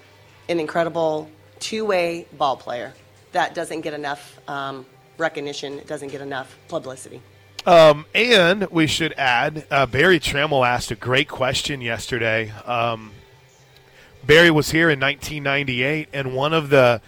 an 0.48 0.62
incredible 0.62 1.30
two-way 1.60 2.26
ball 2.38 2.56
player 2.56 2.94
that 3.34 3.54
doesn't 3.54 3.82
get 3.82 3.94
enough 3.94 4.40
um, 4.48 4.86
recognition, 5.18 5.82
doesn't 5.88 6.08
get 6.08 6.22
enough 6.22 6.58
publicity. 6.70 7.22
Um, 7.66 8.06
and 8.16 8.64
we 8.72 8.88
should 8.88 9.12
add, 9.18 9.68
uh, 9.70 9.86
Berry 9.88 10.22
Tramel 10.22 10.66
asked 10.66 10.90
a 10.90 10.96
great 10.96 11.28
question 11.28 11.82
yesterday. 11.82 12.50
Um, 12.66 13.12
Berry 14.26 14.52
was 14.52 14.72
here 14.72 14.90
in 14.90 15.02
1998, 15.02 16.08
and 16.14 16.34
one 16.34 16.54
of 16.54 16.70
the 16.70 17.02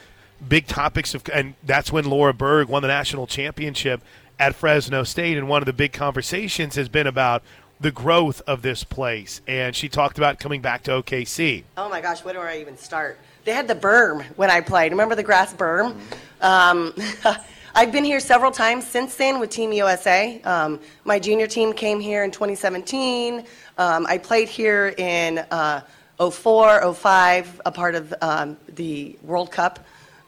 big 0.47 0.67
topics 0.67 1.13
of, 1.13 1.23
and 1.33 1.55
that's 1.63 1.91
when 1.91 2.05
Laura 2.05 2.33
Berg 2.33 2.67
won 2.67 2.81
the 2.81 2.87
national 2.87 3.27
championship 3.27 4.01
at 4.39 4.55
Fresno 4.55 5.03
State, 5.03 5.37
and 5.37 5.47
one 5.47 5.61
of 5.61 5.65
the 5.65 5.73
big 5.73 5.93
conversations 5.93 6.75
has 6.75 6.89
been 6.89 7.07
about 7.07 7.43
the 7.79 7.91
growth 7.91 8.41
of 8.47 8.61
this 8.61 8.83
place, 8.83 9.41
and 9.47 9.75
she 9.75 9.89
talked 9.89 10.17
about 10.17 10.39
coming 10.39 10.61
back 10.61 10.83
to 10.83 10.91
OKC. 10.91 11.63
Oh 11.77 11.89
my 11.89 12.01
gosh, 12.01 12.23
where 12.23 12.33
do 12.33 12.39
I 12.39 12.57
even 12.59 12.77
start? 12.77 13.19
They 13.45 13.51
had 13.51 13.67
the 13.67 13.75
berm 13.75 14.23
when 14.37 14.49
I 14.49 14.61
played. 14.61 14.91
Remember 14.91 15.15
the 15.15 15.23
grass 15.23 15.53
berm? 15.53 15.97
Um, 16.41 16.93
I've 17.75 17.91
been 17.91 18.03
here 18.03 18.19
several 18.19 18.51
times 18.51 18.85
since 18.85 19.15
then 19.15 19.39
with 19.39 19.49
Team 19.49 19.73
USA. 19.73 20.39
Um, 20.43 20.79
my 21.03 21.19
junior 21.19 21.47
team 21.47 21.73
came 21.73 21.99
here 21.99 22.23
in 22.23 22.31
2017. 22.31 23.43
Um, 23.77 24.05
I 24.07 24.17
played 24.17 24.47
here 24.47 24.93
in 24.97 25.39
uh, 25.51 25.81
04, 26.19 26.93
05, 26.93 27.61
a 27.65 27.71
part 27.71 27.95
of 27.95 28.13
um, 28.21 28.57
the 28.75 29.17
World 29.23 29.51
Cup 29.51 29.79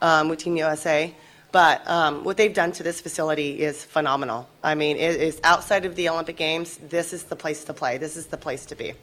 um, 0.01 0.29
with 0.29 0.39
Team 0.39 0.57
USA. 0.57 1.13
But 1.51 1.89
um, 1.89 2.25
what 2.25 2.35
they've 2.35 2.53
done 2.53 2.73
to 2.73 2.83
this 2.83 2.99
facility 2.99 3.61
is 3.61 3.81
phenomenal. 3.83 4.49
I 4.61 4.75
mean, 4.75 4.97
it 4.97 5.21
is 5.21 5.39
outside 5.43 5.85
of 5.85 5.95
the 5.95 6.09
Olympic 6.09 6.35
Games. 6.35 6.77
This 6.89 7.13
is 7.13 7.23
the 7.23 7.35
place 7.35 7.63
to 7.63 7.73
play. 7.73 7.97
This 7.97 8.17
is 8.17 8.25
the 8.25 8.35
place 8.35 8.65
to 8.65 8.75
be. 8.75 8.93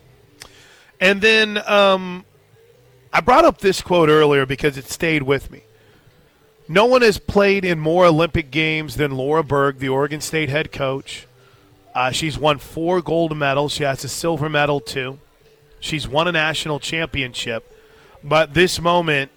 And 1.00 1.22
then 1.22 1.62
um, 1.66 2.26
I 3.12 3.22
brought 3.22 3.44
up 3.46 3.58
this 3.58 3.80
quote 3.80 4.10
earlier 4.10 4.44
because 4.44 4.76
it 4.76 4.84
stayed 4.84 5.22
with 5.22 5.50
me. 5.50 5.62
No 6.68 6.84
one 6.84 7.02
has 7.02 7.18
played 7.18 7.64
in 7.64 7.78
more 7.80 8.06
Olympic 8.06 8.50
games 8.50 8.96
than 8.96 9.12
Laura 9.12 9.42
Berg, 9.42 9.78
the 9.78 9.88
Oregon 9.88 10.20
State 10.20 10.48
head 10.48 10.72
coach. 10.72 11.26
Uh, 11.94 12.10
she's 12.10 12.38
won 12.38 12.58
four 12.58 13.02
gold 13.02 13.36
medals. 13.36 13.72
She 13.72 13.82
has 13.82 14.04
a 14.04 14.08
silver 14.08 14.48
medal, 14.48 14.80
too. 14.80 15.18
She's 15.80 16.06
won 16.06 16.28
a 16.28 16.32
national 16.32 16.80
championship. 16.80 17.68
But 18.22 18.54
this 18.54 18.80
moment 18.80 19.30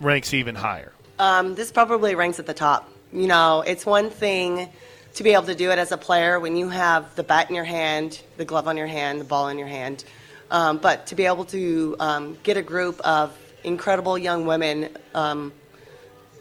ranks 0.00 0.34
even 0.34 0.54
higher. 0.54 0.92
Um, 1.18 1.54
this 1.54 1.72
probably 1.72 2.14
ranks 2.14 2.38
at 2.38 2.46
the 2.46 2.54
top. 2.54 2.90
You 3.12 3.26
know, 3.26 3.62
it's 3.66 3.86
one 3.86 4.10
thing 4.10 4.68
to 5.14 5.22
be 5.22 5.32
able 5.32 5.44
to 5.44 5.54
do 5.54 5.70
it 5.70 5.78
as 5.78 5.92
a 5.92 5.96
player 5.96 6.38
when 6.38 6.56
you 6.56 6.68
have 6.68 7.14
the 7.16 7.22
bat 7.22 7.48
in 7.48 7.54
your 7.54 7.64
hand, 7.64 8.20
the 8.36 8.44
glove 8.44 8.68
on 8.68 8.76
your 8.76 8.86
hand, 8.86 9.20
the 9.20 9.24
ball 9.24 9.48
in 9.48 9.58
your 9.58 9.68
hand. 9.68 10.04
Um, 10.50 10.78
but 10.78 11.06
to 11.06 11.14
be 11.14 11.24
able 11.24 11.46
to 11.46 11.96
um, 11.98 12.38
get 12.42 12.56
a 12.56 12.62
group 12.62 13.00
of 13.00 13.36
incredible 13.64 14.18
young 14.18 14.46
women 14.46 14.90
um, 15.14 15.52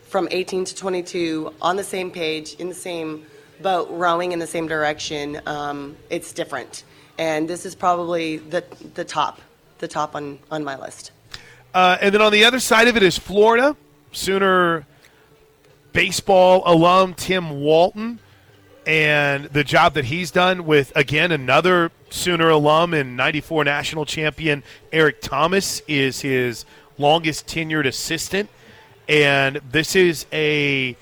from 0.04 0.28
18 0.30 0.66
to 0.66 0.76
22 0.76 1.54
on 1.62 1.76
the 1.76 1.84
same 1.84 2.12
page, 2.12 2.56
in 2.56 2.70
the 2.70 2.76
same 2.76 3.26
boat, 3.62 3.88
rowing 3.92 4.32
in 4.32 4.40
the 4.40 4.48
same 4.48 4.68
direction, 4.68 5.42
um, 5.46 5.96
it's 6.10 6.34
different. 6.34 6.84
And 7.18 7.48
this 7.48 7.66
is 7.66 7.76
probably 7.76 8.38
the, 8.38 8.64
the 8.94 9.06
top, 9.06 9.42
the 9.80 9.88
top 9.88 10.16
on, 10.16 10.40
on 10.52 10.64
my 10.64 10.78
list. 10.78 11.12
Uh, 11.76 11.98
and 12.00 12.14
then 12.14 12.22
on 12.22 12.32
the 12.32 12.46
other 12.46 12.62
side 12.62 12.88
of 12.88 12.96
it 12.96 13.04
is 13.04 13.18
Florida. 13.18 13.76
Sooner 14.14 14.88
baseball 15.92 16.64
alum 16.66 17.14
Tim 17.14 17.60
Walton 17.60 18.20
and 18.88 19.46
the 19.46 19.66
job 19.66 19.94
that 19.96 20.06
he's 20.06 20.32
done 20.32 20.66
with, 20.66 20.94
again, 20.96 21.34
another 21.34 21.92
Sooner 22.12 22.50
alum 22.50 22.94
and 22.94 23.18
94 23.18 23.66
national 23.66 24.06
champion 24.06 24.64
Eric 24.94 25.20
Thomas 25.20 25.82
is 25.86 26.22
his 26.22 26.64
longest 26.98 27.46
tenured 27.46 27.86
assistant. 27.86 28.50
And 29.10 29.60
this 29.70 29.98
is 29.98 30.26
a. 30.32 30.96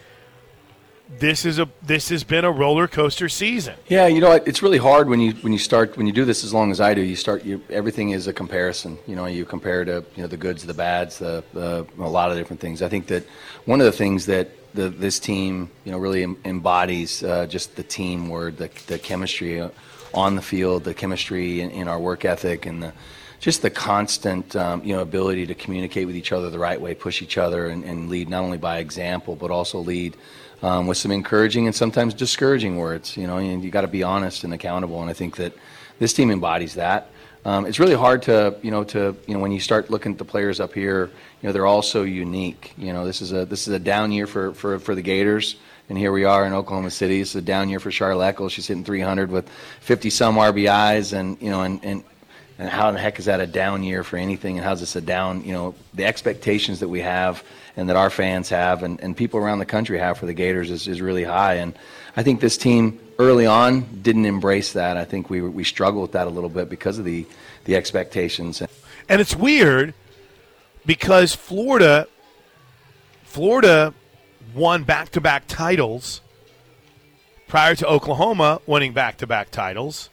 This 1.20 1.46
is 1.46 1.60
a 1.60 1.70
this 1.82 2.10
has 2.10 2.24
been 2.24 2.44
a 2.44 2.52
roller 2.52 2.88
coaster 2.88 3.30
season. 3.30 3.76
Yeah, 3.88 4.08
you 4.08 4.20
know, 4.20 4.32
it's 4.32 4.64
really 4.64 4.78
hard 4.78 5.08
when 5.08 5.20
you 5.20 5.34
when 5.36 5.54
you 5.54 5.60
start 5.60 5.96
when 5.96 6.08
you 6.08 6.14
do 6.14 6.26
this 6.26 6.44
as 6.44 6.54
long 6.54 6.72
as 6.72 6.82
I 6.82 6.94
do. 6.94 7.02
You 7.02 7.16
start 7.16 7.44
you 7.44 7.62
everything 7.70 8.12
is 8.12 8.28
a 8.28 8.34
comparison. 8.34 8.98
You 9.06 9.16
know, 9.16 9.26
you 9.26 9.46
compare 9.46 9.86
to 9.86 10.04
you 10.16 10.24
know 10.24 10.28
the 10.28 10.38
goods, 10.38 10.66
the 10.66 10.74
bads, 10.74 11.20
the, 11.20 11.44
the 11.54 11.86
a 12.00 12.10
lot 12.10 12.32
of 12.32 12.38
different 12.38 12.60
things. 12.62 12.82
I 12.82 12.90
think 12.90 13.08
that 13.08 13.24
one 13.66 13.80
of 13.80 13.86
the 13.86 13.92
things 13.92 14.26
that 14.26 14.50
the, 14.74 14.90
this 14.90 15.20
team 15.20 15.70
you 15.84 15.92
know 15.92 16.00
really 16.00 16.24
em- 16.24 16.38
embodies 16.46 17.24
uh, 17.24 17.46
just 17.46 17.76
the 17.76 17.84
team 17.84 18.30
word, 18.30 18.58
the 18.58 18.70
the 18.88 18.98
chemistry 18.98 19.62
uh, 19.62 19.70
on 20.14 20.36
the 20.36 20.42
field, 20.42 20.84
the 20.84 20.94
chemistry 20.94 21.62
in, 21.62 21.70
in 21.72 21.88
our 21.88 22.00
work 22.00 22.26
ethic, 22.26 22.66
and 22.66 22.82
the 22.82 22.94
just 23.40 23.62
the 23.62 23.70
constant 23.70 24.56
um, 24.56 24.84
you 24.84 24.96
know 24.96 25.02
ability 25.02 25.46
to 25.46 25.54
communicate 25.54 26.08
with 26.08 26.16
each 26.16 26.32
other 26.32 26.50
the 26.50 26.60
right 26.60 26.82
way, 26.82 26.96
push 26.96 27.22
each 27.22 27.38
other, 27.38 27.68
and, 27.68 27.84
and 27.84 28.10
lead 28.10 28.30
not 28.30 28.44
only 28.44 28.58
by 28.58 28.80
example 28.80 29.36
but 29.36 29.52
also 29.52 29.80
lead 29.80 30.18
um, 30.64 30.88
with 30.88 30.98
some 30.98 31.12
encouraging 31.12 31.68
and 31.68 31.76
sometimes 31.76 32.16
discouraging 32.16 32.78
words. 32.78 33.16
You 33.16 33.28
know, 33.28 33.38
and 33.38 33.64
you 33.64 33.70
got 33.70 33.82
to 33.82 33.88
be 33.88 34.02
honest 34.02 34.44
and 34.44 34.54
accountable. 34.54 35.02
And 35.02 35.10
I 35.10 35.14
think 35.14 35.36
that 35.36 35.54
this 36.00 36.14
team 36.14 36.32
embodies 36.32 36.74
that. 36.76 37.10
Um, 37.46 37.66
it's 37.66 37.78
really 37.78 37.94
hard 37.94 38.22
to 38.24 38.56
you 38.62 38.72
know 38.72 38.86
to 38.86 39.16
you 39.28 39.34
know 39.34 39.40
when 39.42 39.52
you 39.52 39.60
start 39.60 39.92
looking 39.92 40.14
at 40.14 40.18
the 40.18 40.26
players 40.26 40.60
up 40.60 40.74
here, 40.74 41.12
you 41.42 41.48
know 41.48 41.54
they're 41.54 41.66
all 41.66 41.82
so 41.82 42.04
unique. 42.04 42.74
You 42.78 42.94
know, 42.94 43.06
this 43.06 43.22
is 43.22 43.34
a 43.34 43.46
this 43.46 43.68
is 43.68 43.74
a 43.74 43.80
down 43.80 44.12
year 44.12 44.26
for 44.26 44.54
for, 44.54 44.80
for 44.80 44.96
the 44.96 45.02
Gators. 45.02 45.58
And 45.90 45.98
here 45.98 46.14
we 46.14 46.24
are 46.24 46.46
in 46.46 46.54
Oklahoma 46.54 46.90
City. 46.90 47.20
It's 47.20 47.36
a 47.36 47.42
down 47.42 47.68
year 47.68 47.82
for 47.82 47.92
Charlotte 47.92 48.26
Echols. 48.26 48.54
She's 48.54 48.66
hitting 48.66 48.86
300 48.86 49.30
with 49.30 49.50
50 49.82 50.10
some 50.10 50.38
RBIs, 50.38 51.12
and 51.12 51.40
you 51.42 51.50
know, 51.50 51.62
and, 51.62 51.84
and 51.84 52.04
and 52.58 52.70
how 52.70 52.90
the 52.92 53.00
heck 53.00 53.20
is 53.20 53.26
that 53.26 53.42
a 53.42 53.48
down 53.48 53.84
year 53.84 54.04
for 54.04 54.16
anything? 54.16 54.58
And 54.58 54.66
how's 54.66 54.80
this 54.80 54.96
a 54.96 55.02
down? 55.02 55.44
You 55.44 55.52
know, 55.52 55.76
the 55.94 56.06
expectations 56.06 56.80
that 56.80 56.88
we 56.88 57.02
have 57.02 57.44
and 57.76 57.90
that 57.90 57.96
our 57.96 58.10
fans 58.10 58.50
have 58.50 58.84
and, 58.84 59.00
and 59.02 59.18
people 59.18 59.40
around 59.40 59.60
the 59.60 59.66
country 59.66 59.98
have 59.98 60.18
for 60.18 60.26
the 60.26 60.34
Gators 60.34 60.70
is, 60.70 60.88
is 60.88 61.02
really 61.02 61.24
high. 61.24 61.56
And 61.56 61.74
I 62.16 62.24
think 62.24 62.40
this 62.40 62.58
team 62.58 63.00
early 63.20 63.46
on 63.46 64.02
didn't 64.02 64.26
embrace 64.26 64.74
that. 64.74 64.98
I 64.98 65.06
think 65.06 65.30
we 65.30 65.42
we 65.42 65.64
struggled 65.64 66.02
with 66.04 66.12
that 66.14 66.28
a 66.28 66.30
little 66.30 66.50
bit 66.50 66.70
because 66.70 67.00
of 67.00 67.06
the 67.06 67.26
the 67.66 67.76
expectations. 67.76 68.62
And 69.10 69.22
it's 69.22 69.36
weird 69.36 69.94
because 70.86 71.36
Florida 71.36 72.08
Florida 73.24 73.94
won 74.54 74.84
back-to-back 74.84 75.48
titles 75.48 76.22
prior 77.48 77.76
to 77.76 77.88
Oklahoma 77.88 78.62
winning 78.68 78.94
back-to-back 78.94 79.50
titles, 79.50 80.10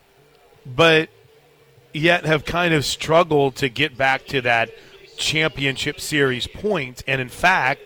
but 0.64 1.10
yet 1.92 2.24
have 2.24 2.44
kind 2.44 2.72
of 2.72 2.84
struggled 2.84 3.56
to 3.56 3.68
get 3.68 3.96
back 3.96 4.26
to 4.26 4.40
that 4.40 4.70
championship 5.20 6.00
series 6.00 6.46
points. 6.46 7.04
And 7.06 7.20
in 7.20 7.28
fact, 7.28 7.82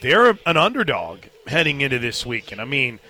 they're 0.00 0.38
an 0.46 0.56
underdog 0.56 1.20
heading 1.46 1.82
into 1.82 1.98
this 1.98 2.24
weekend. 2.24 2.60
I 2.60 2.64
mean, 2.64 3.00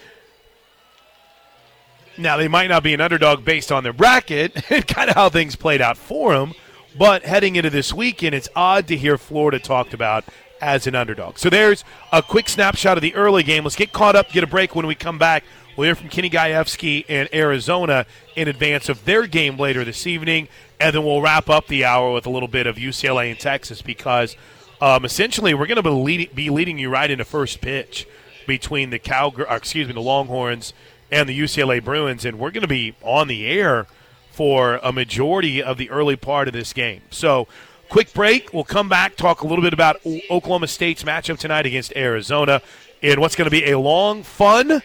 now 2.16 2.36
they 2.36 2.48
might 2.48 2.68
not 2.68 2.82
be 2.82 2.94
an 2.94 3.00
underdog 3.00 3.44
based 3.44 3.70
on 3.70 3.84
their 3.84 3.92
bracket 3.92 4.70
and 4.70 4.86
kind 4.86 5.10
of 5.10 5.16
how 5.16 5.28
things 5.28 5.54
played 5.54 5.80
out 5.80 5.96
for 5.96 6.32
them, 6.32 6.54
but 6.98 7.24
heading 7.24 7.56
into 7.56 7.70
this 7.70 7.92
weekend, 7.92 8.34
it's 8.34 8.48
odd 8.56 8.88
to 8.88 8.96
hear 8.96 9.18
Florida 9.18 9.58
talked 9.58 9.94
about 9.94 10.24
as 10.60 10.86
an 10.86 10.94
underdog. 10.94 11.38
So 11.38 11.50
there's 11.50 11.84
a 12.12 12.22
quick 12.22 12.48
snapshot 12.48 12.96
of 12.96 13.02
the 13.02 13.14
early 13.14 13.42
game. 13.42 13.64
Let's 13.64 13.76
get 13.76 13.92
caught 13.92 14.16
up, 14.16 14.30
get 14.30 14.44
a 14.44 14.46
break 14.46 14.74
when 14.74 14.86
we 14.86 14.94
come 14.94 15.18
back. 15.18 15.44
We'll 15.76 15.86
hear 15.86 15.96
from 15.96 16.08
Kenny 16.08 16.30
Gajewski 16.30 17.04
and 17.08 17.28
Arizona 17.34 18.06
in 18.36 18.46
advance 18.46 18.88
of 18.88 19.04
their 19.04 19.26
game 19.26 19.56
later 19.56 19.84
this 19.84 20.06
evening, 20.06 20.46
and 20.78 20.94
then 20.94 21.04
we'll 21.04 21.20
wrap 21.20 21.50
up 21.50 21.66
the 21.66 21.84
hour 21.84 22.12
with 22.12 22.26
a 22.26 22.30
little 22.30 22.46
bit 22.46 22.68
of 22.68 22.76
UCLA 22.76 23.30
and 23.30 23.40
Texas 23.40 23.82
because 23.82 24.36
um, 24.80 25.04
essentially 25.04 25.52
we're 25.52 25.66
going 25.66 25.76
to 25.76 25.82
be 25.82 25.90
leading, 25.90 26.28
be 26.32 26.48
leading 26.48 26.78
you 26.78 26.90
right 26.90 27.10
into 27.10 27.24
first 27.24 27.60
pitch 27.60 28.06
between 28.46 28.90
the 28.90 29.00
cow, 29.00 29.32
excuse 29.50 29.88
me, 29.88 29.94
the 29.94 30.00
Longhorns 30.00 30.74
and 31.10 31.28
the 31.28 31.36
UCLA 31.36 31.82
Bruins, 31.82 32.24
and 32.24 32.38
we're 32.38 32.52
going 32.52 32.62
to 32.62 32.68
be 32.68 32.94
on 33.02 33.26
the 33.26 33.44
air 33.44 33.88
for 34.30 34.76
a 34.76 34.92
majority 34.92 35.60
of 35.60 35.76
the 35.76 35.90
early 35.90 36.14
part 36.14 36.46
of 36.46 36.54
this 36.54 36.72
game. 36.72 37.02
So. 37.10 37.48
Quick 37.90 38.14
break. 38.14 38.52
We'll 38.52 38.64
come 38.64 38.88
back, 38.88 39.14
talk 39.14 39.42
a 39.42 39.46
little 39.46 39.62
bit 39.62 39.74
about 39.74 40.00
Oklahoma 40.30 40.66
State's 40.66 41.04
matchup 41.04 41.38
tonight 41.38 41.66
against 41.66 41.94
Arizona 41.94 42.62
in 43.02 43.20
what's 43.20 43.36
going 43.36 43.44
to 43.44 43.50
be 43.50 43.70
a 43.70 43.78
long, 43.78 44.22
fun, 44.22 44.82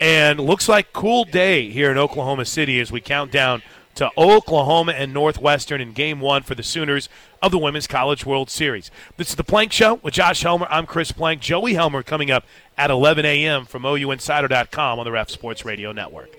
and 0.00 0.40
looks 0.40 0.68
like 0.68 0.92
cool 0.92 1.24
day 1.24 1.70
here 1.70 1.90
in 1.90 1.98
Oklahoma 1.98 2.44
City 2.44 2.80
as 2.80 2.92
we 2.92 3.00
count 3.00 3.32
down 3.32 3.62
to 3.96 4.10
Oklahoma 4.16 4.92
and 4.92 5.12
Northwestern 5.12 5.80
in 5.80 5.92
game 5.92 6.20
one 6.20 6.44
for 6.44 6.54
the 6.54 6.62
Sooners 6.62 7.08
of 7.42 7.50
the 7.50 7.58
Women's 7.58 7.88
College 7.88 8.24
World 8.24 8.48
Series. 8.48 8.92
This 9.16 9.30
is 9.30 9.34
the 9.34 9.42
Plank 9.42 9.72
Show 9.72 9.94
with 9.96 10.14
Josh 10.14 10.42
Helmer. 10.42 10.68
I'm 10.70 10.86
Chris 10.86 11.10
Plank. 11.10 11.40
Joey 11.40 11.74
Helmer 11.74 12.04
coming 12.04 12.30
up 12.30 12.44
at 12.76 12.90
11 12.90 13.24
a.m. 13.24 13.64
from 13.64 13.82
OUinsider.com 13.82 15.00
on 15.00 15.04
the 15.04 15.10
Ref 15.10 15.30
Sports 15.30 15.64
Radio 15.64 15.90
Network. 15.90 16.30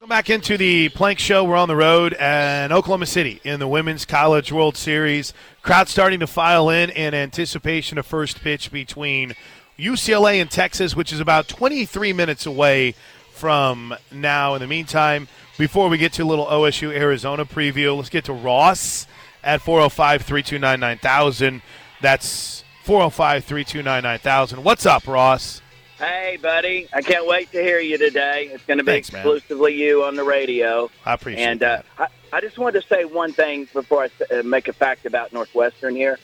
Come 0.00 0.08
back 0.08 0.28
into 0.28 0.58
the 0.58 0.90
Plank 0.90 1.18
Show. 1.18 1.44
We're 1.44 1.56
on 1.56 1.68
the 1.68 1.76
road 1.76 2.12
in 2.12 2.72
Oklahoma 2.72 3.06
City 3.06 3.40
in 3.44 3.60
the 3.60 3.68
Women's 3.68 4.04
College 4.04 4.52
World 4.52 4.76
Series. 4.76 5.32
Crowd 5.62 5.88
starting 5.88 6.20
to 6.20 6.26
file 6.26 6.68
in 6.68 6.90
in 6.90 7.14
anticipation 7.14 7.96
of 7.98 8.04
first 8.04 8.40
pitch 8.40 8.72
between 8.72 9.34
UCLA 9.78 10.40
in 10.40 10.48
Texas, 10.48 10.94
which 10.94 11.12
is 11.12 11.20
about 11.20 11.48
23 11.48 12.12
minutes 12.12 12.46
away 12.46 12.94
from 13.32 13.94
now. 14.10 14.54
In 14.54 14.60
the 14.60 14.66
meantime, 14.66 15.28
before 15.58 15.88
we 15.88 15.98
get 15.98 16.12
to 16.14 16.22
a 16.22 16.24
little 16.24 16.46
OSU 16.46 16.94
Arizona 16.94 17.44
preview, 17.44 17.96
let's 17.96 18.08
get 18.10 18.24
to 18.26 18.32
Ross 18.32 19.06
at 19.42 19.60
405 19.62 20.22
329 20.22 20.78
9000. 20.80 21.62
That's 22.00 22.64
405 22.84 23.44
329 23.44 24.02
9000. 24.02 24.62
What's 24.64 24.86
up, 24.86 25.06
Ross? 25.06 25.60
Hey, 25.98 26.36
buddy. 26.42 26.88
I 26.92 27.00
can't 27.00 27.26
wait 27.28 27.52
to 27.52 27.62
hear 27.62 27.78
you 27.78 27.96
today. 27.96 28.50
It's 28.52 28.64
going 28.64 28.78
to 28.78 28.84
be 28.84 28.90
Thanks, 28.92 29.12
man. 29.12 29.20
exclusively 29.20 29.74
you 29.74 30.02
on 30.04 30.16
the 30.16 30.24
radio. 30.24 30.90
I 31.06 31.14
appreciate 31.14 31.44
And 31.44 31.60
that. 31.60 31.86
uh, 31.96 32.06
I, 32.32 32.36
I 32.38 32.40
just 32.40 32.58
wanted 32.58 32.80
to 32.82 32.88
say 32.88 33.04
one 33.04 33.32
thing 33.32 33.68
before 33.72 34.08
I 34.30 34.34
uh, 34.34 34.42
make 34.42 34.66
a 34.66 34.72
fact 34.72 35.06
about 35.06 35.32
Northwestern 35.32 35.94
here. 35.94 36.18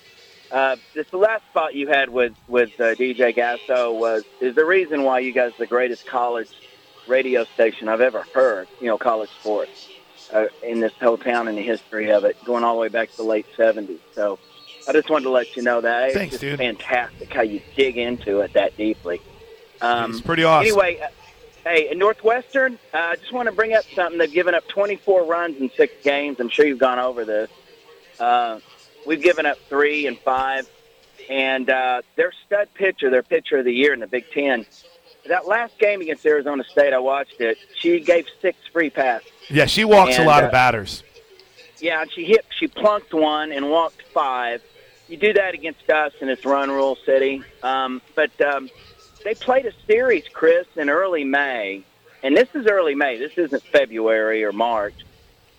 Uh, 0.51 0.77
this 0.95 1.09
the 1.11 1.19
last 1.19 1.45
spot 1.51 1.75
you 1.75 1.89
had 1.89 2.09
with 2.09 2.33
with 2.49 2.71
uh, 2.81 2.95
DJ 2.95 3.37
Gasso 3.37 3.95
was 3.99 4.25
is 4.41 4.55
the 4.55 4.65
reason 4.65 5.03
why 5.03 5.19
you 5.19 5.33
guys 5.33 5.53
are 5.53 5.59
the 5.59 5.67
greatest 5.67 6.07
college 6.07 6.49
radio 7.07 7.45
station 7.45 7.89
I've 7.89 8.01
ever 8.01 8.25
heard. 8.35 8.69
You 8.81 8.87
know, 8.87 8.99
college 8.99 9.31
sports 9.41 9.89
uh, 10.33 10.47
in 10.63 10.81
this 10.81 10.93
whole 11.01 11.19
town 11.19 11.49
and 11.49 11.59
the 11.59 11.63
history 11.63 12.11
of 12.11 12.25
it, 12.25 12.43
going 12.45 12.65
all 12.65 12.75
the 12.77 12.81
way 12.81 12.89
back 12.89 13.11
to 13.11 13.17
the 13.19 13.25
late 13.25 13.47
'70s. 13.57 13.99
So 14.15 14.39
I 14.89 14.93
just 14.93 15.11
wanted 15.11 15.25
to 15.25 15.31
let 15.31 15.55
you 15.55 15.63
know 15.63 15.83
that 15.83 16.13
Thanks, 16.13 16.35
it's 16.35 16.41
just 16.43 16.59
dude. 16.59 16.59
fantastic 16.59 17.33
how 17.33 17.43
you 17.43 17.61
dig 17.77 17.99
into 17.99 18.41
it 18.41 18.55
that 18.55 18.75
deeply. 18.77 19.21
Um, 19.83 20.13
It's 20.13 20.21
pretty 20.23 20.45
awesome. 20.45 20.67
Anyway, 20.67 20.99
uh, 20.99 21.09
hey, 21.65 21.91
in 21.91 21.99
Northwestern, 21.99 22.79
uh, 22.95 22.99
I 22.99 23.17
just 23.17 23.33
want 23.33 23.49
to 23.51 23.55
bring 23.55 23.75
up 23.75 23.85
something. 23.95 24.19
They've 24.19 24.33
given 24.33 24.55
up 24.55 24.67
24 24.69 25.25
runs 25.27 25.61
in 25.61 25.71
six 25.77 25.93
games. 26.03 26.41
I'm 26.41 26.49
sure 26.49 26.67
you've 26.67 26.79
gone 26.79 26.99
over 26.99 27.27
this. 27.27 27.51
We've 29.09 29.23
given 29.23 29.47
up 29.47 29.57
three 29.71 30.07
and 30.07 30.19
five, 30.19 30.69
and 31.31 31.71
uh, 31.71 32.03
their 32.17 32.31
stud 32.45 32.69
pitcher, 32.75 33.09
their 33.09 33.23
pitcher 33.23 33.57
of 33.57 33.65
the 33.65 33.73
year 33.73 33.95
in 33.95 34.01
the 34.01 34.07
Big 34.07 34.31
Ten. 34.31 34.67
That 35.27 35.47
last 35.47 35.79
game 35.79 36.03
against 36.03 36.27
Arizona 36.27 36.63
State, 36.65 36.93
I 36.93 36.99
watched 36.99 37.41
it. 37.41 37.57
She 37.79 38.01
gave 38.01 38.27
six 38.43 38.59
free 38.71 38.91
passes. 38.91 39.27
yeah, 39.49 39.65
she 39.65 39.87
walks 39.87 40.19
a 40.19 40.25
lot 40.25 40.43
uh, 40.43 40.47
of 40.47 40.53
batters. 40.53 41.03
Yeah, 41.79 42.03
and 42.03 42.13
she 42.13 42.27
hit, 42.27 42.45
she 42.51 42.67
plunked 42.67 43.15
one 43.15 43.51
and 43.51 43.71
walked 43.71 44.03
five. 44.13 44.63
You 45.09 45.17
do 45.17 45.33
that 45.33 45.55
against 45.55 45.89
us, 45.89 46.13
and 46.21 46.29
it's 46.29 46.45
run 46.45 46.71
rule 46.71 46.99
city. 47.07 47.43
Um, 47.63 48.03
but 48.15 48.39
um, 48.43 48.69
they 49.25 49.35
played 49.35 49.65
a 49.65 49.73
series, 49.87 50.25
Chris, 50.35 50.67
in 50.77 50.91
early 50.91 51.25
May, 51.25 51.83
and 52.23 52.37
this 52.37 52.49
is 52.55 52.67
early 52.67 52.95
May. 52.95 53.17
This 53.17 53.39
isn't 53.39 53.63
February 53.63 54.45
or 54.45 54.53
March, 54.53 54.97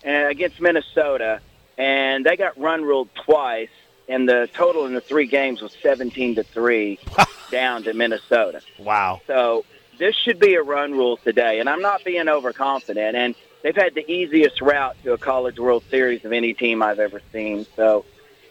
uh, 0.05 0.27
against 0.27 0.61
Minnesota, 0.61 1.41
and 1.80 2.23
they 2.23 2.38
got 2.38 2.60
run 2.60 2.84
ruled 2.84 3.10
twice. 3.15 3.69
And 4.07 4.27
the 4.27 4.49
total 4.53 4.85
in 4.85 4.93
the 4.93 5.01
three 5.01 5.27
games 5.27 5.61
was 5.61 5.76
seventeen 5.81 6.35
to 6.35 6.43
three, 6.43 6.99
down 7.51 7.84
to 7.84 7.93
Minnesota. 7.93 8.61
Wow. 8.77 9.22
So 9.26 9.65
this 9.97 10.15
should 10.15 10.39
be 10.39 10.56
a 10.56 10.61
run 10.64 10.91
rule 10.91 11.18
today, 11.18 11.60
and 11.60 11.69
I'm 11.69 11.81
not 11.81 12.03
being 12.03 12.27
overconfident. 12.27 13.15
And 13.15 13.35
they've 13.61 13.76
had 13.76 13.93
the 13.93 14.10
easiest 14.11 14.61
route 14.61 14.95
to 15.03 15.14
a 15.14 15.18
College 15.18 15.60
World 15.60 15.84
Series 15.89 16.26
of 16.26 16.31
any 16.31 16.53
team 16.53 16.81
I've 16.81 16.99
ever 16.99 17.22
seen. 17.31 17.65
So 17.76 18.06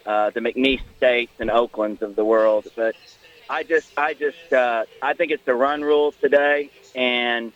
uh, 0.07 0.31
the 0.31 0.41
McNeese 0.41 0.83
States 0.97 1.33
and 1.39 1.51
Oaklands 1.51 2.03
of 2.03 2.17
the 2.17 2.25
world, 2.25 2.69
but 2.77 2.95
I 3.51 3.63
just, 3.63 3.91
I 3.97 4.15
just, 4.15 4.53
uh, 4.53 4.85
I 5.03 5.15
think 5.15 5.33
it's 5.33 5.45
the 5.45 5.55
run 5.55 5.83
rule 5.83 6.13
today, 6.13 6.71
and 6.95 7.53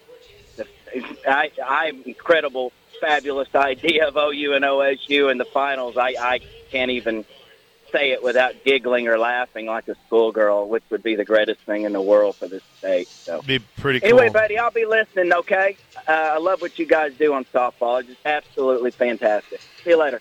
the, 0.57 0.67
I, 1.27 1.51
I 1.65 1.93
incredible, 2.05 2.73
fabulous 3.03 3.49
idea 3.55 4.07
of 4.07 4.17
OU 4.17 4.55
and 4.55 4.65
OSU 4.65 5.31
in 5.31 5.37
the 5.37 5.45
finals. 5.45 5.97
I, 5.97 6.15
I 6.19 6.41
can't 6.71 6.93
even 6.93 7.25
say 7.91 8.13
it 8.13 8.23
without 8.23 8.55
giggling 8.65 9.09
or 9.09 9.19
laughing 9.19 9.67
like 9.67 9.89
a 9.89 9.97
schoolgirl, 10.07 10.69
which 10.69 10.85
would 10.91 11.03
be 11.03 11.17
the 11.17 11.25
greatest 11.25 11.61
thing 11.63 11.83
in 11.83 11.93
the 11.93 12.01
world 12.01 12.37
for 12.37 12.47
this 12.47 12.63
state. 12.79 13.09
So. 13.09 13.43
Be 13.43 13.59
pretty 13.59 14.01
cool. 14.01 14.09
Anyway, 14.09 14.31
buddy, 14.31 14.57
I'll 14.57 14.71
be 14.71 14.87
listening. 14.87 15.33
Okay, 15.33 15.77
uh, 16.09 16.13
I 16.13 16.39
love 16.39 16.63
what 16.63 16.79
you 16.79 16.87
guys 16.87 17.13
do 17.19 17.35
on 17.35 17.45
softball. 17.47 18.01
It's 18.01 18.09
just 18.09 18.21
absolutely 18.25 18.93
fantastic. 18.93 19.61
See 19.83 19.91
you 19.91 19.99
later. 19.99 20.21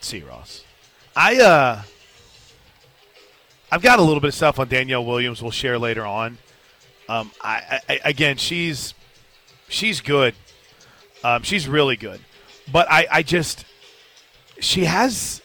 See, 0.00 0.22
Ross. 0.22 0.64
I 1.16 1.40
uh, 1.40 1.82
I've 3.72 3.82
got 3.82 3.98
a 3.98 4.02
little 4.02 4.20
bit 4.20 4.28
of 4.28 4.34
stuff 4.34 4.60
on 4.60 4.68
Danielle 4.68 5.04
Williams. 5.04 5.42
We'll 5.42 5.50
share 5.50 5.76
later 5.78 6.06
on. 6.06 6.38
Um, 7.08 7.32
I, 7.40 7.80
I 7.88 8.00
again, 8.04 8.36
she's 8.36 8.94
she's 9.68 10.00
good. 10.00 10.34
Um, 11.24 11.42
she's 11.42 11.66
really 11.68 11.96
good, 11.96 12.20
but 12.70 12.86
I, 12.90 13.06
I 13.10 13.22
just 13.22 13.64
she 14.60 14.84
has 14.84 15.42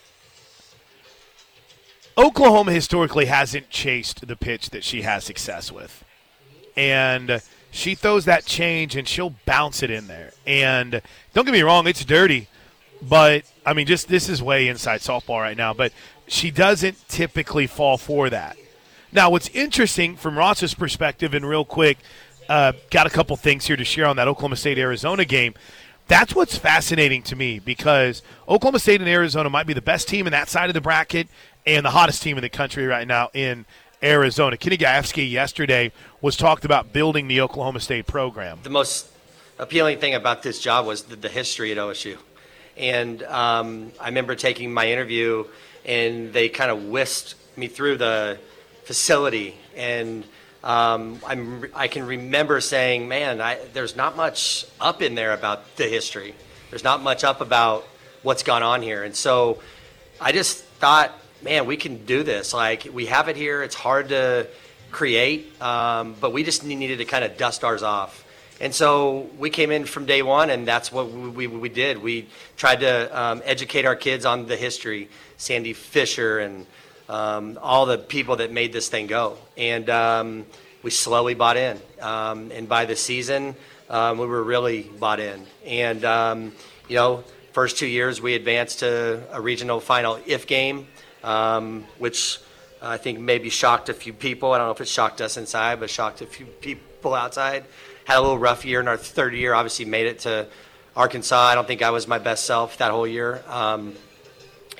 Oklahoma 2.17 2.71
historically 2.71 3.25
hasn't 3.25 3.69
chased 3.69 4.27
the 4.27 4.35
pitch 4.35 4.69
that 4.69 4.83
she 4.83 5.01
has 5.01 5.23
success 5.23 5.71
with, 5.71 6.03
and 6.77 7.41
she 7.71 7.95
throws 7.95 8.25
that 8.25 8.45
change 8.45 8.95
and 8.95 9.07
she'll 9.07 9.33
bounce 9.45 9.81
it 9.81 9.89
in 9.89 10.07
there. 10.07 10.31
And 10.45 11.01
don't 11.33 11.45
get 11.45 11.51
me 11.53 11.63
wrong, 11.63 11.87
it's 11.87 12.05
dirty, 12.05 12.47
but 13.01 13.43
I 13.65 13.73
mean, 13.73 13.87
just 13.87 14.07
this 14.07 14.29
is 14.29 14.43
way 14.43 14.67
inside 14.67 15.01
softball 15.01 15.41
right 15.41 15.57
now. 15.57 15.73
But 15.73 15.91
she 16.27 16.51
doesn't 16.51 17.07
typically 17.09 17.67
fall 17.67 17.97
for 17.97 18.29
that. 18.29 18.57
Now, 19.11 19.29
what's 19.29 19.49
interesting 19.49 20.15
from 20.15 20.37
Ross's 20.37 20.73
perspective, 20.73 21.33
and 21.33 21.47
real 21.47 21.65
quick, 21.65 21.97
uh, 22.49 22.73
got 22.89 23.07
a 23.07 23.09
couple 23.09 23.35
things 23.35 23.65
here 23.65 23.75
to 23.75 23.85
share 23.85 24.05
on 24.05 24.15
that 24.17 24.27
Oklahoma 24.27 24.55
State 24.55 24.77
Arizona 24.77 25.25
game. 25.25 25.53
That's 26.07 26.35
what's 26.35 26.57
fascinating 26.57 27.23
to 27.23 27.35
me 27.35 27.59
because 27.59 28.21
Oklahoma 28.47 28.79
State 28.79 28.99
and 28.99 29.09
Arizona 29.09 29.49
might 29.49 29.67
be 29.67 29.73
the 29.73 29.81
best 29.81 30.07
team 30.07 30.27
in 30.27 30.31
that 30.31 30.49
side 30.49 30.69
of 30.69 30.73
the 30.73 30.81
bracket 30.81 31.27
and 31.65 31.85
the 31.85 31.91
hottest 31.91 32.21
team 32.21 32.37
in 32.37 32.41
the 32.41 32.49
country 32.49 32.85
right 32.85 33.07
now 33.07 33.29
in 33.33 33.65
Arizona. 34.03 34.57
Kenny 34.57 34.77
Gajewski 34.77 35.29
yesterday 35.29 35.91
was 36.21 36.35
talked 36.35 36.65
about 36.65 36.91
building 36.91 37.27
the 37.27 37.39
Oklahoma 37.39 37.79
State 37.79 38.05
program. 38.05 38.59
The 38.63 38.69
most 38.69 39.07
appealing 39.57 39.99
thing 39.99 40.13
about 40.13 40.43
this 40.43 40.59
job 40.59 40.85
was 40.85 41.03
the, 41.03 41.15
the 41.15 41.29
history 41.29 41.71
at 41.71 41.77
OSU. 41.77 42.17
And 42.75 43.23
um, 43.23 43.91
I 44.01 44.07
remember 44.07 44.35
taking 44.35 44.73
my 44.73 44.91
interview, 44.91 45.45
and 45.85 46.33
they 46.33 46.49
kind 46.49 46.69
of 46.71 46.85
whisked 46.85 47.35
me 47.55 47.67
through 47.67 47.97
the 47.97 48.39
facility. 48.83 49.55
And 49.77 50.25
um, 50.63 51.19
I'm, 51.25 51.65
I 51.75 51.87
can 51.87 52.05
remember 52.07 52.61
saying, 52.61 53.07
man, 53.07 53.41
I, 53.41 53.59
there's 53.73 53.95
not 53.95 54.15
much 54.15 54.65
up 54.79 55.01
in 55.01 55.15
there 55.15 55.33
about 55.33 55.75
the 55.75 55.85
history. 55.85 56.33
There's 56.69 56.83
not 56.83 57.03
much 57.03 57.23
up 57.23 57.41
about 57.41 57.85
what's 58.21 58.43
gone 58.43 58.63
on 58.63 58.81
here. 58.81 59.03
And 59.03 59.15
so 59.15 59.59
I 60.21 60.31
just 60.31 60.63
thought, 60.63 61.11
man, 61.41 61.65
we 61.65 61.75
can 61.75 62.05
do 62.05 62.23
this. 62.23 62.53
Like 62.53 62.87
we 62.91 63.07
have 63.07 63.27
it 63.27 63.35
here. 63.35 63.61
It's 63.61 63.75
hard 63.75 64.09
to 64.09 64.47
create, 64.91 65.61
um, 65.61 66.15
but 66.21 66.31
we 66.31 66.43
just 66.43 66.63
needed 66.63 66.99
to 66.99 67.05
kind 67.05 67.25
of 67.25 67.37
dust 67.37 67.63
ours 67.63 67.83
off. 67.83 68.23
And 68.61 68.73
so 68.73 69.29
we 69.37 69.49
came 69.49 69.71
in 69.71 69.83
from 69.83 70.05
day 70.05 70.21
one, 70.21 70.49
and 70.49 70.65
that's 70.65 70.91
what 70.91 71.11
we, 71.11 71.47
we, 71.47 71.57
we 71.57 71.69
did. 71.69 72.01
We 72.01 72.29
tried 72.55 72.79
to 72.81 73.19
um, 73.19 73.41
educate 73.43 73.85
our 73.85 73.95
kids 73.95 74.25
on 74.25 74.45
the 74.45 74.55
history, 74.55 75.09
Sandy 75.37 75.73
Fisher, 75.73 76.39
and 76.39 76.65
um, 77.13 77.59
all 77.61 77.85
the 77.85 77.97
people 77.97 78.37
that 78.37 78.51
made 78.51 78.73
this 78.73 78.89
thing 78.89 79.07
go. 79.07 79.37
And 79.55 79.89
um, 79.89 80.45
we 80.81 80.89
slowly 80.89 81.35
bought 81.35 81.57
in. 81.57 81.79
Um, 82.01 82.51
and 82.51 82.67
by 82.67 82.85
the 82.85 82.95
season, 82.95 83.55
um, 83.89 84.17
we 84.17 84.25
were 84.25 84.43
really 84.43 84.83
bought 84.83 85.19
in. 85.19 85.45
And, 85.65 86.03
um, 86.03 86.53
you 86.87 86.95
know, 86.95 87.23
first 87.51 87.77
two 87.77 87.87
years 87.87 88.19
we 88.19 88.33
advanced 88.33 88.79
to 88.79 89.21
a 89.31 89.39
regional 89.39 89.79
final 89.79 90.19
if 90.25 90.47
game 90.47 90.87
um, 91.23 91.85
which 91.99 92.39
I 92.81 92.97
think 92.97 93.19
maybe 93.19 93.49
shocked 93.49 93.89
a 93.89 93.93
few 93.93 94.13
people. 94.13 94.51
I 94.51 94.57
don't 94.57 94.67
know 94.67 94.73
if 94.73 94.81
it 94.81 94.87
shocked 94.87 95.21
us 95.21 95.37
inside, 95.37 95.79
but 95.79 95.89
shocked 95.89 96.21
a 96.21 96.25
few 96.25 96.45
people 96.45 97.13
outside. 97.13 97.63
Had 98.05 98.17
a 98.17 98.21
little 98.21 98.37
rough 98.37 98.65
year 98.65 98.81
in 98.81 98.87
our 98.87 98.97
third 98.97 99.33
year. 99.33 99.53
Obviously, 99.53 99.85
made 99.85 100.07
it 100.07 100.19
to 100.19 100.47
Arkansas. 100.95 101.47
I 101.47 101.55
don't 101.55 101.67
think 101.67 101.81
I 101.81 101.91
was 101.91 102.07
my 102.07 102.19
best 102.19 102.45
self 102.45 102.77
that 102.79 102.91
whole 102.91 103.07
year. 103.07 103.41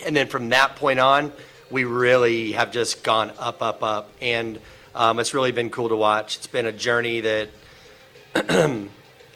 And 0.06 0.16
then 0.16 0.28
from 0.28 0.50
that 0.50 0.76
point 0.76 1.00
on, 1.00 1.32
we 1.74 1.86
really 1.86 2.52
have 2.52 2.72
just 2.72 3.04
gone 3.04 3.32
up, 3.40 3.64
up, 3.64 3.82
up, 3.82 4.12
and 4.22 4.60
um, 4.94 5.20
it's 5.20 5.34
really 5.34 5.52
been 5.52 5.72
cool 5.72 5.90
to 5.90 5.96
watch. 5.96 6.38
It's 6.38 6.46
been 6.46 6.68
a 6.68 6.72
journey 6.72 7.22
that 7.22 7.50
I, 8.36 8.88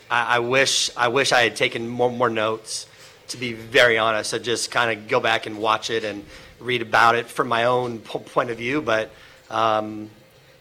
I 0.09 0.39
wish 0.39 0.91
I 0.95 1.07
wish 1.07 1.31
I 1.31 1.41
had 1.41 1.55
taken 1.55 1.87
more 1.87 2.11
more 2.11 2.29
notes. 2.29 2.85
To 3.29 3.37
be 3.37 3.51
very 3.51 3.97
honest, 3.97 4.29
so 4.29 4.39
just 4.39 4.71
kind 4.71 4.97
of 4.97 5.09
go 5.09 5.19
back 5.19 5.47
and 5.47 5.57
watch 5.57 5.89
it 5.89 6.05
and 6.05 6.23
read 6.59 6.81
about 6.81 7.15
it 7.15 7.25
from 7.25 7.49
my 7.49 7.65
own 7.65 7.99
point 7.99 8.51
of 8.51 8.57
view, 8.57 8.81
but 8.81 9.11
um, 9.49 10.09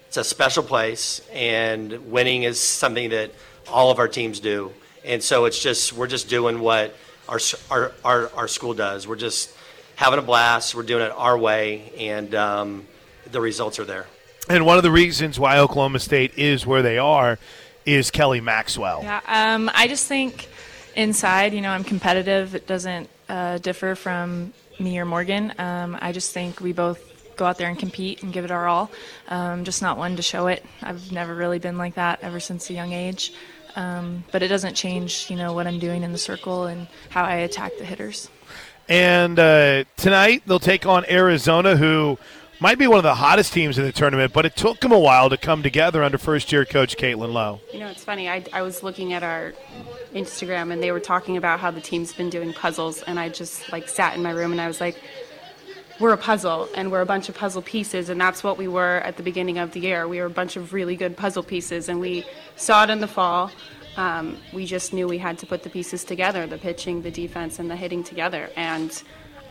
it's 0.09 0.17
a 0.17 0.25
special 0.25 0.65
place, 0.65 1.21
and 1.33 2.11
winning 2.11 2.43
is 2.43 2.59
something 2.59 3.11
that 3.11 3.31
all 3.69 3.93
of 3.93 4.01
our 4.01 4.09
teams 4.09 4.41
do. 4.41 4.73
And 5.05 5.23
so 5.23 5.45
it's 5.45 5.63
just 5.63 5.93
we're 5.93 6.09
just 6.09 6.29
doing 6.29 6.59
what 6.59 6.97
our 7.29 7.39
our 7.71 7.93
our, 8.03 8.31
our 8.35 8.49
school 8.49 8.75
does. 8.75 9.07
We're 9.07 9.17
just 9.17 9.56
having 9.97 10.19
a 10.19 10.23
blast. 10.23 10.75
We're 10.75 10.85
doing 10.85 11.03
it 11.03 11.13
our 11.13 11.37
way, 11.37 11.93
and 11.99 12.35
um, 12.35 12.87
the 13.31 13.41
results 13.41 13.79
are 13.79 13.85
there. 13.85 14.07
And 14.49 14.65
one 14.65 14.77
of 14.77 14.85
the 14.85 14.93
reasons 14.93 15.41
why 15.41 15.59
Oklahoma 15.59 15.99
State 15.99 16.39
is 16.39 16.65
where 16.65 16.83
they 16.83 16.99
are 16.99 17.39
is 17.85 18.11
Kelly 18.11 18.41
Maxwell. 18.41 19.01
Yeah, 19.03 19.21
um, 19.27 19.71
I 19.75 19.89
just 19.89 20.07
think 20.07 20.49
inside, 20.95 21.53
you 21.53 21.61
know, 21.61 21.71
I'm 21.71 21.85
competitive. 21.85 22.55
It 22.55 22.67
doesn't 22.67 23.09
uh, 23.29 23.59
differ 23.59 23.97
from 23.97 24.53
me 24.79 24.99
or 24.99 25.05
Morgan. 25.05 25.53
Um, 25.59 25.99
I 26.01 26.13
just 26.13 26.33
think 26.33 26.61
we 26.61 26.73
both 26.73 27.03
go 27.37 27.45
out 27.45 27.59
there 27.59 27.69
and 27.69 27.79
compete 27.79 28.23
and 28.23 28.33
give 28.33 28.45
it 28.45 28.51
our 28.51 28.67
all. 28.67 28.91
Um, 29.29 29.65
just 29.65 29.83
not 29.83 29.99
one 29.99 30.17
to 30.17 30.23
show 30.23 30.47
it. 30.47 30.65
I've 30.83 31.13
never 31.13 31.35
really 31.35 31.59
been 31.59 31.77
like 31.77 31.95
that 31.95 32.21
ever 32.23 32.41
since 32.41 32.71
a 32.71 32.73
young 32.73 32.93
age. 32.93 33.33
Um, 33.75 34.25
but 34.33 34.43
it 34.43 34.49
doesn't 34.49 34.75
change, 34.75 35.29
you 35.29 35.37
know, 35.37 35.53
what 35.53 35.67
I'm 35.67 35.79
doing 35.79 36.03
in 36.03 36.13
the 36.13 36.19
circle 36.19 36.65
and 36.65 36.89
how 37.11 37.25
I 37.25 37.37
attack 37.37 37.73
the 37.79 37.85
hitters. 37.85 38.31
And 38.89 39.39
uh, 39.39 39.85
tonight 39.97 40.43
they'll 40.47 40.59
take 40.59 40.87
on 40.87 41.05
Arizona, 41.09 41.77
who 41.77 42.19
might 42.61 42.79
be 42.79 42.87
one 42.87 42.99
of 42.99 43.03
the 43.03 43.17
hottest 43.17 43.53
teams 43.53 43.79
in 43.79 43.85
the 43.85 43.93
tournament, 43.93 44.33
but 44.33 44.47
it 44.47 44.57
took 44.57 44.81
them 44.81 44.93
a 44.93 44.99
while 44.99 45.29
to 45.29 45.37
come 45.37 45.63
together 45.63 46.03
under 46.03 46.19
first 46.19 46.53
year 46.53 46.65
coach 46.65 46.97
Caitlin 46.97 47.33
Lowe. 47.33 47.61
You 47.73 47.81
know, 47.81 47.89
it's 47.89 48.05
funny. 48.05 48.29
I, 48.29 48.45
I 48.53 48.63
was 48.63 48.83
looking 48.83 49.13
at 49.13 49.23
our 49.23 49.55
Instagram 50.15 50.73
and 50.73 50.83
they 50.83 50.93
were 50.93 51.01
talking 51.01 51.37
about 51.37 51.61
how 51.61 51.71
the 51.71 51.81
team's 51.81 52.13
been 52.13 52.31
doing 52.31 52.53
puzzles, 52.53 53.03
and 53.03 53.19
I 53.19 53.29
just 53.29 53.71
like 53.73 53.89
sat 53.89 54.15
in 54.15 54.23
my 54.23 54.31
room 54.31 54.53
and 54.53 54.61
I 54.61 54.69
was 54.69 54.81
like, 54.81 54.97
we're 55.99 56.13
a 56.13 56.19
puzzle 56.19 56.69
and 56.75 56.93
we're 56.93 57.01
a 57.01 57.07
bunch 57.07 57.29
of 57.29 57.35
puzzle 57.35 57.63
pieces 57.63 58.11
and 58.11 58.21
that's 58.21 58.45
what 58.45 58.59
we 58.59 58.69
were 58.69 58.99
at 58.99 59.17
the 59.17 59.23
beginning 59.23 59.57
of 59.57 59.73
the 59.73 59.81
year 59.81 60.07
we 60.07 60.21
were 60.21 60.27
a 60.27 60.31
bunch 60.31 60.57
of 60.57 60.75
really 60.75 60.95
good 60.95 61.17
puzzle 61.17 61.43
pieces 61.43 61.89
and 61.89 61.99
we 61.99 62.23
saw 62.57 62.85
it 62.85 62.91
in 62.91 63.01
the 63.01 63.09
fall 63.09 63.51
um, 63.97 64.37
we 64.53 64.67
just 64.67 64.93
knew 64.93 65.09
we 65.09 65.19
had 65.19 65.39
to 65.39 65.47
put 65.47 65.63
the 65.63 65.71
pieces 65.71 66.05
together 66.05 66.47
the 66.47 66.59
pitching 66.59 67.03
the 67.03 67.11
defense 67.11 67.59
and 67.59 67.71
the 67.71 67.77
hitting 67.77 68.05
together 68.05 68.51
and 68.57 69.03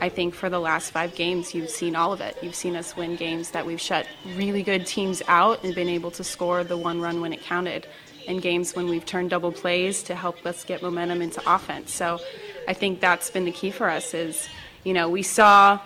I 0.02 0.10
think 0.10 0.34
for 0.34 0.50
the 0.50 0.60
last 0.60 0.92
five 0.92 1.16
games, 1.16 1.56
you've 1.56 1.70
seen 1.70 1.96
all 1.96 2.12
of 2.12 2.20
it. 2.20 2.38
You've 2.42 2.56
seen 2.56 2.76
us 2.76 2.96
win 2.98 3.16
games 3.16 3.52
that 3.52 3.66
we've 3.66 3.80
shut 3.80 4.06
really 4.36 4.62
good 4.62 4.86
teams 4.86 5.22
out 5.28 5.64
and 5.64 5.74
been 5.74 5.88
able 5.88 6.12
to 6.12 6.24
score 6.24 6.64
the 6.64 6.78
one 6.78 7.00
run 7.00 7.22
when 7.22 7.32
it 7.32 7.42
counted, 7.42 7.88
and 8.28 8.42
games 8.42 8.76
when 8.76 8.88
we've 8.88 9.06
turned 9.06 9.30
double 9.30 9.52
plays 9.52 10.04
to 10.04 10.16
help 10.16 10.46
us 10.46 10.64
get 10.66 10.82
momentum 10.82 11.22
into 11.22 11.42
offense. 11.52 11.94
So 11.94 12.20
I 12.68 12.74
think 12.74 13.00
that's 13.00 13.30
been 13.30 13.46
the 13.46 13.52
key 13.52 13.72
for 13.72 13.90
us 13.90 14.14
is, 14.14 14.50
you 14.84 14.94
know, 14.94 15.08
we 15.08 15.24
saw 15.24 15.80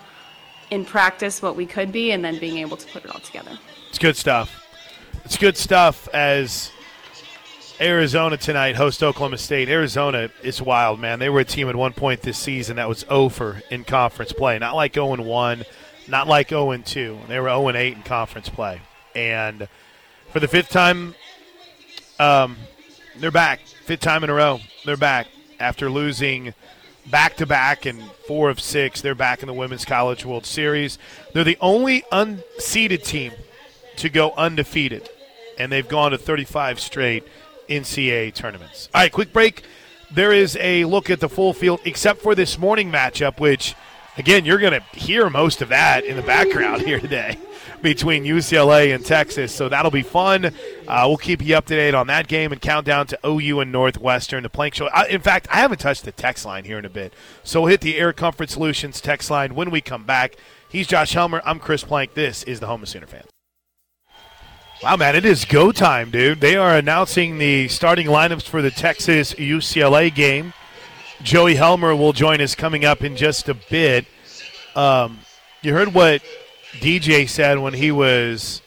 in 0.71 0.85
practice 0.85 1.41
what 1.41 1.55
we 1.55 1.65
could 1.65 1.91
be 1.91 2.11
and 2.11 2.23
then 2.23 2.39
being 2.39 2.57
able 2.57 2.77
to 2.77 2.87
put 2.91 3.03
it 3.03 3.11
all 3.11 3.19
together. 3.19 3.57
It's 3.89 3.99
good 3.99 4.15
stuff. 4.15 4.65
It's 5.25 5.37
good 5.37 5.57
stuff 5.57 6.07
as 6.13 6.71
Arizona 7.81 8.35
tonight 8.35 8.75
host 8.75 9.01
Oklahoma 9.01 9.37
State. 9.37 9.69
Arizona 9.69 10.29
is 10.43 10.61
wild, 10.61 10.99
man. 10.99 11.19
They 11.19 11.29
were 11.29 11.39
a 11.39 11.45
team 11.45 11.69
at 11.69 11.77
one 11.77 11.93
point 11.93 12.21
this 12.21 12.37
season 12.37 12.75
that 12.75 12.89
was 12.89 13.05
over 13.09 13.61
in 13.71 13.85
conference 13.85 14.33
play. 14.33 14.59
Not 14.59 14.75
like 14.75 14.95
0 14.95 15.15
1, 15.15 15.63
not 16.09 16.27
like 16.27 16.49
0 16.49 16.75
2. 16.75 17.19
They 17.29 17.39
were 17.39 17.47
0 17.47 17.69
8 17.69 17.93
in 17.93 18.03
conference 18.03 18.49
play. 18.49 18.81
And 19.15 19.69
for 20.33 20.41
the 20.41 20.47
fifth 20.49 20.69
time, 20.69 21.15
um, 22.19 22.57
they're 23.15 23.31
back. 23.31 23.61
Fifth 23.85 24.01
time 24.01 24.25
in 24.25 24.29
a 24.29 24.33
row, 24.33 24.59
they're 24.83 24.97
back 24.97 25.27
after 25.57 25.89
losing 25.89 26.53
back 27.09 27.37
to 27.37 27.45
back 27.45 27.85
and 27.85 28.03
four 28.27 28.49
of 28.49 28.59
six. 28.59 28.99
They're 28.99 29.15
back 29.15 29.41
in 29.41 29.47
the 29.47 29.53
Women's 29.53 29.85
College 29.85 30.25
World 30.25 30.45
Series. 30.45 30.99
They're 31.33 31.45
the 31.45 31.57
only 31.61 32.03
unseeded 32.11 33.05
team 33.05 33.31
to 33.95 34.09
go 34.09 34.31
undefeated, 34.31 35.09
and 35.57 35.71
they've 35.71 35.87
gone 35.87 36.11
to 36.11 36.17
35 36.17 36.81
straight 36.81 37.23
NCAA 37.69 38.33
tournaments. 38.33 38.89
All 38.93 39.01
right, 39.01 39.11
quick 39.11 39.31
break. 39.31 39.63
There 40.11 40.33
is 40.33 40.57
a 40.59 40.85
look 40.85 41.09
at 41.09 41.19
the 41.19 41.29
full 41.29 41.53
field, 41.53 41.81
except 41.85 42.21
for 42.21 42.33
this 42.33 42.57
morning 42.57 42.91
matchup, 42.91 43.39
which, 43.39 43.75
again, 44.17 44.43
you're 44.43 44.57
going 44.57 44.73
to 44.73 44.99
hear 44.99 45.29
most 45.29 45.61
of 45.61 45.69
that 45.69 46.03
in 46.03 46.15
the 46.15 46.23
background 46.23 46.81
here 46.85 46.99
today 46.99 47.37
between 47.81 48.23
UCLA 48.23 48.93
and 48.93 49.05
Texas. 49.05 49.53
So 49.53 49.69
that'll 49.69 49.91
be 49.91 50.01
fun. 50.01 50.45
Uh, 50.87 51.03
we'll 51.07 51.17
keep 51.17 51.41
you 51.43 51.55
up 51.55 51.65
to 51.67 51.75
date 51.75 51.93
on 51.93 52.07
that 52.07 52.27
game 52.27 52.51
and 52.51 52.61
count 52.61 52.85
down 52.85 53.07
to 53.07 53.19
OU 53.25 53.61
and 53.61 53.71
Northwestern, 53.71 54.43
the 54.43 54.49
Plank 54.49 54.75
Show. 54.75 54.87
Uh, 54.87 55.05
in 55.09 55.21
fact, 55.21 55.47
I 55.51 55.57
haven't 55.57 55.79
touched 55.79 56.05
the 56.05 56.11
text 56.11 56.45
line 56.45 56.65
here 56.65 56.79
in 56.79 56.85
a 56.85 56.89
bit. 56.89 57.13
So 57.43 57.61
we'll 57.61 57.69
hit 57.69 57.81
the 57.81 57.97
Air 57.97 58.13
Comfort 58.13 58.49
Solutions 58.49 59.01
text 59.01 59.29
line 59.29 59.55
when 59.55 59.71
we 59.71 59.81
come 59.81 60.05
back. 60.05 60.35
He's 60.69 60.87
Josh 60.87 61.13
Helmer. 61.13 61.41
I'm 61.45 61.59
Chris 61.59 61.83
Plank. 61.83 62.13
This 62.13 62.43
is 62.43 62.59
the 62.59 62.67
Home 62.67 62.83
of 62.83 62.89
Sooner 62.89 63.07
fans. 63.07 63.38
Wow, 64.81 64.95
man, 64.95 65.13
it 65.17 65.25
is 65.25 65.43
go 65.43 65.73
time, 65.73 66.09
dude. 66.09 66.39
They 66.39 66.55
are 66.55 66.73
announcing 66.73 67.37
the 67.37 67.67
starting 67.67 68.07
lineups 68.07 68.43
for 68.43 68.61
the 68.61 68.71
Texas 68.71 69.33
UCLA 69.33 70.13
game. 70.13 70.53
Joey 71.21 71.55
Helmer 71.55 71.93
will 71.93 72.13
join 72.13 72.39
us 72.39 72.55
coming 72.55 72.85
up 72.85 73.03
in 73.03 73.17
just 73.17 73.49
a 73.49 73.55
bit. 73.55 74.05
Um, 74.77 75.19
you 75.61 75.73
heard 75.73 75.93
what 75.93 76.21
DJ 76.75 77.27
said 77.27 77.59
when 77.59 77.73
he 77.73 77.91
was 77.91 78.61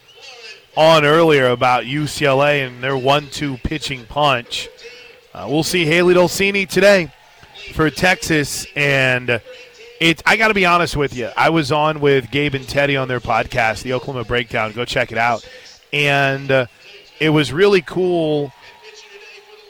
on 0.76 1.06
earlier 1.06 1.47
about 1.47 1.84
UCLA 1.84 2.66
and 2.66 2.82
their 2.82 2.97
one-two 2.97 3.56
pitching 3.64 4.05
punch. 4.05 4.68
Uh, 5.32 5.47
we'll 5.48 5.62
see 5.62 5.86
Hailey 5.86 6.12
Dolcini 6.12 6.68
today 6.68 7.10
for 7.72 7.89
Texas, 7.89 8.66
and 8.76 9.40
it. 9.98 10.22
I 10.26 10.36
got 10.36 10.48
to 10.48 10.55
be 10.55 10.66
honest 10.66 10.94
with 10.94 11.16
you. 11.16 11.30
I 11.39 11.48
was 11.48 11.72
on 11.72 12.01
with 12.01 12.30
Gabe 12.30 12.55
and 12.55 12.68
Teddy 12.68 12.98
on 12.98 13.09
their 13.09 13.20
podcast, 13.20 13.82
the 13.82 13.94
Oklahoma 13.94 14.26
Breakdown. 14.26 14.72
Go 14.72 14.84
check 14.84 15.10
it 15.10 15.16
out 15.16 15.48
and 15.93 16.51
uh, 16.51 16.66
it 17.20 17.31
was 17.31 17.52
really 17.52 17.82
cool 17.82 18.52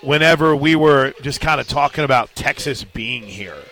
whenever 0.02 0.54
we 0.56 0.74
were 0.76 1.14
just 1.22 1.40
kind 1.40 1.60
of 1.60 1.68
talking 1.68 2.04
about 2.04 2.34
Texas 2.34 2.84
being 2.84 3.22
here. 3.22 3.62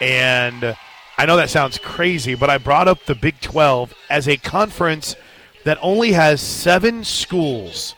And 0.00 0.76
I 1.16 1.26
know 1.26 1.36
that 1.36 1.50
sounds 1.50 1.78
crazy, 1.78 2.34
but 2.34 2.50
I 2.50 2.58
brought 2.58 2.88
up 2.88 3.04
the 3.04 3.14
Big 3.14 3.40
12 3.40 3.94
as 4.10 4.28
a 4.28 4.36
conference 4.36 5.16
that 5.64 5.78
only 5.80 6.12
has 6.12 6.40
seven 6.40 7.04
schools 7.04 7.94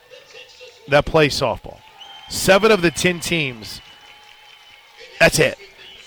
that 0.88 1.04
play 1.04 1.28
softball. 1.28 1.78
Seven 2.28 2.70
of 2.70 2.82
the 2.82 2.90
10 2.90 3.20
teams. 3.20 3.80
That's 5.18 5.38
it. 5.38 5.58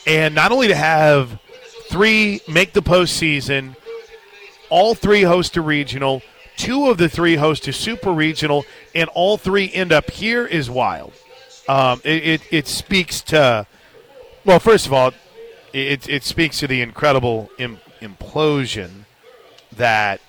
And 0.06 0.36
not 0.36 0.52
only 0.52 0.68
to 0.68 0.76
have 0.76 1.40
three 1.90 2.42
make 2.48 2.74
the 2.74 2.82
postseason, 2.82 3.76
all 4.70 4.96
three 4.96 5.24
host 5.24 5.58
a 5.58 5.62
regional, 5.62 6.22
two 6.60 6.90
of 6.90 6.98
the 6.98 7.10
three 7.10 7.38
host 7.38 7.68
a 7.68 7.74
super 7.74 8.12
regional, 8.12 8.66
and 8.94 9.10
all 9.16 9.38
three 9.38 9.72
end 9.74 9.92
up 9.92 10.12
here 10.12 10.46
is 10.46 10.70
wild. 10.70 11.14
Um, 11.68 12.02
it, 12.04 12.28
it, 12.28 12.42
it 12.52 12.68
speaks 12.68 13.22
to, 13.22 13.66
well, 14.46 14.60
first 14.60 14.86
of 14.86 14.94
all, 14.94 15.14
it, 15.72 16.08
it 16.10 16.24
speaks 16.24 16.60
to 16.60 16.68
the 16.68 16.82
incredible 16.82 17.50
Im- 17.58 17.80
implosion 18.02 19.06
that 19.78 20.20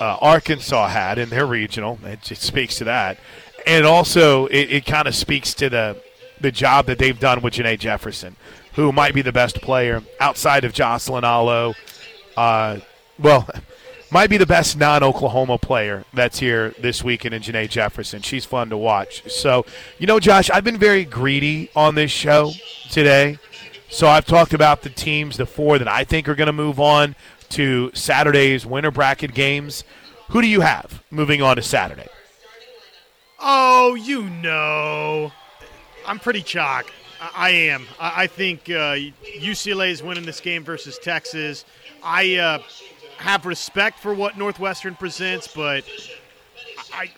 uh, 0.00 0.16
Arkansas 0.20 0.88
had 0.88 1.18
in 1.18 1.28
their 1.28 1.46
regional. 1.46 1.98
It, 2.04 2.30
it 2.30 2.38
speaks 2.38 2.76
to 2.76 2.84
that. 2.84 3.18
And 3.66 3.84
also, 3.84 4.46
it, 4.46 4.70
it 4.70 4.86
kind 4.86 5.08
of 5.08 5.14
speaks 5.14 5.54
to 5.54 5.68
the, 5.68 6.00
the 6.40 6.52
job 6.52 6.86
that 6.86 6.98
they've 6.98 7.18
done 7.18 7.42
with 7.42 7.54
Janae 7.54 7.78
Jefferson, 7.78 8.36
who 8.74 8.92
might 8.92 9.14
be 9.14 9.22
the 9.22 9.32
best 9.32 9.60
player 9.60 10.02
outside 10.20 10.64
of 10.64 10.72
Jocelyn 10.72 11.24
Alo. 11.24 11.74
Uh, 12.36 12.78
well, 13.18 13.48
might 14.10 14.30
be 14.30 14.36
the 14.36 14.46
best 14.46 14.76
non-Oklahoma 14.76 15.58
player 15.58 16.04
that's 16.14 16.38
here 16.38 16.74
this 16.78 17.04
weekend 17.04 17.34
in 17.34 17.42
Janae 17.42 17.68
Jefferson. 17.68 18.22
She's 18.22 18.44
fun 18.44 18.70
to 18.70 18.76
watch. 18.76 19.30
So, 19.30 19.66
you 19.98 20.06
know, 20.06 20.18
Josh, 20.18 20.50
I've 20.50 20.64
been 20.64 20.78
very 20.78 21.04
greedy 21.04 21.70
on 21.76 21.94
this 21.94 22.10
show 22.10 22.52
today. 22.90 23.38
So 23.90 24.06
I've 24.06 24.26
talked 24.26 24.54
about 24.54 24.82
the 24.82 24.90
teams, 24.90 25.36
the 25.36 25.46
four 25.46 25.78
that 25.78 25.88
I 25.88 26.04
think 26.04 26.28
are 26.28 26.34
going 26.34 26.46
to 26.46 26.52
move 26.52 26.78
on 26.78 27.16
to 27.50 27.90
Saturday's 27.94 28.66
winter 28.66 28.90
bracket 28.90 29.34
games. 29.34 29.84
Who 30.30 30.42
do 30.42 30.46
you 30.46 30.60
have 30.60 31.02
moving 31.10 31.40
on 31.40 31.56
to 31.56 31.62
Saturday? 31.62 32.08
Oh, 33.40 33.94
you 33.94 34.24
know. 34.24 35.32
I'm 36.06 36.18
pretty 36.18 36.42
chalk. 36.42 36.90
I, 37.34 37.50
am. 37.50 37.86
I, 37.98 38.24
I 38.24 38.26
think 38.26 38.68
uh, 38.68 38.96
UCLA 39.38 39.90
is 39.90 40.02
winning 40.02 40.24
this 40.24 40.40
game 40.40 40.64
versus 40.64 40.98
Texas. 40.98 41.64
I 42.02 42.36
uh, 42.36 42.58
have 43.18 43.46
respect 43.46 43.98
for 43.98 44.14
what 44.14 44.38
Northwestern 44.38 44.94
presents, 44.94 45.48
but 45.48 45.84
I, 46.92 47.10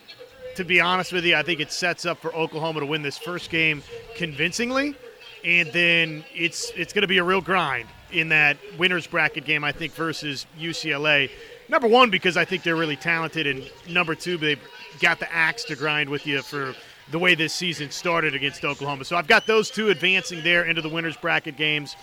to 0.55 0.65
be 0.65 0.81
honest 0.81 1.13
with 1.13 1.25
you, 1.25 1.35
I 1.35 1.43
think 1.43 1.59
it 1.59 1.71
sets 1.71 2.05
up 2.05 2.19
for 2.19 2.33
Oklahoma 2.35 2.79
to 2.79 2.85
win 2.85 3.01
this 3.01 3.17
first 3.17 3.49
game 3.49 3.83
convincingly, 4.15 4.95
and 5.43 5.71
then 5.71 6.23
it's 6.33 6.71
it's 6.75 6.93
going 6.93 7.03
to 7.03 7.07
be 7.07 7.19
a 7.19 7.23
real 7.23 7.41
grind 7.41 7.87
in 8.11 8.29
that 8.29 8.57
winners 8.77 9.07
bracket 9.07 9.45
game. 9.45 9.63
I 9.63 9.71
think 9.71 9.93
versus 9.93 10.45
UCLA. 10.59 11.29
Number 11.69 11.87
one, 11.87 12.09
because 12.09 12.35
I 12.35 12.45
think 12.45 12.63
they're 12.63 12.75
really 12.75 12.97
talented, 12.97 13.47
and 13.47 13.63
number 13.87 14.15
two, 14.15 14.37
they've 14.37 14.59
got 14.99 15.19
the 15.19 15.31
axe 15.33 15.63
to 15.65 15.75
grind 15.75 16.09
with 16.09 16.27
you 16.27 16.41
for 16.41 16.75
the 17.11 17.19
way 17.19 17.35
this 17.35 17.53
season 17.53 17.91
started 17.91 18.35
against 18.35 18.65
Oklahoma. 18.65 19.05
So 19.05 19.15
I've 19.15 19.27
got 19.27 19.45
those 19.45 19.69
two 19.69 19.89
advancing 19.89 20.43
there 20.43 20.65
into 20.65 20.81
the 20.81 20.89
winners 20.89 21.15
bracket 21.15 21.57
games, 21.57 21.95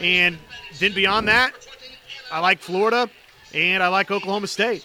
and 0.00 0.38
then 0.78 0.92
beyond 0.92 1.28
that, 1.28 1.52
I 2.32 2.40
like 2.40 2.58
Florida 2.58 3.08
and 3.54 3.82
I 3.82 3.88
like 3.88 4.10
Oklahoma 4.10 4.46
State. 4.46 4.84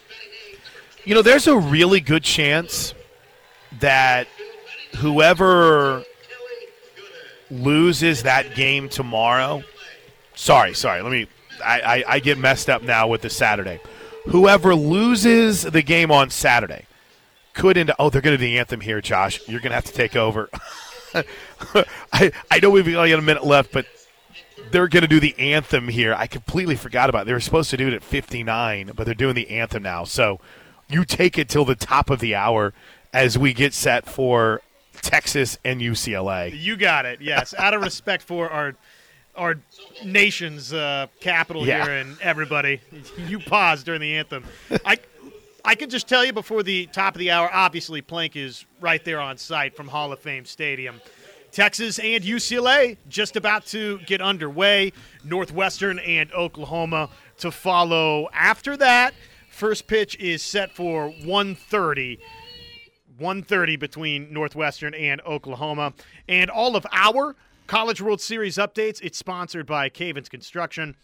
You 1.03 1.15
know, 1.15 1.21
there's 1.21 1.47
a 1.47 1.57
really 1.57 1.99
good 1.99 2.23
chance 2.23 2.93
that 3.79 4.27
whoever 4.97 6.03
loses 7.49 8.23
that 8.23 8.55
game 8.55 8.89
tomorrow. 8.89 9.63
Sorry, 10.35 10.73
sorry. 10.73 11.01
Let 11.01 11.11
me. 11.11 11.27
I, 11.63 11.81
I, 11.81 12.03
I 12.07 12.19
get 12.19 12.37
messed 12.37 12.69
up 12.69 12.83
now 12.83 13.07
with 13.07 13.21
the 13.21 13.29
Saturday. 13.29 13.79
Whoever 14.25 14.75
loses 14.75 15.63
the 15.63 15.81
game 15.81 16.11
on 16.11 16.29
Saturday 16.29 16.85
could 17.53 17.77
end. 17.77 17.91
Oh, 17.97 18.09
they're 18.09 18.21
going 18.21 18.37
to 18.37 18.37
do 18.37 18.45
the 18.45 18.59
anthem 18.59 18.81
here, 18.81 19.01
Josh. 19.01 19.39
You're 19.47 19.61
going 19.61 19.71
to 19.71 19.75
have 19.75 19.85
to 19.85 19.93
take 19.93 20.15
over. 20.15 20.49
I 22.13 22.31
I 22.51 22.59
know 22.61 22.69
we've 22.69 22.87
only 22.95 23.09
got 23.09 23.19
a 23.19 23.23
minute 23.23 23.45
left, 23.45 23.71
but 23.71 23.85
they're 24.71 24.87
going 24.87 25.01
to 25.01 25.07
do 25.07 25.19
the 25.19 25.37
anthem 25.39 25.87
here. 25.87 26.13
I 26.13 26.27
completely 26.27 26.75
forgot 26.75 27.09
about 27.09 27.23
it. 27.23 27.25
They 27.25 27.33
were 27.33 27.39
supposed 27.39 27.69
to 27.71 27.77
do 27.77 27.87
it 27.87 27.93
at 27.93 28.03
59, 28.03 28.91
but 28.95 29.05
they're 29.05 29.13
doing 29.15 29.35
the 29.35 29.49
anthem 29.49 29.83
now. 29.83 30.03
So 30.03 30.39
you 30.89 31.05
take 31.05 31.37
it 31.37 31.49
till 31.49 31.65
the 31.65 31.75
top 31.75 32.09
of 32.09 32.19
the 32.19 32.35
hour 32.35 32.73
as 33.13 33.37
we 33.37 33.53
get 33.53 33.73
set 33.73 34.05
for 34.05 34.61
Texas 35.01 35.57
and 35.63 35.79
UCLA. 35.81 36.51
You 36.57 36.75
got 36.75 37.05
it. 37.05 37.21
Yes, 37.21 37.53
out 37.57 37.73
of 37.73 37.81
respect 37.81 38.23
for 38.23 38.49
our 38.49 38.75
our 39.35 39.59
nation's 40.03 40.73
uh, 40.73 41.05
capital 41.19 41.63
Yeah. 41.67 41.83
here 41.85 41.93
and 41.97 42.19
everybody, 42.21 42.81
you 43.27 43.37
pause 43.37 43.83
during 43.83 44.01
the 44.01 44.15
anthem. 44.15 44.43
I 44.83 44.97
I 45.63 45.75
can 45.75 45.89
just 45.91 46.07
tell 46.07 46.25
you 46.25 46.33
before 46.33 46.63
the 46.63 46.87
top 46.87 47.13
of 47.13 47.19
the 47.19 47.29
hour. 47.29 47.49
Obviously, 47.53 48.01
Plank 48.01 48.35
is 48.35 48.65
right 48.81 49.03
there 49.05 49.19
on 49.21 49.37
site 49.37 49.75
from 49.75 49.89
Hall 49.89 50.11
of 50.11 50.19
Fame 50.19 50.45
Stadium. 50.45 51.01
Texas 51.57 51.97
and 51.97 52.23
UCLA 52.23 52.97
just 53.09 53.35
about 53.35 53.65
to 53.65 53.97
get 54.05 54.21
underway. 54.21 54.93
Northwestern 55.23 55.97
and 55.97 56.31
Oklahoma 56.31 57.09
to 57.39 57.49
follow 57.49 58.29
after 58.31 58.77
that. 58.77 59.15
First 59.49 59.87
pitch 59.87 60.15
is 60.19 60.43
set 60.43 60.71
for 60.75 61.09
1:30. 61.09 62.19
1:30 63.17 63.75
between 63.75 64.31
Northwestern 64.31 64.93
and 64.93 65.19
Oklahoma. 65.21 65.93
And 66.29 66.51
all 66.51 66.75
of 66.75 66.85
our 66.91 67.35
College 67.65 68.03
World 68.03 68.21
Series 68.21 68.57
updates, 68.57 69.01
it's 69.01 69.17
sponsored 69.17 69.65
by 69.65 69.89
Cavens 69.89 70.29
Construction. 70.29 70.95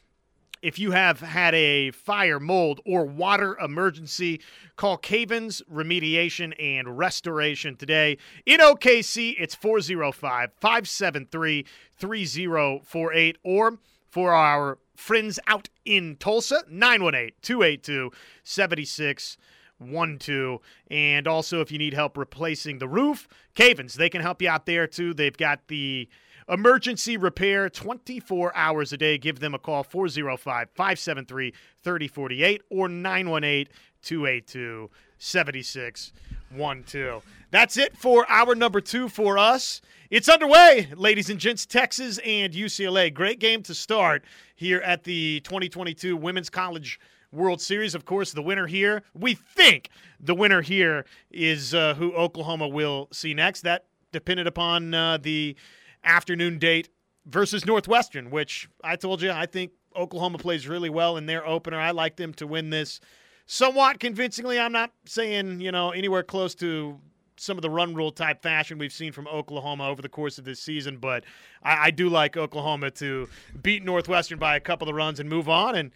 If 0.63 0.79
you 0.79 0.91
have 0.91 1.19
had 1.19 1.53
a 1.53 1.91
fire, 1.91 2.39
mold, 2.39 2.79
or 2.85 3.03
water 3.03 3.57
emergency, 3.59 4.39
call 4.77 4.95
Cavens 4.95 5.61
Remediation 5.69 6.53
and 6.57 6.97
Restoration 6.97 7.75
today. 7.75 8.17
In 8.45 8.61
OKC, 8.61 9.35
it's 9.37 9.55
405 9.55 10.51
573 10.61 11.65
3048. 11.97 13.37
Or 13.43 13.77
for 14.09 14.31
our 14.31 14.77
friends 14.95 15.37
out 15.47 15.67
in 15.83 16.15
Tulsa, 16.15 16.63
918 16.69 17.33
282 17.41 18.11
7612. 18.45 20.61
And 20.89 21.27
also, 21.27 21.59
if 21.59 21.73
you 21.73 21.77
need 21.77 21.93
help 21.93 22.17
replacing 22.17 22.77
the 22.77 22.87
roof, 22.87 23.27
Cavens, 23.53 23.95
they 23.95 24.09
can 24.09 24.21
help 24.21 24.41
you 24.41 24.47
out 24.47 24.65
there 24.65 24.87
too. 24.87 25.13
They've 25.13 25.35
got 25.35 25.67
the 25.67 26.07
emergency 26.49 27.17
repair 27.17 27.69
24 27.69 28.55
hours 28.55 28.93
a 28.93 28.97
day. 28.97 29.17
Give 29.17 29.39
them 29.39 29.53
a 29.53 29.59
call 29.59 29.83
405 29.83 30.69
573 30.73 31.53
3048 31.83 32.61
or 32.69 32.89
918 32.89 33.73
282 34.01 34.89
7612. 35.17 37.25
That's 37.51 37.77
it 37.77 37.97
for 37.97 38.29
hour 38.29 38.55
number 38.55 38.81
two 38.81 39.07
for 39.07 39.37
us. 39.37 39.81
It's 40.09 40.29
underway, 40.29 40.89
ladies 40.95 41.29
and 41.29 41.39
gents. 41.39 41.65
Texas 41.65 42.19
and 42.19 42.53
UCLA. 42.53 43.13
Great 43.13 43.39
game 43.39 43.63
to 43.63 43.73
start 43.73 44.23
here 44.55 44.81
at 44.81 45.03
the 45.03 45.39
2022 45.41 46.15
Women's 46.15 46.49
College 46.49 46.99
World 47.31 47.61
Series. 47.61 47.95
Of 47.95 48.05
course, 48.05 48.31
the 48.31 48.43
winner 48.43 48.67
here, 48.67 49.03
we 49.13 49.33
think 49.33 49.89
the 50.19 50.35
winner 50.35 50.61
here 50.61 51.05
is 51.31 51.73
uh, 51.73 51.95
who 51.95 52.13
Oklahoma 52.13 52.67
will 52.67 53.07
see 53.11 53.33
next. 53.33 53.61
That 53.61 53.85
depended 54.11 54.45
upon 54.45 54.93
uh, 54.93 55.17
the 55.17 55.55
afternoon 56.03 56.59
date 56.59 56.89
versus 57.25 57.65
Northwestern, 57.65 58.29
which 58.29 58.67
I 58.83 58.95
told 58.95 59.21
you 59.21 59.31
I 59.31 59.45
think 59.45 59.71
Oklahoma 59.95 60.37
plays 60.37 60.67
really 60.67 60.89
well 60.89 61.17
in 61.17 61.25
their 61.25 61.45
opener. 61.45 61.79
I 61.79 61.91
like 61.91 62.15
them 62.17 62.33
to 62.35 62.47
win 62.47 62.69
this 62.69 62.99
somewhat 63.45 63.99
convincingly. 63.99 64.59
I'm 64.59 64.71
not 64.71 64.91
saying, 65.05 65.61
you 65.61 65.71
know, 65.71 65.91
anywhere 65.91 66.23
close 66.23 66.55
to 66.55 66.99
some 67.35 67.57
of 67.57 67.61
the 67.61 67.69
run 67.69 67.93
rule 67.93 68.11
type 68.11 68.41
fashion 68.41 68.77
we've 68.77 68.93
seen 68.93 69.11
from 69.11 69.27
Oklahoma 69.27 69.87
over 69.87 70.01
the 70.01 70.09
course 70.09 70.37
of 70.37 70.45
this 70.45 70.59
season, 70.59 70.97
but 70.97 71.23
I, 71.63 71.87
I 71.87 71.91
do 71.91 72.09
like 72.09 72.37
Oklahoma 72.37 72.91
to 72.91 73.27
beat 73.61 73.83
Northwestern 73.83 74.39
by 74.39 74.55
a 74.55 74.59
couple 74.59 74.87
of 74.87 74.95
runs 74.95 75.19
and 75.19 75.29
move 75.29 75.49
on. 75.49 75.75
And 75.75 75.91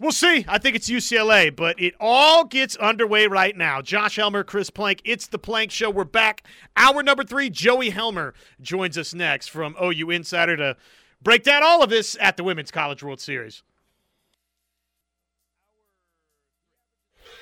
We'll 0.00 0.12
see. 0.12 0.46
I 0.48 0.56
think 0.56 0.76
it's 0.76 0.88
UCLA, 0.88 1.54
but 1.54 1.78
it 1.78 1.94
all 2.00 2.44
gets 2.44 2.74
underway 2.76 3.26
right 3.26 3.54
now. 3.54 3.82
Josh 3.82 4.16
Helmer, 4.16 4.42
Chris 4.42 4.70
Plank. 4.70 5.02
It's 5.04 5.26
the 5.26 5.38
Plank 5.38 5.70
Show. 5.70 5.90
We're 5.90 6.04
back. 6.04 6.42
Hour 6.74 7.02
number 7.02 7.22
three. 7.22 7.50
Joey 7.50 7.90
Helmer 7.90 8.32
joins 8.62 8.96
us 8.96 9.12
next 9.12 9.48
from 9.48 9.76
OU 9.80 10.08
Insider 10.08 10.56
to 10.56 10.76
break 11.22 11.44
down 11.44 11.62
all 11.62 11.82
of 11.82 11.90
this 11.90 12.16
at 12.18 12.38
the 12.38 12.44
Women's 12.44 12.70
College 12.70 13.02
World 13.02 13.20
Series. 13.20 13.62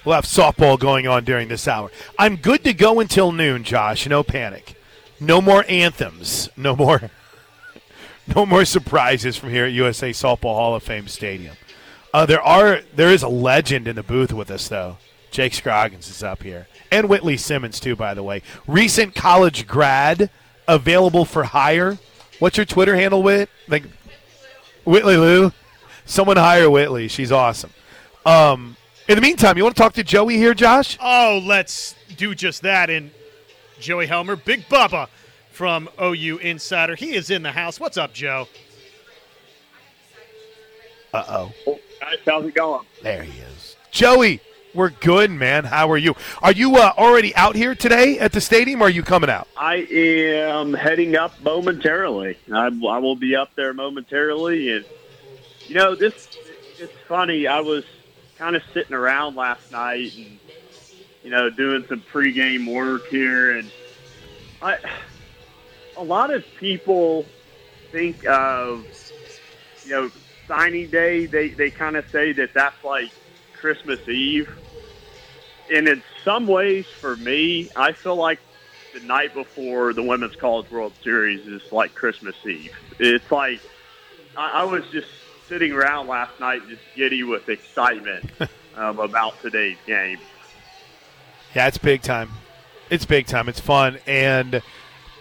We'll 0.05 0.17
have 0.17 0.25
softball 0.25 0.81
going 0.81 1.07
on 1.07 1.25
during 1.25 1.47
this 1.47 1.69
hour. 1.69 1.93
I'm 2.19 2.35
good 2.35 2.65
to 2.65 2.73
go 2.73 2.99
until 2.99 3.31
noon, 3.31 3.63
Josh. 3.63 4.09
No 4.09 4.25
panic. 4.25 4.75
No 5.21 5.41
more 5.41 5.65
anthems. 5.69 6.49
No 6.57 6.75
more. 6.75 7.11
No 8.37 8.45
more 8.45 8.67
surprises 8.67 9.39
from 9.39 9.49
here 9.49 9.65
at 9.65 9.73
USA 9.73 10.11
Softball 10.11 10.55
Hall 10.55 10.75
of 10.75 10.83
Fame 10.83 11.09
Stadium. 11.09 11.57
Uh, 12.13 12.27
there 12.27 12.41
are 12.41 12.81
there 12.95 13.11
is 13.13 13.23
a 13.23 13.29
legend 13.29 13.87
in 13.87 13.97
the 13.97 14.03
booth 14.03 14.33
with 14.33 14.51
us 14.51 14.69
though. 14.69 14.99
Jake 15.31 15.53
Scroggins 15.53 16.09
is 16.09 16.23
up 16.23 16.43
here, 16.43 16.67
and 16.91 17.09
Whitley 17.09 17.37
Simmons 17.37 17.81
too. 17.81 17.95
By 17.95 18.15
the 18.15 18.23
way, 18.23 18.43
recent 18.67 19.15
college 19.15 19.67
grad 19.67 20.31
available 20.67 21.25
for 21.25 21.45
hire. 21.45 21.99
What's 22.39 22.57
your 22.57 22.67
Twitter 22.67 22.97
handle, 22.97 23.23
Whit? 23.23 23.51
Like 23.69 23.85
Whitley 24.85 25.17
Lou. 25.17 25.53
Someone 26.07 26.39
hire 26.39 26.71
Whitley. 26.71 27.09
She's 27.09 27.31
awesome. 27.31 27.71
Um, 28.25 28.77
in 29.09 29.15
the 29.15 29.21
meantime, 29.21 29.57
you 29.57 29.65
want 29.65 29.77
to 29.77 29.83
talk 29.83 29.93
to 29.95 30.05
Joey 30.05 30.37
here, 30.37 30.55
Josh? 30.55 30.97
Oh, 31.01 31.43
let's 31.45 31.95
do 32.17 32.35
just 32.35 32.63
that. 32.63 32.89
And 32.89 33.11
Joey 33.79 34.07
Helmer, 34.07 34.37
Big 34.37 34.69
Bubba 34.69 35.09
from 35.51 35.89
OU 36.01 36.39
Insider. 36.39 36.95
He 36.95 37.15
is 37.15 37.31
in 37.31 37.43
the 37.43 37.53
house. 37.53 37.79
What's 37.79 37.97
up, 37.97 38.13
Joe? 38.15 38.49
Uh 41.13 41.25
oh. 41.67 41.79
Guys, 42.01 42.19
how's 42.27 42.45
it 42.45 42.55
going? 42.55 42.85
There 43.03 43.23
he 43.23 43.41
is. 43.41 43.77
Joey, 43.91 44.41
we're 44.75 44.91
good, 44.91 45.31
man. 45.31 45.65
How 45.65 45.91
are 45.91 45.97
you? 45.97 46.15
Are 46.43 46.53
you 46.53 46.77
uh, 46.77 46.93
already 46.99 47.35
out 47.35 47.57
here 47.57 47.75
today 47.75 48.19
at 48.19 48.33
the 48.33 48.41
stadium, 48.41 48.83
or 48.83 48.87
are 48.87 48.91
you 48.91 49.03
coming 49.03 49.31
out? 49.31 49.49
I 49.57 49.87
am 49.91 50.75
heading 50.75 51.17
up 51.17 51.41
momentarily. 51.43 52.37
I, 52.53 52.67
I 52.67 52.99
will 52.99 53.17
be 53.17 53.35
up 53.35 53.55
there 53.55 53.73
momentarily, 53.73 54.73
and 54.73 54.85
you 55.67 55.75
know 55.75 55.95
this. 55.95 56.29
It's 56.79 56.93
funny. 57.09 57.47
I 57.47 57.61
was 57.61 57.85
kind 58.37 58.55
of 58.55 58.63
sitting 58.73 58.95
around 58.95 59.35
last 59.35 59.73
night, 59.73 60.15
and 60.17 60.39
you 61.25 61.31
know, 61.31 61.51
doing 61.51 61.85
some 61.89 62.03
pregame 62.13 62.73
work 62.73 63.07
here, 63.09 63.57
and 63.59 63.71
I. 64.61 64.79
A 65.97 66.05
lot 66.05 66.33
of 66.33 66.45
people 66.61 67.27
think 67.91 68.25
of, 68.25 68.87
you 69.85 69.91
know, 69.91 70.11
signing 70.49 70.91
day. 70.91 71.27
They 71.27 71.51
they 71.51 71.71
kind 71.71 71.97
of 71.97 72.09
say 72.11 72.33
that 72.33 72.55
that's 72.55 72.83
like 72.83 73.11
Christmas 73.55 74.09
Eve. 74.09 74.51
And 75.73 75.87
in 75.87 76.03
some 76.25 76.47
ways, 76.47 76.87
for 76.87 77.17
me, 77.17 77.69
I 77.77 77.93
feel 77.93 78.17
like 78.17 78.41
the 78.95 79.01
night 79.01 79.35
before 79.35 79.93
the 79.93 80.03
Women's 80.03 80.35
College 80.35 80.71
World 80.71 80.95
Series 81.05 81.47
is 81.47 81.71
like 81.71 81.95
Christmas 81.95 82.35
Eve. 82.45 82.75
It's 82.99 83.31
like 83.31 83.61
I, 84.37 84.63
I 84.63 84.65
was 84.65 84.85
just 84.91 85.09
sitting 85.49 85.73
around 85.73 86.09
last 86.09 86.39
night 86.41 86.63
just 86.69 86.83
giddy 86.95 87.23
with 87.23 87.49
excitement 87.49 88.31
um, 88.77 88.99
about 88.99 89.41
today's 89.43 89.79
game. 89.87 90.19
Yeah, 91.55 91.67
it's 91.67 91.79
big 91.79 92.03
time. 92.03 92.31
It's 92.91 93.05
big 93.05 93.27
time. 93.27 93.49
It's 93.49 93.61
fun. 93.61 93.99
And, 94.07 94.63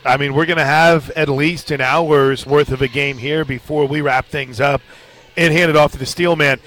I 0.06 0.18
mean, 0.18 0.34
we're 0.34 0.46
going 0.46 0.58
to 0.58 0.66
have 0.66 1.10
at 1.12 1.30
least 1.30 1.72
an 1.72 1.82
hour's 1.82 2.46
worth 2.46 2.72
of 2.72 2.82
a 2.82 2.88
game 2.88 3.18
here 3.18 3.46
before 3.46 3.86
we 3.88 4.02
wrap 4.02 4.26
things 4.28 4.60
up 4.60 4.82
and 5.38 5.54
hand 5.54 5.70
it 5.70 5.78
off 5.78 5.92
to 5.92 5.98
the 5.98 6.06
steel 6.06 6.36
man. 6.36 6.60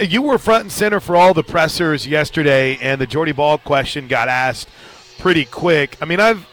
You 0.00 0.22
were 0.22 0.38
front 0.38 0.64
and 0.64 0.72
center 0.72 1.00
for 1.00 1.16
all 1.16 1.34
the 1.34 1.42
pressers 1.42 2.06
yesterday, 2.06 2.76
and 2.76 3.00
the 3.00 3.06
Jordy 3.06 3.32
Bahl 3.32 3.58
question 3.58 4.06
got 4.06 4.28
asked 4.28 4.68
pretty 5.18 5.46
quick. 5.46 5.96
I 6.00 6.04
mean, 6.04 6.20
I've 6.20 6.46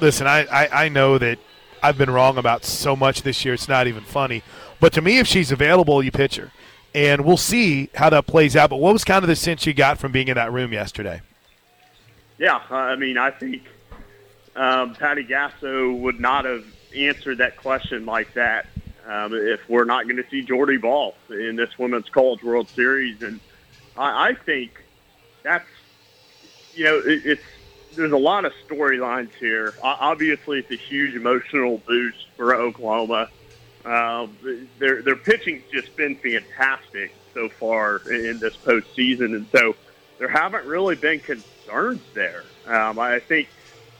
listen. 0.00 0.26
I, 0.26 0.44
I, 0.44 0.84
I 0.84 0.88
know 0.90 1.18
that 1.18 1.38
I've 1.82 1.98
been 1.98 2.10
wrong 2.10 2.36
about 2.36 2.64
so 2.64 2.94
much 2.94 3.22
this 3.22 3.44
year. 3.44 3.54
It's 3.54 3.68
not 3.68 3.86
even 3.86 4.04
funny. 4.04 4.42
But 4.80 4.92
to 4.92 5.00
me, 5.00 5.18
if 5.18 5.26
she's 5.26 5.50
available, 5.50 6.02
you 6.02 6.12
pitch 6.12 6.36
her, 6.36 6.52
and 6.94 7.24
we'll 7.24 7.38
see 7.38 7.88
how 7.94 8.10
that 8.10 8.26
plays 8.26 8.54
out. 8.54 8.70
But 8.70 8.76
what 8.76 8.92
was 8.92 9.02
kind 9.02 9.24
of 9.24 9.28
the 9.28 9.36
sense 9.36 9.64
you 9.66 9.72
got 9.72 9.98
from 9.98 10.12
being 10.12 10.28
in 10.28 10.34
that 10.34 10.52
room 10.52 10.72
yesterday? 10.72 11.22
Yeah, 12.36 12.60
I 12.68 12.96
mean, 12.96 13.16
I 13.16 13.30
think 13.30 13.62
um, 14.56 14.94
Patty 14.94 15.24
Gasso 15.24 15.98
would 16.00 16.20
not 16.20 16.44
have 16.44 16.64
answered 16.94 17.38
that 17.38 17.56
question 17.56 18.04
like 18.04 18.34
that 18.34 18.66
um, 19.06 19.34
if 19.34 19.68
we're 19.68 19.84
not 19.84 20.04
going 20.04 20.16
to 20.16 20.28
see 20.30 20.42
Jordy 20.42 20.76
Bahl 20.76 21.14
in 21.30 21.56
this 21.56 21.78
Women's 21.78 22.08
College 22.08 22.42
World 22.42 22.68
Series. 22.68 23.22
And 23.22 23.40
I, 23.96 24.28
I 24.28 24.34
think 24.34 24.82
that's, 25.42 25.68
you 26.74 26.84
know, 26.84 26.98
it, 26.98 27.22
it's 27.24 27.42
there's 27.94 28.12
a 28.12 28.16
lot 28.16 28.44
of 28.44 28.52
storylines 28.68 29.32
here. 29.38 29.74
Obviously, 29.82 30.58
it's 30.58 30.70
a 30.70 30.76
huge 30.76 31.14
emotional 31.14 31.78
boost 31.86 32.26
for 32.36 32.54
Oklahoma. 32.54 33.28
Um, 33.84 34.36
their 34.78 35.02
their 35.02 35.16
pitching's 35.16 35.62
just 35.70 35.94
been 35.96 36.16
fantastic 36.16 37.14
so 37.34 37.48
far 37.48 38.00
in 38.10 38.38
this 38.38 38.56
postseason, 38.56 39.36
and 39.36 39.46
so 39.52 39.76
there 40.18 40.28
haven't 40.28 40.64
really 40.66 40.96
been 40.96 41.20
concerns 41.20 42.00
there. 42.14 42.44
Um, 42.66 42.98
I 42.98 43.18
think 43.20 43.48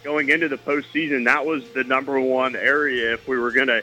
going 0.02 0.30
into 0.30 0.48
the 0.48 0.56
postseason, 0.56 1.24
that 1.26 1.44
was 1.44 1.68
the 1.72 1.84
number 1.84 2.18
one 2.18 2.56
area 2.56 3.12
if 3.12 3.28
we 3.28 3.38
were 3.38 3.52
going 3.52 3.68
to 3.68 3.82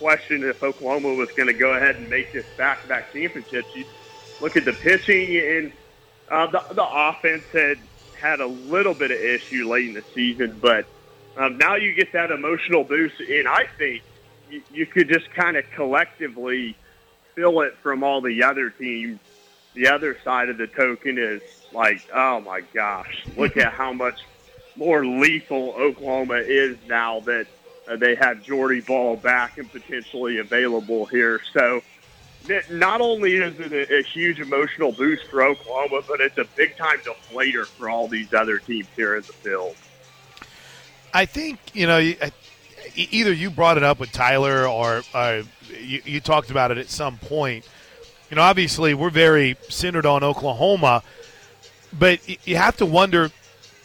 question 0.00 0.42
if 0.42 0.62
Oklahoma 0.62 1.12
was 1.12 1.30
going 1.32 1.46
to 1.46 1.52
go 1.52 1.74
ahead 1.74 1.96
and 1.96 2.08
make 2.08 2.32
this 2.32 2.46
back-to-back 2.56 3.12
championship. 3.12 3.66
You 3.76 3.84
look 4.40 4.56
at 4.56 4.64
the 4.64 4.72
pitching, 4.72 5.36
and 5.36 5.72
uh, 6.30 6.46
the, 6.46 6.74
the 6.74 6.86
offense 6.90 7.44
had 7.52 7.78
had 8.18 8.40
a 8.40 8.46
little 8.46 8.94
bit 8.94 9.10
of 9.10 9.18
issue 9.18 9.68
late 9.68 9.88
in 9.88 9.94
the 9.94 10.04
season, 10.14 10.58
but 10.60 10.86
um, 11.36 11.58
now 11.58 11.76
you 11.76 11.92
get 11.92 12.12
that 12.12 12.30
emotional 12.30 12.82
boost, 12.82 13.20
and 13.20 13.46
I 13.46 13.66
think 13.78 14.02
you, 14.50 14.62
you 14.72 14.86
could 14.86 15.08
just 15.08 15.30
kind 15.32 15.58
of 15.58 15.64
collectively 15.74 16.76
feel 17.34 17.60
it 17.60 17.76
from 17.82 18.02
all 18.02 18.22
the 18.22 18.42
other 18.42 18.70
teams. 18.70 19.20
The 19.74 19.88
other 19.88 20.18
side 20.24 20.48
of 20.48 20.56
the 20.56 20.66
token 20.66 21.18
is 21.18 21.42
like, 21.72 22.08
oh 22.14 22.40
my 22.40 22.62
gosh, 22.72 23.26
look 23.36 23.58
at 23.58 23.72
how 23.72 23.92
much 23.92 24.20
more 24.76 25.04
lethal 25.04 25.74
Oklahoma 25.76 26.36
is 26.36 26.78
now 26.88 27.20
that– 27.20 27.46
uh, 27.90 27.96
they 27.96 28.14
have 28.14 28.42
Jordy 28.42 28.80
Bahl 28.80 29.16
back 29.16 29.58
and 29.58 29.70
potentially 29.70 30.38
available 30.38 31.06
here. 31.06 31.40
So 31.52 31.82
not 32.70 33.00
only 33.00 33.34
is 33.34 33.58
it 33.58 33.72
a, 33.72 33.98
a, 33.98 34.02
huge 34.02 34.40
emotional 34.40 34.92
boost 34.92 35.24
for 35.26 35.42
Oklahoma, 35.42 36.02
but 36.06 36.20
it's 36.20 36.38
a 36.38 36.46
big 36.56 36.76
time 36.76 36.98
deflator 36.98 37.66
for 37.66 37.90
all 37.90 38.08
these 38.08 38.32
other 38.32 38.58
teams 38.58 38.86
here 38.96 39.16
in 39.16 39.22
the 39.22 39.32
field. 39.32 39.74
I 41.12 41.26
think 41.26 41.58
you 41.72 41.86
know 41.86 41.98
either 42.94 43.32
you 43.32 43.50
brought 43.50 43.76
it 43.76 43.82
up 43.82 43.98
with 43.98 44.12
Tyler 44.12 44.66
or 44.66 45.02
uh, 45.12 45.42
you, 45.80 46.00
you 46.04 46.20
talked 46.20 46.50
about 46.50 46.70
it 46.70 46.78
at 46.78 46.88
some 46.88 47.18
point. 47.18 47.68
You 48.30 48.36
know, 48.36 48.42
obviously 48.42 48.94
we're 48.94 49.10
very 49.10 49.56
centered 49.68 50.06
on 50.06 50.22
Oklahoma, 50.22 51.02
but 51.98 52.20
you 52.46 52.56
have 52.56 52.76
to 52.76 52.86
wonder 52.86 53.30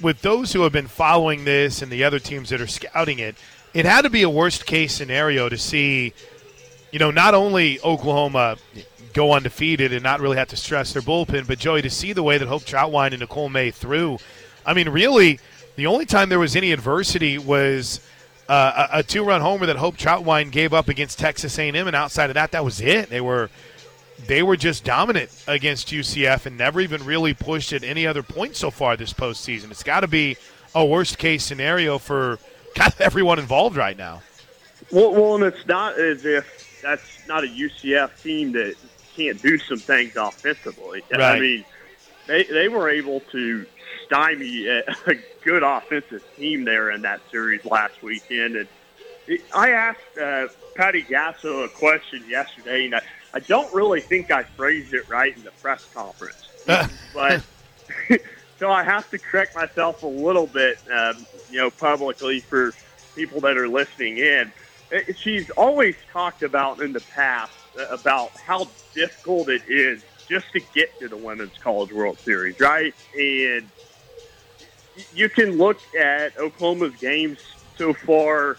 with 0.02 0.22
those 0.22 0.54
who 0.54 0.62
have 0.62 0.72
been 0.72 0.88
following 0.88 1.46
this 1.46 1.82
and 1.82 1.92
the 1.92 2.04
other 2.04 2.20
teams 2.20 2.50
that 2.50 2.62
are 2.62 2.68
scouting 2.68 3.18
it 3.18 3.36
it 3.76 3.86
had 3.86 4.04
to 4.04 4.10
be 4.10 4.24
a 4.24 4.30
worst 4.30 4.66
case 4.66 4.94
scenario 4.94 5.50
to 5.50 5.58
see, 5.58 6.14
you 6.92 6.98
know, 6.98 7.12
not 7.12 7.34
only 7.34 7.78
Oklahoma 7.82 8.56
go 9.12 9.34
undefeated 9.34 9.92
and 9.92 10.02
not 10.02 10.22
really 10.22 10.38
have 10.38 10.48
to 10.48 10.56
stress 10.56 10.94
their 10.94 11.02
bullpen, 11.02 11.46
but 11.46 11.60
Joey 11.60 11.82
to 11.82 11.90
see 11.90 12.14
the 12.14 12.24
way 12.24 12.38
that 12.38 12.48
Hope 12.48 12.64
Trautwein 12.64 13.12
and 13.12 13.20
Nicole 13.20 13.50
May 13.50 13.72
threw. 13.72 14.18
I 14.66 14.74
mean, 14.74 14.88
really, 14.88 15.42
the 15.76 15.88
only 15.88 16.06
time 16.06 16.30
there 16.30 16.40
was 16.40 16.56
any 16.56 16.72
adversity 16.72 17.38
was 17.38 18.00
uh, 18.48 18.88
a, 18.94 19.00
a 19.00 19.04
two-run 19.04 19.42
homer 19.42 19.66
that 19.66 19.76
Hope 19.76 19.98
Trautwein 19.98 20.52
gave 20.52 20.74
up 20.74 20.88
against 20.88 21.20
Texas 21.20 21.60
A&M, 21.60 21.76
and 21.76 21.96
outside 21.98 22.30
of 22.30 22.36
that, 22.36 22.54
that 22.54 22.64
was 22.64 22.80
it. 22.80 23.10
They 23.10 23.22
were 23.22 23.50
they 24.26 24.42
were 24.42 24.56
just 24.56 24.86
dominant 24.86 25.30
against 25.46 25.90
UCF 25.90 26.46
and 26.46 26.58
never 26.58 26.80
even 26.80 27.04
really 27.04 27.34
pushed 27.34 27.74
at 27.74 27.84
any 27.84 28.08
other 28.08 28.24
point 28.24 28.56
so 28.56 28.72
far 28.72 28.96
this 28.96 29.12
postseason. 29.12 29.70
It's 29.70 29.84
got 29.84 30.00
to 30.00 30.08
be 30.08 30.38
a 30.74 30.86
worst 30.86 31.18
case 31.18 31.44
scenario 31.44 31.98
for 31.98 32.40
of 32.80 33.02
everyone 33.02 33.40
involved 33.40 33.78
right 33.78 33.98
now. 33.98 34.22
Well, 34.92 35.14
well, 35.14 35.36
and 35.36 35.44
it's 35.44 35.66
not 35.68 36.00
as 36.00 36.26
if 36.26 36.80
that's 36.82 37.28
not 37.28 37.44
a 37.44 37.48
UCF 37.48 38.22
team 38.22 38.52
that 38.54 38.76
can't 39.16 39.42
do 39.42 39.58
some 39.58 39.80
things 39.80 40.16
offensively. 40.16 41.02
Right. 41.12 41.22
I 41.22 41.40
mean, 41.40 41.66
they 42.28 42.44
they 42.44 42.68
were 42.68 42.90
able 42.90 43.22
to 43.32 43.66
stymie 44.06 44.68
a, 44.68 44.84
a 45.08 45.16
good 45.44 45.64
offensive 45.64 46.24
team 46.36 46.66
there 46.66 46.92
in 46.92 47.02
that 47.04 47.22
series 47.32 47.66
last 47.66 48.02
weekend. 48.02 48.56
And 48.56 49.40
I 49.54 49.72
asked 49.72 50.18
uh, 50.22 50.48
Patty 50.76 51.04
Gasso 51.04 51.66
a 51.66 51.70
question 51.70 52.24
yesterday, 52.30 52.86
and 52.86 52.96
I, 52.96 53.02
I 53.34 53.40
don't 53.40 53.74
really 53.74 54.02
think 54.02 54.32
I 54.32 54.44
phrased 54.44 54.94
it 54.94 55.10
right 55.10 55.36
in 55.36 55.44
the 55.44 55.52
press 55.52 55.88
conference, 55.94 56.50
but. 57.14 57.42
So 58.58 58.72
I 58.72 58.84
have 58.84 59.10
to 59.12 59.18
correct 59.18 59.56
myself 59.56 60.04
a 60.04 60.08
little 60.08 60.48
bit, 60.48 60.80
um, 60.92 61.26
you 61.50 61.58
know, 61.58 61.70
publicly 61.70 62.40
for 62.40 62.74
people 63.16 63.42
that 63.42 63.58
are 63.58 63.68
listening 63.68 64.18
in. 64.18 64.52
She's 65.18 65.50
always 65.52 65.96
talked 66.12 66.44
about 66.44 66.82
in 66.82 66.94
the 66.94 67.02
past 67.02 67.52
uh, 67.80 67.86
about 67.88 68.32
how 68.32 68.68
difficult 68.94 69.50
it 69.50 69.64
is 69.68 70.04
just 70.28 70.52
to 70.54 70.62
get 70.74 70.98
to 71.00 71.08
the 71.08 71.18
Women's 71.18 71.58
College 71.58 71.92
World 71.92 72.18
Series, 72.20 72.60
right? 72.60 72.94
And 73.18 73.70
you 75.14 75.30
can 75.30 75.58
look 75.58 75.80
at 75.96 76.38
Oklahoma's 76.38 76.96
games 76.96 77.40
so 77.78 77.94
far 77.94 78.58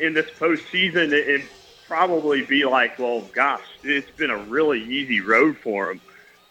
in 0.00 0.14
this 0.14 0.26
postseason 0.38 1.34
and 1.34 1.44
probably 1.86 2.42
be 2.42 2.64
like, 2.64 2.98
well, 2.98 3.22
gosh, 3.34 3.64
it's 3.82 4.10
been 4.12 4.30
a 4.30 4.38
really 4.44 4.82
easy 4.82 5.20
road 5.20 5.56
for 5.56 5.86
them. 5.86 6.00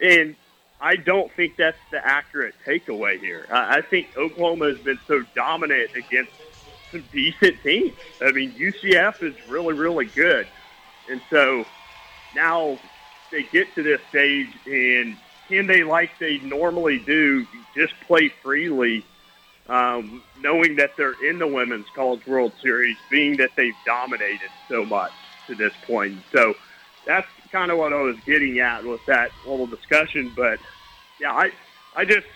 And 0.01 0.35
I 0.81 0.95
don't 0.95 1.31
think 1.33 1.57
that's 1.57 1.77
the 1.91 2.05
accurate 2.05 2.55
takeaway 2.65 3.19
here. 3.19 3.45
I, 3.51 3.77
I 3.77 3.81
think 3.81 4.17
Oklahoma 4.17 4.69
has 4.69 4.79
been 4.79 4.99
so 5.07 5.23
dominant 5.35 5.91
against 5.95 6.31
some 6.91 7.03
decent 7.11 7.61
teams. 7.61 7.93
I 8.19 8.31
mean, 8.31 8.51
UCF 8.53 9.21
is 9.21 9.35
really, 9.47 9.73
really 9.73 10.05
good. 10.05 10.47
And 11.09 11.21
so 11.29 11.65
now 12.35 12.79
they 13.31 13.43
get 13.43 13.73
to 13.75 13.83
this 13.83 14.01
stage, 14.09 14.49
and 14.65 15.15
can 15.47 15.67
they, 15.67 15.83
like 15.83 16.11
they 16.19 16.39
normally 16.39 16.99
do, 16.99 17.45
just 17.75 17.93
play 18.07 18.29
freely 18.29 19.05
um, 19.69 20.21
knowing 20.41 20.75
that 20.77 20.97
they're 20.97 21.15
in 21.27 21.39
the 21.39 21.47
Women's 21.47 21.87
College 21.95 22.25
World 22.27 22.51
Series, 22.61 22.97
being 23.09 23.37
that 23.37 23.51
they've 23.55 23.75
dominated 23.85 24.49
so 24.67 24.83
much 24.83 25.13
to 25.47 25.55
this 25.55 25.73
point. 25.85 26.17
So 26.33 26.55
that's 27.05 27.27
kind 27.51 27.71
of 27.71 27.77
what 27.77 27.93
I 27.93 28.01
was 28.01 28.17
getting 28.25 28.59
at 28.59 28.83
with 28.83 29.05
that 29.05 29.31
little 29.45 29.67
discussion. 29.67 30.31
But 30.35 30.59
yeah, 31.19 31.33
I, 31.33 31.51
I 31.95 32.05
just, 32.05 32.27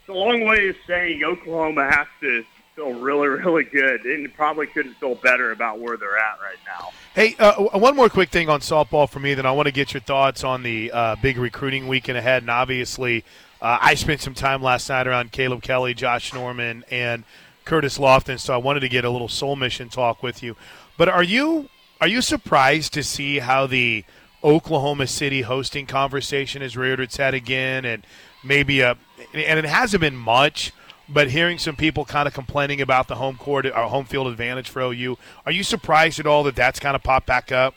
it's 0.00 0.08
a 0.08 0.12
long 0.12 0.44
way 0.44 0.68
of 0.68 0.76
saying 0.86 1.22
Oklahoma 1.24 1.90
has 1.90 2.06
to 2.20 2.44
feel 2.74 2.92
really, 2.92 3.28
really 3.28 3.64
good 3.64 4.04
and 4.04 4.32
probably 4.34 4.66
couldn't 4.66 4.94
feel 4.94 5.14
better 5.14 5.50
about 5.52 5.80
where 5.80 5.96
they're 5.96 6.18
at 6.18 6.38
right 6.40 6.58
now. 6.66 6.90
Hey, 7.14 7.34
uh, 7.38 7.78
one 7.78 7.96
more 7.96 8.10
quick 8.10 8.28
thing 8.28 8.48
on 8.48 8.60
softball 8.60 9.08
for 9.08 9.18
me, 9.18 9.34
then 9.34 9.46
I 9.46 9.52
want 9.52 9.66
to 9.66 9.72
get 9.72 9.94
your 9.94 10.02
thoughts 10.02 10.44
on 10.44 10.62
the 10.62 10.92
uh, 10.92 11.16
big 11.22 11.38
recruiting 11.38 11.88
weekend 11.88 12.18
ahead. 12.18 12.42
And 12.42 12.50
obviously, 12.50 13.24
uh, 13.62 13.78
I 13.80 13.94
spent 13.94 14.20
some 14.20 14.34
time 14.34 14.62
last 14.62 14.88
night 14.90 15.06
around 15.06 15.32
Caleb 15.32 15.62
Kelly, 15.62 15.94
Josh 15.94 16.34
Norman, 16.34 16.84
and 16.90 17.24
Curtis 17.64 17.98
Lofton, 17.98 18.38
so 18.38 18.54
I 18.54 18.58
wanted 18.58 18.80
to 18.80 18.88
get 18.88 19.04
a 19.04 19.10
little 19.10 19.28
soul 19.28 19.56
mission 19.56 19.88
talk 19.88 20.22
with 20.22 20.42
you. 20.42 20.54
But 20.96 21.08
are 21.08 21.22
you 21.22 21.68
are 22.00 22.06
you 22.06 22.20
surprised 22.20 22.92
to 22.92 23.02
see 23.02 23.38
how 23.38 23.66
the 23.66 24.04
Oklahoma 24.46 25.08
City 25.08 25.42
hosting 25.42 25.86
conversation 25.86 26.62
has 26.62 26.76
reared 26.76 27.00
its 27.00 27.16
head 27.16 27.34
again, 27.34 27.84
and 27.84 28.06
maybe 28.44 28.80
a 28.80 28.96
and 29.34 29.58
it 29.58 29.64
hasn't 29.64 30.00
been 30.00 30.16
much, 30.16 30.72
but 31.08 31.30
hearing 31.30 31.58
some 31.58 31.74
people 31.74 32.04
kind 32.04 32.28
of 32.28 32.32
complaining 32.32 32.80
about 32.80 33.08
the 33.08 33.16
home 33.16 33.36
court 33.36 33.66
or 33.66 33.72
home 33.72 34.04
field 34.04 34.28
advantage 34.28 34.68
for 34.68 34.82
OU, 34.82 35.18
are 35.44 35.52
you 35.52 35.64
surprised 35.64 36.20
at 36.20 36.26
all 36.26 36.44
that 36.44 36.54
that's 36.54 36.78
kind 36.78 36.94
of 36.94 37.02
popped 37.02 37.26
back 37.26 37.50
up? 37.50 37.74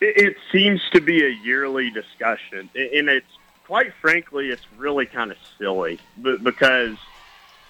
It, 0.00 0.36
seems 0.50 0.80
to 0.92 1.00
be 1.00 1.24
a 1.24 1.28
yearly 1.28 1.90
discussion, 1.90 2.70
and 2.74 3.08
it's 3.08 3.38
quite 3.66 3.92
frankly, 4.00 4.48
it's 4.48 4.66
really 4.76 5.06
kind 5.06 5.30
of 5.30 5.36
silly 5.58 6.00
because, 6.42 6.96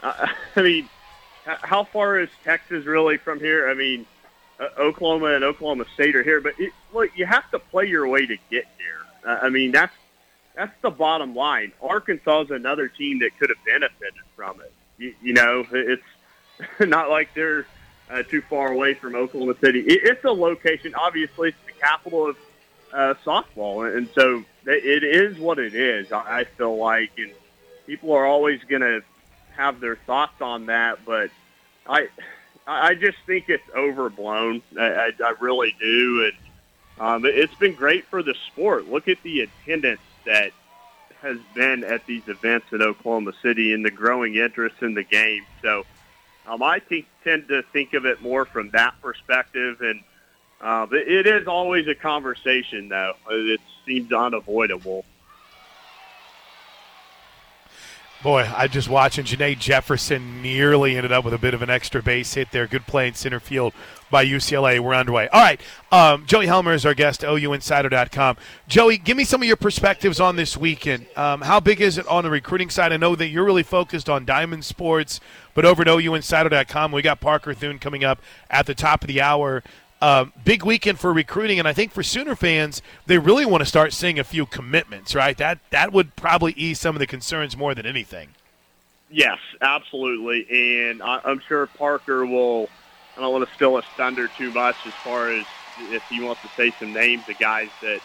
uh, 0.02 0.28
I 0.56 0.62
mean, 0.62 0.88
how 1.44 1.84
far 1.84 2.18
is 2.18 2.30
Texas 2.44 2.86
really 2.86 3.18
from 3.18 3.40
here? 3.40 3.68
I 3.68 3.74
mean, 3.74 4.06
uh, 4.19 4.19
Oklahoma 4.78 5.34
and 5.34 5.44
Oklahoma 5.44 5.84
State 5.94 6.14
are 6.16 6.22
here, 6.22 6.40
but 6.40 6.54
it, 6.58 6.72
look, 6.92 7.10
you 7.16 7.26
have 7.26 7.50
to 7.50 7.58
play 7.58 7.86
your 7.86 8.06
way 8.06 8.26
to 8.26 8.36
get 8.50 8.66
here. 8.78 9.00
Uh, 9.26 9.38
I 9.42 9.48
mean, 9.48 9.72
that's 9.72 9.94
that's 10.54 10.74
the 10.82 10.90
bottom 10.90 11.34
line. 11.34 11.72
Arkansas 11.80 12.42
is 12.42 12.50
another 12.50 12.88
team 12.88 13.20
that 13.20 13.38
could 13.38 13.48
have 13.50 13.64
benefited 13.64 14.20
from 14.36 14.60
it. 14.60 14.72
You, 14.98 15.14
you 15.22 15.32
know, 15.32 15.64
it's 15.70 16.02
not 16.80 17.08
like 17.08 17.32
they're 17.34 17.66
uh, 18.10 18.22
too 18.22 18.42
far 18.42 18.72
away 18.72 18.94
from 18.94 19.14
Oklahoma 19.14 19.54
City. 19.60 19.80
It, 19.80 20.00
it's 20.04 20.24
a 20.24 20.32
location. 20.32 20.94
Obviously, 20.94 21.50
it's 21.50 21.58
the 21.66 21.72
capital 21.72 22.30
of 22.30 22.36
uh, 22.92 23.14
softball, 23.24 23.96
and 23.96 24.08
so 24.14 24.44
it 24.66 25.04
is 25.04 25.38
what 25.38 25.58
it 25.58 25.74
is. 25.74 26.12
I 26.12 26.44
feel 26.44 26.76
like, 26.76 27.12
and 27.18 27.32
people 27.86 28.12
are 28.12 28.26
always 28.26 28.62
going 28.64 28.82
to 28.82 29.02
have 29.56 29.80
their 29.80 29.96
thoughts 29.96 30.40
on 30.40 30.66
that, 30.66 31.04
but 31.04 31.30
I, 31.86 32.08
I 32.66 32.94
just 32.94 33.18
think 33.26 33.48
it's 33.48 33.68
overblown. 33.76 34.62
I, 34.78 34.84
I, 34.84 35.10
I 35.24 35.34
really 35.40 35.74
do, 35.80 36.24
and 36.24 37.04
um, 37.06 37.24
it's 37.24 37.54
been 37.54 37.74
great 37.74 38.06
for 38.06 38.22
the 38.22 38.34
sport. 38.48 38.88
Look 38.88 39.08
at 39.08 39.22
the 39.22 39.40
attendance 39.40 40.00
that 40.26 40.52
has 41.20 41.38
been 41.54 41.84
at 41.84 42.06
these 42.06 42.26
events 42.28 42.66
in 42.72 42.80
Oklahoma 42.80 43.32
City 43.42 43.72
and 43.72 43.84
the 43.84 43.90
growing 43.90 44.36
interest 44.36 44.76
in 44.82 44.94
the 44.94 45.02
game. 45.02 45.44
So 45.62 45.84
um, 46.46 46.62
I 46.62 46.78
think, 46.78 47.06
tend 47.24 47.48
to 47.48 47.62
think 47.62 47.94
of 47.94 48.06
it 48.06 48.22
more 48.22 48.44
from 48.44 48.70
that 48.70 48.94
perspective, 49.02 49.80
and 49.80 50.02
uh, 50.60 50.86
it 50.92 51.26
is 51.26 51.46
always 51.46 51.88
a 51.88 51.94
conversation, 51.94 52.88
though. 52.88 53.14
It 53.30 53.60
seems 53.86 54.12
unavoidable. 54.12 55.04
Boy, 58.22 58.46
I 58.54 58.66
just 58.68 58.90
watching 58.90 59.24
Janae 59.24 59.58
Jefferson 59.58 60.42
nearly 60.42 60.94
ended 60.94 61.10
up 61.10 61.24
with 61.24 61.32
a 61.32 61.38
bit 61.38 61.54
of 61.54 61.62
an 61.62 61.70
extra 61.70 62.02
base 62.02 62.34
hit 62.34 62.50
there. 62.50 62.66
Good 62.66 62.86
play 62.86 63.08
in 63.08 63.14
center 63.14 63.40
field 63.40 63.72
by 64.10 64.26
UCLA. 64.26 64.78
We're 64.78 64.92
underway. 64.92 65.28
All 65.28 65.40
right. 65.40 65.58
Um, 65.90 66.26
Joey 66.26 66.46
Helmer 66.46 66.74
is 66.74 66.84
our 66.84 66.92
guest, 66.92 67.22
OUinsider.com. 67.22 68.36
Joey, 68.68 68.98
give 68.98 69.16
me 69.16 69.24
some 69.24 69.40
of 69.40 69.48
your 69.48 69.56
perspectives 69.56 70.20
on 70.20 70.36
this 70.36 70.54
weekend. 70.54 71.06
Um, 71.16 71.40
how 71.40 71.60
big 71.60 71.80
is 71.80 71.96
it 71.96 72.06
on 72.08 72.24
the 72.24 72.30
recruiting 72.30 72.68
side? 72.68 72.92
I 72.92 72.98
know 72.98 73.16
that 73.16 73.28
you're 73.28 73.44
really 73.44 73.62
focused 73.62 74.10
on 74.10 74.26
Diamond 74.26 74.66
Sports, 74.66 75.20
but 75.54 75.64
over 75.64 75.80
at 75.80 75.88
OUinsider.com, 75.88 76.92
we 76.92 77.00
got 77.00 77.20
Parker 77.20 77.54
Thune 77.54 77.78
coming 77.78 78.04
up 78.04 78.20
at 78.50 78.66
the 78.66 78.74
top 78.74 79.02
of 79.02 79.08
the 79.08 79.22
hour. 79.22 79.62
Um, 80.02 80.32
big 80.44 80.64
weekend 80.64 80.98
for 80.98 81.12
recruiting, 81.12 81.58
and 81.58 81.68
I 81.68 81.74
think 81.74 81.92
for 81.92 82.02
Sooner 82.02 82.34
fans, 82.34 82.80
they 83.04 83.18
really 83.18 83.44
want 83.44 83.60
to 83.60 83.66
start 83.66 83.92
seeing 83.92 84.18
a 84.18 84.24
few 84.24 84.46
commitments, 84.46 85.14
right? 85.14 85.36
That 85.36 85.58
that 85.70 85.92
would 85.92 86.16
probably 86.16 86.52
ease 86.52 86.80
some 86.80 86.96
of 86.96 87.00
the 87.00 87.06
concerns 87.06 87.54
more 87.54 87.74
than 87.74 87.84
anything. 87.84 88.30
Yes, 89.10 89.38
absolutely, 89.60 90.46
and 90.88 91.02
I, 91.02 91.20
I'm 91.24 91.40
sure 91.40 91.66
Parker 91.66 92.24
will. 92.24 92.70
I 93.16 93.20
don't 93.20 93.32
want 93.32 93.46
to 93.46 93.54
steal 93.54 93.76
his 93.76 93.84
thunder 93.96 94.28
too 94.38 94.50
much 94.52 94.76
as 94.86 94.94
far 95.04 95.30
as 95.30 95.44
if 95.90 96.02
he 96.08 96.22
wants 96.22 96.40
to 96.42 96.48
say 96.56 96.70
some 96.78 96.94
names 96.94 97.28
of 97.28 97.38
guys 97.38 97.68
that 97.82 98.00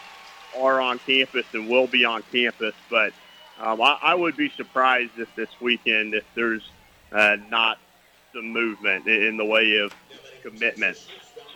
are 0.58 0.80
on 0.80 0.98
campus 0.98 1.46
and 1.54 1.68
will 1.68 1.86
be 1.86 2.04
on 2.04 2.22
campus, 2.30 2.74
but 2.90 3.14
um, 3.58 3.80
I, 3.80 3.98
I 4.02 4.14
would 4.14 4.36
be 4.36 4.50
surprised 4.50 5.12
if 5.18 5.34
this 5.34 5.48
weekend 5.60 6.14
if 6.14 6.24
there's 6.34 6.68
uh, 7.12 7.36
not 7.48 7.78
some 8.34 8.48
movement 8.52 9.06
in 9.06 9.38
the 9.38 9.44
way 9.44 9.78
of 9.78 9.94
commitments 10.42 11.06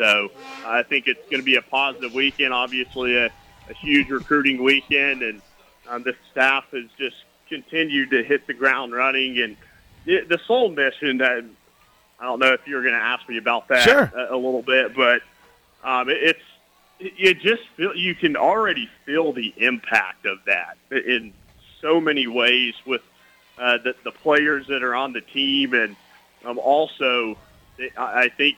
so 0.00 0.30
I 0.64 0.82
think 0.82 1.08
it's 1.08 1.20
going 1.24 1.40
to 1.40 1.44
be 1.44 1.56
a 1.56 1.62
positive 1.62 2.14
weekend. 2.14 2.54
Obviously, 2.54 3.16
a, 3.16 3.26
a 3.26 3.74
huge 3.74 4.08
recruiting 4.08 4.62
weekend, 4.62 5.22
and 5.22 5.42
um, 5.86 6.02
the 6.02 6.14
staff 6.32 6.64
has 6.72 6.86
just 6.96 7.16
continued 7.50 8.10
to 8.12 8.24
hit 8.24 8.46
the 8.46 8.54
ground 8.54 8.94
running. 8.94 9.38
And 9.40 9.58
the, 10.06 10.22
the 10.22 10.38
Soul 10.46 10.70
Mission 10.70 11.18
that 11.18 11.44
I 12.18 12.24
don't 12.24 12.38
know 12.38 12.54
if 12.54 12.66
you're 12.66 12.80
going 12.80 12.94
to 12.94 13.00
ask 13.00 13.28
me 13.28 13.36
about 13.36 13.68
that 13.68 13.82
sure. 13.82 14.10
a, 14.16 14.34
a, 14.34 14.36
little 14.36 14.62
bit, 14.62 14.96
but 14.96 15.20
um, 15.84 16.08
it, 16.08 16.38
it's 16.98 17.14
you 17.18 17.34
just 17.34 17.62
feel 17.76 17.94
you 17.94 18.14
can 18.14 18.36
already 18.36 18.88
feel 19.04 19.34
the 19.34 19.52
impact 19.58 20.24
of 20.24 20.38
that 20.46 20.78
in 20.90 21.34
so 21.82 22.00
many 22.00 22.26
ways 22.26 22.72
with 22.86 23.02
uh, 23.58 23.76
the, 23.84 23.94
the 24.04 24.12
players 24.12 24.66
that 24.68 24.82
are 24.82 24.94
on 24.94 25.12
the 25.12 25.20
team, 25.20 25.74
and 25.74 25.94
um, 26.46 26.58
also 26.58 27.36
I 27.98 28.30
think 28.30 28.56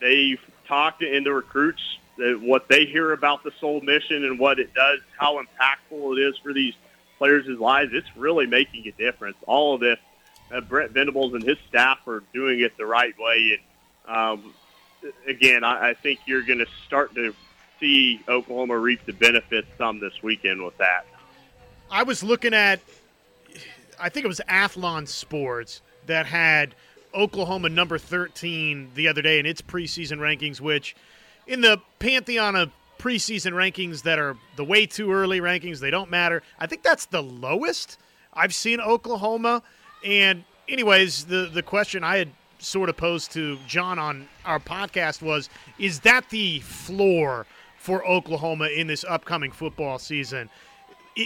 they've 0.00 0.40
talk 0.70 1.00
to, 1.00 1.20
the 1.24 1.32
recruits 1.32 1.82
that 2.16 2.40
what 2.40 2.68
they 2.68 2.86
hear 2.86 3.12
about 3.12 3.42
the 3.42 3.50
Soul 3.60 3.80
Mission 3.80 4.24
and 4.24 4.38
what 4.38 4.58
it 4.60 4.72
does, 4.72 5.00
how 5.18 5.42
impactful 5.42 6.16
it 6.16 6.20
is 6.20 6.38
for 6.38 6.52
these 6.52 6.74
players' 7.18 7.46
lives, 7.58 7.90
it's 7.92 8.08
really 8.16 8.46
making 8.46 8.86
a 8.86 8.92
difference. 8.92 9.36
All 9.46 9.74
of 9.74 9.80
this, 9.80 9.98
uh, 10.52 10.60
Brent 10.60 10.92
Venables 10.92 11.34
and 11.34 11.42
his 11.42 11.58
staff 11.68 11.98
are 12.06 12.22
doing 12.32 12.60
it 12.60 12.76
the 12.76 12.86
right 12.86 13.14
way. 13.18 13.58
And 14.06 14.16
um, 14.16 14.54
again, 15.26 15.64
I, 15.64 15.90
I 15.90 15.94
think 15.94 16.20
you're 16.26 16.42
going 16.42 16.60
to 16.60 16.68
start 16.86 17.14
to 17.16 17.34
see 17.80 18.20
Oklahoma 18.28 18.78
reap 18.78 19.04
the 19.06 19.12
benefits 19.12 19.68
some 19.76 19.98
this 19.98 20.22
weekend 20.22 20.64
with 20.64 20.78
that. 20.78 21.06
I 21.90 22.04
was 22.04 22.22
looking 22.22 22.54
at, 22.54 22.80
I 23.98 24.08
think 24.08 24.24
it 24.24 24.28
was 24.28 24.40
Athlon 24.48 25.08
Sports 25.08 25.82
that 26.06 26.26
had– 26.26 26.74
Oklahoma 27.14 27.68
number 27.68 27.98
13 27.98 28.90
the 28.94 29.08
other 29.08 29.22
day 29.22 29.38
in 29.38 29.46
its 29.46 29.62
preseason 29.62 30.18
rankings, 30.18 30.60
which 30.60 30.94
in 31.46 31.60
the 31.60 31.80
pantheon 31.98 32.56
of 32.56 32.70
preseason 32.98 33.52
rankings 33.52 34.02
that 34.02 34.18
are 34.18 34.36
the 34.56 34.64
way 34.64 34.86
too 34.86 35.10
early 35.10 35.40
rankings, 35.40 35.80
they 35.80 35.90
don't 35.90 36.10
matter. 36.10 36.42
I 36.58 36.66
think 36.66 36.82
that's 36.82 37.06
the 37.06 37.22
lowest 37.22 37.98
I've 38.34 38.54
seen 38.54 38.80
Oklahoma. 38.80 39.62
And, 40.04 40.44
anyways, 40.68 41.24
the, 41.24 41.50
the 41.52 41.62
question 41.62 42.04
I 42.04 42.18
had 42.18 42.30
sort 42.58 42.90
of 42.90 42.96
posed 42.96 43.32
to 43.32 43.58
John 43.66 43.98
on 43.98 44.28
our 44.44 44.60
podcast 44.60 45.22
was 45.22 45.48
is 45.78 46.00
that 46.00 46.28
the 46.30 46.60
floor 46.60 47.46
for 47.78 48.06
Oklahoma 48.06 48.66
in 48.66 48.86
this 48.86 49.04
upcoming 49.08 49.50
football 49.50 49.98
season? 49.98 50.50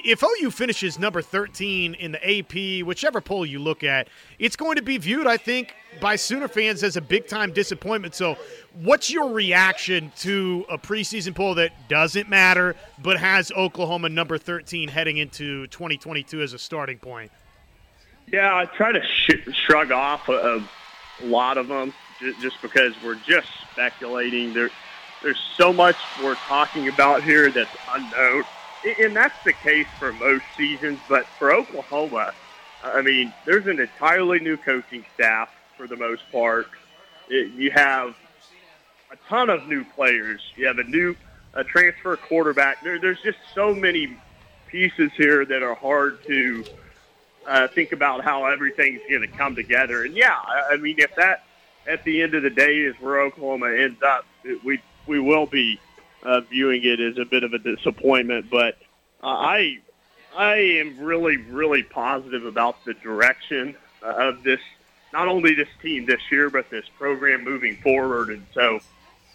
If 0.02 0.22
OU 0.22 0.50
finishes 0.50 0.98
number 0.98 1.22
13 1.22 1.94
in 1.94 2.12
the 2.12 2.38
AP, 2.38 2.84
whichever 2.84 3.20
poll 3.20 3.46
you 3.46 3.58
look 3.58 3.84
at, 3.84 4.08
it's 4.38 4.56
going 4.56 4.76
to 4.76 4.82
be 4.82 4.98
viewed, 4.98 5.26
I 5.26 5.36
think, 5.36 5.74
by 6.00 6.16
Sooner 6.16 6.48
fans 6.48 6.82
as 6.82 6.96
a 6.96 7.00
big 7.00 7.28
time 7.28 7.52
disappointment. 7.52 8.14
So, 8.14 8.36
what's 8.82 9.10
your 9.10 9.30
reaction 9.30 10.10
to 10.18 10.64
a 10.68 10.76
preseason 10.76 11.34
poll 11.34 11.54
that 11.56 11.88
doesn't 11.88 12.28
matter 12.28 12.74
but 13.02 13.18
has 13.18 13.52
Oklahoma 13.52 14.08
number 14.08 14.38
13 14.38 14.88
heading 14.88 15.18
into 15.18 15.66
2022 15.68 16.42
as 16.42 16.52
a 16.52 16.58
starting 16.58 16.98
point? 16.98 17.30
Yeah, 18.32 18.56
I 18.56 18.64
try 18.64 18.90
to 18.90 19.02
sh- 19.02 19.48
shrug 19.52 19.92
off 19.92 20.28
a, 20.28 20.66
a, 21.22 21.26
lot 21.26 21.58
of 21.58 21.68
them 21.68 21.92
just 22.40 22.60
because 22.62 22.94
we're 23.04 23.20
just 23.26 23.46
speculating. 23.70 24.52
There, 24.54 24.70
there's 25.22 25.40
so 25.56 25.72
much 25.72 25.96
we're 26.22 26.34
talking 26.34 26.88
about 26.88 27.22
here 27.22 27.50
that's 27.50 27.70
unknown 27.94 28.44
and 28.85 29.16
that's 29.16 29.43
the 29.44 29.52
case 29.52 29.86
for 29.98 30.12
most 30.12 30.44
seasons. 30.56 30.98
But 31.09 31.27
for 31.39 31.52
Oklahoma, 31.52 32.32
I 32.82 33.02
mean, 33.02 33.32
there's 33.44 33.66
an 33.66 33.81
entirely 33.81 34.40
new 34.40 34.56
coaching 34.56 35.05
staff 35.15 35.51
for 35.77 35.86
the 35.86 35.97
most 35.97 36.23
part. 36.31 36.69
It, 37.28 37.52
you 37.52 37.70
have 37.70 38.15
a 39.11 39.16
ton 39.28 39.51
of 39.51 39.66
new 39.66 39.85
players. 39.85 40.40
You 40.56 40.66
have 40.66 40.78
a 40.78 40.85
new 40.85 41.16
a 41.55 41.65
transfer 41.65 42.16
quarterback. 42.16 42.82
There, 42.82 42.98
there's 42.98 43.23
just 43.23 43.39
so 43.55 43.74
many 43.74 44.16
pieces 44.66 45.12
here 45.16 45.44
that 45.44 45.62
are 45.62 45.74
hard 45.74 46.23
to 46.24 46.65
uh, 47.47 47.69
think 47.69 47.93
about 47.93 48.24
how 48.24 48.47
everything's 48.47 49.01
going 49.09 49.23
to 49.23 49.28
come 49.28 49.55
together. 49.55 50.05
And 50.05 50.16
yeah, 50.16 50.35
I, 50.35 50.73
I 50.73 50.77
mean, 50.77 50.97
if 50.98 51.15
that 51.16 51.44
at 51.86 52.02
the 52.05 52.23
end 52.23 52.35
of 52.35 52.43
the 52.43 52.51
day 52.51 52.78
is 52.78 52.94
where 52.97 53.20
Oklahoma 53.20 53.70
ends 53.70 54.02
up, 54.02 54.27
it, 54.43 54.62
we 54.65 54.81
we 55.06 55.20
will 55.20 55.47
be 55.47 55.78
uh, 56.24 56.40
viewing 56.40 56.82
it 56.84 57.01
as 57.01 57.18
a 57.18 57.24
bit 57.24 57.44
of 57.44 57.52
a 57.52 57.59
disappointment. 57.59 58.51
But 58.51 58.78
uh, 59.22 59.28
I 59.28 59.78
I 60.36 60.56
am 60.56 60.98
really 60.98 61.36
really 61.36 61.82
positive 61.82 62.44
about 62.44 62.84
the 62.84 62.94
direction 62.94 63.76
uh, 64.02 64.14
of 64.16 64.42
this 64.42 64.60
not 65.12 65.28
only 65.28 65.55
this 65.55 65.68
team 65.80 66.06
this 66.06 66.20
year, 66.30 66.51
but 66.51 66.68
this 66.70 66.84
program 66.98 67.44
moving 67.44 67.76
forward. 67.76 68.30
And 68.30 68.44
so, 68.52 68.80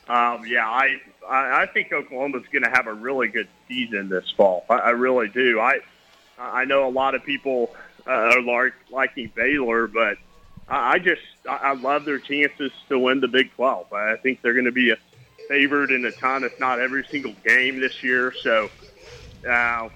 um, 0.08 0.46
yeah, 0.46 0.68
I 0.70 1.00
I, 1.28 1.62
I 1.62 1.66
think 1.68 1.92
Oklahoma's 1.92 2.46
going 2.52 2.64
to 2.64 2.70
have 2.70 2.88
a 2.88 2.94
really 2.94 3.30
good 3.30 3.48
season 3.68 4.10
this 4.10 4.30
fall. 4.36 4.66
I, 4.70 4.76
I 4.76 4.90
really 4.90 5.30
do. 5.30 5.60
I 5.60 5.80
I 6.38 6.66
know 6.66 6.88
a 6.88 6.92
lot 6.92 7.16
of 7.16 7.24
people 7.24 7.76
uh, 8.08 8.12
are 8.12 8.42
like, 8.42 8.74
liking 8.90 9.32
Baylor, 9.36 9.88
but 9.88 10.18
I, 10.68 10.94
I 10.94 11.00
just 11.00 11.22
I, 11.48 11.56
I 11.56 11.74
love 11.74 12.06
their 12.06 12.20
chances 12.20 12.72
to 12.90 13.00
win 13.00 13.22
the 13.22 13.28
Big 13.28 13.54
12. 13.56 13.94
I 13.94 14.18
think 14.18 14.42
they're 14.42 14.54
going 14.54 14.66
to 14.66 14.72
be 14.72 14.92
a 14.92 14.98
favored 15.50 15.92
in 15.92 16.06
a 16.06 16.12
ton, 16.12 16.46
if 16.46 16.58
not 16.60 16.80
every 16.80 17.04
single 17.10 17.34
game 17.44 17.82
this 17.82 18.02
year. 18.02 18.32
So 18.42 18.70
uh, 19.50 19.90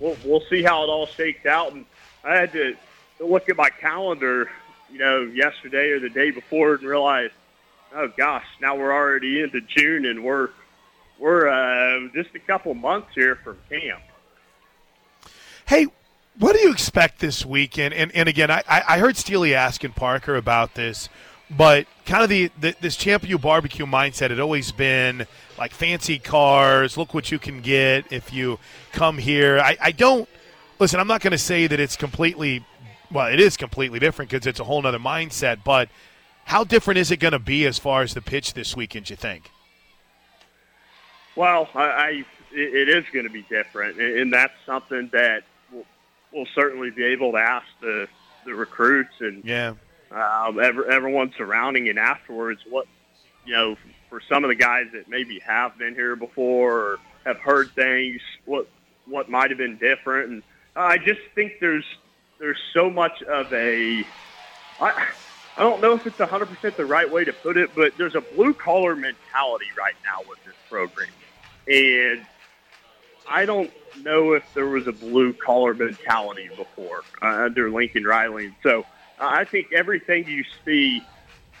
we'll 0.00 0.16
we'll 0.24 0.42
see 0.50 0.64
how 0.64 0.82
it 0.82 0.88
all 0.88 1.06
shakes 1.06 1.46
out. 1.46 1.72
And 1.72 1.84
I 2.24 2.34
had 2.34 2.52
to 2.52 2.74
look 3.20 3.48
at 3.48 3.56
my 3.56 3.70
calendar, 3.70 4.50
you 4.90 4.98
know, 4.98 5.22
yesterday 5.22 5.90
or 5.90 6.00
the 6.00 6.08
day 6.08 6.32
before, 6.32 6.74
and 6.74 6.82
realize, 6.82 7.30
oh 7.94 8.10
gosh, 8.16 8.46
now 8.60 8.74
we're 8.74 8.92
already 8.92 9.42
into 9.42 9.60
June, 9.60 10.06
and 10.06 10.24
we're 10.24 10.48
we're 11.18 11.48
uh, 11.48 12.08
just 12.12 12.34
a 12.34 12.40
couple 12.40 12.74
months 12.74 13.10
here 13.14 13.36
from 13.36 13.58
camp. 13.68 14.02
Hey, 15.66 15.86
what 16.38 16.54
do 16.54 16.60
you 16.60 16.72
expect 16.72 17.20
this 17.20 17.44
weekend? 17.44 17.94
And 17.94 18.10
and 18.12 18.28
again, 18.28 18.50
I 18.50 18.62
I 18.66 18.98
heard 18.98 19.16
Steely 19.16 19.54
asking 19.54 19.92
Parker 19.92 20.34
about 20.34 20.74
this, 20.74 21.10
but 21.56 21.86
kind 22.06 22.22
of 22.22 22.28
the, 22.28 22.50
the 22.60 22.74
this 22.80 22.96
Champion 22.96 23.38
barbecue 23.38 23.86
mindset 23.86 24.30
had 24.30 24.40
always 24.40 24.72
been 24.72 25.26
like 25.58 25.72
fancy 25.72 26.18
cars. 26.18 26.96
Look 26.96 27.14
what 27.14 27.30
you 27.30 27.38
can 27.38 27.60
get 27.60 28.12
if 28.12 28.32
you 28.32 28.58
come 28.92 29.18
here. 29.18 29.58
I, 29.58 29.76
I 29.80 29.92
don't 29.92 30.28
listen. 30.78 31.00
I'm 31.00 31.06
not 31.06 31.20
going 31.20 31.32
to 31.32 31.38
say 31.38 31.66
that 31.66 31.78
it's 31.80 31.96
completely 31.96 32.64
well. 33.10 33.26
It 33.26 33.40
is 33.40 33.56
completely 33.56 33.98
different 33.98 34.30
because 34.30 34.46
it's 34.46 34.60
a 34.60 34.64
whole 34.64 34.84
other 34.86 34.98
mindset. 34.98 35.64
But 35.64 35.88
how 36.44 36.64
different 36.64 36.98
is 36.98 37.10
it 37.10 37.18
going 37.18 37.32
to 37.32 37.38
be 37.38 37.66
as 37.66 37.78
far 37.78 38.02
as 38.02 38.14
the 38.14 38.22
pitch 38.22 38.54
this 38.54 38.76
weekend? 38.76 39.10
You 39.10 39.16
think? 39.16 39.50
Well, 41.36 41.68
I, 41.74 41.82
I 41.82 42.24
it 42.52 42.88
is 42.88 43.04
going 43.12 43.24
to 43.24 43.32
be 43.32 43.42
different, 43.42 44.00
and 44.00 44.32
that's 44.32 44.54
something 44.64 45.10
that 45.12 45.42
we'll, 45.72 45.84
we'll 46.32 46.48
certainly 46.54 46.90
be 46.90 47.04
able 47.04 47.32
to 47.32 47.38
ask 47.38 47.66
the 47.80 48.08
the 48.44 48.54
recruits 48.54 49.14
and 49.20 49.44
yeah, 49.44 49.74
um, 50.14 50.60
every, 50.60 50.84
everyone 50.90 51.32
surrounding 51.36 51.86
it 51.86 51.98
afterwards. 51.98 52.60
What 52.68 52.86
you 53.44 53.52
know, 53.52 53.76
for 54.08 54.20
some 54.28 54.44
of 54.44 54.48
the 54.48 54.54
guys 54.54 54.86
that 54.92 55.08
maybe 55.08 55.38
have 55.40 55.76
been 55.76 55.94
here 55.94 56.16
before 56.16 56.78
or 56.78 56.98
have 57.24 57.38
heard 57.38 57.70
things, 57.72 58.20
what 58.44 58.68
what 59.06 59.28
might 59.28 59.50
have 59.50 59.58
been 59.58 59.76
different, 59.76 60.30
and 60.30 60.42
I 60.76 60.98
just 60.98 61.20
think 61.34 61.54
there's 61.60 61.84
there's 62.38 62.60
so 62.72 62.90
much 62.90 63.22
of 63.22 63.52
a 63.52 64.04
I, 64.80 65.08
I 65.56 65.62
don't 65.62 65.80
know 65.80 65.92
if 65.92 66.06
it's 66.06 66.18
100% 66.18 66.76
the 66.76 66.84
right 66.84 67.10
way 67.10 67.24
to 67.24 67.32
put 67.32 67.56
it, 67.56 67.70
but 67.76 67.96
there's 67.96 68.16
a 68.16 68.20
blue 68.20 68.54
collar 68.54 68.96
mentality 68.96 69.66
right 69.78 69.94
now 70.04 70.28
with 70.28 70.44
this 70.44 70.54
program. 70.68 71.10
And 71.68 72.26
I 73.28 73.46
don't 73.46 73.70
know 74.02 74.32
if 74.32 74.42
there 74.54 74.66
was 74.66 74.88
a 74.88 74.92
blue 74.92 75.32
collar 75.32 75.72
mentality 75.72 76.50
before 76.56 77.02
uh, 77.22 77.44
under 77.44 77.70
Lincoln 77.70 78.04
Riley. 78.04 78.54
So 78.64 78.80
uh, 78.80 78.84
I 79.18 79.44
think 79.44 79.72
everything 79.72 80.26
you 80.26 80.44
see, 80.64 81.02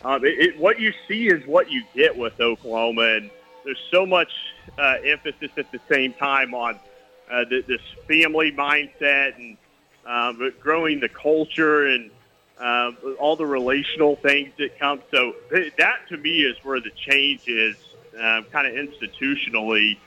um, 0.04 0.24
it, 0.24 0.38
it, 0.38 0.58
what 0.58 0.78
you 0.80 0.92
see 1.08 1.28
is 1.28 1.46
what 1.46 1.70
you 1.70 1.82
get 1.94 2.16
with 2.16 2.40
Oklahoma. 2.40 3.16
And 3.16 3.30
there's 3.64 3.82
so 3.90 4.04
much 4.04 4.30
uh, 4.78 4.96
emphasis 5.04 5.50
at 5.56 5.70
the 5.72 5.80
same 5.88 6.12
time 6.14 6.54
on 6.54 6.78
uh, 7.30 7.44
the, 7.48 7.62
this 7.66 7.80
family 8.06 8.52
mindset 8.52 9.36
and 9.36 9.56
um, 10.06 10.52
growing 10.60 11.00
the 11.00 11.08
culture 11.08 11.86
and 11.86 12.10
um, 12.58 12.96
all 13.18 13.36
the 13.36 13.46
relational 13.46 14.16
things 14.16 14.52
that 14.58 14.78
come. 14.78 15.02
So 15.10 15.34
that 15.50 16.08
to 16.08 16.16
me 16.16 16.42
is 16.42 16.56
where 16.62 16.80
the 16.80 16.90
change 16.90 17.48
is 17.48 17.76
um, 18.14 18.44
kind 18.52 18.66
of 18.66 18.74
institutionally, 18.74 19.98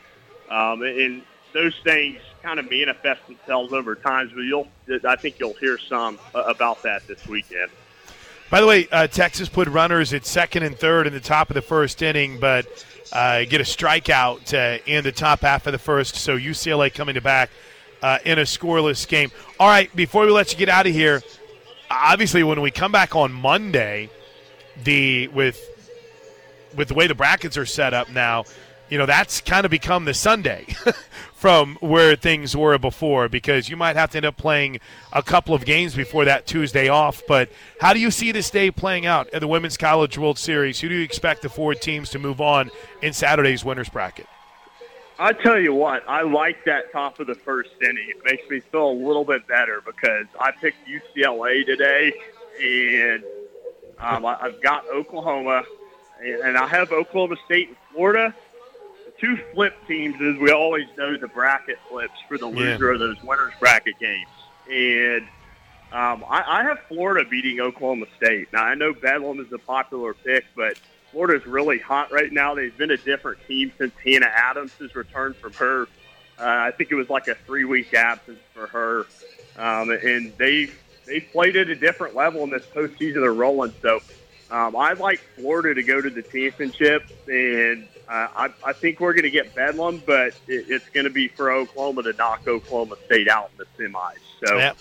um, 0.50 0.82
and 0.82 1.22
those 1.54 1.76
things 1.84 2.20
kind 2.44 2.60
of 2.60 2.70
manifest 2.70 3.26
themselves 3.28 3.74
over 3.74 3.96
time. 3.96 4.32
But 4.34 4.42
you'll, 4.42 4.68
I 5.06 5.16
think 5.16 5.40
you'll 5.40 5.54
hear 5.54 5.78
some 5.78 6.20
uh, 6.34 6.44
about 6.44 6.84
that 6.84 7.08
this 7.08 7.28
weekend. 7.28 7.70
By 8.50 8.62
the 8.62 8.68
way, 8.68 8.88
uh, 8.92 9.08
Texas 9.08 9.50
put 9.50 9.68
runners 9.68 10.14
at 10.14 10.26
second 10.26 10.64
and 10.64 10.78
third 10.78 11.06
in 11.06 11.14
the 11.14 11.20
top 11.20 11.50
of 11.50 11.54
the 11.54 11.62
first 11.62 12.02
inning, 12.02 12.40
but 12.40 12.66
uh, 13.12 13.44
get 13.44 13.60
a 13.60 13.66
strikeout 13.66 14.54
uh, 14.54 14.82
in 14.86 15.04
the 15.04 15.12
top 15.12 15.42
half 15.42 15.68
of 15.68 15.74
the 15.74 15.80
first. 15.80 16.16
So 16.16 16.38
UCLA 16.38 16.94
coming 16.94 17.16
to 17.16 17.22
back 17.22 17.50
uh, 18.02 18.20
in 18.24 18.40
a 18.40 18.44
scoreless 18.44 19.06
game. 19.08 19.32
All 19.60 19.68
right, 19.68 19.94
before 19.96 20.26
we 20.26 20.32
let 20.32 20.54
you 20.54 20.58
get 20.58 20.70
out 20.70 20.88
of 20.88 20.94
here, 20.94 21.22
obviously 21.92 22.44
when 22.44 22.62
we 22.62 22.72
come 22.72 22.92
back 22.92 23.16
on 23.16 23.34
Monday, 23.34 24.10
the 24.84 25.28
with 25.30 25.60
with 26.76 26.90
the 26.90 26.94
way 26.94 27.08
the 27.08 27.16
brackets 27.16 27.58
are 27.58 27.66
set 27.66 27.94
up 27.94 28.10
now, 28.10 28.46
you 28.90 28.98
know, 28.98 29.06
that's 29.06 29.42
kind 29.42 29.66
of 29.66 29.72
become 29.72 30.06
the 30.06 30.14
Sunday 30.14 30.68
from 31.38 31.78
where 31.82 32.16
things 32.16 32.58
were 32.58 32.80
before 32.80 33.30
because 33.30 33.70
you 33.70 33.78
might 33.78 33.96
have 33.96 34.10
to 34.10 34.18
end 34.18 34.26
up 34.26 34.36
playing 34.38 34.80
a 35.14 35.22
couple 35.22 35.54
of 35.54 35.66
games 35.66 35.94
before 35.94 36.26
that 36.26 36.48
Tuesday 36.48 36.90
off. 36.90 37.22
But 37.28 37.52
how 37.80 37.94
do 37.94 38.00
you 38.00 38.10
see 38.10 38.32
this 38.32 38.50
day 38.50 38.72
playing 38.72 39.06
out 39.06 39.30
at 39.30 39.42
the 39.42 39.48
Women's 39.48 39.78
College 39.78 40.18
World 40.18 40.40
Series? 40.40 40.80
Who 40.80 40.90
do 40.90 40.96
you 40.96 41.04
expect 41.04 41.44
the 41.44 41.50
four 41.50 41.76
teams 41.76 42.10
to 42.10 42.20
move 42.20 42.42
on 42.42 42.72
in 43.04 43.14
Saturday's 43.14 43.64
winners 43.64 43.88
bracket? 43.88 44.26
I 45.20 45.32
tell 45.34 45.60
you 45.60 45.76
what, 45.76 46.04
I 46.10 46.24
like 46.24 46.66
that 46.66 46.92
top 46.92 47.20
of 47.20 47.28
the 47.28 47.36
first 47.36 47.70
inning. 47.82 48.10
It 48.10 48.24
makes 48.26 48.50
me 48.50 48.60
feel 48.60 48.90
a 48.90 48.98
little 49.00 49.24
bit 49.24 49.48
better 49.48 49.84
because 49.86 50.26
I 50.40 50.52
picked 50.52 50.88
UCLA 50.88 51.64
today, 51.64 52.14
and 52.60 53.24
um, 54.00 54.26
I've 54.26 54.60
got 54.64 54.88
Oklahoma, 54.90 55.64
and 56.20 56.58
I 56.58 56.66
have 56.66 56.92
Oklahoma 56.92 57.36
State 57.46 57.68
and 57.68 57.78
Florida. 57.94 58.36
Two 59.20 59.38
flip 59.54 59.76
teams, 59.88 60.22
as 60.22 60.38
we 60.38 60.52
always 60.52 60.86
know, 60.98 61.18
the 61.18 61.28
bracket 61.28 61.80
flips 61.90 62.14
for 62.28 62.38
the 62.38 62.46
loser 62.46 62.88
yeah. 62.88 62.94
of 62.94 63.00
those 63.00 63.22
winners 63.24 63.54
bracket 63.60 63.98
games, 64.00 64.28
and 64.72 65.24
um, 65.92 66.24
I, 66.30 66.44
I 66.46 66.64
have 66.64 66.80
Florida 66.88 67.28
beating 67.28 67.60
Oklahoma 67.60 68.06
State. 68.18 68.54
Now 68.54 68.64
I 68.64 68.76
know 68.76 68.94
Bedlam 68.94 69.40
is 69.40 69.52
a 69.52 69.58
popular 69.58 70.14
pick, 70.14 70.46
but 70.56 70.80
Florida's 71.12 71.48
really 71.48 71.80
hot 71.80 72.12
right 72.12 72.32
now. 72.32 72.54
They've 72.54 72.78
been 72.78 72.92
a 72.92 72.98
different 72.98 73.40
team 73.48 73.72
since 73.78 73.94
Hannah 74.04 74.32
Adams 74.32 74.74
has 74.80 74.94
returned 74.96 75.36
from 75.38 75.54
her. 75.54 75.84
Uh, 76.40 76.44
I 76.46 76.72
think 76.72 76.92
it 76.92 76.96
was 76.96 77.10
like 77.10 77.28
a 77.28 77.34
three-week 77.34 77.94
absence 77.96 78.40
for 78.54 78.68
her, 78.68 79.06
um, 79.58 79.90
and 79.90 80.32
they 80.38 80.70
they 81.06 81.22
played 81.22 81.56
at 81.56 81.70
a 81.70 81.76
different 81.76 82.14
level 82.16 82.44
in 82.44 82.52
this 82.52 82.66
postseason. 82.66 83.16
They're 83.16 83.34
rolling, 83.34 83.74
so 83.82 84.00
um, 84.52 84.76
I'd 84.76 85.00
like 85.00 85.22
Florida 85.36 85.74
to 85.74 85.82
go 85.82 86.02
to 86.02 86.10
the 86.10 86.22
championship, 86.22 87.10
and 87.28 87.88
uh, 88.10 88.28
I, 88.36 88.50
I 88.66 88.74
think 88.74 89.00
we're 89.00 89.14
going 89.14 89.24
to 89.24 89.32
get 89.32 89.54
Bedlam, 89.54 90.02
but 90.06 90.34
it, 90.48 90.66
it's 90.70 90.90
going 90.90 91.06
to 91.06 91.10
be 91.10 91.28
for 91.28 91.52
Oklahoma 91.52 92.04
to 92.04 92.14
knock 92.14 92.48
Oklahoma 92.48 92.96
State 93.06 93.28
out 93.28 93.52
in 93.52 93.66
the 93.66 93.84
semis. 93.84 94.46
So. 94.46 94.58
Yep. 94.58 94.78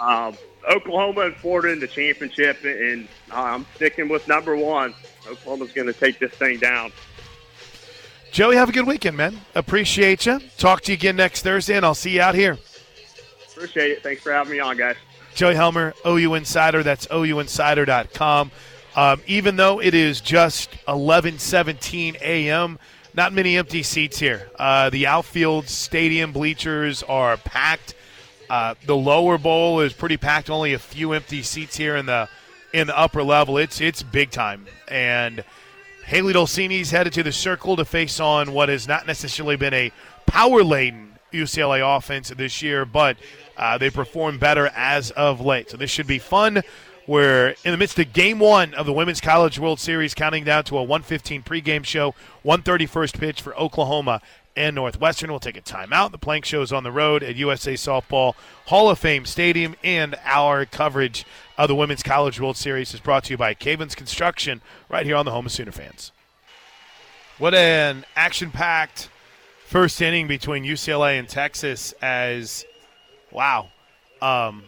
Um, 0.00 0.36
Oklahoma 0.68 1.22
and 1.22 1.36
Florida 1.36 1.72
in 1.72 1.80
the 1.80 1.88
championship, 1.88 2.64
and 2.64 3.08
I'm 3.30 3.66
sticking 3.74 4.08
with 4.08 4.26
number 4.28 4.56
one. 4.56 4.94
Oklahoma's 5.28 5.72
going 5.72 5.86
to 5.86 5.92
take 5.92 6.18
this 6.18 6.32
thing 6.32 6.58
down. 6.58 6.92
Joey, 8.30 8.56
have 8.56 8.68
a 8.68 8.72
good 8.72 8.86
weekend, 8.86 9.16
man. 9.16 9.40
Appreciate 9.54 10.24
you. 10.24 10.40
Talk 10.56 10.82
to 10.82 10.92
you 10.92 10.94
again 10.94 11.16
next 11.16 11.42
Thursday, 11.42 11.76
and 11.76 11.84
I'll 11.84 11.94
see 11.94 12.10
you 12.10 12.22
out 12.22 12.34
here. 12.34 12.58
Appreciate 13.50 13.90
it. 13.90 14.02
Thanks 14.02 14.22
for 14.22 14.32
having 14.32 14.52
me 14.52 14.60
on, 14.60 14.76
guys. 14.76 14.96
Joey 15.34 15.54
Helmer, 15.54 15.94
OU 16.06 16.34
Insider. 16.34 16.82
That's 16.82 17.06
OUinsider.com. 17.08 18.50
Um, 18.94 19.20
even 19.26 19.56
though 19.56 19.80
it 19.80 19.94
is 19.94 20.20
just 20.20 20.70
11:17 20.86 22.20
a.m., 22.20 22.78
not 23.14 23.32
many 23.32 23.56
empty 23.56 23.82
seats 23.82 24.18
here. 24.18 24.50
Uh, 24.58 24.90
the 24.90 25.06
outfield 25.06 25.68
stadium 25.68 26.32
bleachers 26.32 27.02
are 27.02 27.36
packed. 27.36 27.94
Uh, 28.48 28.74
the 28.86 28.96
lower 28.96 29.38
bowl 29.38 29.80
is 29.80 29.92
pretty 29.92 30.16
packed. 30.16 30.50
Only 30.50 30.74
a 30.74 30.78
few 30.78 31.12
empty 31.12 31.42
seats 31.42 31.76
here 31.76 31.96
in 31.96 32.06
the 32.06 32.28
in 32.72 32.86
the 32.86 32.98
upper 32.98 33.22
level. 33.22 33.58
It's 33.58 33.80
it's 33.80 34.02
big 34.02 34.30
time. 34.30 34.66
And 34.88 35.44
Hailey 36.04 36.32
Dolcini's 36.32 36.90
headed 36.90 37.12
to 37.14 37.22
the 37.22 37.32
circle 37.32 37.76
to 37.76 37.84
face 37.84 38.20
on 38.20 38.52
what 38.52 38.68
has 38.68 38.88
not 38.88 39.06
necessarily 39.06 39.56
been 39.56 39.74
a 39.74 39.92
power 40.26 40.62
laden 40.62 41.12
UCLA 41.32 41.96
offense 41.96 42.28
this 42.30 42.62
year, 42.62 42.84
but 42.84 43.16
uh, 43.56 43.78
they 43.78 43.90
perform 43.90 44.38
better 44.38 44.70
as 44.74 45.10
of 45.12 45.40
late. 45.40 45.70
So 45.70 45.76
this 45.76 45.90
should 45.90 46.06
be 46.06 46.18
fun. 46.18 46.62
We're 47.06 47.56
in 47.64 47.72
the 47.72 47.76
midst 47.76 47.98
of 47.98 48.12
game 48.12 48.38
one 48.38 48.74
of 48.74 48.86
the 48.86 48.92
Women's 48.92 49.20
College 49.20 49.58
World 49.58 49.80
Series, 49.80 50.14
counting 50.14 50.44
down 50.44 50.62
to 50.64 50.78
a 50.78 50.82
115 50.84 51.42
pregame 51.42 51.84
show, 51.84 52.14
131st 52.44 53.18
pitch 53.18 53.42
for 53.42 53.56
Oklahoma 53.56 54.20
and 54.54 54.76
Northwestern 54.76 55.30
We'll 55.30 55.40
take 55.40 55.56
a 55.56 55.62
timeout. 55.62 56.12
The 56.12 56.18
Plank 56.18 56.44
Show 56.44 56.62
is 56.62 56.72
on 56.72 56.84
the 56.84 56.92
road 56.92 57.24
at 57.24 57.34
USA 57.34 57.74
Softball 57.74 58.34
Hall 58.66 58.88
of 58.88 59.00
Fame 59.00 59.26
Stadium, 59.26 59.74
and 59.82 60.14
our 60.24 60.64
coverage 60.64 61.26
of 61.58 61.66
the 61.66 61.74
Women's 61.74 62.04
College 62.04 62.40
World 62.40 62.56
Series 62.56 62.94
is 62.94 63.00
brought 63.00 63.24
to 63.24 63.32
you 63.32 63.36
by 63.36 63.54
Cavens 63.54 63.96
Construction 63.96 64.60
right 64.88 65.04
here 65.04 65.16
on 65.16 65.24
the 65.24 65.32
home 65.32 65.46
of 65.46 65.52
Sooner 65.52 65.72
fans. 65.72 66.12
What 67.38 67.52
an 67.52 68.04
action 68.14 68.52
packed 68.52 69.08
first 69.66 70.00
inning 70.00 70.28
between 70.28 70.62
UCLA 70.62 71.18
and 71.18 71.28
Texas 71.28 71.94
as, 72.00 72.64
wow. 73.32 73.70
Um, 74.20 74.62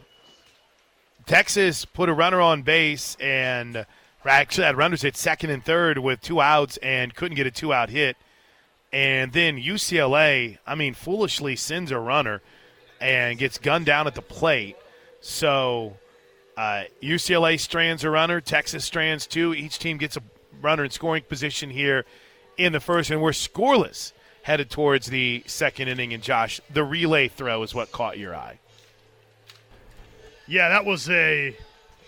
Texas 1.26 1.84
put 1.84 2.08
a 2.08 2.12
runner 2.12 2.40
on 2.40 2.62
base 2.62 3.16
and 3.20 3.86
actually 4.24 4.64
had 4.64 4.76
runners 4.76 5.04
at 5.04 5.16
second 5.16 5.50
and 5.50 5.64
third 5.64 5.98
with 5.98 6.20
two 6.20 6.40
outs 6.40 6.76
and 6.78 7.14
couldn't 7.14 7.36
get 7.36 7.46
a 7.46 7.50
two 7.50 7.72
out 7.72 7.90
hit. 7.90 8.16
And 8.92 9.32
then 9.32 9.56
UCLA, 9.56 10.58
I 10.66 10.74
mean, 10.74 10.94
foolishly 10.94 11.56
sends 11.56 11.90
a 11.90 11.98
runner 11.98 12.42
and 13.00 13.38
gets 13.38 13.58
gunned 13.58 13.86
down 13.86 14.06
at 14.06 14.14
the 14.14 14.22
plate. 14.22 14.76
So 15.20 15.96
uh, 16.56 16.84
UCLA 17.02 17.58
strands 17.58 18.04
a 18.04 18.10
runner, 18.10 18.40
Texas 18.40 18.84
strands 18.84 19.26
two. 19.26 19.54
Each 19.54 19.78
team 19.78 19.98
gets 19.98 20.16
a 20.16 20.22
runner 20.60 20.84
in 20.84 20.90
scoring 20.90 21.24
position 21.24 21.70
here 21.70 22.04
in 22.56 22.72
the 22.72 22.80
first, 22.80 23.10
and 23.10 23.20
we're 23.20 23.30
scoreless 23.30 24.12
headed 24.42 24.70
towards 24.70 25.06
the 25.06 25.42
second 25.46 25.88
inning. 25.88 26.12
And 26.12 26.22
Josh, 26.22 26.60
the 26.72 26.84
relay 26.84 27.28
throw 27.28 27.62
is 27.62 27.74
what 27.74 27.90
caught 27.90 28.18
your 28.18 28.36
eye. 28.36 28.58
Yeah, 30.46 30.68
that 30.68 30.84
was 30.84 31.08
a 31.08 31.56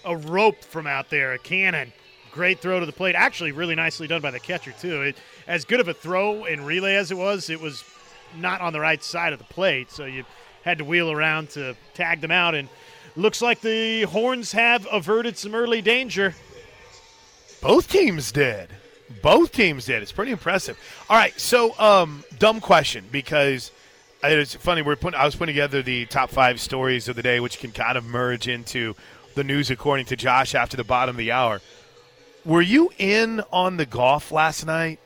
a 0.05 0.17
rope 0.17 0.63
from 0.63 0.87
out 0.87 1.11
there, 1.11 1.33
a 1.33 1.39
cannon. 1.39 1.93
Great 2.33 2.61
throw 2.61 2.79
to 2.79 2.87
the 2.87 2.93
plate. 2.93 3.15
Actually, 3.15 3.53
really 3.53 3.75
nicely 3.75 4.07
done 4.07 4.21
by 4.21 4.31
the 4.31 4.39
catcher 4.39 4.73
too. 4.73 5.03
It, 5.03 5.17
as 5.47 5.65
good 5.65 5.81
of 5.81 5.89
a 5.89 5.95
throw 5.95 6.45
and 6.45 6.67
relay 6.67 6.95
as 6.95 7.11
it 7.11 7.17
was, 7.17 7.51
it 7.51 7.61
was 7.61 7.83
not 8.37 8.61
on 8.61 8.73
the 8.73 8.81
right 8.81 9.03
side 9.03 9.33
of 9.33 9.39
the 9.39 9.45
plate, 9.47 9.91
so 9.91 10.05
you 10.05 10.25
had 10.63 10.79
to 10.79 10.85
wheel 10.85 11.11
around 11.11 11.51
to 11.51 11.75
tag 11.95 12.21
them 12.21 12.31
out. 12.31 12.55
And 12.55 12.69
looks 13.17 13.41
like 13.41 13.61
the 13.61 14.03
Horns 14.03 14.53
have 14.53 14.87
averted 14.93 15.39
some 15.39 15.55
early 15.55 15.81
danger. 15.81 16.35
Both 17.63 17.91
teams 17.91 18.33
did. 18.33 18.69
Both 19.23 19.53
teams 19.53 19.87
did. 19.87 20.03
It's 20.03 20.13
pretty 20.13 20.33
impressive. 20.33 20.79
All 21.09 21.17
right, 21.17 21.39
so 21.41 21.79
um, 21.79 22.23
dumb 22.39 22.61
question 22.61 23.05
because 23.11 23.71
it's 24.23 24.55
funny. 24.55 24.83
We're 24.83 24.97
putting. 24.97 25.19
I 25.19 25.25
was 25.25 25.37
putting 25.37 25.55
together 25.55 25.83
the 25.83 26.07
top 26.07 26.31
five 26.31 26.61
stories 26.61 27.09
of 27.09 27.17
the 27.17 27.23
day, 27.23 27.41
which 27.41 27.59
can 27.59 27.73
kind 27.73 27.97
of 27.97 28.05
merge 28.05 28.49
into 28.49 28.95
the 29.35 29.45
news 29.45 29.71
according 29.71 30.07
to 30.07 30.17
Josh 30.17 30.55
after 30.55 30.77
the 30.77 30.85
bottom 30.85 31.15
of 31.15 31.19
the 31.19 31.33
hour. 31.33 31.61
Were 32.45 32.63
you 32.63 32.91
in 32.99 33.43
on 33.53 33.77
the 33.77 33.87
golf 33.87 34.33
last 34.33 34.65
night? 34.65 34.99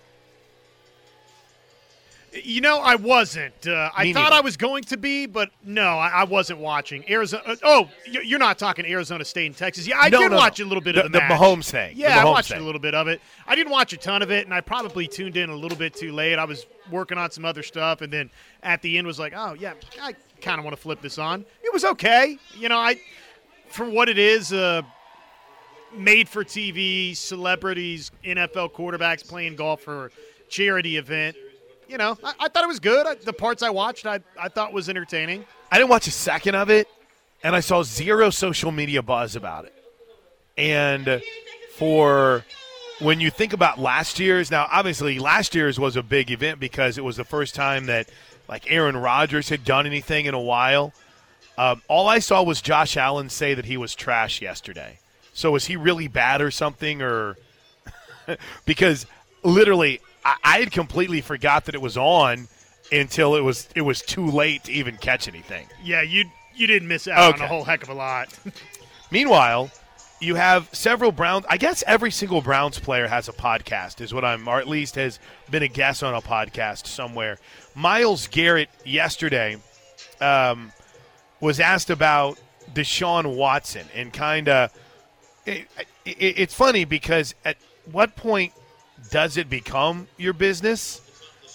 You 2.33 2.61
know, 2.61 2.79
I 2.79 2.95
wasn't. 2.95 3.67
Uh, 3.67 3.91
I 3.97 4.13
thought. 4.13 4.33
I 4.33 4.41
was 4.41 4.57
going 4.57 4.85
to 4.85 4.97
be, 4.97 5.27
but 5.27 5.51
no, 5.65 5.83
I, 5.99 6.09
I 6.09 6.25
wasn't 6.25 6.61
watching 6.61 7.05
Arizona. 7.11 7.43
uh, 7.45 7.57
oh, 7.65 7.91
you- 8.07 8.21
you're 8.23 8.39
not 8.39 8.57
talking 8.57 8.87
Arizona 8.87 9.25
State 9.25 9.47
and 9.47 9.57
Texas. 9.57 9.85
Yeah, 9.87 9.99
I 9.99 10.09
No, 10.11 10.21
did 10.21 10.31
no, 10.31 10.37
watch 10.37 10.61
no. 10.61 10.65
a 10.65 10.69
little 10.69 10.81
bit 10.83 10.95
The- 10.95 11.07
of 11.07 11.13
the, 11.13 11.19
the 11.19 11.25
match. 11.27 11.41
Mahomes 11.41 11.71
thing. 11.71 11.95
Yeah, 11.97 12.21
I 12.21 12.25
watched 12.25 12.51
thing. 12.51 12.61
a 12.61 12.65
little 12.65 12.81
bit 12.81 12.95
of 12.95 13.09
it. 13.09 13.21
I 13.49 13.57
didn't 13.57 13.73
watch 13.73 13.93
a 13.93 13.97
ton 13.97 14.23
of 14.23 14.31
it, 14.31 14.45
and 14.45 14.55
I 14.55 14.61
probably 14.61 15.09
tuned 15.09 15.37
in 15.37 15.51
a 15.51 15.57
little 15.57 15.77
bit 15.77 15.93
too 15.93 16.13
late. 16.13 16.39
I 16.39 16.45
was 16.45 16.67
working 16.91 17.19
on 17.19 17.33
some 17.33 17.45
other 17.45 17.65
stuff, 17.65 18.01
and 18.01 18.13
then 18.13 18.31
at 18.63 18.81
the 18.81 18.97
end 18.97 19.09
was 19.09 19.19
like, 19.19 19.33
oh 19.37 19.55
yeah, 19.55 19.75
I 20.01 20.15
kind 20.41 20.59
of 20.61 20.65
want 20.65 20.77
to 20.77 20.81
flip 20.83 21.01
this 21.03 21.19
on. 21.19 21.45
It 21.65 21.73
was 21.73 21.85
okay. 21.85 22.39
You 22.57 22.69
know, 22.69 22.79
I 22.79 23.01
for 23.71 23.91
what 23.91 24.09
it 24.09 24.19
is. 24.19 24.53
Uh, 24.53 24.83
made 25.93 26.29
for 26.29 26.45
TV, 26.45 27.17
celebrities, 27.17 28.13
NFL 28.25 28.71
quarterbacks 28.73 29.27
playing 29.29 29.57
golf 29.57 29.81
for 29.81 30.13
charity 30.49 30.97
event. 30.97 31.37
You 31.91 31.99
know, 31.99 32.17
I, 32.23 32.35
I 32.39 32.49
thought 32.49 32.63
it 32.63 32.69
was 32.69 32.79
good. 32.79 33.05
I, 33.05 33.17
the 33.17 33.33
parts 33.33 33.65
I 33.65 33.71
watched, 33.71 34.07
I, 34.07 34.21
I 34.39 34.49
thought 34.49 34.73
was 34.73 34.89
entertaining. 34.89 35.45
I 35.73 35.79
didn't 35.79 35.91
watch 35.91 36.07
a 36.07 36.13
second 36.13 36.55
of 36.55 36.71
it, 36.71 36.87
and 37.43 37.57
I 37.57 37.59
saw 37.59 37.83
zero 37.83 38.31
social 38.31 38.71
media 38.71 39.03
buzz 39.03 39.35
about 39.35 39.65
it. 39.65 39.75
And 40.57 41.21
for 41.75 42.45
when 43.01 43.19
you 43.19 43.31
think 43.31 43.53
about 43.53 43.81
last 43.81 44.21
year's, 44.21 44.53
now 44.53 44.69
obviously 44.71 45.19
last 45.19 45.57
year's 45.57 45.81
was 45.81 45.97
a 45.97 46.03
big 46.05 46.31
event 46.31 46.61
because 46.61 46.97
it 46.97 47.03
was 47.03 47.17
the 47.17 47.25
first 47.25 47.57
time 47.57 47.87
that 47.87 48.09
like 48.49 48.71
Aaron 48.71 48.97
Rodgers 48.97 49.49
had 49.49 49.65
done 49.65 49.85
anything 49.85 50.27
in 50.27 50.35
a 50.35 50.41
while. 50.41 50.93
Um, 51.59 51.83
all 51.89 52.07
I 52.07 52.21
saw 52.21 52.45
was 52.45 52.63
Josh 52.63 52.97
Allen 52.97 53.31
say 53.31 53.55
that 53.55 53.65
he 53.65 53.77
was 53.77 53.97
trash 53.97 54.41
yesterday. 54.41 55.01
So 55.35 55.51
was 55.51 55.67
he 55.67 55.75
really 55.75 56.07
bad 56.07 56.41
or 56.41 56.53
something, 56.53 57.03
or 57.03 57.37
because 58.65 59.07
literally 59.43 60.01
I, 60.25 60.37
I 60.43 60.59
had 60.61 60.73
completely 60.73 61.21
forgot 61.21 61.67
that 61.67 61.75
it 61.75 61.81
was 61.81 61.97
on 61.97 62.49
until 62.93 63.37
it 63.37 63.41
was 63.41 63.69
it 63.75 63.83
was 63.83 64.03
too 64.03 64.27
late 64.27 64.65
to 64.65 64.73
even 64.73 64.97
catch 64.97 65.29
anything. 65.29 65.67
Yeah, 65.83 66.03
you 66.03 66.25
you 66.55 66.67
didn't 66.67 66.89
miss 66.89 67.09
out 67.09 67.35
on 67.35 67.41
a 67.41 67.47
whole 67.47 67.65
heck 67.65 67.83
of 67.83 67.89
a 67.89 67.95
lot. 67.95 68.37
Meanwhile, 69.11 69.71
you 70.21 70.35
have 70.35 70.69
several 70.73 71.13
Browns. 71.13 71.47
I 71.49 71.57
guess 71.57 71.83
every 71.87 72.11
single 72.11 72.41
Browns 72.43 72.79
player 72.79 73.09
has 73.09 73.29
a 73.29 73.33
podcast, 73.33 74.01
is 74.01 74.13
what 74.13 74.25
I'm, 74.25 74.47
or 74.47 74.59
at 74.59 74.69
least 74.69 74.95
has 74.97 75.19
been 75.51 75.63
a 75.63 75.69
guest 75.69 76.03
on 76.03 76.15
a 76.15 76.21
podcast 76.21 76.87
somewhere. 76.87 77.39
Myles 77.75 78.29
Garrett 78.29 78.69
yesterday 78.85 79.57
um, 80.21 80.73
was 81.41 81.59
asked 81.59 81.91
about 81.91 82.39
Deshaun 82.75 83.37
Watson 83.37 83.87
and 83.95 84.13
kind 84.13 84.49
of. 84.49 84.73
It, 85.47 85.67
it, 86.05 86.17
it's 86.21 86.55
funny 86.55 86.85
because 86.85 87.35
at 87.45 87.57
what 87.91 88.15
point 88.15 88.53
does 89.11 89.37
it 89.37 89.51
become 89.51 90.09
your 90.17 90.33
business 90.33 91.01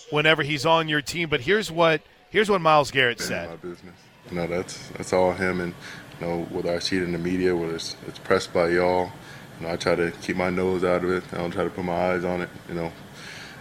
whenever 0.10 0.44
he's 0.44 0.66
on 0.66 0.88
your 0.88 1.02
team? 1.02 1.30
But 1.30 1.42
here's 1.42 1.72
what 1.72 2.02
here's 2.30 2.50
what 2.50 2.62
Myles 2.62 2.92
Garrett 2.92 3.20
said. 3.20 3.50
my 3.50 3.56
business. 3.56 3.96
You 4.30 4.38
know, 4.38 4.48
that's 4.48 4.90
that's 4.90 5.14
all 5.14 5.32
him, 5.34 5.62
and 5.62 5.74
you 6.20 6.28
know, 6.28 6.44
whether 6.52 6.74
I 6.74 6.80
see 6.80 6.98
it 6.98 7.04
in 7.04 7.12
the 7.12 7.18
media, 7.18 7.56
whether 7.56 7.76
it's, 7.76 7.96
it's 8.08 8.20
pressed 8.20 8.54
by 8.54 8.70
y'all, 8.70 9.12
you 9.60 9.66
know, 9.66 9.74
I 9.74 9.76
try 9.76 9.96
to 9.96 10.12
keep 10.22 10.36
my 10.36 10.50
nose 10.50 10.84
out 10.84 11.04
of 11.04 11.12
it. 11.12 11.24
I 11.32 11.38
don't 11.38 11.52
try 11.52 11.64
to 11.64 11.70
put 11.70 11.86
my 11.86 12.12
eyes 12.12 12.24
on 12.24 12.42
it. 12.42 12.50
You 12.68 12.76
know, 12.76 12.92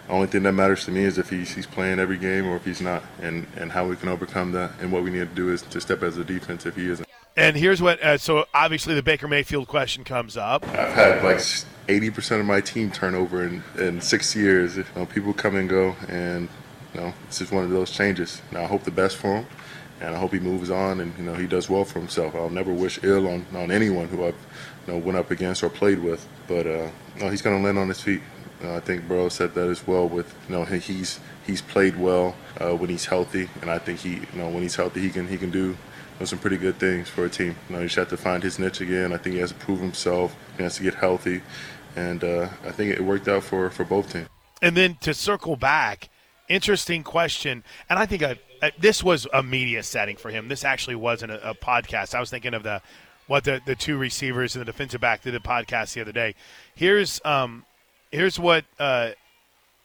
the 0.07 0.13
only 0.13 0.27
thing 0.27 0.43
that 0.45 0.53
matters 0.53 0.85
to 0.87 0.91
me 0.91 1.05
is 1.05 1.19
if 1.19 1.31
he's, 1.31 1.55
he's 1.55 1.67
playing 1.67 1.99
every 1.99 2.19
game 2.19 2.47
or 2.47 2.57
if 2.57 2.65
he's 2.65 2.81
not, 2.81 3.03
and 3.21 3.47
and 3.57 3.73
how 3.73 3.87
we 3.87 3.97
can 3.97 4.09
overcome 4.09 4.53
that. 4.53 4.73
And 4.81 4.91
what 4.91 5.03
we 5.03 5.11
need 5.11 5.29
to 5.29 5.35
do 5.35 5.53
is 5.53 5.63
to 5.63 5.81
step 5.81 6.03
as 6.03 6.17
a 6.17 6.25
defense 6.25 6.67
if 6.67 6.77
he 6.77 6.89
isn't. 6.89 7.09
And 7.37 7.57
here's 7.57 7.83
what. 7.83 8.01
Uh, 8.03 8.17
so 8.17 8.47
obviously 8.55 8.95
the 8.95 9.03
Baker 9.03 9.29
Mayfield 9.29 9.69
question 9.69 10.05
comes 10.05 10.37
up. 10.37 10.67
I've 10.69 10.95
had 10.95 11.25
like 11.25 11.41
80% 11.89 12.41
of 12.41 12.47
my 12.47 12.61
team 12.61 12.91
turnover 12.91 13.47
in, 13.47 13.63
in 13.79 14.01
six 14.01 14.35
years. 14.35 14.77
You 14.77 14.85
know, 14.97 15.07
people 15.07 15.33
come 15.33 15.57
and 15.57 15.69
go, 15.69 15.95
and 16.09 16.49
you 16.95 17.01
know, 17.01 17.15
it's 17.27 17.39
just 17.39 17.53
one 17.53 17.65
of 17.65 17.71
those 17.71 17.91
changes. 17.91 18.41
And 18.51 18.59
I 18.59 18.65
hope 18.65 18.85
the 18.85 18.91
best 18.91 19.17
for 19.17 19.37
him, 19.37 19.47
and 20.01 20.15
I 20.15 20.19
hope 20.19 20.33
he 20.33 20.41
moves 20.41 20.71
on 20.71 21.01
and 21.01 21.17
you 21.19 21.25
know 21.25 21.35
he 21.35 21.47
does 21.47 21.69
well 21.69 21.85
for 21.85 21.99
himself. 21.99 22.35
I'll 22.35 22.51
never 22.51 22.73
wish 22.73 23.03
ill 23.03 23.29
on, 23.29 23.47
on 23.55 23.71
anyone 23.71 24.09
who 24.09 24.25
I've 24.25 24.37
you 24.87 24.93
know 24.93 24.99
went 24.99 25.19
up 25.19 25.31
against 25.31 25.63
or 25.63 25.69
played 25.69 25.99
with, 25.99 26.27
but 26.47 26.67
uh, 26.67 26.91
no, 27.19 27.31
he's 27.31 27.43
going 27.43 27.57
to 27.57 27.65
land 27.65 27.79
on 27.79 27.89
his 27.89 28.01
feet. 28.01 28.23
Uh, 28.63 28.77
I 28.77 28.81
think 28.81 29.07
Burrow 29.09 29.29
said 29.29 29.55
that 29.55 29.69
as 29.69 29.87
well. 29.87 30.09
With 30.09 30.35
you 30.49 30.57
know 30.57 30.65
he's 30.65 31.21
he's 31.47 31.63
played 31.63 31.97
well 31.97 32.37
uh, 32.61 32.75
when 32.75 32.91
he's 32.91 33.07
healthy, 33.07 33.49
and 33.61 33.71
I 33.71 33.79
think 33.79 34.01
he 34.01 34.15
you 34.15 34.27
know 34.37 34.49
when 34.49 34.63
he's 34.63 34.77
healthy 34.77 35.01
he 35.01 35.11
can 35.11 35.29
he 35.29 35.37
can 35.37 35.51
do 35.51 35.77
some 36.25 36.39
pretty 36.39 36.57
good 36.57 36.77
things 36.77 37.09
for 37.09 37.25
a 37.25 37.29
team. 37.29 37.57
You 37.69 37.75
know, 37.75 37.83
he 37.83 37.87
just 37.87 37.97
has 37.97 38.09
to 38.09 38.17
find 38.17 38.43
his 38.43 38.59
niche 38.59 38.81
again. 38.81 39.13
I 39.13 39.17
think 39.17 39.35
he 39.35 39.41
has 39.41 39.51
to 39.51 39.59
prove 39.59 39.81
himself. 39.81 40.37
He 40.57 40.63
has 40.63 40.77
to 40.77 40.83
get 40.83 40.95
healthy, 40.95 41.43
and 41.97 42.23
uh, 42.25 42.49
I 42.65 42.71
think 42.71 42.93
it 42.93 43.01
worked 43.01 43.29
out 43.29 43.43
for, 43.43 43.71
for 43.71 43.85
both 43.85 44.13
teams. 44.13 44.29
And 44.63 44.77
then 44.77 44.97
to 45.03 45.15
circle 45.15 45.57
back, 45.57 46.09
interesting 46.49 47.03
question. 47.03 47.65
And 47.89 47.99
I 47.99 48.07
think 48.07 48.23
I, 48.23 48.39
uh, 48.63 48.71
this 48.79 49.03
was 49.03 49.27
a 49.33 49.43
media 49.43 49.83
setting 49.83 50.17
for 50.17 50.31
him. 50.31 50.49
This 50.49 50.65
actually 50.65 50.97
wasn't 50.97 51.33
a, 51.33 51.51
a 51.51 51.55
podcast. 51.55 52.15
I 52.15 52.21
was 52.21 52.31
thinking 52.31 52.55
of 52.55 52.63
the 52.63 52.81
what 53.27 53.45
the, 53.45 53.61
the 53.65 53.75
two 53.75 53.97
receivers 53.97 54.55
and 54.55 54.61
the 54.61 54.67
defensive 54.67 55.01
back 55.01 55.23
did 55.23 55.35
a 55.35 55.41
podcast 55.41 55.95
the 55.95 56.01
other 56.01 56.13
day. 56.13 56.35
Here's 56.75 57.21
um, 57.25 57.65
here's 58.11 58.39
what 58.39 58.65
uh, 58.79 59.11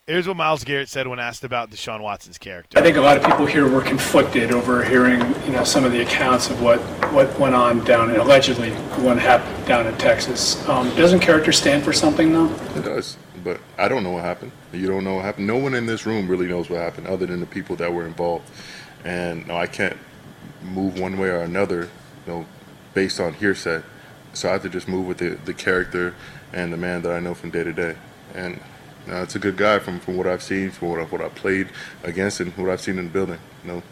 here's 0.09 0.27
what 0.27 0.35
Myles 0.35 0.63
Garrett 0.63 0.89
said 0.89 1.07
when 1.07 1.19
asked 1.19 1.43
about 1.43 1.69
Deshaun 1.69 2.01
Watson's 2.01 2.39
character. 2.39 2.77
I 2.77 2.81
think 2.81 2.97
a 2.97 3.01
lot 3.01 3.15
of 3.15 3.23
people 3.23 3.45
here 3.45 3.69
were 3.69 3.81
conflicted 3.81 4.51
over 4.51 4.83
hearing, 4.83 5.19
you 5.45 5.51
know, 5.51 5.63
some 5.63 5.85
of 5.85 5.91
the 5.91 6.01
accounts 6.01 6.49
of 6.49 6.61
what, 6.61 6.79
what 7.13 7.39
went 7.39 7.53
on 7.53 7.85
down, 7.85 8.09
in, 8.09 8.19
allegedly, 8.19 8.71
what 9.03 9.19
happened 9.19 9.67
down 9.67 9.85
in 9.85 9.95
Texas. 9.97 10.67
Um, 10.67 10.89
doesn't 10.95 11.19
character 11.19 11.51
stand 11.51 11.83
for 11.83 11.93
something, 11.93 12.33
though? 12.33 12.51
It 12.75 12.83
does, 12.83 13.17
but 13.43 13.61
I 13.77 13.87
don't 13.87 14.03
know 14.03 14.11
what 14.11 14.23
happened. 14.23 14.51
You 14.73 14.87
don't 14.87 15.03
know 15.03 15.15
what 15.15 15.25
happened. 15.25 15.45
No 15.45 15.57
one 15.57 15.75
in 15.75 15.85
this 15.85 16.05
room 16.05 16.27
really 16.27 16.47
knows 16.47 16.69
what 16.69 16.79
happened, 16.79 17.07
other 17.07 17.27
than 17.27 17.39
the 17.39 17.45
people 17.45 17.75
that 17.75 17.93
were 17.93 18.05
involved. 18.05 18.49
And 19.05 19.47
no, 19.47 19.55
I 19.55 19.67
can't 19.67 19.97
move 20.63 20.99
one 20.99 21.19
way 21.19 21.29
or 21.29 21.41
another, 21.41 21.83
you 22.25 22.33
know, 22.33 22.45
based 22.95 23.19
on 23.19 23.35
hearsay. 23.35 23.83
So 24.33 24.49
I 24.49 24.53
have 24.53 24.63
to 24.63 24.69
just 24.69 24.87
move 24.87 25.05
with 25.05 25.19
the, 25.19 25.37
the 25.45 25.53
character 25.53 26.15
and 26.51 26.73
the 26.73 26.77
man 26.77 27.03
that 27.03 27.11
I 27.11 27.19
know 27.19 27.35
from 27.35 27.51
day 27.51 27.63
to 27.63 27.73
day. 27.73 27.95
And 28.33 28.59
uh, 29.07 29.23
it's 29.23 29.35
a 29.35 29.39
good 29.39 29.57
guy 29.57 29.79
from, 29.79 29.99
from 29.99 30.17
what 30.17 30.27
I've 30.27 30.43
seen, 30.43 30.71
from 30.71 30.89
what, 30.89 30.99
I, 30.99 31.03
what 31.03 31.21
I 31.21 31.29
played 31.29 31.69
against, 32.03 32.39
and 32.39 32.55
what 32.57 32.69
I've 32.69 32.81
seen 32.81 32.99
in 32.99 33.05
the 33.05 33.11
building. 33.11 33.39
You 33.63 33.71
know, 33.71 33.83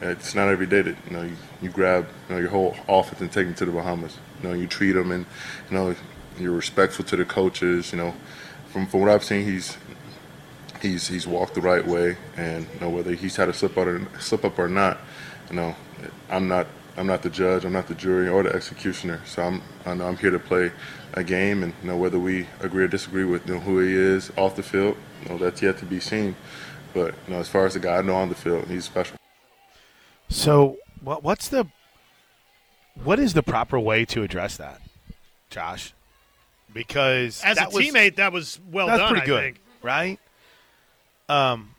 it's 0.00 0.34
not 0.34 0.48
every 0.48 0.66
day 0.66 0.82
that 0.82 0.96
you 1.08 1.16
know 1.16 1.22
you, 1.22 1.36
you 1.62 1.70
grab 1.70 2.06
you 2.28 2.34
know, 2.34 2.40
your 2.40 2.50
whole 2.50 2.76
offense 2.88 3.20
and 3.20 3.32
take 3.32 3.46
them 3.46 3.54
to 3.54 3.64
the 3.64 3.72
Bahamas. 3.72 4.18
You 4.42 4.48
know, 4.48 4.54
you 4.54 4.66
treat 4.66 4.92
them 4.92 5.10
and 5.10 5.26
you 5.70 5.76
know 5.76 5.94
you're 6.38 6.52
respectful 6.52 7.04
to 7.06 7.16
the 7.16 7.24
coaches. 7.24 7.92
You 7.92 7.98
know, 7.98 8.14
from 8.68 8.86
from 8.86 9.00
what 9.00 9.10
I've 9.10 9.24
seen, 9.24 9.44
he's 9.44 9.76
he's 10.80 11.08
he's 11.08 11.26
walked 11.26 11.54
the 11.54 11.60
right 11.60 11.86
way, 11.86 12.16
and 12.36 12.66
you 12.74 12.80
know 12.80 12.90
whether 12.90 13.12
he's 13.12 13.36
had 13.36 13.48
a 13.48 13.52
slip 13.52 13.76
up 13.76 13.86
or 13.86 14.06
slip 14.20 14.44
up 14.44 14.58
or 14.58 14.68
not, 14.68 14.98
you 15.50 15.56
know, 15.56 15.74
I'm 16.30 16.48
not 16.48 16.66
I'm 16.98 17.06
not 17.06 17.22
the 17.22 17.30
judge, 17.30 17.64
I'm 17.64 17.72
not 17.72 17.86
the 17.86 17.94
jury 17.94 18.28
or 18.28 18.42
the 18.42 18.52
executioner. 18.54 19.20
So 19.24 19.42
I'm 19.42 19.62
I 19.86 19.94
know 19.94 20.06
I'm 20.08 20.16
here 20.16 20.30
to 20.30 20.38
play 20.38 20.72
a 21.14 21.22
game, 21.24 21.62
and 21.62 21.72
you 21.82 21.88
know 21.88 21.96
whether 21.96 22.18
we 22.18 22.46
agree 22.60 22.84
or 22.84 22.88
disagree 22.88 23.24
with 23.24 23.46
you 23.46 23.54
know, 23.54 23.60
who 23.60 23.78
he 23.80 23.94
is 23.94 24.32
off 24.36 24.56
the 24.56 24.62
field, 24.62 24.96
you 25.22 25.30
know 25.30 25.38
that's 25.38 25.62
yet 25.62 25.78
to 25.78 25.86
be 25.86 26.00
seen. 26.00 26.34
But 26.94 27.14
you 27.26 27.34
know, 27.34 27.40
as 27.40 27.48
far 27.48 27.66
as 27.66 27.74
the 27.74 27.80
guy 27.80 27.96
I 27.98 28.02
know 28.02 28.16
on 28.16 28.28
the 28.28 28.34
field, 28.34 28.66
he's 28.68 28.84
special. 28.84 29.16
So, 30.28 30.76
what 31.00 31.22
what's 31.22 31.48
the 31.48 31.66
what 33.04 33.18
is 33.18 33.32
the 33.34 33.42
proper 33.42 33.78
way 33.78 34.04
to 34.06 34.22
address 34.22 34.56
that, 34.56 34.80
Josh? 35.50 35.94
Because 36.72 37.42
As 37.44 37.58
a 37.58 37.66
was- 37.66 37.76
teammate, 37.76 38.16
that 38.16 38.32
was 38.32 38.60
well 38.70 38.86
that's 38.88 38.98
done. 38.98 39.08
pretty 39.10 39.22
I 39.22 39.26
good, 39.26 39.42
think. 39.42 39.60
right? 39.82 40.18
Um, 41.28 41.74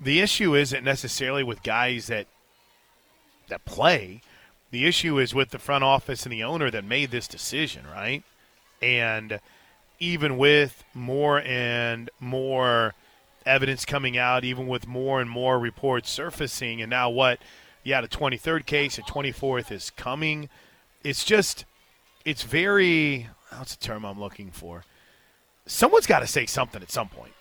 the 0.00 0.20
issue 0.20 0.54
isn't 0.54 0.84
necessarily 0.84 1.42
with 1.42 1.62
guys 1.62 2.06
that 2.06 2.26
that 3.48 3.64
play. 3.64 4.20
The 4.72 4.86
issue 4.86 5.18
is 5.18 5.34
with 5.34 5.50
the 5.50 5.58
front 5.58 5.84
office 5.84 6.24
and 6.24 6.32
the 6.32 6.42
owner 6.42 6.70
that 6.70 6.84
made 6.84 7.10
this 7.10 7.28
decision, 7.28 7.86
right? 7.86 8.24
And 8.80 9.38
even 10.00 10.38
with 10.38 10.82
more 10.94 11.40
and 11.40 12.10
more 12.18 12.94
evidence 13.44 13.84
coming 13.84 14.16
out, 14.16 14.44
even 14.44 14.66
with 14.66 14.88
more 14.88 15.20
and 15.20 15.28
more 15.28 15.58
reports 15.58 16.10
surfacing, 16.10 16.80
and 16.80 16.88
now 16.88 17.10
what? 17.10 17.38
Yeah, 17.84 18.00
the 18.00 18.08
23rd 18.08 18.64
case, 18.64 18.96
the 18.96 19.02
24th 19.02 19.70
is 19.70 19.90
coming. 19.90 20.48
It's 21.04 21.24
just, 21.24 21.66
it's 22.24 22.42
very, 22.42 23.28
what's 23.56 23.76
the 23.76 23.84
term 23.84 24.06
I'm 24.06 24.18
looking 24.18 24.50
for? 24.50 24.84
Someone's 25.66 26.06
got 26.06 26.20
to 26.20 26.26
say 26.26 26.46
something 26.46 26.80
at 26.80 26.90
some 26.90 27.08
point, 27.08 27.32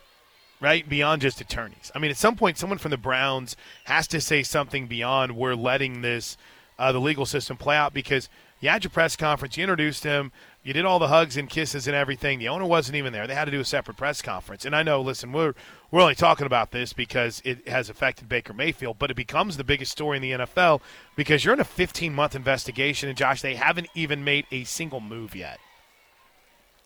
right? 0.60 0.88
Beyond 0.88 1.22
just 1.22 1.40
attorneys. 1.40 1.92
I 1.96 2.00
mean, 2.00 2.12
at 2.12 2.18
some 2.18 2.36
point, 2.36 2.58
someone 2.58 2.78
from 2.78 2.92
the 2.92 2.98
Browns 2.98 3.56
has 3.86 4.06
to 4.08 4.20
say 4.20 4.44
something 4.44 4.88
beyond 4.88 5.38
we're 5.38 5.56
letting 5.56 6.02
this, 6.02 6.38
uh, 6.82 6.92
the 6.92 7.00
legal 7.00 7.28
system 7.28 7.58
play 7.58 7.76
out 7.76 7.94
because 7.94 8.28
you 8.60 8.68
had 8.68 8.84
your 8.84 8.90
press 8.90 9.16
conference, 9.16 9.56
you 9.56 9.64
introduced 9.64 10.04
him, 10.04 10.32
you 10.64 10.74
did 10.74 10.84
all 10.84 10.98
the 10.98 11.10
hugs 11.10 11.38
and 11.38 11.48
kisses 11.48 11.86
and 11.86 11.96
everything. 11.96 12.40
The 12.40 12.48
owner 12.48 12.66
wasn't 12.66 12.96
even 12.96 13.14
there. 13.14 13.28
They 13.28 13.36
had 13.36 13.46
to 13.46 13.52
do 13.52 13.60
a 13.60 13.66
separate 13.66 13.98
press 13.98 14.20
conference. 14.22 14.66
And 14.66 14.76
I 14.76 14.82
know, 14.82 15.00
listen, 15.00 15.32
we're 15.32 15.54
we're 15.92 16.02
only 16.02 16.16
talking 16.16 16.48
about 16.48 16.72
this 16.72 16.92
because 16.92 17.40
it 17.46 17.68
has 17.68 17.90
affected 17.92 18.28
Baker 18.28 18.54
Mayfield, 18.54 18.98
but 18.98 19.12
it 19.12 19.16
becomes 19.16 19.58
the 19.58 19.64
biggest 19.64 19.92
story 19.92 20.18
in 20.18 20.24
the 20.24 20.32
NFL 20.32 20.82
because 21.16 21.46
you're 21.46 21.54
in 21.54 21.60
a 21.60 21.66
15 21.66 22.16
month 22.16 22.36
investigation, 22.36 23.10
and 23.10 23.18
Josh, 23.18 23.44
they 23.44 23.56
haven't 23.56 23.88
even 23.94 24.24
made 24.24 24.48
a 24.52 24.64
single 24.64 25.02
move 25.02 25.36
yet. 25.36 25.60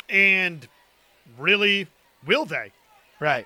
And 0.09 0.67
really, 1.39 1.87
will 2.27 2.45
they? 2.45 2.73
Right. 3.21 3.45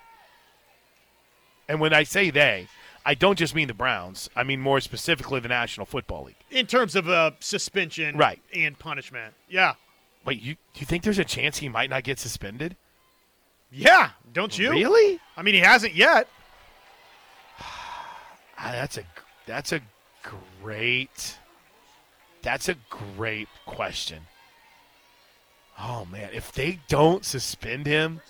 And 1.67 1.79
when 1.79 1.93
I 1.93 2.01
say 2.01 2.31
they, 2.31 2.67
I 3.09 3.15
don't 3.15 3.39
just 3.39 3.55
mean 3.55 3.67
the 3.67 3.73
Browns. 3.73 4.29
I 4.35 4.43
mean 4.43 4.59
more 4.61 4.79
specifically 4.79 5.39
the 5.39 5.47
National 5.47 5.87
Football 5.87 6.25
League. 6.25 6.35
In 6.51 6.67
terms 6.67 6.95
of 6.95 7.09
uh, 7.09 7.31
suspension 7.39 8.15
Right. 8.15 8.39
and 8.53 8.77
punishment. 8.77 9.33
Yeah. 9.49 9.73
Wait, 10.25 10.39
you 10.43 10.57
you 10.75 10.85
think 10.85 11.01
there's 11.01 11.17
a 11.17 11.25
chance 11.25 11.57
he 11.57 11.69
might 11.69 11.89
not 11.89 12.03
get 12.03 12.19
suspended? 12.19 12.75
Yeah, 13.71 14.11
don't 14.31 14.55
you? 14.59 14.69
Really? 14.69 15.19
I 15.35 15.41
mean, 15.41 15.55
he 15.55 15.59
hasn't 15.61 15.95
yet. 15.95 16.27
Ah, 18.61 18.71
that's 18.73 18.97
a 18.99 19.03
that's 19.47 19.71
a 19.71 19.79
great 20.61 21.37
that's 22.43 22.69
a 22.69 22.75
great 23.15 23.47
question. 23.65 24.19
Oh 25.79 26.05
man, 26.05 26.29
if 26.33 26.51
they 26.51 26.79
don't 26.89 27.25
suspend 27.25 27.87
him, 27.87 28.21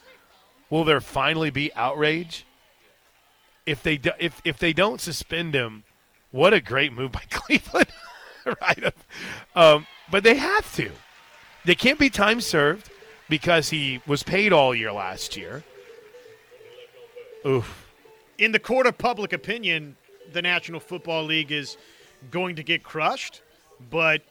will 0.70 0.86
there 0.86 1.02
finally 1.02 1.50
be 1.50 1.74
outrage? 1.74 2.46
If 3.70 3.84
they 3.84 3.98
do, 3.98 4.12
if 4.20 4.42
if 4.44 4.58
they 4.58 4.74
don't 4.74 5.00
suspend 5.00 5.54
him, 5.54 5.84
what 6.32 6.54
a 6.54 6.60
great 6.62 6.92
move 6.92 7.12
by 7.12 7.24
Cleveland, 7.30 7.88
right? 8.62 8.94
Um, 9.56 9.86
but 10.10 10.24
they 10.24 10.36
have 10.36 10.74
to. 10.76 10.90
They 11.66 11.76
can't 11.76 12.00
be 12.00 12.10
time 12.10 12.42
served 12.42 12.90
because 13.30 13.70
he 13.70 14.02
was 14.08 14.24
paid 14.24 14.52
all 14.52 14.74
year 14.74 14.92
last 14.92 15.38
year. 15.38 15.64
Oof. 17.46 17.88
In 18.38 18.52
the 18.54 18.60
court 18.60 18.88
of 18.88 18.98
public 18.98 19.34
opinion, 19.34 19.96
the 20.34 20.42
National 20.42 20.80
Football 20.80 21.26
League 21.26 21.52
is 21.52 21.78
going 22.32 22.56
to 22.56 22.64
get 22.64 22.84
crushed, 22.84 23.42
but 23.92 24.22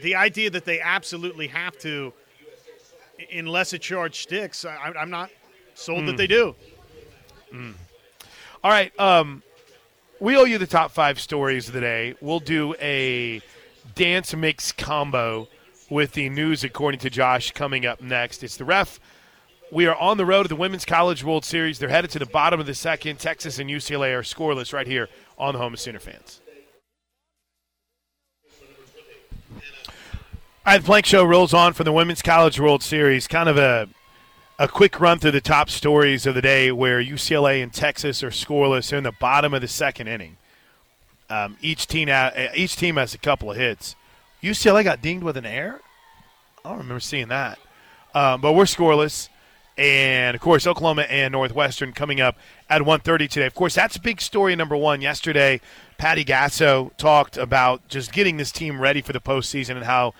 the 0.00 0.14
idea 0.14 0.48
that 0.50 0.64
they 0.64 0.80
absolutely 0.80 1.48
have 1.48 1.76
to, 1.78 2.12
unless 3.34 3.72
a 3.72 3.78
charge 3.78 4.20
sticks, 4.22 4.64
I, 4.64 4.92
I'm 4.96 5.10
not 5.10 5.30
sold 5.74 6.06
that 6.06 6.14
Mm. 6.14 6.18
they 6.18 6.26
do. 6.28 6.54
All 8.64 8.70
right. 8.70 8.98
Um, 8.98 9.42
we 10.20 10.36
owe 10.36 10.44
you 10.44 10.58
the 10.58 10.66
top 10.66 10.90
five 10.90 11.20
stories 11.20 11.68
of 11.68 11.74
the 11.74 11.80
day. 11.80 12.14
We'll 12.20 12.40
do 12.40 12.74
a 12.80 13.40
dance 13.94 14.34
mix 14.34 14.72
combo 14.72 15.48
with 15.90 16.12
the 16.12 16.28
news, 16.28 16.64
according 16.64 17.00
to 17.00 17.10
Josh, 17.10 17.52
coming 17.52 17.86
up 17.86 18.00
next. 18.00 18.42
It's 18.42 18.56
the 18.56 18.64
ref. 18.64 18.98
We 19.70 19.86
are 19.86 19.94
on 19.94 20.16
the 20.16 20.26
road 20.26 20.42
to 20.44 20.48
the 20.48 20.56
Women's 20.56 20.84
College 20.84 21.22
World 21.22 21.44
Series. 21.44 21.78
They're 21.78 21.88
headed 21.88 22.10
to 22.12 22.18
the 22.18 22.26
bottom 22.26 22.58
of 22.58 22.66
the 22.66 22.74
second. 22.74 23.18
Texas 23.18 23.58
and 23.58 23.70
UCLA 23.70 24.18
are 24.18 24.22
scoreless 24.22 24.72
right 24.72 24.86
here 24.86 25.08
on 25.36 25.54
the 25.54 25.60
home 25.60 25.74
of 25.74 25.80
Sooner 25.80 26.00
fans. 26.00 26.40
All 30.66 30.74
right, 30.74 30.78
the 30.78 30.84
Plank 30.84 31.06
Show 31.06 31.24
rolls 31.24 31.54
on 31.54 31.74
for 31.74 31.84
the 31.84 31.92
Women's 31.92 32.22
College 32.22 32.58
World 32.58 32.82
Series. 32.82 33.28
Kind 33.28 33.48
of 33.48 33.56
a 33.56 33.88
a 34.58 34.66
quick 34.66 34.98
run 34.98 35.18
through 35.18 35.30
the 35.30 35.40
top 35.40 35.70
stories 35.70 36.26
of 36.26 36.34
the 36.34 36.42
day 36.42 36.72
where 36.72 37.02
UCLA 37.02 37.62
and 37.62 37.72
Texas 37.72 38.22
are 38.22 38.30
scoreless. 38.30 38.92
In 38.92 39.04
the 39.04 39.12
bottom 39.12 39.54
of 39.54 39.60
the 39.60 39.68
second 39.68 40.08
inning. 40.08 40.36
Um, 41.30 41.56
each 41.60 41.86
team 41.86 42.08
uh, 42.10 42.30
each 42.54 42.76
team 42.76 42.96
has 42.96 43.14
a 43.14 43.18
couple 43.18 43.50
of 43.50 43.56
hits. 43.56 43.94
UCLA 44.42 44.82
got 44.82 45.02
dinged 45.02 45.22
with 45.22 45.36
an 45.36 45.44
error. 45.44 45.80
I 46.64 46.70
don't 46.70 46.78
remember 46.78 47.00
seeing 47.00 47.28
that. 47.28 47.58
Um, 48.14 48.40
but 48.40 48.54
we're 48.54 48.64
scoreless, 48.64 49.28
and 49.76 50.34
of 50.34 50.40
course 50.40 50.66
Oklahoma 50.66 51.02
and 51.02 51.32
Northwestern 51.32 51.92
coming 51.92 52.20
up 52.20 52.36
at 52.70 52.80
1:30 52.80 53.28
today. 53.28 53.46
Of 53.46 53.54
course, 53.54 53.74
that's 53.74 53.98
big 53.98 54.22
story 54.22 54.56
number 54.56 54.76
one. 54.76 55.02
Yesterday, 55.02 55.60
Patty 55.98 56.24
Gasso 56.24 56.96
talked 56.96 57.36
about 57.36 57.86
just 57.88 58.10
getting 58.10 58.38
this 58.38 58.50
team 58.50 58.80
ready 58.80 59.02
for 59.02 59.12
the 59.12 59.20
postseason 59.20 59.76
and 59.76 59.84
how 59.84 60.14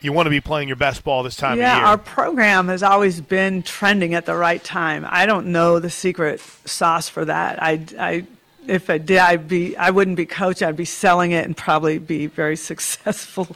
you 0.00 0.12
want 0.12 0.26
to 0.26 0.30
be 0.30 0.40
playing 0.40 0.68
your 0.68 0.76
best 0.76 1.04
ball 1.04 1.22
this 1.22 1.36
time 1.36 1.58
yeah, 1.58 1.72
of 1.72 1.76
year. 1.76 1.84
Yeah, 1.84 1.90
our 1.90 1.98
program 1.98 2.68
has 2.68 2.82
always 2.82 3.20
been 3.20 3.62
trending 3.62 4.14
at 4.14 4.26
the 4.26 4.34
right 4.36 4.62
time. 4.62 5.06
I 5.08 5.26
don't 5.26 5.48
know 5.48 5.78
the 5.78 5.90
secret 5.90 6.40
sauce 6.64 7.08
for 7.08 7.24
that. 7.24 7.62
I, 7.62 7.84
I, 7.98 8.26
if 8.66 8.90
I 8.90 8.98
did, 8.98 9.18
I'd 9.18 9.48
be, 9.48 9.76
I 9.76 9.90
wouldn't 9.90 10.16
be 10.16 10.26
coach. 10.26 10.62
I'd 10.62 10.76
be 10.76 10.84
selling 10.84 11.32
it 11.32 11.44
and 11.44 11.56
probably 11.56 11.98
be 11.98 12.26
very 12.26 12.56
successful, 12.70 13.48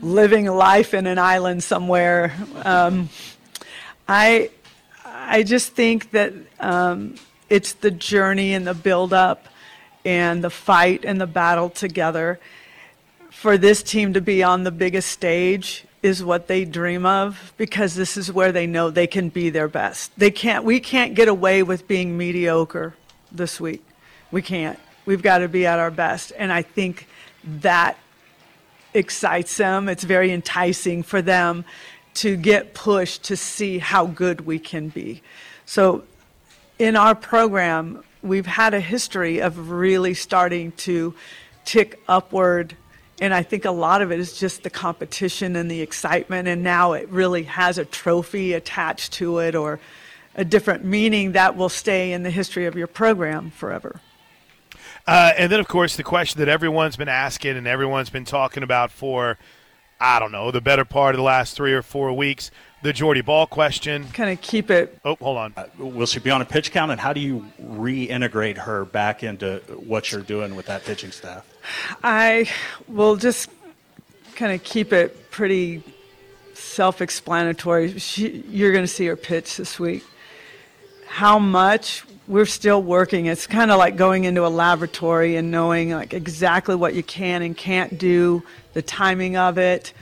living 0.00 0.46
life 0.46 0.94
in 0.94 1.06
an 1.06 1.18
island 1.18 1.62
somewhere. 1.62 2.34
Um, 2.64 3.10
I, 4.08 4.50
I 5.04 5.42
just 5.42 5.72
think 5.72 6.10
that 6.12 6.32
um, 6.58 7.16
it's 7.50 7.74
the 7.74 7.90
journey 7.90 8.54
and 8.54 8.66
the 8.66 8.74
build 8.74 9.12
up, 9.12 9.46
and 10.04 10.42
the 10.42 10.50
fight 10.50 11.04
and 11.04 11.20
the 11.20 11.26
battle 11.26 11.70
together 11.70 12.40
for 13.42 13.58
this 13.58 13.82
team 13.82 14.12
to 14.12 14.20
be 14.20 14.40
on 14.40 14.62
the 14.62 14.70
biggest 14.70 15.10
stage 15.10 15.84
is 16.00 16.22
what 16.22 16.46
they 16.46 16.64
dream 16.64 17.04
of 17.04 17.52
because 17.56 17.96
this 17.96 18.16
is 18.16 18.30
where 18.30 18.52
they 18.52 18.68
know 18.68 18.88
they 18.88 19.08
can 19.08 19.30
be 19.30 19.50
their 19.50 19.66
best. 19.66 20.12
They 20.16 20.30
can't 20.30 20.64
we 20.64 20.78
can't 20.78 21.16
get 21.16 21.26
away 21.26 21.64
with 21.64 21.88
being 21.88 22.16
mediocre 22.16 22.94
this 23.32 23.60
week. 23.60 23.84
We 24.30 24.42
can't. 24.42 24.78
We've 25.06 25.22
got 25.22 25.38
to 25.38 25.48
be 25.48 25.66
at 25.66 25.80
our 25.80 25.90
best 25.90 26.30
and 26.38 26.52
I 26.52 26.62
think 26.62 27.08
that 27.44 27.98
excites 28.94 29.56
them. 29.56 29.88
It's 29.88 30.04
very 30.04 30.30
enticing 30.30 31.02
for 31.02 31.20
them 31.20 31.64
to 32.14 32.36
get 32.36 32.74
pushed 32.74 33.24
to 33.24 33.36
see 33.36 33.80
how 33.80 34.06
good 34.06 34.46
we 34.46 34.60
can 34.60 34.88
be. 34.88 35.20
So 35.66 36.04
in 36.78 36.94
our 36.94 37.16
program, 37.16 38.04
we've 38.22 38.46
had 38.46 38.72
a 38.72 38.80
history 38.80 39.40
of 39.40 39.68
really 39.70 40.14
starting 40.14 40.70
to 40.86 41.12
tick 41.64 42.00
upward. 42.06 42.76
And 43.22 43.32
I 43.32 43.44
think 43.44 43.64
a 43.64 43.70
lot 43.70 44.02
of 44.02 44.10
it 44.10 44.18
is 44.18 44.36
just 44.36 44.64
the 44.64 44.68
competition 44.68 45.54
and 45.54 45.70
the 45.70 45.80
excitement. 45.80 46.48
And 46.48 46.64
now 46.64 46.94
it 46.94 47.08
really 47.08 47.44
has 47.44 47.78
a 47.78 47.84
trophy 47.84 48.52
attached 48.52 49.12
to 49.12 49.38
it 49.38 49.54
or 49.54 49.78
a 50.34 50.44
different 50.44 50.84
meaning 50.84 51.30
that 51.30 51.56
will 51.56 51.68
stay 51.68 52.12
in 52.12 52.24
the 52.24 52.30
history 52.30 52.66
of 52.66 52.74
your 52.74 52.88
program 52.88 53.52
forever. 53.52 54.00
Uh, 55.06 55.34
and 55.38 55.52
then, 55.52 55.60
of 55.60 55.68
course, 55.68 55.94
the 55.94 56.02
question 56.02 56.40
that 56.40 56.48
everyone's 56.48 56.96
been 56.96 57.08
asking 57.08 57.56
and 57.56 57.68
everyone's 57.68 58.10
been 58.10 58.24
talking 58.24 58.64
about 58.64 58.90
for, 58.90 59.38
I 60.00 60.18
don't 60.18 60.32
know, 60.32 60.50
the 60.50 60.60
better 60.60 60.84
part 60.84 61.14
of 61.14 61.18
the 61.20 61.22
last 61.22 61.54
three 61.54 61.74
or 61.74 61.82
four 61.82 62.12
weeks 62.12 62.50
the 62.82 62.92
Jordy 62.92 63.20
Bahl 63.20 63.46
question. 63.46 64.08
Kind 64.08 64.30
of 64.30 64.40
keep 64.40 64.68
it. 64.68 64.98
Oh, 65.04 65.14
hold 65.20 65.38
on. 65.38 65.54
Uh, 65.56 65.66
will 65.78 66.06
she 66.06 66.18
be 66.18 66.30
on 66.32 66.42
a 66.42 66.44
pitch 66.44 66.72
count, 66.72 66.90
and 66.90 67.00
how 67.00 67.12
do 67.12 67.20
you 67.20 67.46
reintegrate 67.62 68.58
her 68.58 68.84
back 68.84 69.22
into 69.22 69.62
what 69.76 70.10
you're 70.10 70.22
doing 70.22 70.56
with 70.56 70.66
that 70.66 70.84
pitching 70.84 71.12
staff? 71.12 71.46
I 72.02 72.50
will 72.88 73.16
just 73.16 73.50
kind 74.34 74.52
of 74.52 74.62
keep 74.62 74.92
it 74.92 75.30
pretty 75.30 75.82
self 76.54 77.00
explanatory. 77.00 77.94
You're 78.16 78.72
going 78.72 78.84
to 78.84 78.88
see 78.88 79.06
her 79.06 79.16
pitch 79.16 79.56
this 79.56 79.78
week. 79.78 80.04
How 81.06 81.38
much 81.38 82.04
we're 82.28 82.46
still 82.46 82.82
working. 82.82 83.26
It's 83.26 83.46
kind 83.46 83.70
of 83.70 83.78
like 83.78 83.96
going 83.96 84.24
into 84.24 84.46
a 84.46 84.48
laboratory 84.48 85.36
and 85.36 85.50
knowing 85.50 85.90
like 85.90 86.14
exactly 86.14 86.74
what 86.74 86.94
you 86.94 87.02
can 87.02 87.42
and 87.42 87.56
can't 87.56 87.98
do, 87.98 88.42
the 88.74 88.82
timing 88.82 89.36
of 89.36 89.58
it, 89.58 89.92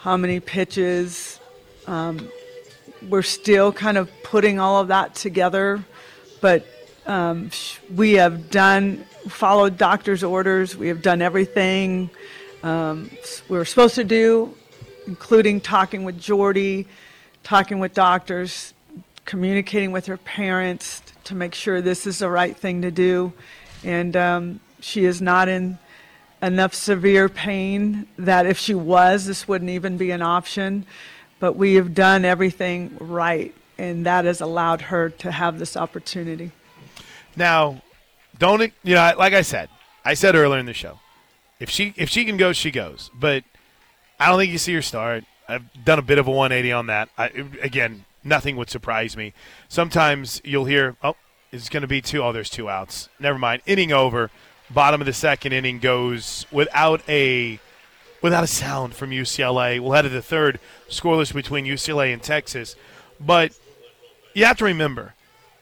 how 0.00 0.16
many 0.16 0.40
pitches. 0.40 1.38
Um, 1.86 2.28
we're 3.08 3.22
still 3.22 3.72
kind 3.72 3.98
of 3.98 4.10
putting 4.22 4.58
all 4.58 4.80
of 4.80 4.88
that 4.88 5.14
together, 5.14 5.84
but 6.40 6.66
um, 7.06 7.50
we 7.94 8.14
have 8.14 8.50
done 8.50 9.04
followed 9.28 9.76
doctor's 9.78 10.22
orders. 10.22 10.76
We 10.76 10.88
have 10.88 11.02
done 11.02 11.22
everything 11.22 12.10
um, 12.62 13.10
we 13.48 13.58
were 13.58 13.64
supposed 13.64 13.94
to 13.94 14.04
do, 14.04 14.52
including 15.06 15.60
talking 15.60 16.02
with 16.02 16.20
Jordy, 16.20 16.88
talking 17.44 17.78
with 17.78 17.94
doctors, 17.94 18.74
communicating 19.24 19.92
with 19.92 20.06
her 20.06 20.16
parents 20.16 21.00
to 21.24 21.34
make 21.36 21.54
sure 21.54 21.80
this 21.80 22.06
is 22.06 22.18
the 22.18 22.28
right 22.28 22.56
thing 22.56 22.82
to 22.82 22.90
do. 22.90 23.32
And 23.84 24.16
um, 24.16 24.60
she 24.80 25.04
is 25.04 25.22
not 25.22 25.48
in 25.48 25.78
enough 26.42 26.74
severe 26.74 27.28
pain 27.28 28.06
that 28.18 28.46
if 28.46 28.58
she 28.58 28.74
was, 28.74 29.26
this 29.26 29.46
wouldn't 29.46 29.70
even 29.70 29.96
be 29.96 30.10
an 30.10 30.22
option. 30.22 30.86
But 31.38 31.54
we 31.54 31.74
have 31.74 31.94
done 31.94 32.24
everything 32.24 32.96
right, 32.98 33.54
and 33.78 34.06
that 34.06 34.24
has 34.24 34.40
allowed 34.40 34.80
her 34.80 35.10
to 35.10 35.30
have 35.30 35.58
this 35.58 35.76
opportunity. 35.76 36.50
Now, 37.36 37.82
don't 38.38 38.72
you 38.82 38.94
know? 38.94 39.12
Like 39.16 39.32
I 39.32 39.42
said, 39.42 39.68
I 40.04 40.14
said 40.14 40.34
earlier 40.34 40.58
in 40.58 40.66
the 40.66 40.74
show, 40.74 41.00
if 41.60 41.70
she 41.70 41.94
if 41.96 42.08
she 42.08 42.24
can 42.24 42.36
go, 42.36 42.52
she 42.52 42.70
goes. 42.70 43.10
But 43.14 43.44
I 44.18 44.28
don't 44.28 44.38
think 44.38 44.52
you 44.52 44.58
see 44.58 44.74
her 44.74 44.82
start. 44.82 45.24
I've 45.48 45.84
done 45.84 45.98
a 45.98 46.02
bit 46.02 46.18
of 46.18 46.26
a 46.26 46.30
180 46.30 46.72
on 46.72 46.86
that. 46.86 47.08
I, 47.16 47.26
again, 47.62 48.04
nothing 48.24 48.56
would 48.56 48.70
surprise 48.70 49.16
me. 49.16 49.32
Sometimes 49.68 50.40
you'll 50.44 50.64
hear, 50.64 50.96
oh, 51.02 51.14
it's 51.52 51.68
going 51.68 51.82
to 51.82 51.86
be 51.86 52.02
two. 52.02 52.22
Oh, 52.22 52.32
there's 52.32 52.50
two 52.50 52.68
outs. 52.68 53.08
Never 53.20 53.38
mind. 53.38 53.62
Inning 53.66 53.92
over. 53.92 54.30
Bottom 54.68 55.00
of 55.00 55.06
the 55.06 55.12
second 55.12 55.52
inning 55.52 55.78
goes 55.78 56.44
without 56.50 57.00
a 57.08 57.60
without 58.20 58.42
a 58.42 58.48
sound 58.48 58.94
from 58.94 59.10
UCLA. 59.10 59.78
We'll 59.78 59.92
head 59.92 60.02
to 60.02 60.08
the 60.08 60.22
third, 60.22 60.58
scoreless 60.88 61.32
between 61.32 61.64
UCLA 61.64 62.12
and 62.12 62.20
Texas. 62.20 62.74
But 63.20 63.56
you 64.34 64.44
have 64.44 64.58
to 64.58 64.64
remember, 64.64 65.14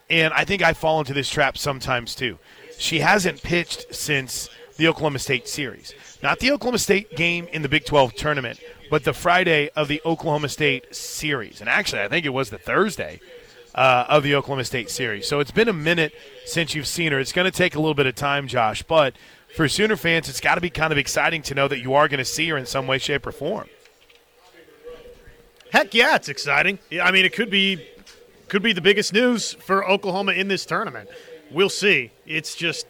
and 0.09 0.33
I 0.33 0.47
think 0.47 0.63
I 0.63 0.73
fall 0.73 1.01
into 1.01 1.13
this 1.13 1.29
trap 1.29 1.59
sometimes 1.59 2.15
too. 2.15 2.39
She 2.79 3.01
hasn't 3.01 3.43
pitched 3.43 3.95
since 3.95 4.49
the 4.77 4.89
Oklahoma 4.89 5.19
State 5.19 5.49
series. 5.49 5.95
Not 6.23 6.41
the 6.41 6.51
Oklahoma 6.53 6.79
State 6.79 7.17
game 7.17 7.47
in 7.53 7.63
the 7.63 7.69
Big 7.69 7.85
12 7.85 8.15
tournament, 8.15 8.61
but 8.91 9.05
the 9.05 9.13
Friday 9.13 9.71
of 9.77 9.89
the 9.89 10.01
Oklahoma 10.05 10.49
State 10.49 10.95
series. 10.95 11.61
And 11.61 11.69
actually, 11.69 12.03
I 12.03 12.09
think 12.09 12.27
it 12.27 12.31
was 12.31 12.51
the 12.51 12.59
Thursday 12.59 13.21
uh, 13.75 14.07
of 14.09 14.23
the 14.23 14.35
Oklahoma 14.35 14.65
State 14.65 14.91
series. 14.91 15.29
So 15.29 15.41
it's 15.41 15.51
been 15.51 15.69
a 15.69 15.73
minute 15.73 16.13
since 16.45 16.75
you've 16.75 16.87
seen 16.87 17.13
her. 17.13 17.19
It's 17.19 17.33
going 17.33 17.51
to 17.51 17.57
take 17.57 17.75
a 17.75 17.79
little 17.79 17.95
bit 17.95 18.07
of 18.07 18.15
time, 18.15 18.47
Josh, 18.47 18.83
but 18.83 19.15
for 19.55 19.69
Sooner 19.69 19.97
fans, 19.97 20.29
it's 20.29 20.41
got 20.41 20.57
to 20.57 20.61
be 20.61 20.71
kind 20.71 20.93
of 20.93 20.99
exciting 20.99 21.43
to 21.43 21.55
know 21.55 21.69
that 21.69 21.79
you 21.79 21.95
are 21.95 22.09
going 22.09 22.19
to 22.19 22.25
see 22.25 22.49
her 22.49 22.57
in 22.57 22.67
some 22.67 22.87
way, 22.87 22.99
shape, 22.99 23.27
or 23.27 23.33
form. 23.33 23.69
Heck 25.73 25.95
yeah, 25.95 26.17
it's 26.17 26.29
exciting. 26.29 26.79
I 27.03 27.11
mean, 27.11 27.25
it 27.25 27.33
could 27.33 27.51
be 27.51 27.85
could 28.49 28.63
be 28.63 28.73
the 28.73 28.81
biggest 28.81 29.13
news 29.13 29.55
for 29.55 29.89
Oklahoma 29.89 30.33
in 30.33 30.49
this 30.49 30.65
tournament. 30.65 31.09
We'll 31.55 31.69
see. 31.69 32.11
It's 32.27 32.57
just 32.57 32.87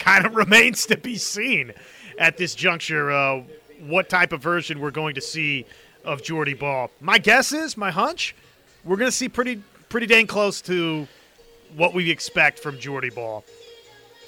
kind 0.00 0.26
of 0.26 0.34
remains 0.44 0.86
to 0.86 0.96
be 0.96 1.16
seen 1.16 1.72
at 2.18 2.36
this 2.36 2.56
juncture 2.56 3.12
uh, 3.12 3.42
what 3.86 4.08
type 4.08 4.32
of 4.32 4.42
version 4.42 4.80
we're 4.80 4.90
going 4.90 5.14
to 5.14 5.20
see 5.20 5.64
of 6.04 6.20
Jordy 6.20 6.54
Bahl. 6.54 6.90
My 7.00 7.18
guess 7.18 7.52
is, 7.52 7.76
my 7.76 7.92
hunch, 7.92 8.34
we're 8.84 8.96
going 8.96 9.10
to 9.10 9.16
see 9.16 9.28
pretty 9.28 9.62
pretty 9.88 10.06
dang 10.06 10.26
close 10.26 10.60
to 10.62 11.06
what 11.76 11.94
we 11.94 12.10
expect 12.10 12.58
from 12.58 12.78
Jordy 12.78 13.10
Bahl. 13.10 13.44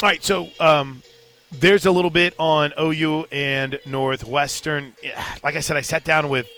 All 0.03 0.09
right, 0.09 0.23
so 0.23 0.49
um, 0.61 1.03
there's 1.51 1.87
a 1.87 1.91
little 1.91 2.11
bit 2.11 2.35
on 2.39 2.73
OU 2.81 3.27
and 3.33 3.81
Northwestern. 3.87 4.95
Like 5.43 5.57
I 5.57 5.61
said, 5.61 5.77
I 5.77 5.81
sat 5.81 6.05
down 6.05 6.29
with 6.29 6.49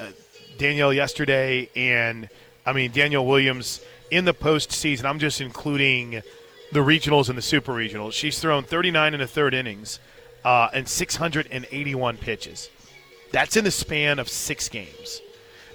uh, 0.00 0.06
Danielle 0.56 0.94
yesterday, 0.94 1.68
and 1.76 2.30
I 2.64 2.72
mean 2.72 2.90
Danielle 2.90 3.26
Williams 3.26 3.82
in 4.12 4.26
the 4.26 4.34
postseason. 4.34 5.06
I'm 5.06 5.18
just 5.18 5.40
including 5.40 6.22
the 6.70 6.80
regionals 6.80 7.28
and 7.28 7.36
the 7.36 7.42
super 7.42 7.72
regionals. 7.72 8.12
She's 8.12 8.38
thrown 8.38 8.62
39 8.62 9.14
and 9.14 9.22
a 9.22 9.26
third 9.26 9.54
innings 9.54 9.98
uh, 10.44 10.68
and 10.74 10.86
681 10.86 12.16
pitches. 12.18 12.68
That's 13.32 13.56
in 13.56 13.64
the 13.64 13.70
span 13.70 14.18
of 14.18 14.28
six 14.28 14.68
games. 14.68 15.22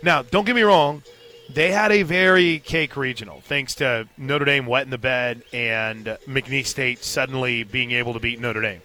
Now, 0.03 0.21
don't 0.21 0.45
get 0.45 0.55
me 0.55 0.61
wrong. 0.61 1.01
They 1.49 1.71
had 1.71 1.91
a 1.91 2.03
very 2.03 2.59
cake 2.59 2.95
regional, 2.95 3.41
thanks 3.41 3.73
to 3.75 4.07
Notre 4.17 4.45
Dame 4.45 4.67
wet 4.67 4.83
in 4.83 4.91
the 4.91 4.97
bed 4.97 5.43
and 5.51 6.05
McNeese 6.27 6.67
State 6.67 7.03
suddenly 7.03 7.63
being 7.63 7.91
able 7.91 8.13
to 8.13 8.19
beat 8.19 8.39
Notre 8.39 8.61
Dame. 8.61 8.81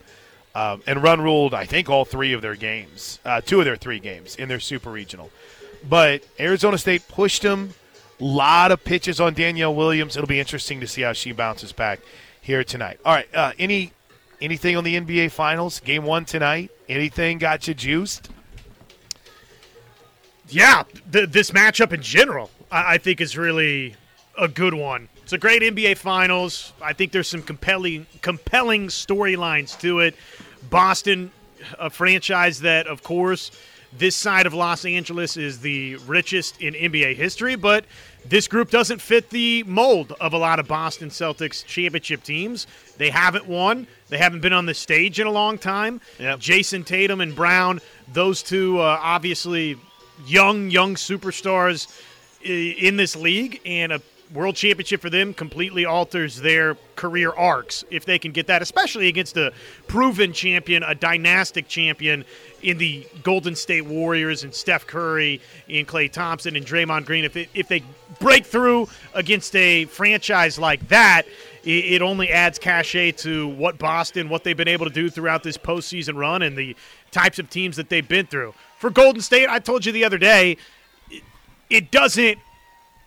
Um, 0.55 0.83
and 0.87 1.03
run 1.03 1.21
ruled, 1.21 1.55
I 1.55 1.67
think, 1.67 1.91
all 1.91 2.05
three 2.05 2.33
of 2.33 2.41
their 2.41 2.55
games, 2.55 3.19
uh, 3.25 3.41
two 3.41 3.59
of 3.59 3.65
their 3.65 3.77
three 3.77 3.99
games 3.99 4.37
in 4.37 4.49
their 4.49 4.61
super 4.61 4.91
regional. 4.91 5.31
But 5.87 6.25
Arizona 6.39 6.79
State 6.79 7.09
pushed 7.09 7.43
them. 7.43 7.75
Lot 8.23 8.71
of 8.71 8.85
pitches 8.85 9.19
on 9.19 9.35
Danielle 9.35 9.75
Williams. 9.75 10.17
It'll 10.17 10.29
be 10.29 10.39
interesting 10.39 10.79
to 10.79 10.87
see 10.87 11.03
how 11.03 11.13
she 11.13 11.33
bounces 11.33 11.73
back 11.73 11.99
here 12.41 12.63
tonight. 12.63 13.01
All 13.05 13.13
right, 13.13 13.27
uh, 13.35 13.51
any 13.59 13.91
anything 14.41 14.77
on 14.77 14.85
the 14.85 14.95
NBA 14.95 15.33
Finals? 15.33 15.81
Game 15.81 16.05
one 16.05 16.25
tonight. 16.25 16.71
Anything 16.89 17.39
got 17.39 17.67
you 17.67 17.75
juiced? 17.75 18.31
Yeah, 20.49 20.85
th- 21.11 21.31
this 21.31 21.51
matchup 21.51 21.93
in 21.93 22.01
general, 22.01 22.49
I-, 22.71 22.95
I 22.95 22.99
think, 22.99 23.21
is 23.21 23.37
really 23.37 23.97
a 24.39 24.47
good 24.47 24.75
one. 24.75 25.09
It's 25.25 25.33
a 25.33 25.39
great 25.39 25.63
NBA 25.63 25.97
Finals. 25.97 26.73
I 26.81 26.93
think 26.93 27.11
there's 27.11 27.27
some 27.27 27.43
compelling, 27.43 28.07
compelling 28.21 28.87
storylines 28.87 29.77
to 29.81 29.99
it. 29.99 30.15
Boston, 30.71 31.33
a 31.77 31.91
franchise 31.91 32.61
that, 32.61 32.87
of 32.87 33.03
course, 33.03 33.51
this 33.97 34.17
side 34.17 34.47
of 34.47 34.55
Los 34.55 34.85
Angeles 34.85 35.37
is 35.37 35.61
the 35.61 35.97
richest 36.07 36.61
in 36.61 36.75
NBA 36.75 37.17
history, 37.17 37.57
but 37.57 37.85
this 38.25 38.49
group 38.49 38.71
doesn't 38.71 39.01
fit 39.01 39.31
the 39.31 39.63
mold 39.65 40.13
of 40.21 40.33
a 40.33 40.39
lot 40.39 40.59
of 40.59 40.69
Boston 40.69 41.09
Celtics 41.09 41.65
championship 41.65 42.23
teams. 42.23 42.67
They 42.97 43.11
haven't 43.11 43.47
won. 43.47 43.87
They 44.09 44.19
haven't 44.19 44.41
been 44.41 44.53
on 44.53 44.67
the 44.67 44.75
stage 44.75 45.19
in 45.19 45.27
a 45.27 45.31
long 45.31 45.59
time. 45.59 46.01
Jayson 46.39 46.85
Tatum 46.85 47.21
and 47.21 47.35
Brown, 47.35 47.81
those 48.13 48.43
two 48.43 48.79
uh, 48.79 48.99
obviously 49.01 49.77
young, 50.27 50.71
young 50.71 50.95
superstars 50.95 51.89
in 52.43 52.97
this 52.97 53.17
league, 53.17 53.61
and 53.65 53.93
a 53.93 54.03
world 54.33 54.57
championship 54.57 55.01
for 55.01 55.11
them 55.11 55.35
completely 55.35 55.85
alters 55.85 56.41
their 56.41 56.77
career 56.97 57.33
arcs 57.33 57.85
if 57.91 58.05
they 58.05 58.19
can 58.19 58.33
get 58.33 58.47
that, 58.47 58.63
especially 58.63 59.09
against 59.09 59.37
a 59.37 59.53
proven 59.87 60.33
champion, 60.33 60.83
a 60.83 60.95
dynastic 60.95 61.69
champion 61.69 62.25
in 62.63 62.79
the 62.79 63.07
Golden 63.23 63.55
State 63.55 63.85
Warriors 63.85 64.45
and 64.45 64.55
Steph 64.55 64.87
Curry 64.87 65.41
and 65.69 65.87
Klay 65.87 66.11
Thompson 66.11 66.57
and 66.57 66.65
Draymond 66.65 67.05
Green. 67.05 67.25
If, 67.25 67.37
it, 67.37 67.49
if 67.55 67.69
they 67.69 67.83
break 68.21 68.47
through 68.47 68.89
against 69.15 69.55
a 69.57 69.85
franchise 69.87 70.59
like 70.59 70.89
that, 70.89 71.23
it, 71.65 71.95
it 71.95 72.03
only 72.03 72.31
adds 72.31 72.59
cachet 72.59 73.13
to 73.13 73.49
what 73.49 73.79
Boston, 73.79 74.29
what 74.29 74.45
they've 74.45 74.57
been 74.57 74.69
able 74.69 74.87
to 74.87 74.93
do 74.93 75.11
throughout 75.11 75.43
this 75.43 75.59
postseason 75.59 76.17
run 76.17 76.43
and 76.43 76.57
the 76.57 76.77
types 77.11 77.39
of 77.39 77.51
teams 77.51 77.77
that 77.77 77.89
they've 77.89 78.09
been 78.09 78.27
through. 78.27 78.55
For 78.79 78.91
Golden 78.91 79.21
State, 79.21 79.49
I 79.49 79.59
told 79.59 79.85
you 79.85 79.93
the 79.93 80.05
other 80.05 80.19
day, 80.19 80.57
it, 81.11 81.23
it 81.69 81.91
doesn't 81.91 82.39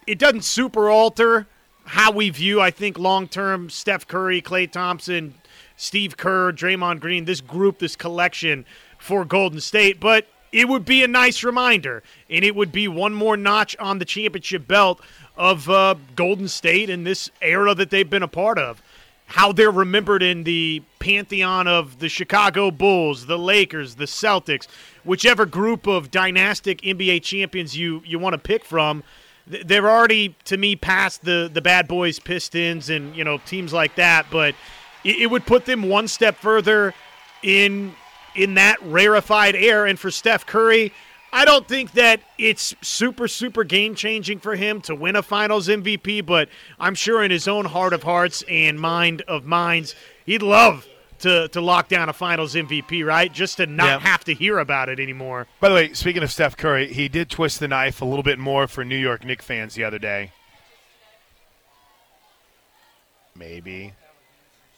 it 0.08 0.20
doesn't 0.20 0.44
super 0.44 0.90
alter 0.90 1.48
how 1.86 2.12
we 2.12 2.30
view, 2.30 2.60
I 2.60 2.72
think, 2.72 2.98
long 2.98 3.28
term 3.28 3.70
Steph 3.70 4.08
Curry, 4.08 4.42
Klay 4.42 4.70
Thompson, 4.70 5.36
Steve 5.78 6.18
Kerr, 6.18 6.52
Draymond 6.52 7.00
Green, 7.00 7.26
this 7.26 7.42
group, 7.42 7.80
this 7.80 7.96
collection 7.96 8.66
for 8.98 9.24
Golden 9.24 9.62
State. 9.62 10.00
But 10.00 10.28
it 10.52 10.68
would 10.68 10.86
be 10.86 11.04
a 11.04 11.08
nice 11.08 11.44
reminder, 11.44 12.02
and 12.30 12.44
it 12.44 12.56
would 12.56 12.72
be 12.72 12.88
one 12.88 13.14
more 13.14 13.38
notch 13.38 13.76
on 13.78 14.00
the 14.00 14.06
championship 14.06 14.68
belt 14.68 15.02
of 15.36 15.70
uh, 15.70 15.96
Golden 16.16 16.48
State 16.48 16.90
in 16.90 17.04
this 17.04 17.30
era 17.42 17.76
that 17.76 17.90
they've 17.90 18.10
been 18.10 18.24
a 18.24 18.28
part 18.28 18.58
of. 18.58 18.82
How 19.28 19.52
they're 19.52 19.72
remembered 19.72 20.22
in 20.22 20.44
the 20.44 20.84
pantheon 21.00 21.68
of 21.68 22.00
the 22.00 22.10
Chicago 22.10 22.70
Bulls, 22.70 23.26
the 23.26 23.40
Lakers, 23.40 23.96
the 23.96 24.06
Celtics, 24.06 24.68
whichever 25.04 25.46
group 25.46 25.88
of 25.88 26.12
dynastic 26.12 26.82
NBA 26.82 27.24
champions 27.24 27.76
you, 27.76 28.02
you 28.06 28.20
want 28.20 28.34
to 28.34 28.38
pick 28.38 28.64
from 28.64 29.04
they're 29.48 29.90
already 29.90 30.36
to 30.46 30.58
me 30.58 30.76
past 30.76 31.24
the 31.24 31.50
the 31.54 31.62
bad 31.62 31.88
boys 31.88 32.20
pistons 32.20 32.90
and 32.90 33.16
you 33.16 33.24
know 33.24 33.38
teams 33.40 33.72
like 33.72 33.96
that 33.96 34.26
but 34.32 34.56
it, 35.04 35.18
it 35.18 35.28
would 35.28 35.46
put 35.46 35.66
them 35.66 35.84
one 35.84 36.08
step 36.08 36.36
further 36.36 36.94
in 37.44 37.94
in 38.36 38.56
that 38.56 38.78
rarefied 38.84 39.56
air. 39.56 39.86
And 39.86 40.00
for 40.00 40.12
steph 40.12 40.46
curry 40.46 40.92
i 41.32 41.46
don't 41.46 41.68
think 41.68 41.92
that 41.94 42.22
it's 42.38 42.76
super 42.82 43.28
super 43.28 43.64
game 43.64 43.96
changing 43.96 44.40
for 44.40 44.56
him 44.56 44.82
to 44.82 44.96
win 44.96 45.16
a 45.16 45.22
finals 45.24 45.68
mvp 45.68 46.26
but 46.26 46.50
i'm 46.80 46.96
sure 46.96 47.24
in 47.24 47.32
his 47.32 47.48
own 47.48 47.66
heart 47.66 47.94
of 47.94 48.04
hearts 48.04 48.44
and 48.50 48.80
mind 48.80 49.22
of 49.28 49.46
minds 49.46 49.96
he'd 50.26 50.42
love 50.42 50.88
to, 51.20 51.48
to 51.50 51.62
lock 51.62 51.88
down 51.88 52.10
a 52.10 52.14
finals 52.14 52.56
mvp 52.56 53.06
right 53.06 53.32
just 53.34 53.58
to 53.58 53.66
not 53.66 53.86
Yeah. 53.86 54.00
have 54.00 54.24
to 54.26 54.34
hear 54.34 54.60
about 54.60 54.90
it 54.90 55.00
anymore 55.00 55.48
By 55.60 55.70
the 55.70 55.76
way, 55.76 55.94
speaking 55.94 56.24
of 56.24 56.32
Steph 56.32 56.58
Curry, 56.58 56.92
he 56.94 57.08
did 57.08 57.30
twist 57.30 57.60
the 57.60 57.68
knife 57.68 58.02
a 58.02 58.06
little 58.06 58.24
bit 58.24 58.38
more 58.40 58.68
for 58.68 58.84
New 58.86 58.98
York 58.98 59.24
Knicks 59.24 59.46
fans 59.46 59.76
the 59.76 59.84
other 59.84 60.00
day. 60.00 60.32
Maybe. 63.36 63.94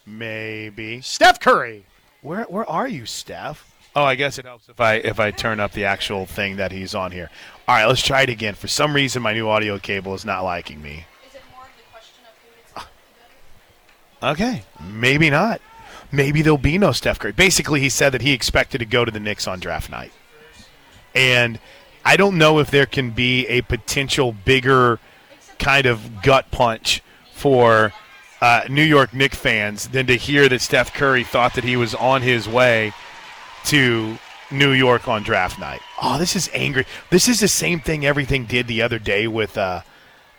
Maybe. 0.05 1.01
Steph 1.01 1.39
Curry. 1.39 1.85
Where 2.22 2.43
where 2.45 2.68
are 2.69 2.88
you, 2.88 3.05
Steph? 3.05 3.73
Oh, 3.95 4.03
I 4.03 4.15
guess 4.15 4.38
it 4.38 4.45
helps 4.45 4.69
if 4.69 4.80
I 4.80 4.95
if 4.95 5.19
I 5.19 5.31
turn 5.31 5.59
up 5.59 5.72
the 5.73 5.85
actual 5.85 6.26
thing 6.26 6.55
that 6.57 6.72
he's 6.72 6.95
on 6.95 7.11
here. 7.11 7.30
All 7.68 7.76
right, 7.76 7.85
let's 7.85 8.01
try 8.01 8.22
it 8.22 8.30
again. 8.30 8.55
For 8.55 8.68
some 8.68 8.93
reason, 8.95 9.22
my 9.22 9.34
new 9.34 9.47
audio 9.49 9.77
cable 9.80 10.14
is 10.14 10.26
not 10.26 10.43
liking 10.43 10.81
me. 10.81 11.05
Ah. 12.76 12.88
Okay, 14.23 14.64
maybe 14.89 15.30
not. 15.30 15.61
Maybe 16.12 16.42
there'll 16.42 16.58
be 16.58 16.78
no 16.78 16.92
Steph 16.92 17.20
Curry. 17.20 17.34
Basically, 17.34 17.80
he 17.80 17.90
said 17.90 18.12
that 18.14 18.22
he 18.22 18.32
expected 18.34 18.78
to 18.80 18.86
go 18.86 19.04
to 19.04 19.12
the 19.12 19.20
Knicks 19.20 19.48
on 19.48 19.60
draft 19.60 19.90
night, 19.90 20.12
and 21.14 21.60
I 22.06 22.16
don't 22.16 22.38
know 22.38 22.60
if 22.60 22.72
there 22.72 22.86
can 22.86 23.12
be 23.12 23.46
a 23.48 23.62
potential 23.62 24.32
bigger 24.32 25.00
kind 25.60 25.86
of 25.86 26.22
gut 26.22 26.50
punch 26.52 27.02
for 27.34 27.92
uh, 28.42 28.62
New 28.70 28.84
York 28.84 29.14
Knicks 29.14 29.38
fans 29.38 29.90
than 29.90 30.08
to 30.08 30.16
hear 30.16 30.48
that 30.48 30.62
Steph 30.62 30.94
Curry 30.94 31.24
thought 31.24 31.56
that 31.56 31.64
he 31.64 31.76
was 31.76 31.94
on 31.96 32.22
his 32.22 32.48
way 32.48 32.94
to 33.66 34.18
New 34.52 34.72
York 34.72 35.08
on 35.08 35.24
draft 35.24 35.60
night. 35.60 35.82
Oh, 36.02 36.18
this 36.18 36.36
is 36.36 36.50
angry. 36.54 36.86
This 37.10 37.28
is 37.28 37.40
the 37.40 37.48
same 37.48 37.80
thing 37.80 38.06
everything 38.06 38.46
did 38.46 38.68
the 38.68 38.82
other 38.82 39.00
day 39.00 39.28
with 39.28 39.58
uh, 39.58 39.82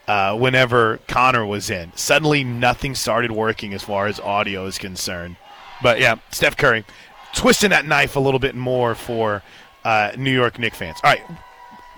uh, 0.07 0.37
whenever 0.37 0.99
Connor 1.09 1.45
was 1.45 1.69
in. 1.69 1.93
Suddenly, 1.95 2.45
nothing 2.45 2.95
started 2.95 3.31
working 3.31 3.75
as 3.75 3.83
far 3.83 4.07
as 4.07 4.19
audio 4.21 4.65
is 4.67 4.79
concerned. 4.79 5.37
But 5.83 6.01
yeah, 6.01 6.17
Steph 6.31 6.57
Curry 6.57 6.85
twisting 7.35 7.71
that 7.71 7.87
knife 7.87 8.17
a 8.17 8.21
little 8.21 8.41
bit 8.41 8.55
more 8.55 8.95
for 8.95 9.43
uh, 9.85 10.13
New 10.17 10.33
York 10.33 10.59
Knicks 10.59 10.79
fans. 10.79 10.99
All 11.05 11.11
right, 11.11 11.23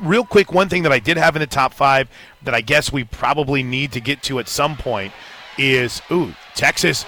real 0.01 0.25
quick, 0.25 0.53
one 0.53 0.69
thing 0.69 0.83
that 0.83 0.93
I 0.93 0.99
did 0.99 1.17
have 1.17 1.37
in 1.37 1.41
the 1.41 1.47
top 1.47 1.73
five 1.73 2.09
that 2.43 2.55
I 2.55 2.61
guess 2.61 2.93
we 2.93 3.05
probably 3.05 3.63
need 3.63 3.93
to 3.93 4.01
get 4.01 4.23
to 4.25 4.39
at 4.39 4.49
some 4.49 4.77
point 4.77 5.13
is 5.59 6.03
ooh, 6.11 6.35
Texas. 6.55 7.05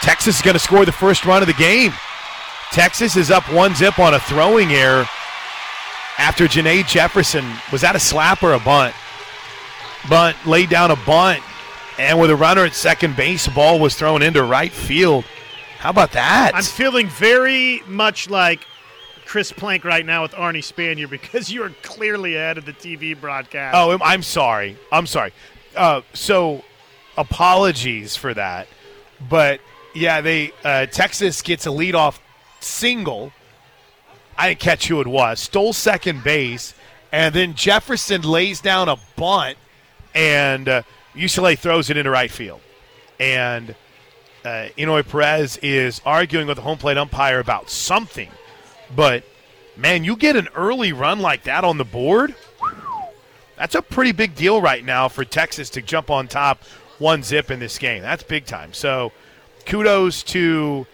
Texas 0.00 0.36
is 0.36 0.42
going 0.42 0.54
to 0.54 0.60
score 0.60 0.84
the 0.84 0.92
first 0.92 1.24
run 1.24 1.42
of 1.42 1.48
the 1.48 1.54
game. 1.54 1.92
Texas 2.72 3.16
is 3.16 3.30
up 3.30 3.50
one 3.52 3.74
zip 3.74 3.98
on 3.98 4.14
a 4.14 4.20
throwing 4.20 4.72
error 4.72 5.06
after 6.18 6.46
Janae 6.46 6.86
Jefferson 6.86 7.44
was 7.72 7.82
that 7.82 7.96
a 7.96 8.00
slap 8.00 8.42
or 8.42 8.54
a 8.54 8.58
bunt? 8.58 8.94
Bunt 10.08 10.36
laid 10.46 10.70
down 10.70 10.90
a 10.90 10.96
bunt, 10.96 11.42
and 11.98 12.20
with 12.20 12.30
a 12.30 12.36
runner 12.36 12.64
at 12.64 12.74
second 12.74 13.16
base, 13.16 13.48
ball 13.48 13.80
was 13.80 13.96
thrown 13.96 14.22
into 14.22 14.42
right 14.42 14.72
field. 14.72 15.24
How 15.86 15.90
about 15.90 16.10
that? 16.14 16.50
I'm 16.52 16.64
feeling 16.64 17.06
very 17.06 17.80
much 17.86 18.28
like 18.28 18.66
Chris 19.24 19.52
Plank 19.52 19.84
right 19.84 20.04
now 20.04 20.22
with 20.22 20.32
Arnie 20.32 20.58
Spanier 20.58 21.08
because 21.08 21.48
you 21.48 21.62
are 21.62 21.70
clearly 21.82 22.34
ahead 22.34 22.58
of 22.58 22.64
the 22.64 22.72
TV 22.72 23.14
broadcast. 23.14 23.76
Oh, 23.76 23.96
I'm- 23.98 24.24
sorry. 24.24 24.76
I'm 24.90 25.06
sorry. 25.06 25.32
Uh, 25.76 26.00
so, 26.12 26.64
apologies 27.16 28.16
for 28.16 28.34
that. 28.34 28.66
But 29.30 29.60
yeah, 29.94 30.22
they 30.22 30.50
uh, 30.64 30.86
Texas 30.86 31.40
gets 31.40 31.68
a 31.68 31.70
leadoff 31.70 32.18
single. 32.58 33.32
I 34.36 34.48
didn't 34.48 34.58
catch 34.58 34.88
who 34.88 35.00
it 35.00 35.06
was. 35.06 35.38
Stole 35.38 35.72
second 35.72 36.24
base, 36.24 36.74
and 37.12 37.32
then 37.32 37.54
Jefferson 37.54 38.22
lays 38.22 38.60
down 38.60 38.88
a 38.88 38.96
bunt, 39.14 39.56
and 40.16 40.68
uh, 40.68 40.82
UCLA 41.14 41.56
throws 41.56 41.90
it 41.90 41.96
into 41.96 42.10
right 42.10 42.32
field. 42.32 42.60
And 43.20 43.76
uh, 44.46 44.68
Inouye 44.78 45.06
Perez 45.06 45.56
is 45.58 46.00
arguing 46.06 46.46
with 46.46 46.56
the 46.56 46.62
home 46.62 46.78
plate 46.78 46.96
umpire 46.96 47.40
about 47.40 47.68
something. 47.68 48.30
But 48.94 49.24
man, 49.76 50.04
you 50.04 50.14
get 50.14 50.36
an 50.36 50.48
early 50.54 50.92
run 50.92 51.18
like 51.18 51.42
that 51.44 51.64
on 51.64 51.78
the 51.78 51.84
board. 51.84 52.34
That's 53.56 53.74
a 53.74 53.82
pretty 53.82 54.12
big 54.12 54.36
deal 54.36 54.62
right 54.62 54.84
now 54.84 55.08
for 55.08 55.24
Texas 55.24 55.68
to 55.70 55.82
jump 55.82 56.10
on 56.10 56.28
top 56.28 56.62
one 56.98 57.24
zip 57.24 57.50
in 57.50 57.58
this 57.58 57.76
game. 57.76 58.02
That's 58.02 58.22
big 58.22 58.46
time. 58.46 58.72
So 58.72 59.10
kudos 59.64 60.22
to 60.24 60.86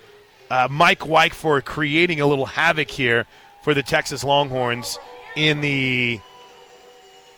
uh, 0.51 0.69
Mike 0.71 1.07
White 1.07 1.35
for 1.35 1.61
creating 1.61 2.21
a 2.21 2.27
little 2.27 2.47
havoc 2.47 2.91
here 2.91 3.27
for 3.63 3.75
the 3.75 3.83
Texas 3.83 4.25
Longhorns 4.25 4.99
in 5.37 5.61
the 5.61 6.21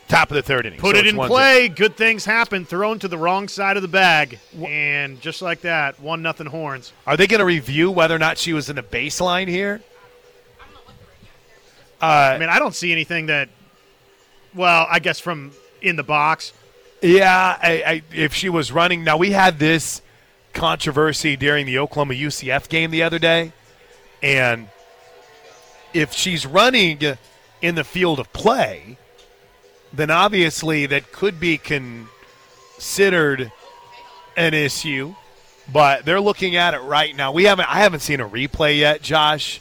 top 0.09 0.31
of 0.31 0.35
the 0.35 0.43
third 0.43 0.67
inning. 0.67 0.79
Put 0.79 0.97
So 0.97 1.01
it 1.01 1.07
in 1.07 1.17
play. 1.17 1.69
Good 1.69 1.97
things 1.97 2.25
happen. 2.25 2.65
Thrown 2.65 2.99
to 3.01 3.09
the 3.09 3.19
wrong 3.19 3.49
side 3.49 3.77
of 3.77 3.83
the 3.83 3.89
bag, 3.89 4.39
and 4.63 5.21
just 5.21 5.43
like 5.43 5.63
that, 5.63 6.01
one 6.01 6.23
nothing 6.23 6.47
horns. 6.47 6.93
Are 7.07 7.17
they 7.17 7.27
going 7.27 7.41
to 7.41 7.45
review 7.45 7.91
whether 7.91 8.15
or 8.15 8.19
not 8.19 8.39
she 8.39 8.53
was 8.53 8.71
in 8.71 8.77
the 8.77 8.83
baseline 8.83 9.49
here? 9.49 9.83
Uh, 12.01 12.07
I 12.35 12.39
mean, 12.39 12.49
I 12.49 12.59
don't 12.59 12.75
see 12.75 12.93
anything 12.93 13.27
that. 13.27 13.49
Well, 14.55 14.87
I 14.89 14.99
guess 14.99 15.19
from 15.19 15.53
in 15.83 15.97
the 15.97 16.03
box. 16.03 16.53
Yeah, 17.03 17.59
I, 17.63 17.73
I, 17.87 18.03
if 18.15 18.35
she 18.35 18.49
was 18.49 18.73
running. 18.73 19.05
Now, 19.05 19.17
we 19.17 19.31
had 19.33 19.59
this 19.59 20.01
controversy 20.55 21.37
during 21.37 21.67
the 21.67 21.79
Oklahoma 21.79 22.15
UCF 22.15 22.69
game 22.69 22.91
the 22.91 23.03
other 23.03 23.19
day. 23.19 23.53
And 24.23 24.69
if 25.93 26.13
she's 26.13 26.47
running 26.47 27.01
in 27.61 27.75
the 27.75 27.85
field 27.85 28.19
of 28.19 28.33
play, 28.33 28.97
then 29.97 30.11
obviously 30.11 30.87
that 30.87 31.13
could 31.13 31.39
be 31.41 31.59
considered 31.59 33.53
an 34.37 34.55
issue. 34.55 35.15
But 35.73 36.05
they're 36.05 36.21
looking 36.21 36.57
at 36.57 36.75
it 36.75 36.81
right 36.81 37.15
now. 37.17 37.33
We 37.33 37.45
haven't 37.45 37.69
I 37.71 37.79
haven't 37.81 38.01
seen 38.01 38.21
a 38.21 38.29
replay 38.29 38.79
yet, 38.79 39.01
Josh. 39.01 39.61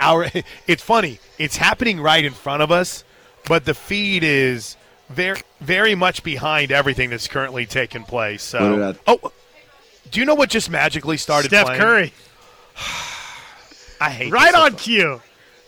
Our 0.00 0.26
it's 0.66 0.82
funny. 0.82 1.20
It's 1.38 1.56
happening 1.56 2.00
right 2.00 2.24
in 2.24 2.32
front 2.32 2.62
of 2.62 2.72
us, 2.72 3.04
but 3.46 3.64
the 3.64 3.74
feed 3.74 4.24
is 4.24 4.76
very 5.10 5.40
very 5.60 5.94
much 5.94 6.24
behind 6.24 6.72
everything 6.72 7.10
that's 7.10 7.28
currently 7.28 7.66
taking 7.66 8.02
place. 8.02 8.42
So, 8.42 8.94
oh, 9.06 9.32
do 10.10 10.18
you 10.18 10.26
know 10.26 10.34
what 10.34 10.50
just 10.50 10.70
magically 10.70 11.18
started? 11.18 11.48
Steph 11.48 11.66
playing? 11.66 11.80
Curry. 11.80 12.12
I 14.00 14.10
hate 14.10 14.32
Right 14.32 14.52
this 14.52 14.60
on 14.60 14.72
much. 14.72 14.82
cue. 14.82 15.22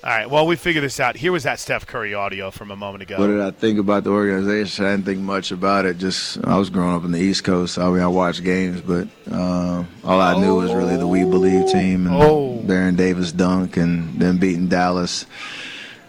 All 0.05 0.10
right, 0.12 0.31
well, 0.31 0.47
we 0.47 0.55
figured 0.55 0.85
this 0.85 1.01
out. 1.01 1.16
Here 1.16 1.32
was 1.32 1.43
that 1.44 1.59
Steph 1.59 1.86
Curry 1.86 2.14
audio 2.14 2.52
from 2.52 2.70
a 2.70 2.77
moment 2.77 3.02
ago. 3.02 3.18
What 3.18 3.27
did 3.27 3.40
I 3.40 3.51
think 3.51 3.81
about 3.81 4.05
the 4.05 4.10
organization? 4.10 4.85
I 4.85 4.90
didn't 4.93 5.05
think 5.06 5.18
much 5.20 5.51
about 5.51 5.85
it. 5.85 5.98
Just 5.98 6.39
I 6.44 6.56
was 6.59 6.70
growing 6.70 6.94
up 6.94 7.05
in 7.05 7.10
the 7.10 7.18
East 7.18 7.43
Coast. 7.43 7.77
I 7.77 7.89
mean, 7.90 8.02
I 8.02 8.06
watched 8.06 8.44
games, 8.44 8.81
but 8.82 9.09
um, 9.32 9.89
all 10.05 10.20
I 10.20 10.39
knew 10.39 10.55
was 10.56 10.73
really 10.73 10.97
the 10.97 11.09
We 11.09 11.24
Believe 11.24 11.66
team 11.73 12.06
and 12.06 12.14
Oh. 12.14 12.60
Baron 12.62 12.94
Davis 12.94 13.32
dunk, 13.32 13.77
and 13.78 14.20
then 14.20 14.36
beating 14.39 14.68
Dallas. 14.68 15.27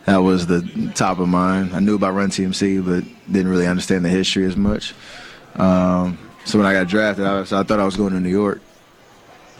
That 0.05 0.17
was 0.17 0.45
the 0.45 0.91
top 0.93 1.17
of 1.19 1.27
mind. 1.27 1.73
I 1.73 1.79
knew 1.79 1.95
about 1.95 2.13
Run 2.13 2.29
TMC, 2.29 2.85
but 2.85 3.03
didn't 3.31 3.49
really 3.49 3.67
understand 3.67 4.05
the 4.05 4.09
history 4.09 4.45
as 4.45 4.55
much. 4.55 4.93
Um, 5.55 6.19
so 6.45 6.59
when 6.59 6.67
I 6.67 6.73
got 6.73 6.87
drafted, 6.87 7.25
I, 7.25 7.39
was, 7.39 7.51
I 7.51 7.63
thought 7.63 7.79
I 7.79 7.85
was 7.85 7.95
going 7.95 8.13
to 8.13 8.19
New 8.19 8.29
York, 8.29 8.61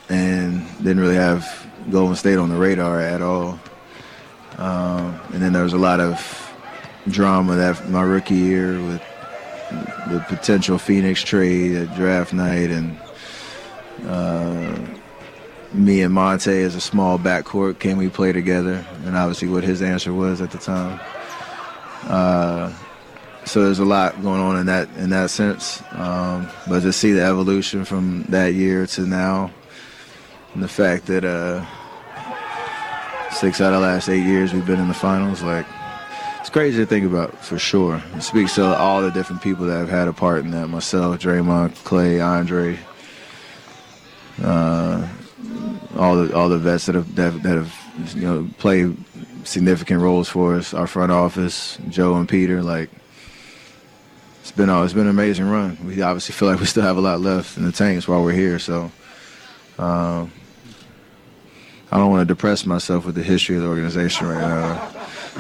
and 0.09 0.63
didn't 0.77 0.99
really 0.99 1.15
have 1.15 1.67
Golden 1.89 2.15
State 2.15 2.37
on 2.37 2.49
the 2.49 2.55
radar 2.55 3.01
at 3.01 3.21
all. 3.23 3.59
Um, 4.57 5.19
and 5.33 5.41
then 5.41 5.53
there 5.53 5.63
was 5.63 5.73
a 5.73 5.77
lot 5.77 5.99
of 5.99 6.43
drama 7.07 7.55
that 7.55 7.89
my 7.89 8.01
rookie 8.01 8.35
year 8.35 8.73
with 8.83 9.01
the 10.09 10.23
potential 10.27 10.77
Phoenix 10.77 11.21
trade 11.21 11.75
at 11.75 11.95
draft 11.95 12.33
night 12.33 12.69
and 12.69 12.97
uh, 14.05 14.77
me 15.73 16.01
and 16.01 16.13
Monta 16.13 16.63
as 16.63 16.75
a 16.75 16.81
small 16.81 17.19
backcourt. 17.19 17.79
Can 17.79 17.97
we 17.97 18.09
play 18.09 18.31
together? 18.31 18.85
And 19.05 19.15
obviously, 19.15 19.47
what 19.47 19.63
his 19.63 19.81
answer 19.81 20.13
was 20.13 20.41
at 20.41 20.51
the 20.51 20.57
time. 20.57 20.99
Uh, 22.03 22.73
so 23.45 23.63
there's 23.63 23.79
a 23.79 23.85
lot 23.85 24.21
going 24.21 24.41
on 24.41 24.57
in 24.57 24.65
that 24.65 24.89
in 24.97 25.09
that 25.11 25.29
sense. 25.29 25.81
Um, 25.91 26.49
but 26.67 26.81
to 26.81 26.93
see 26.93 27.11
the 27.11 27.23
evolution 27.23 27.85
from 27.85 28.23
that 28.29 28.53
year 28.53 28.85
to 28.87 29.01
now, 29.01 29.51
and 30.53 30.63
the 30.63 30.67
fact 30.67 31.05
that 31.07 31.23
uh, 31.23 31.65
six 33.37 33.61
out 33.61 33.71
of 33.71 33.81
the 33.81 33.87
last 33.87 34.09
eight 34.09 34.25
years 34.25 34.51
we've 34.51 34.65
been 34.65 34.79
in 34.79 34.87
the 34.87 34.95
finals, 34.95 35.43
like 35.43 35.67
it's 36.39 36.49
crazy 36.49 36.79
to 36.79 36.87
think 36.87 37.05
about 37.05 37.37
for 37.45 37.59
sure. 37.59 38.01
It 38.15 38.23
speaks 38.23 38.55
to 38.55 38.65
all 38.65 39.03
the 39.03 39.11
different 39.11 39.43
people 39.43 39.67
that 39.67 39.77
have 39.77 39.89
had 39.89 40.07
a 40.07 40.13
part 40.13 40.43
in 40.43 40.49
that. 40.51 40.69
Myself, 40.69 41.19
Draymond, 41.19 41.75
Klay, 41.83 42.25
Andre, 42.25 42.79
uh, 44.43 45.07
all 45.95 46.15
the 46.15 46.35
all 46.35 46.49
the 46.49 46.57
vets 46.57 46.87
that 46.87 46.95
have 46.95 47.15
that, 47.15 47.33
have 47.43 48.15
you 48.15 48.21
know 48.21 48.49
played 48.57 48.97
significant 49.43 50.01
roles 50.01 50.27
for 50.27 50.55
us. 50.55 50.73
Our 50.73 50.87
front 50.87 51.11
office, 51.11 51.77
Joe 51.89 52.15
and 52.15 52.27
Peter, 52.27 52.63
like 52.63 52.89
it's 54.41 54.51
been 54.51 54.69
it's 54.69 54.93
been 54.93 55.03
an 55.03 55.09
amazing 55.09 55.47
run. 55.47 55.77
We 55.85 56.01
obviously 56.01 56.33
feel 56.33 56.47
like 56.47 56.59
we 56.59 56.65
still 56.65 56.83
have 56.83 56.97
a 56.97 57.01
lot 57.01 57.21
left 57.21 57.55
in 57.55 57.65
the 57.65 57.71
tanks 57.71 58.07
while 58.07 58.23
we're 58.23 58.31
here. 58.31 58.57
So. 58.57 58.91
Um, 59.77 60.31
I 61.91 61.97
don't 61.97 62.09
want 62.11 62.27
to 62.27 62.33
depress 62.33 62.65
myself 62.65 63.05
with 63.05 63.15
the 63.15 63.23
history 63.23 63.55
of 63.55 63.61
the 63.63 63.67
organization 63.69 64.27
right 64.27 64.41
now. 64.41 64.89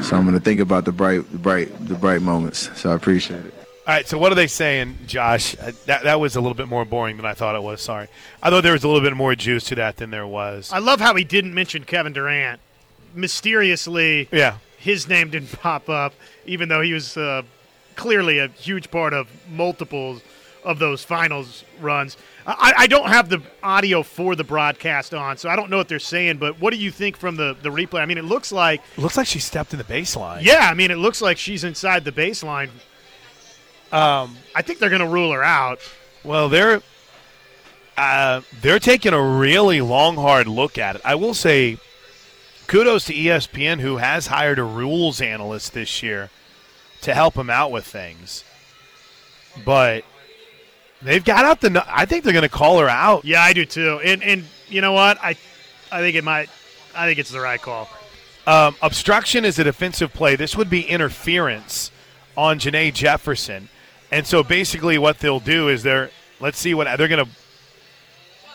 So 0.01 0.15
I'm 0.15 0.23
going 0.23 0.33
to 0.37 0.39
think 0.43 0.59
about 0.59 0.85
the 0.85 0.91
bright, 0.91 1.29
the 1.31 1.37
bright, 1.37 1.87
the 1.87 1.95
bright 1.95 2.21
moments. 2.21 2.69
So 2.79 2.91
I 2.91 2.95
appreciate 2.95 3.45
it. 3.45 3.53
All 3.87 3.93
right, 3.93 4.07
so 4.07 4.17
what 4.17 4.31
are 4.31 4.35
they 4.35 4.47
saying, 4.47 4.97
Josh? 5.07 5.55
Uh, 5.59 5.71
That, 5.85 6.03
that 6.03 6.19
was 6.19 6.35
a 6.35 6.41
little 6.41 6.55
bit 6.55 6.67
more 6.67 6.83
boring 6.85 7.15
than 7.17 7.25
I 7.25 7.33
thought 7.33 7.55
it 7.55 7.63
was. 7.63 7.81
Sorry. 7.81 8.07
I 8.43 8.49
thought 8.49 8.61
there 8.63 8.73
was 8.73 8.83
a 8.83 8.87
little 8.87 9.01
bit 9.01 9.15
more 9.15 9.33
juice 9.33 9.63
to 9.65 9.75
that 9.75 9.97
than 9.97 10.09
there 10.11 10.27
was. 10.27 10.71
I 10.73 10.79
love 10.79 10.99
how 10.99 11.15
he 11.15 11.23
didn't 11.23 11.53
mention 11.53 11.83
Kevin 11.85 12.11
Durant. 12.13 12.59
Mysteriously, 13.15 14.27
Yeah. 14.31 14.57
his 14.77 15.07
name 15.07 15.29
didn't 15.29 15.51
pop 15.53 15.89
up, 15.89 16.13
even 16.45 16.69
though 16.69 16.81
he 16.81 16.93
was 16.93 17.15
uh, 17.17 17.43
clearly 17.95 18.39
a 18.39 18.47
huge 18.49 18.89
part 18.91 19.13
of 19.13 19.27
multiples 19.49 20.21
of 20.63 20.79
those 20.79 21.03
finals 21.03 21.63
runs. 21.79 22.17
I, 22.49 22.73
I 22.77 22.87
don't 22.87 23.09
have 23.09 23.27
the 23.27 23.41
audio 23.61 24.03
for 24.03 24.33
the 24.35 24.43
broadcast 24.45 25.13
on, 25.13 25.35
so 25.37 25.49
I 25.49 25.57
don't 25.57 25.69
know 25.69 25.75
what 25.77 25.89
they're 25.89 25.99
saying. 25.99 26.37
But 26.37 26.61
what 26.61 26.71
do 26.71 26.79
you 26.79 26.91
think 26.91 27.17
from 27.17 27.35
the 27.35 27.57
the 27.61 27.69
replay? 27.69 27.99
I 27.99 28.05
mean, 28.05 28.17
it 28.17 28.23
looks 28.23 28.51
like 28.53 28.81
It 28.97 29.01
looks 29.01 29.17
like 29.17 29.27
she 29.27 29.39
stepped 29.39 29.73
in 29.73 29.77
the 29.79 29.83
baseline. 29.83 30.43
yeah. 30.43 30.69
I 30.71 30.73
mean, 30.73 30.89
it 30.89 30.97
looks 30.97 31.21
like 31.21 31.37
she's 31.37 31.63
inside 31.65 32.05
the 32.05 32.11
baseline. 32.13 32.69
Um, 33.91 34.37
I 34.55 34.61
think 34.61 34.79
they're 34.79 34.89
going 34.89 35.01
to 35.01 35.07
rule 35.07 35.31
her 35.31 35.43
out. 35.43 35.79
Well, 36.23 36.47
they're 36.49 36.81
uh, 37.97 38.41
they're 38.61 38.79
taking 38.79 39.13
a 39.13 39.21
really 39.21 39.81
long, 39.81 40.15
hard 40.15 40.47
look 40.47 40.77
at 40.77 40.95
it. 40.95 41.01
I 41.03 41.15
will 41.15 41.33
say, 41.33 41.77
kudos 42.67 43.05
to 43.05 43.13
ESPN 43.13 43.79
who 43.81 43.97
has 43.97 44.27
hired 44.27 44.59
a 44.59 44.63
rules 44.63 45.19
analyst 45.19 45.73
this 45.73 46.01
year 46.03 46.29
to 47.01 47.13
help 47.13 47.33
them 47.33 47.49
out 47.49 47.71
with 47.71 47.85
things. 47.85 48.43
But 49.65 50.03
they've 51.01 51.23
got 51.23 51.45
out 51.45 51.61
the. 51.61 51.83
I 51.87 52.05
think 52.05 52.23
they're 52.23 52.33
going 52.33 52.43
to 52.43 52.49
call 52.49 52.79
her 52.79 52.89
out. 52.89 53.25
Yeah, 53.25 53.41
I 53.41 53.53
do 53.53 53.65
too. 53.65 53.99
And 54.03 54.23
and 54.23 54.43
you 54.67 54.81
know 54.81 54.93
what? 54.93 55.17
I 55.21 55.35
I 55.91 55.99
think 55.99 56.15
it 56.15 56.23
might. 56.23 56.49
I 56.95 57.05
think 57.05 57.19
it's 57.19 57.29
the 57.29 57.39
right 57.39 57.61
call. 57.61 57.89
Um, 58.45 58.75
obstruction 58.81 59.43
is 59.45 59.59
a 59.59 59.63
defensive 59.63 60.13
play. 60.13 60.35
This 60.35 60.55
would 60.55 60.69
be 60.69 60.81
interference 60.81 61.91
on 62.35 62.59
Janae 62.59 62.93
Jefferson, 62.93 63.69
and 64.11 64.25
so 64.25 64.43
basically 64.43 64.97
what 64.97 65.19
they'll 65.19 65.39
do 65.39 65.67
is 65.69 65.83
they're 65.83 66.11
let's 66.39 66.57
see 66.57 66.73
what 66.73 66.97
they're 66.97 67.07
gonna 67.07 67.27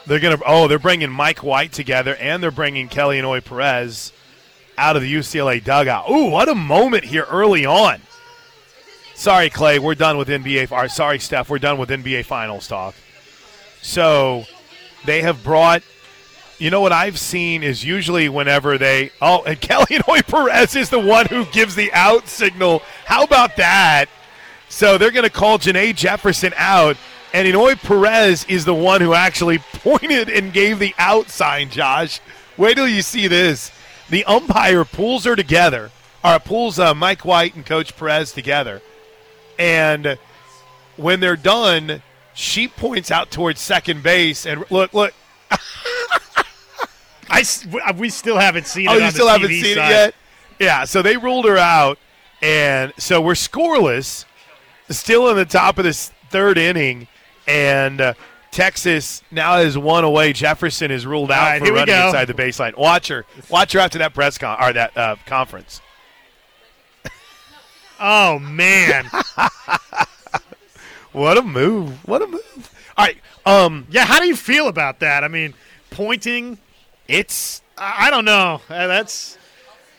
they're 0.07 0.21
gonna 0.21 0.39
oh 0.47 0.69
they're 0.69 0.79
bringing 0.79 1.11
Mike 1.11 1.43
White 1.43 1.73
together 1.73 2.17
and 2.17 2.43
they're 2.43 2.51
bringing 2.51 2.89
Kelly 2.89 3.19
Inouye 3.19 3.45
Perez 3.45 4.13
out 4.79 4.97
of 4.97 5.03
the 5.03 5.13
UCLA 5.13 5.63
dugout. 5.63 6.11
Ooh, 6.11 6.31
what 6.31 6.49
a 6.49 6.55
moment 6.55 7.05
here 7.05 7.27
early 7.31 7.67
on. 7.67 8.01
Sorry, 9.15 9.51
Klay, 9.51 9.79
we're 9.79 9.95
done 9.95 10.17
with 10.17 10.29
NBA. 10.29 10.73
Or 10.73 10.89
sorry, 10.89 11.19
Steph, 11.19 11.51
we're 11.51 11.59
done 11.59 11.79
with 11.79 11.91
NBA 11.91 12.25
Finals 12.25 12.67
talk. 12.67 12.95
So 13.81 14.45
they 15.05 15.23
have 15.23 15.43
brought 15.43 15.83
you 16.63 16.71
know 16.71 16.81
what 16.81 16.93
I've 16.93 17.19
seen 17.19 17.65
is 17.65 17.85
usually 17.85 18.29
whenever 18.29 18.79
they 18.79 19.11
oh 19.21 19.43
and 19.43 19.61
Kelly 19.61 19.87
Inouye 19.87 20.25
Perez 20.25 20.77
is 20.77 20.91
the 20.91 20.99
one 20.99 21.27
who 21.27 21.45
gives 21.47 21.75
the 21.75 21.93
out 21.93 22.29
signal. 22.29 22.83
How 23.05 23.25
about 23.25 23.57
that? 23.57 24.07
So 24.69 24.97
they're 24.97 25.11
going 25.11 25.25
to 25.25 25.31
call 25.31 25.59
Janae 25.59 25.95
Jefferson 25.95 26.55
out, 26.57 26.97
and 27.35 27.49
Inouye 27.49 27.83
Perez 27.83 28.45
is 28.45 28.65
the 28.65 28.75
one 28.75 29.01
who 29.01 29.13
actually 29.13 29.59
pointed 29.73 30.31
and 30.31 30.53
gave 30.53 30.79
the 30.79 30.95
out 30.99 31.31
sign. 31.31 31.69
Josh, 31.69 32.21
wait 32.57 32.75
till 32.75 32.89
you 32.89 33.03
see 33.03 33.27
this. 33.27 33.73
The 34.09 34.25
umpire 34.25 34.85
pulls 34.85 35.25
her 35.25 35.35
together, 35.35 35.91
or 36.25 36.39
pulls 36.39 36.79
uh, 36.79 36.95
Mike 36.95 37.25
White 37.25 37.57
and 37.57 37.67
Coach 37.67 37.97
Perez 37.97 38.31
together, 38.33 38.81
and 39.59 40.19
when 40.97 41.21
they're 41.21 41.37
done, 41.37 42.03
she 42.35 42.69
points 42.69 43.11
out 43.11 43.31
towards 43.31 43.61
second 43.61 44.03
base 44.03 44.47
and 44.47 44.65
look, 44.71 44.93
look. 44.95 45.13
I, 47.31 47.45
we 47.97 48.11
still 48.11 48.39
haven't 48.39 48.67
seen 48.67 48.89
Oh, 48.89 48.95
it. 48.95 48.99
you 48.99 49.05
on 49.05 49.13
still 49.13 49.27
the 49.27 49.33
haven't 49.33 49.51
TV 49.51 49.63
seen 49.63 49.75
side. 49.77 49.91
it 49.91 49.95
yet? 49.95 50.15
Yeah, 50.59 50.85
so 50.85 51.03
they 51.03 51.17
ruled 51.17 51.47
her 51.47 51.57
out, 51.57 51.99
and 52.43 52.93
so 52.99 53.21
we're 53.21 53.33
scoreless, 53.33 54.27
still 54.91 55.29
in 55.31 55.37
the 55.37 55.45
top 55.47 55.79
of 55.79 55.85
this 55.85 56.13
third 56.31 56.59
inning, 56.59 57.09
and 57.49 58.01
uh, 58.01 58.15
Texas 58.51 59.23
now 59.31 59.59
is 59.59 59.79
one 59.79 60.05
away. 60.05 60.33
Jefferson 60.35 60.91
is 60.91 61.07
ruled 61.07 61.31
out 61.33 61.43
right, 61.43 61.67
for 61.67 61.73
running 61.73 61.95
inside 61.95 62.27
the 62.27 62.35
baseline. 62.35 62.77
Watch 62.77 63.09
her, 63.09 63.25
watch 63.49 63.73
her 63.73 63.81
after 63.81 63.99
that 63.99 64.13
press 64.15 64.37
con 64.39 64.63
or 64.63 64.73
that 64.75 64.97
uh, 64.97 65.17
conference. 65.27 65.81
Oh 68.05 68.41
man, 68.41 69.05
what 71.13 71.39
a 71.39 71.43
move! 71.43 72.05
What 72.05 72.21
a 72.21 72.27
move! 72.27 72.75
All 72.97 73.07
right, 73.07 73.17
um, 73.47 73.87
yeah. 73.91 74.05
How 74.05 74.19
do 74.19 74.27
you 74.27 74.35
feel 74.35 74.67
about 74.67 74.99
that? 74.99 75.23
I 75.23 75.29
mean, 75.29 75.55
pointing. 75.91 76.59
It's 77.07 77.63
I, 77.79 78.11
don't 78.11 78.25
know. 78.25 78.61
Uh, 78.69 78.89
that's 78.89 79.39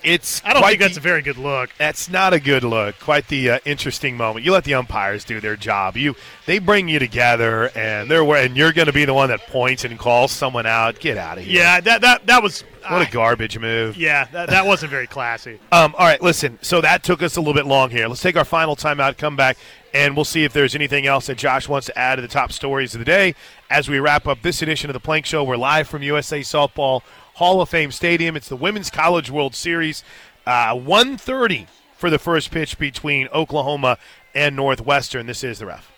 it's. 0.03 0.41
I 0.45 0.53
don't 0.53 0.63
think 0.63 0.79
that's 0.79 0.95
the- 0.95 0.99
a 0.99 1.03
very 1.03 1.21
good 1.21 1.37
look. 1.37 1.69
That's 1.77 2.09
not 2.09 2.33
a 2.33 2.39
good 2.39 2.63
look. 2.63 2.99
Quite 2.99 3.27
the 3.27 3.51
uh, 3.51 3.59
interesting 3.65 4.17
moment. 4.17 4.45
You 4.45 4.51
let 4.51 4.63
the 4.63 4.73
umpires 4.75 5.23
do 5.23 5.39
their 5.39 5.55
job. 5.55 5.97
You 5.97 6.15
they 6.45 6.59
bring 6.59 6.87
you 6.87 6.99
together, 6.99 7.69
and 7.75 8.09
they're 8.09 8.23
and 8.35 8.55
you're 8.57 8.73
going 8.73 8.87
to 8.87 8.93
be 8.93 9.05
the 9.05 9.13
one 9.13 9.29
that 9.29 9.47
points 9.47 9.83
and 9.85 9.97
calls 9.97 10.31
someone 10.31 10.65
out. 10.65 10.99
Get 10.99 11.17
out 11.17 11.37
of 11.37 11.43
here. 11.43 11.61
Yeah, 11.61 11.79
that 11.81 12.01
that 12.01 12.27
that 12.27 12.43
was. 12.43 12.63
What 12.89 13.07
a 13.07 13.09
garbage 13.09 13.57
move. 13.57 13.95
Yeah, 13.95 14.25
that, 14.33 14.49
that 14.49 14.65
wasn't 14.65 14.91
very 14.91 15.07
classy. 15.07 15.57
Um, 15.71 15.95
all 15.97 16.05
right, 16.05 16.21
listen. 16.21 16.59
So 16.61 16.81
that 16.81 17.01
took 17.01 17.23
us 17.23 17.37
a 17.37 17.39
little 17.39 17.53
bit 17.53 17.65
long 17.65 17.89
here. 17.89 18.07
Let's 18.09 18.21
take 18.21 18.35
our 18.35 18.43
final 18.43 18.75
timeout, 18.75 19.17
come 19.17 19.37
back, 19.37 19.57
and 19.93 20.15
we'll 20.17 20.25
see 20.25 20.43
if 20.43 20.51
there's 20.51 20.75
anything 20.75 21.07
else 21.07 21.27
that 21.27 21.37
Josh 21.37 21.67
wants 21.69 21.87
to 21.87 21.97
add 21.97 22.17
to 22.17 22.21
the 22.21 22.27
top 22.27 22.51
stories 22.51 22.93
of 22.93 22.99
the 22.99 23.05
day 23.05 23.35
as 23.69 23.87
we 23.89 23.99
wrap 23.99 24.27
up 24.27 24.41
this 24.41 24.61
edition 24.61 24.89
of 24.89 24.93
the 24.93 24.99
Plank 24.99 25.25
Show. 25.25 25.43
We're 25.45 25.55
live 25.55 25.87
from 25.87 26.03
USA 26.03 26.41
Softball 26.41 27.01
Hall 27.35 27.61
of 27.61 27.69
Fame 27.69 27.91
Stadium. 27.91 28.35
It's 28.35 28.49
the 28.49 28.55
Women's 28.55 28.89
College 28.89 29.29
World 29.31 29.55
Series. 29.55 30.03
Uh, 30.45 30.75
1.30 30.75 31.67
for 31.95 32.09
the 32.09 32.19
first 32.19 32.51
pitch 32.51 32.77
between 32.77 33.27
Oklahoma 33.29 33.97
and 34.35 34.55
Northwestern. 34.55 35.25
This 35.25 35.43
is 35.43 35.59
the 35.59 35.67
ref. 35.67 35.89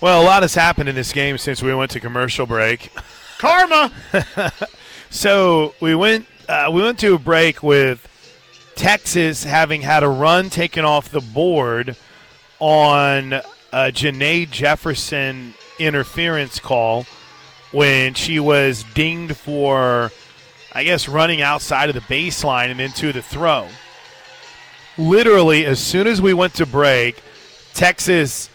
Well, 0.00 0.22
a 0.22 0.24
lot 0.24 0.42
has 0.42 0.54
happened 0.54 0.88
in 0.88 0.94
this 0.94 1.12
game 1.12 1.38
since 1.38 1.62
we 1.62 1.74
went 1.74 1.90
to 1.92 2.00
commercial 2.00 2.46
break. 2.46 2.92
Karma. 3.38 3.92
So 5.10 5.74
we 5.80 5.94
went 5.94 6.26
uh, 6.48 6.70
we 6.72 6.82
went 6.82 6.98
to 7.00 7.14
a 7.14 7.18
break 7.18 7.62
with 7.62 8.06
Texas 8.74 9.44
having 9.44 9.80
had 9.80 10.02
a 10.02 10.08
run 10.08 10.50
taken 10.50 10.84
off 10.84 11.10
the 11.10 11.20
board 11.20 11.96
on 12.58 13.32
a 13.32 13.42
Janae 13.72 14.50
Jefferson 14.50 15.54
interference 15.78 16.58
call 16.58 17.06
when 17.70 18.14
she 18.14 18.40
was 18.40 18.82
dinged 18.94 19.36
for, 19.36 20.10
I 20.72 20.84
guess, 20.84 21.08
running 21.08 21.40
outside 21.40 21.88
of 21.88 21.94
the 21.94 22.00
baseline 22.02 22.70
and 22.70 22.80
into 22.80 23.12
the 23.12 23.22
throw. 23.22 23.68
Literally, 24.96 25.64
as 25.64 25.78
soon 25.78 26.06
as 26.06 26.20
we 26.20 26.34
went 26.34 26.54
to 26.54 26.66
break, 26.66 27.22
Texas 27.72 28.50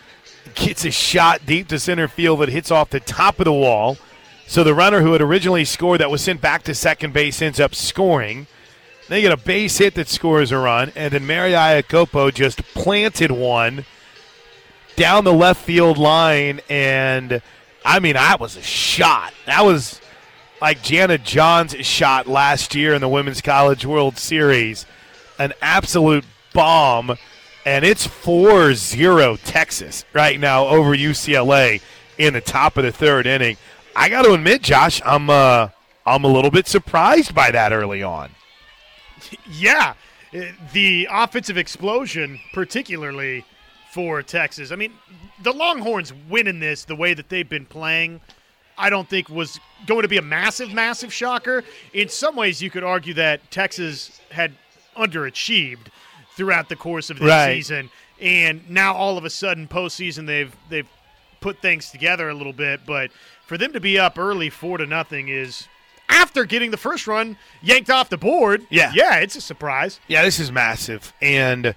gets 0.56 0.86
a 0.86 0.92
shot 0.92 1.46
deep 1.46 1.68
to 1.70 1.80
center 1.80 2.08
field 2.08 2.42
that 2.42 2.50
hits 2.50 2.72
off 2.72 2.90
the 2.90 3.00
top 3.00 3.40
of 3.40 3.46
the 3.46 3.54
wall. 3.54 3.98
So 4.46 4.64
the 4.64 4.74
runner 4.74 5.02
who 5.02 5.14
had 5.14 5.22
originally 5.22 5.66
scored 5.66 6.02
that 6.02 6.12
was 6.12 6.22
sent 6.22 6.42
back 6.42 6.64
to 6.64 6.76
second 6.76 7.14
base 7.14 7.42
ends 7.42 7.60
up 7.60 7.74
scoring. 7.74 8.48
They 9.10 9.22
get 9.22 9.32
a 9.32 9.38
base 9.38 9.78
hit 9.78 9.96
that 9.96 10.08
scores 10.08 10.52
a 10.52 10.58
run, 10.58 10.92
and 10.96 11.14
then 11.14 11.26
Mary 11.26 11.52
Iakopo 11.52 12.34
just 12.34 12.60
planted 12.74 13.32
one 13.32 13.86
down 14.96 15.24
the 15.24 15.34
left 15.34 15.64
field 15.64 15.98
line, 15.98 16.62
and 16.70 17.42
I 17.86 18.00
mean, 18.00 18.14
that 18.14 18.40
was 18.40 18.56
a 18.56 18.62
shot. 18.62 19.34
That 19.46 19.66
was 19.66 20.00
like 20.64 20.82
Janet 20.82 21.26
John's 21.26 21.76
shot 21.86 22.26
last 22.26 22.74
year 22.74 22.94
in 22.94 23.02
the 23.02 23.10
Women's 23.10 23.42
College 23.42 23.86
World 23.86 24.18
Series. 24.18 24.86
An 25.38 25.52
absolute 25.62 26.24
bomb, 26.54 27.18
and 27.66 27.84
it's 27.84 28.08
4 28.08 28.74
0 28.74 29.36
Texas 29.44 30.06
right 30.14 30.40
now 30.40 30.68
over 30.68 30.96
UCLA 30.96 31.82
in 32.18 32.32
the 32.32 32.40
top 32.40 32.78
of 32.78 32.86
the 32.86 32.94
third 32.94 33.28
inning. 33.28 33.58
I 33.94 34.08
got 34.08 34.22
to 34.22 34.32
admit, 34.32 34.62
Josh, 34.62 35.02
I'm 35.06 35.30
uh, 35.30 35.68
I'm 36.06 36.24
a 36.24 36.30
little 36.30 36.50
bit 36.50 36.66
surprised 36.66 37.36
by 37.36 37.52
that 37.52 37.74
early 37.74 38.02
on. 38.02 38.32
Yeah, 39.52 39.96
the 40.72 41.08
offensive 41.12 41.58
explosion, 41.58 42.40
particularly 42.54 43.44
for 43.92 44.22
Texas. 44.22 44.72
I 44.72 44.78
mean, 44.78 44.94
the 45.42 45.52
Longhorns 45.52 46.14
winning 46.30 46.60
this 46.60 46.86
the 46.86 46.96
way 46.96 47.14
that 47.14 47.28
they've 47.28 47.48
been 47.48 47.66
playing, 47.66 48.22
I 48.78 48.90
don't 48.90 49.08
think 49.08 49.30
was 49.30 49.60
going 49.86 50.02
to 50.04 50.08
be 50.08 50.18
a 50.18 50.22
massive, 50.22 50.74
massive 50.74 51.14
shocker. 51.14 51.64
In 51.94 52.10
some 52.10 52.36
ways, 52.36 52.62
you 52.62 52.70
could 52.70 52.84
argue 52.84 53.14
that 53.16 53.52
Texas 53.52 54.20
had 54.32 54.54
underachieved 54.98 55.88
throughout 56.36 56.70
the 56.70 56.76
course 56.76 57.10
of 57.10 57.20
this 57.20 57.28
Right. 57.28 57.54
season, 57.56 57.90
and 58.20 58.68
now 58.70 58.94
all 58.96 59.18
of 59.18 59.26
a 59.26 59.30
sudden, 59.30 59.68
postseason, 59.68 60.26
they've 60.26 60.56
they've 60.70 60.88
put 61.42 61.62
things 61.62 61.92
together 61.92 62.30
a 62.30 62.34
little 62.34 62.54
bit. 62.54 62.82
But 62.86 63.12
for 63.46 63.58
them 63.58 63.74
to 63.74 63.80
be 63.80 64.00
up 64.00 64.18
early, 64.18 64.50
four 64.50 64.78
to 64.78 64.86
nothing, 64.86 65.28
is 65.30 65.68
after 66.10 66.46
getting 66.46 66.72
the 66.72 66.78
first 66.78 67.06
run 67.06 67.38
yanked 67.62 67.90
off 67.90 68.10
the 68.10 68.18
board. 68.18 68.66
Yeah. 68.70 68.92
yeah, 68.96 69.18
it's 69.18 69.36
a 69.36 69.42
surprise. 69.42 70.00
Yeah, 70.08 70.24
this 70.24 70.40
is 70.40 70.52
massive. 70.52 71.14
And, 71.22 71.76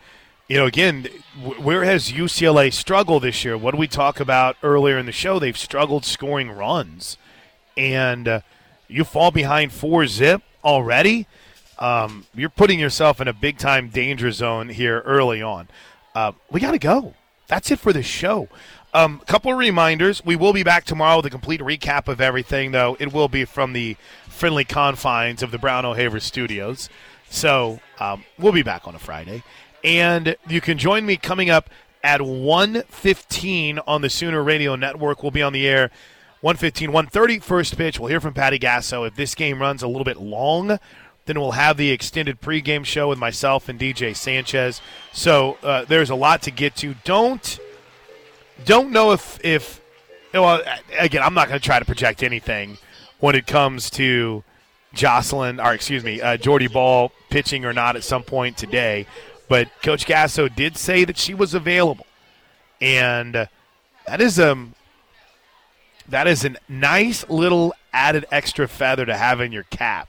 you 0.49 0.57
know, 0.57 0.67
again, 0.67 1.09
where 1.59 1.85
has 1.85 2.13
UCLA 2.13 2.73
struggled 2.73 3.25
this 3.25 3.45
year? 3.45 3.59
What 3.59 3.73
did 3.73 3.81
we 3.81 3.89
talk 3.89 4.21
about 4.21 4.57
earlier 4.63 4.97
in 4.97 5.07
the 5.07 5.13
show? 5.13 5.39
They've 5.39 5.57
struggled 5.57 6.05
scoring 6.05 6.51
runs. 6.51 7.19
And 7.77 8.29
uh, 8.29 8.41
you 8.89 9.05
fall 9.05 9.31
behind 9.31 9.73
four 9.73 10.07
zip 10.07 10.43
already. 10.65 11.27
Um, 11.79 12.27
you're 12.35 12.49
putting 12.49 12.79
yourself 12.79 13.21
in 13.21 13.29
a 13.29 13.33
big 13.33 13.59
time 13.59 13.89
danger 13.89 14.31
zone 14.31 14.69
here 14.69 15.01
early 15.01 15.43
on. 15.43 15.69
Uh, 16.15 16.33
we 16.51 16.61
got 16.61 16.73
to 16.73 16.79
go. 16.79 17.15
That's 17.49 17.71
it 17.71 17.79
for 17.79 17.93
the 17.93 18.03
show. 18.03 18.49
A 18.95 19.01
um, 19.01 19.21
couple 19.27 19.53
of 19.53 19.59
reminders. 19.59 20.25
We 20.25 20.37
will 20.37 20.53
be 20.53 20.63
back 20.63 20.85
tomorrow 20.85 21.17
with 21.17 21.27
a 21.27 21.31
complete 21.31 21.61
recap 21.61 22.09
of 22.09 22.21
everything, 22.21 22.71
though. 22.71 22.97
It 22.99 23.13
will 23.13 23.29
be 23.29 23.45
from 23.45 23.73
the 23.73 23.97
friendly 24.29 24.65
confines 24.65 25.43
of 25.43 25.51
the 25.51 25.59
Brown 25.59 25.85
O'Haver 25.85 26.21
studios. 26.21 26.89
So 27.29 27.81
um, 27.99 28.25
we'll 28.39 28.53
be 28.53 28.63
back 28.63 28.87
on 28.87 28.95
a 28.95 28.99
Friday. 28.99 29.43
And 29.85 30.37
you 30.49 30.61
can 30.61 30.79
join 30.79 31.07
me 31.07 31.17
coming 31.17 31.51
up 31.51 31.71
at 32.03 32.21
1:15 32.21 33.81
on 33.87 34.03
the 34.03 34.11
Sooner 34.11 34.43
Radio 34.43 34.77
Network. 34.77 35.23
We'll 35.23 35.33
be 35.33 35.43
on 35.43 35.53
the 35.53 35.67
air 35.67 35.91
1:15, 36.43 36.91
1:30 36.91 37.43
first 37.43 37.77
pitch. 37.77 37.99
We'll 37.99 38.09
hear 38.09 38.21
from 38.21 38.35
Patty 38.35 38.59
Gasso. 38.59 39.07
If 39.07 39.17
this 39.17 39.35
game 39.35 39.61
runs 39.61 39.83
a 39.83 39.89
little 39.89 40.05
bit 40.05 40.19
long, 40.19 40.79
then 41.27 41.41
we'll 41.41 41.53
have 41.53 41.77
the 41.77 41.91
extended 41.91 42.41
pregame 42.41 42.85
show 42.85 43.09
with 43.09 43.19
myself 43.19 43.69
and 43.69 43.79
DJ 43.79 44.15
Sanchez. 44.15 44.81
So 45.13 45.59
uh, 45.63 45.85
there's 45.85 46.11
a 46.11 46.15
lot 46.15 46.43
to 46.43 46.51
get 46.51 46.77
to. 46.77 46.95
Don't 47.05 47.59
don't 48.65 48.91
know 48.91 49.13
if 49.13 49.45
if 49.45 49.81
well 50.33 50.63
again 50.99 51.23
I'm 51.23 51.35
not 51.35 51.49
going 51.49 51.61
to 51.61 51.65
try 51.65 51.79
to 51.79 51.85
project 51.85 52.23
anything 52.23 52.79
when 53.19 53.35
it 53.35 53.47
comes 53.47 53.91
to 53.91 54.45
Jocelyn 54.95 55.61
or 55.61 55.75
excuse 55.75 56.05
me 56.05 56.21
uh, 56.21 56.37
Jordy 56.37 56.69
Bahl 56.69 57.13
pitching 57.29 57.65
or 57.65 57.73
not 57.73 57.97
at 57.97 58.05
some 58.05 58.23
point 58.23 58.57
today. 58.57 59.07
But 59.49 59.69
Coach 59.83 60.07
Gasso 60.07 60.55
did 60.55 60.77
say 60.77 61.05
that 61.05 61.17
she 61.17 61.35
was 61.35 61.55
available, 61.55 62.07
and 62.81 63.37
uh, 63.37 63.47
that 64.07 64.21
is 64.21 64.41
um 64.41 64.75
that 66.09 66.27
is 66.27 66.45
a 66.45 66.55
nice 66.69 67.29
little 67.29 67.75
added 67.93 68.27
extra 68.31 68.69
feather 68.69 69.07
to 69.07 69.17
have 69.17 69.41
in 69.41 69.53
your 69.53 69.65
cap 69.65 70.09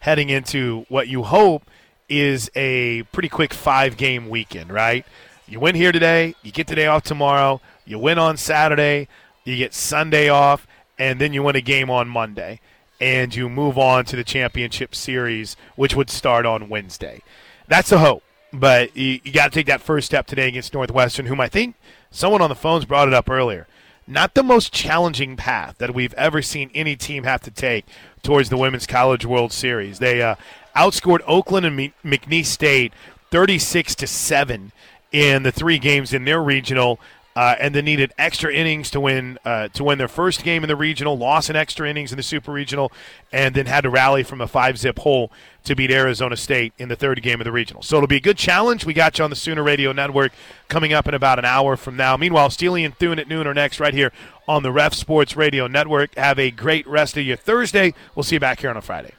heading 0.00 0.30
into 0.30 0.84
what 0.88 1.08
you 1.08 1.22
hope 1.22 1.64
is 2.08 2.50
a 2.54 3.02
pretty 3.04 3.28
quick 3.28 3.52
five 3.52 3.96
game 3.96 4.28
weekend, 4.28 4.72
right? 4.72 5.04
You 5.46 5.60
win 5.60 5.74
here 5.74 5.92
today, 5.92 6.34
you 6.42 6.52
get 6.52 6.66
today 6.66 6.86
off 6.86 7.02
tomorrow, 7.02 7.60
you 7.84 7.98
win 7.98 8.18
on 8.18 8.36
Saturday, 8.36 9.08
you 9.44 9.56
get 9.56 9.74
Sunday 9.74 10.28
off, 10.28 10.66
and 10.98 11.20
then 11.20 11.32
you 11.32 11.42
win 11.42 11.56
a 11.56 11.60
game 11.60 11.90
on 11.90 12.08
Monday. 12.08 12.60
And 13.00 13.32
you 13.32 13.48
move 13.48 13.78
on 13.78 14.04
to 14.06 14.16
the 14.16 14.24
championship 14.24 14.92
series, 14.92 15.56
which 15.76 15.94
would 15.94 16.10
start 16.10 16.44
on 16.44 16.68
Wednesday. 16.68 17.22
That's 17.68 17.92
a 17.92 17.98
hope. 17.98 18.24
But 18.52 18.96
you, 18.96 19.20
you 19.22 19.32
got 19.32 19.44
to 19.44 19.50
take 19.50 19.66
that 19.66 19.80
first 19.80 20.06
step 20.06 20.26
today 20.26 20.48
against 20.48 20.72
Northwestern, 20.72 21.26
whom 21.26 21.40
I 21.40 21.48
think 21.48 21.74
someone 22.10 22.40
on 22.40 22.48
the 22.48 22.54
phones 22.54 22.84
brought 22.84 23.08
it 23.08 23.14
up 23.14 23.28
earlier. 23.28 23.66
Not 24.06 24.34
the 24.34 24.42
most 24.42 24.72
challenging 24.72 25.36
path 25.36 25.76
that 25.78 25.94
we've 25.94 26.14
ever 26.14 26.40
seen 26.40 26.70
any 26.74 26.96
team 26.96 27.24
have 27.24 27.42
to 27.42 27.50
take 27.50 27.84
towards 28.22 28.48
the 28.48 28.56
Women's 28.56 28.86
College 28.86 29.26
World 29.26 29.52
Series. 29.52 29.98
They 29.98 30.22
uh, 30.22 30.36
outscored 30.74 31.20
Oakland 31.26 31.66
and 31.66 31.92
McNeese 32.04 32.46
State 32.46 32.94
36 33.30 33.94
to 33.96 34.06
7 34.06 34.72
in 35.12 35.42
the 35.42 35.52
three 35.52 35.78
games 35.78 36.14
in 36.14 36.24
their 36.24 36.42
regional 36.42 36.98
uh, 37.38 37.54
and 37.60 37.72
then 37.72 37.84
needed 37.84 38.12
extra 38.18 38.52
innings 38.52 38.90
to 38.90 38.98
win 38.98 39.38
uh, 39.44 39.68
to 39.68 39.84
win 39.84 39.96
their 39.96 40.08
first 40.08 40.42
game 40.42 40.64
in 40.64 40.68
the 40.68 40.74
regional. 40.74 41.16
Lost 41.16 41.48
in 41.48 41.54
extra 41.54 41.88
innings 41.88 42.10
in 42.10 42.16
the 42.16 42.22
super 42.24 42.50
regional, 42.50 42.90
and 43.30 43.54
then 43.54 43.66
had 43.66 43.82
to 43.82 43.90
rally 43.90 44.24
from 44.24 44.40
a 44.40 44.48
five 44.48 44.76
zip 44.76 44.98
hole 44.98 45.30
to 45.62 45.76
beat 45.76 45.92
Arizona 45.92 46.36
State 46.36 46.72
in 46.78 46.88
the 46.88 46.96
third 46.96 47.22
game 47.22 47.40
of 47.40 47.44
the 47.44 47.52
regional. 47.52 47.80
So 47.80 47.94
it'll 47.96 48.08
be 48.08 48.16
a 48.16 48.20
good 48.20 48.38
challenge. 48.38 48.84
We 48.84 48.92
got 48.92 49.18
you 49.18 49.24
on 49.24 49.30
the 49.30 49.36
Sooner 49.36 49.62
Radio 49.62 49.92
Network 49.92 50.32
coming 50.66 50.92
up 50.92 51.06
in 51.06 51.14
about 51.14 51.38
an 51.38 51.44
hour 51.44 51.76
from 51.76 51.94
now. 51.94 52.16
Meanwhile, 52.16 52.50
Steely 52.50 52.84
and 52.84 52.98
Thune 52.98 53.20
at 53.20 53.28
noon 53.28 53.46
are 53.46 53.54
next 53.54 53.78
right 53.78 53.94
here 53.94 54.10
on 54.48 54.64
the 54.64 54.72
Ref 54.72 54.92
Sports 54.92 55.36
Radio 55.36 55.68
Network. 55.68 56.16
Have 56.16 56.40
a 56.40 56.50
great 56.50 56.88
rest 56.88 57.16
of 57.16 57.22
your 57.22 57.36
Thursday. 57.36 57.94
We'll 58.16 58.24
see 58.24 58.34
you 58.34 58.40
back 58.40 58.62
here 58.62 58.70
on 58.70 58.76
a 58.76 58.82
Friday. 58.82 59.12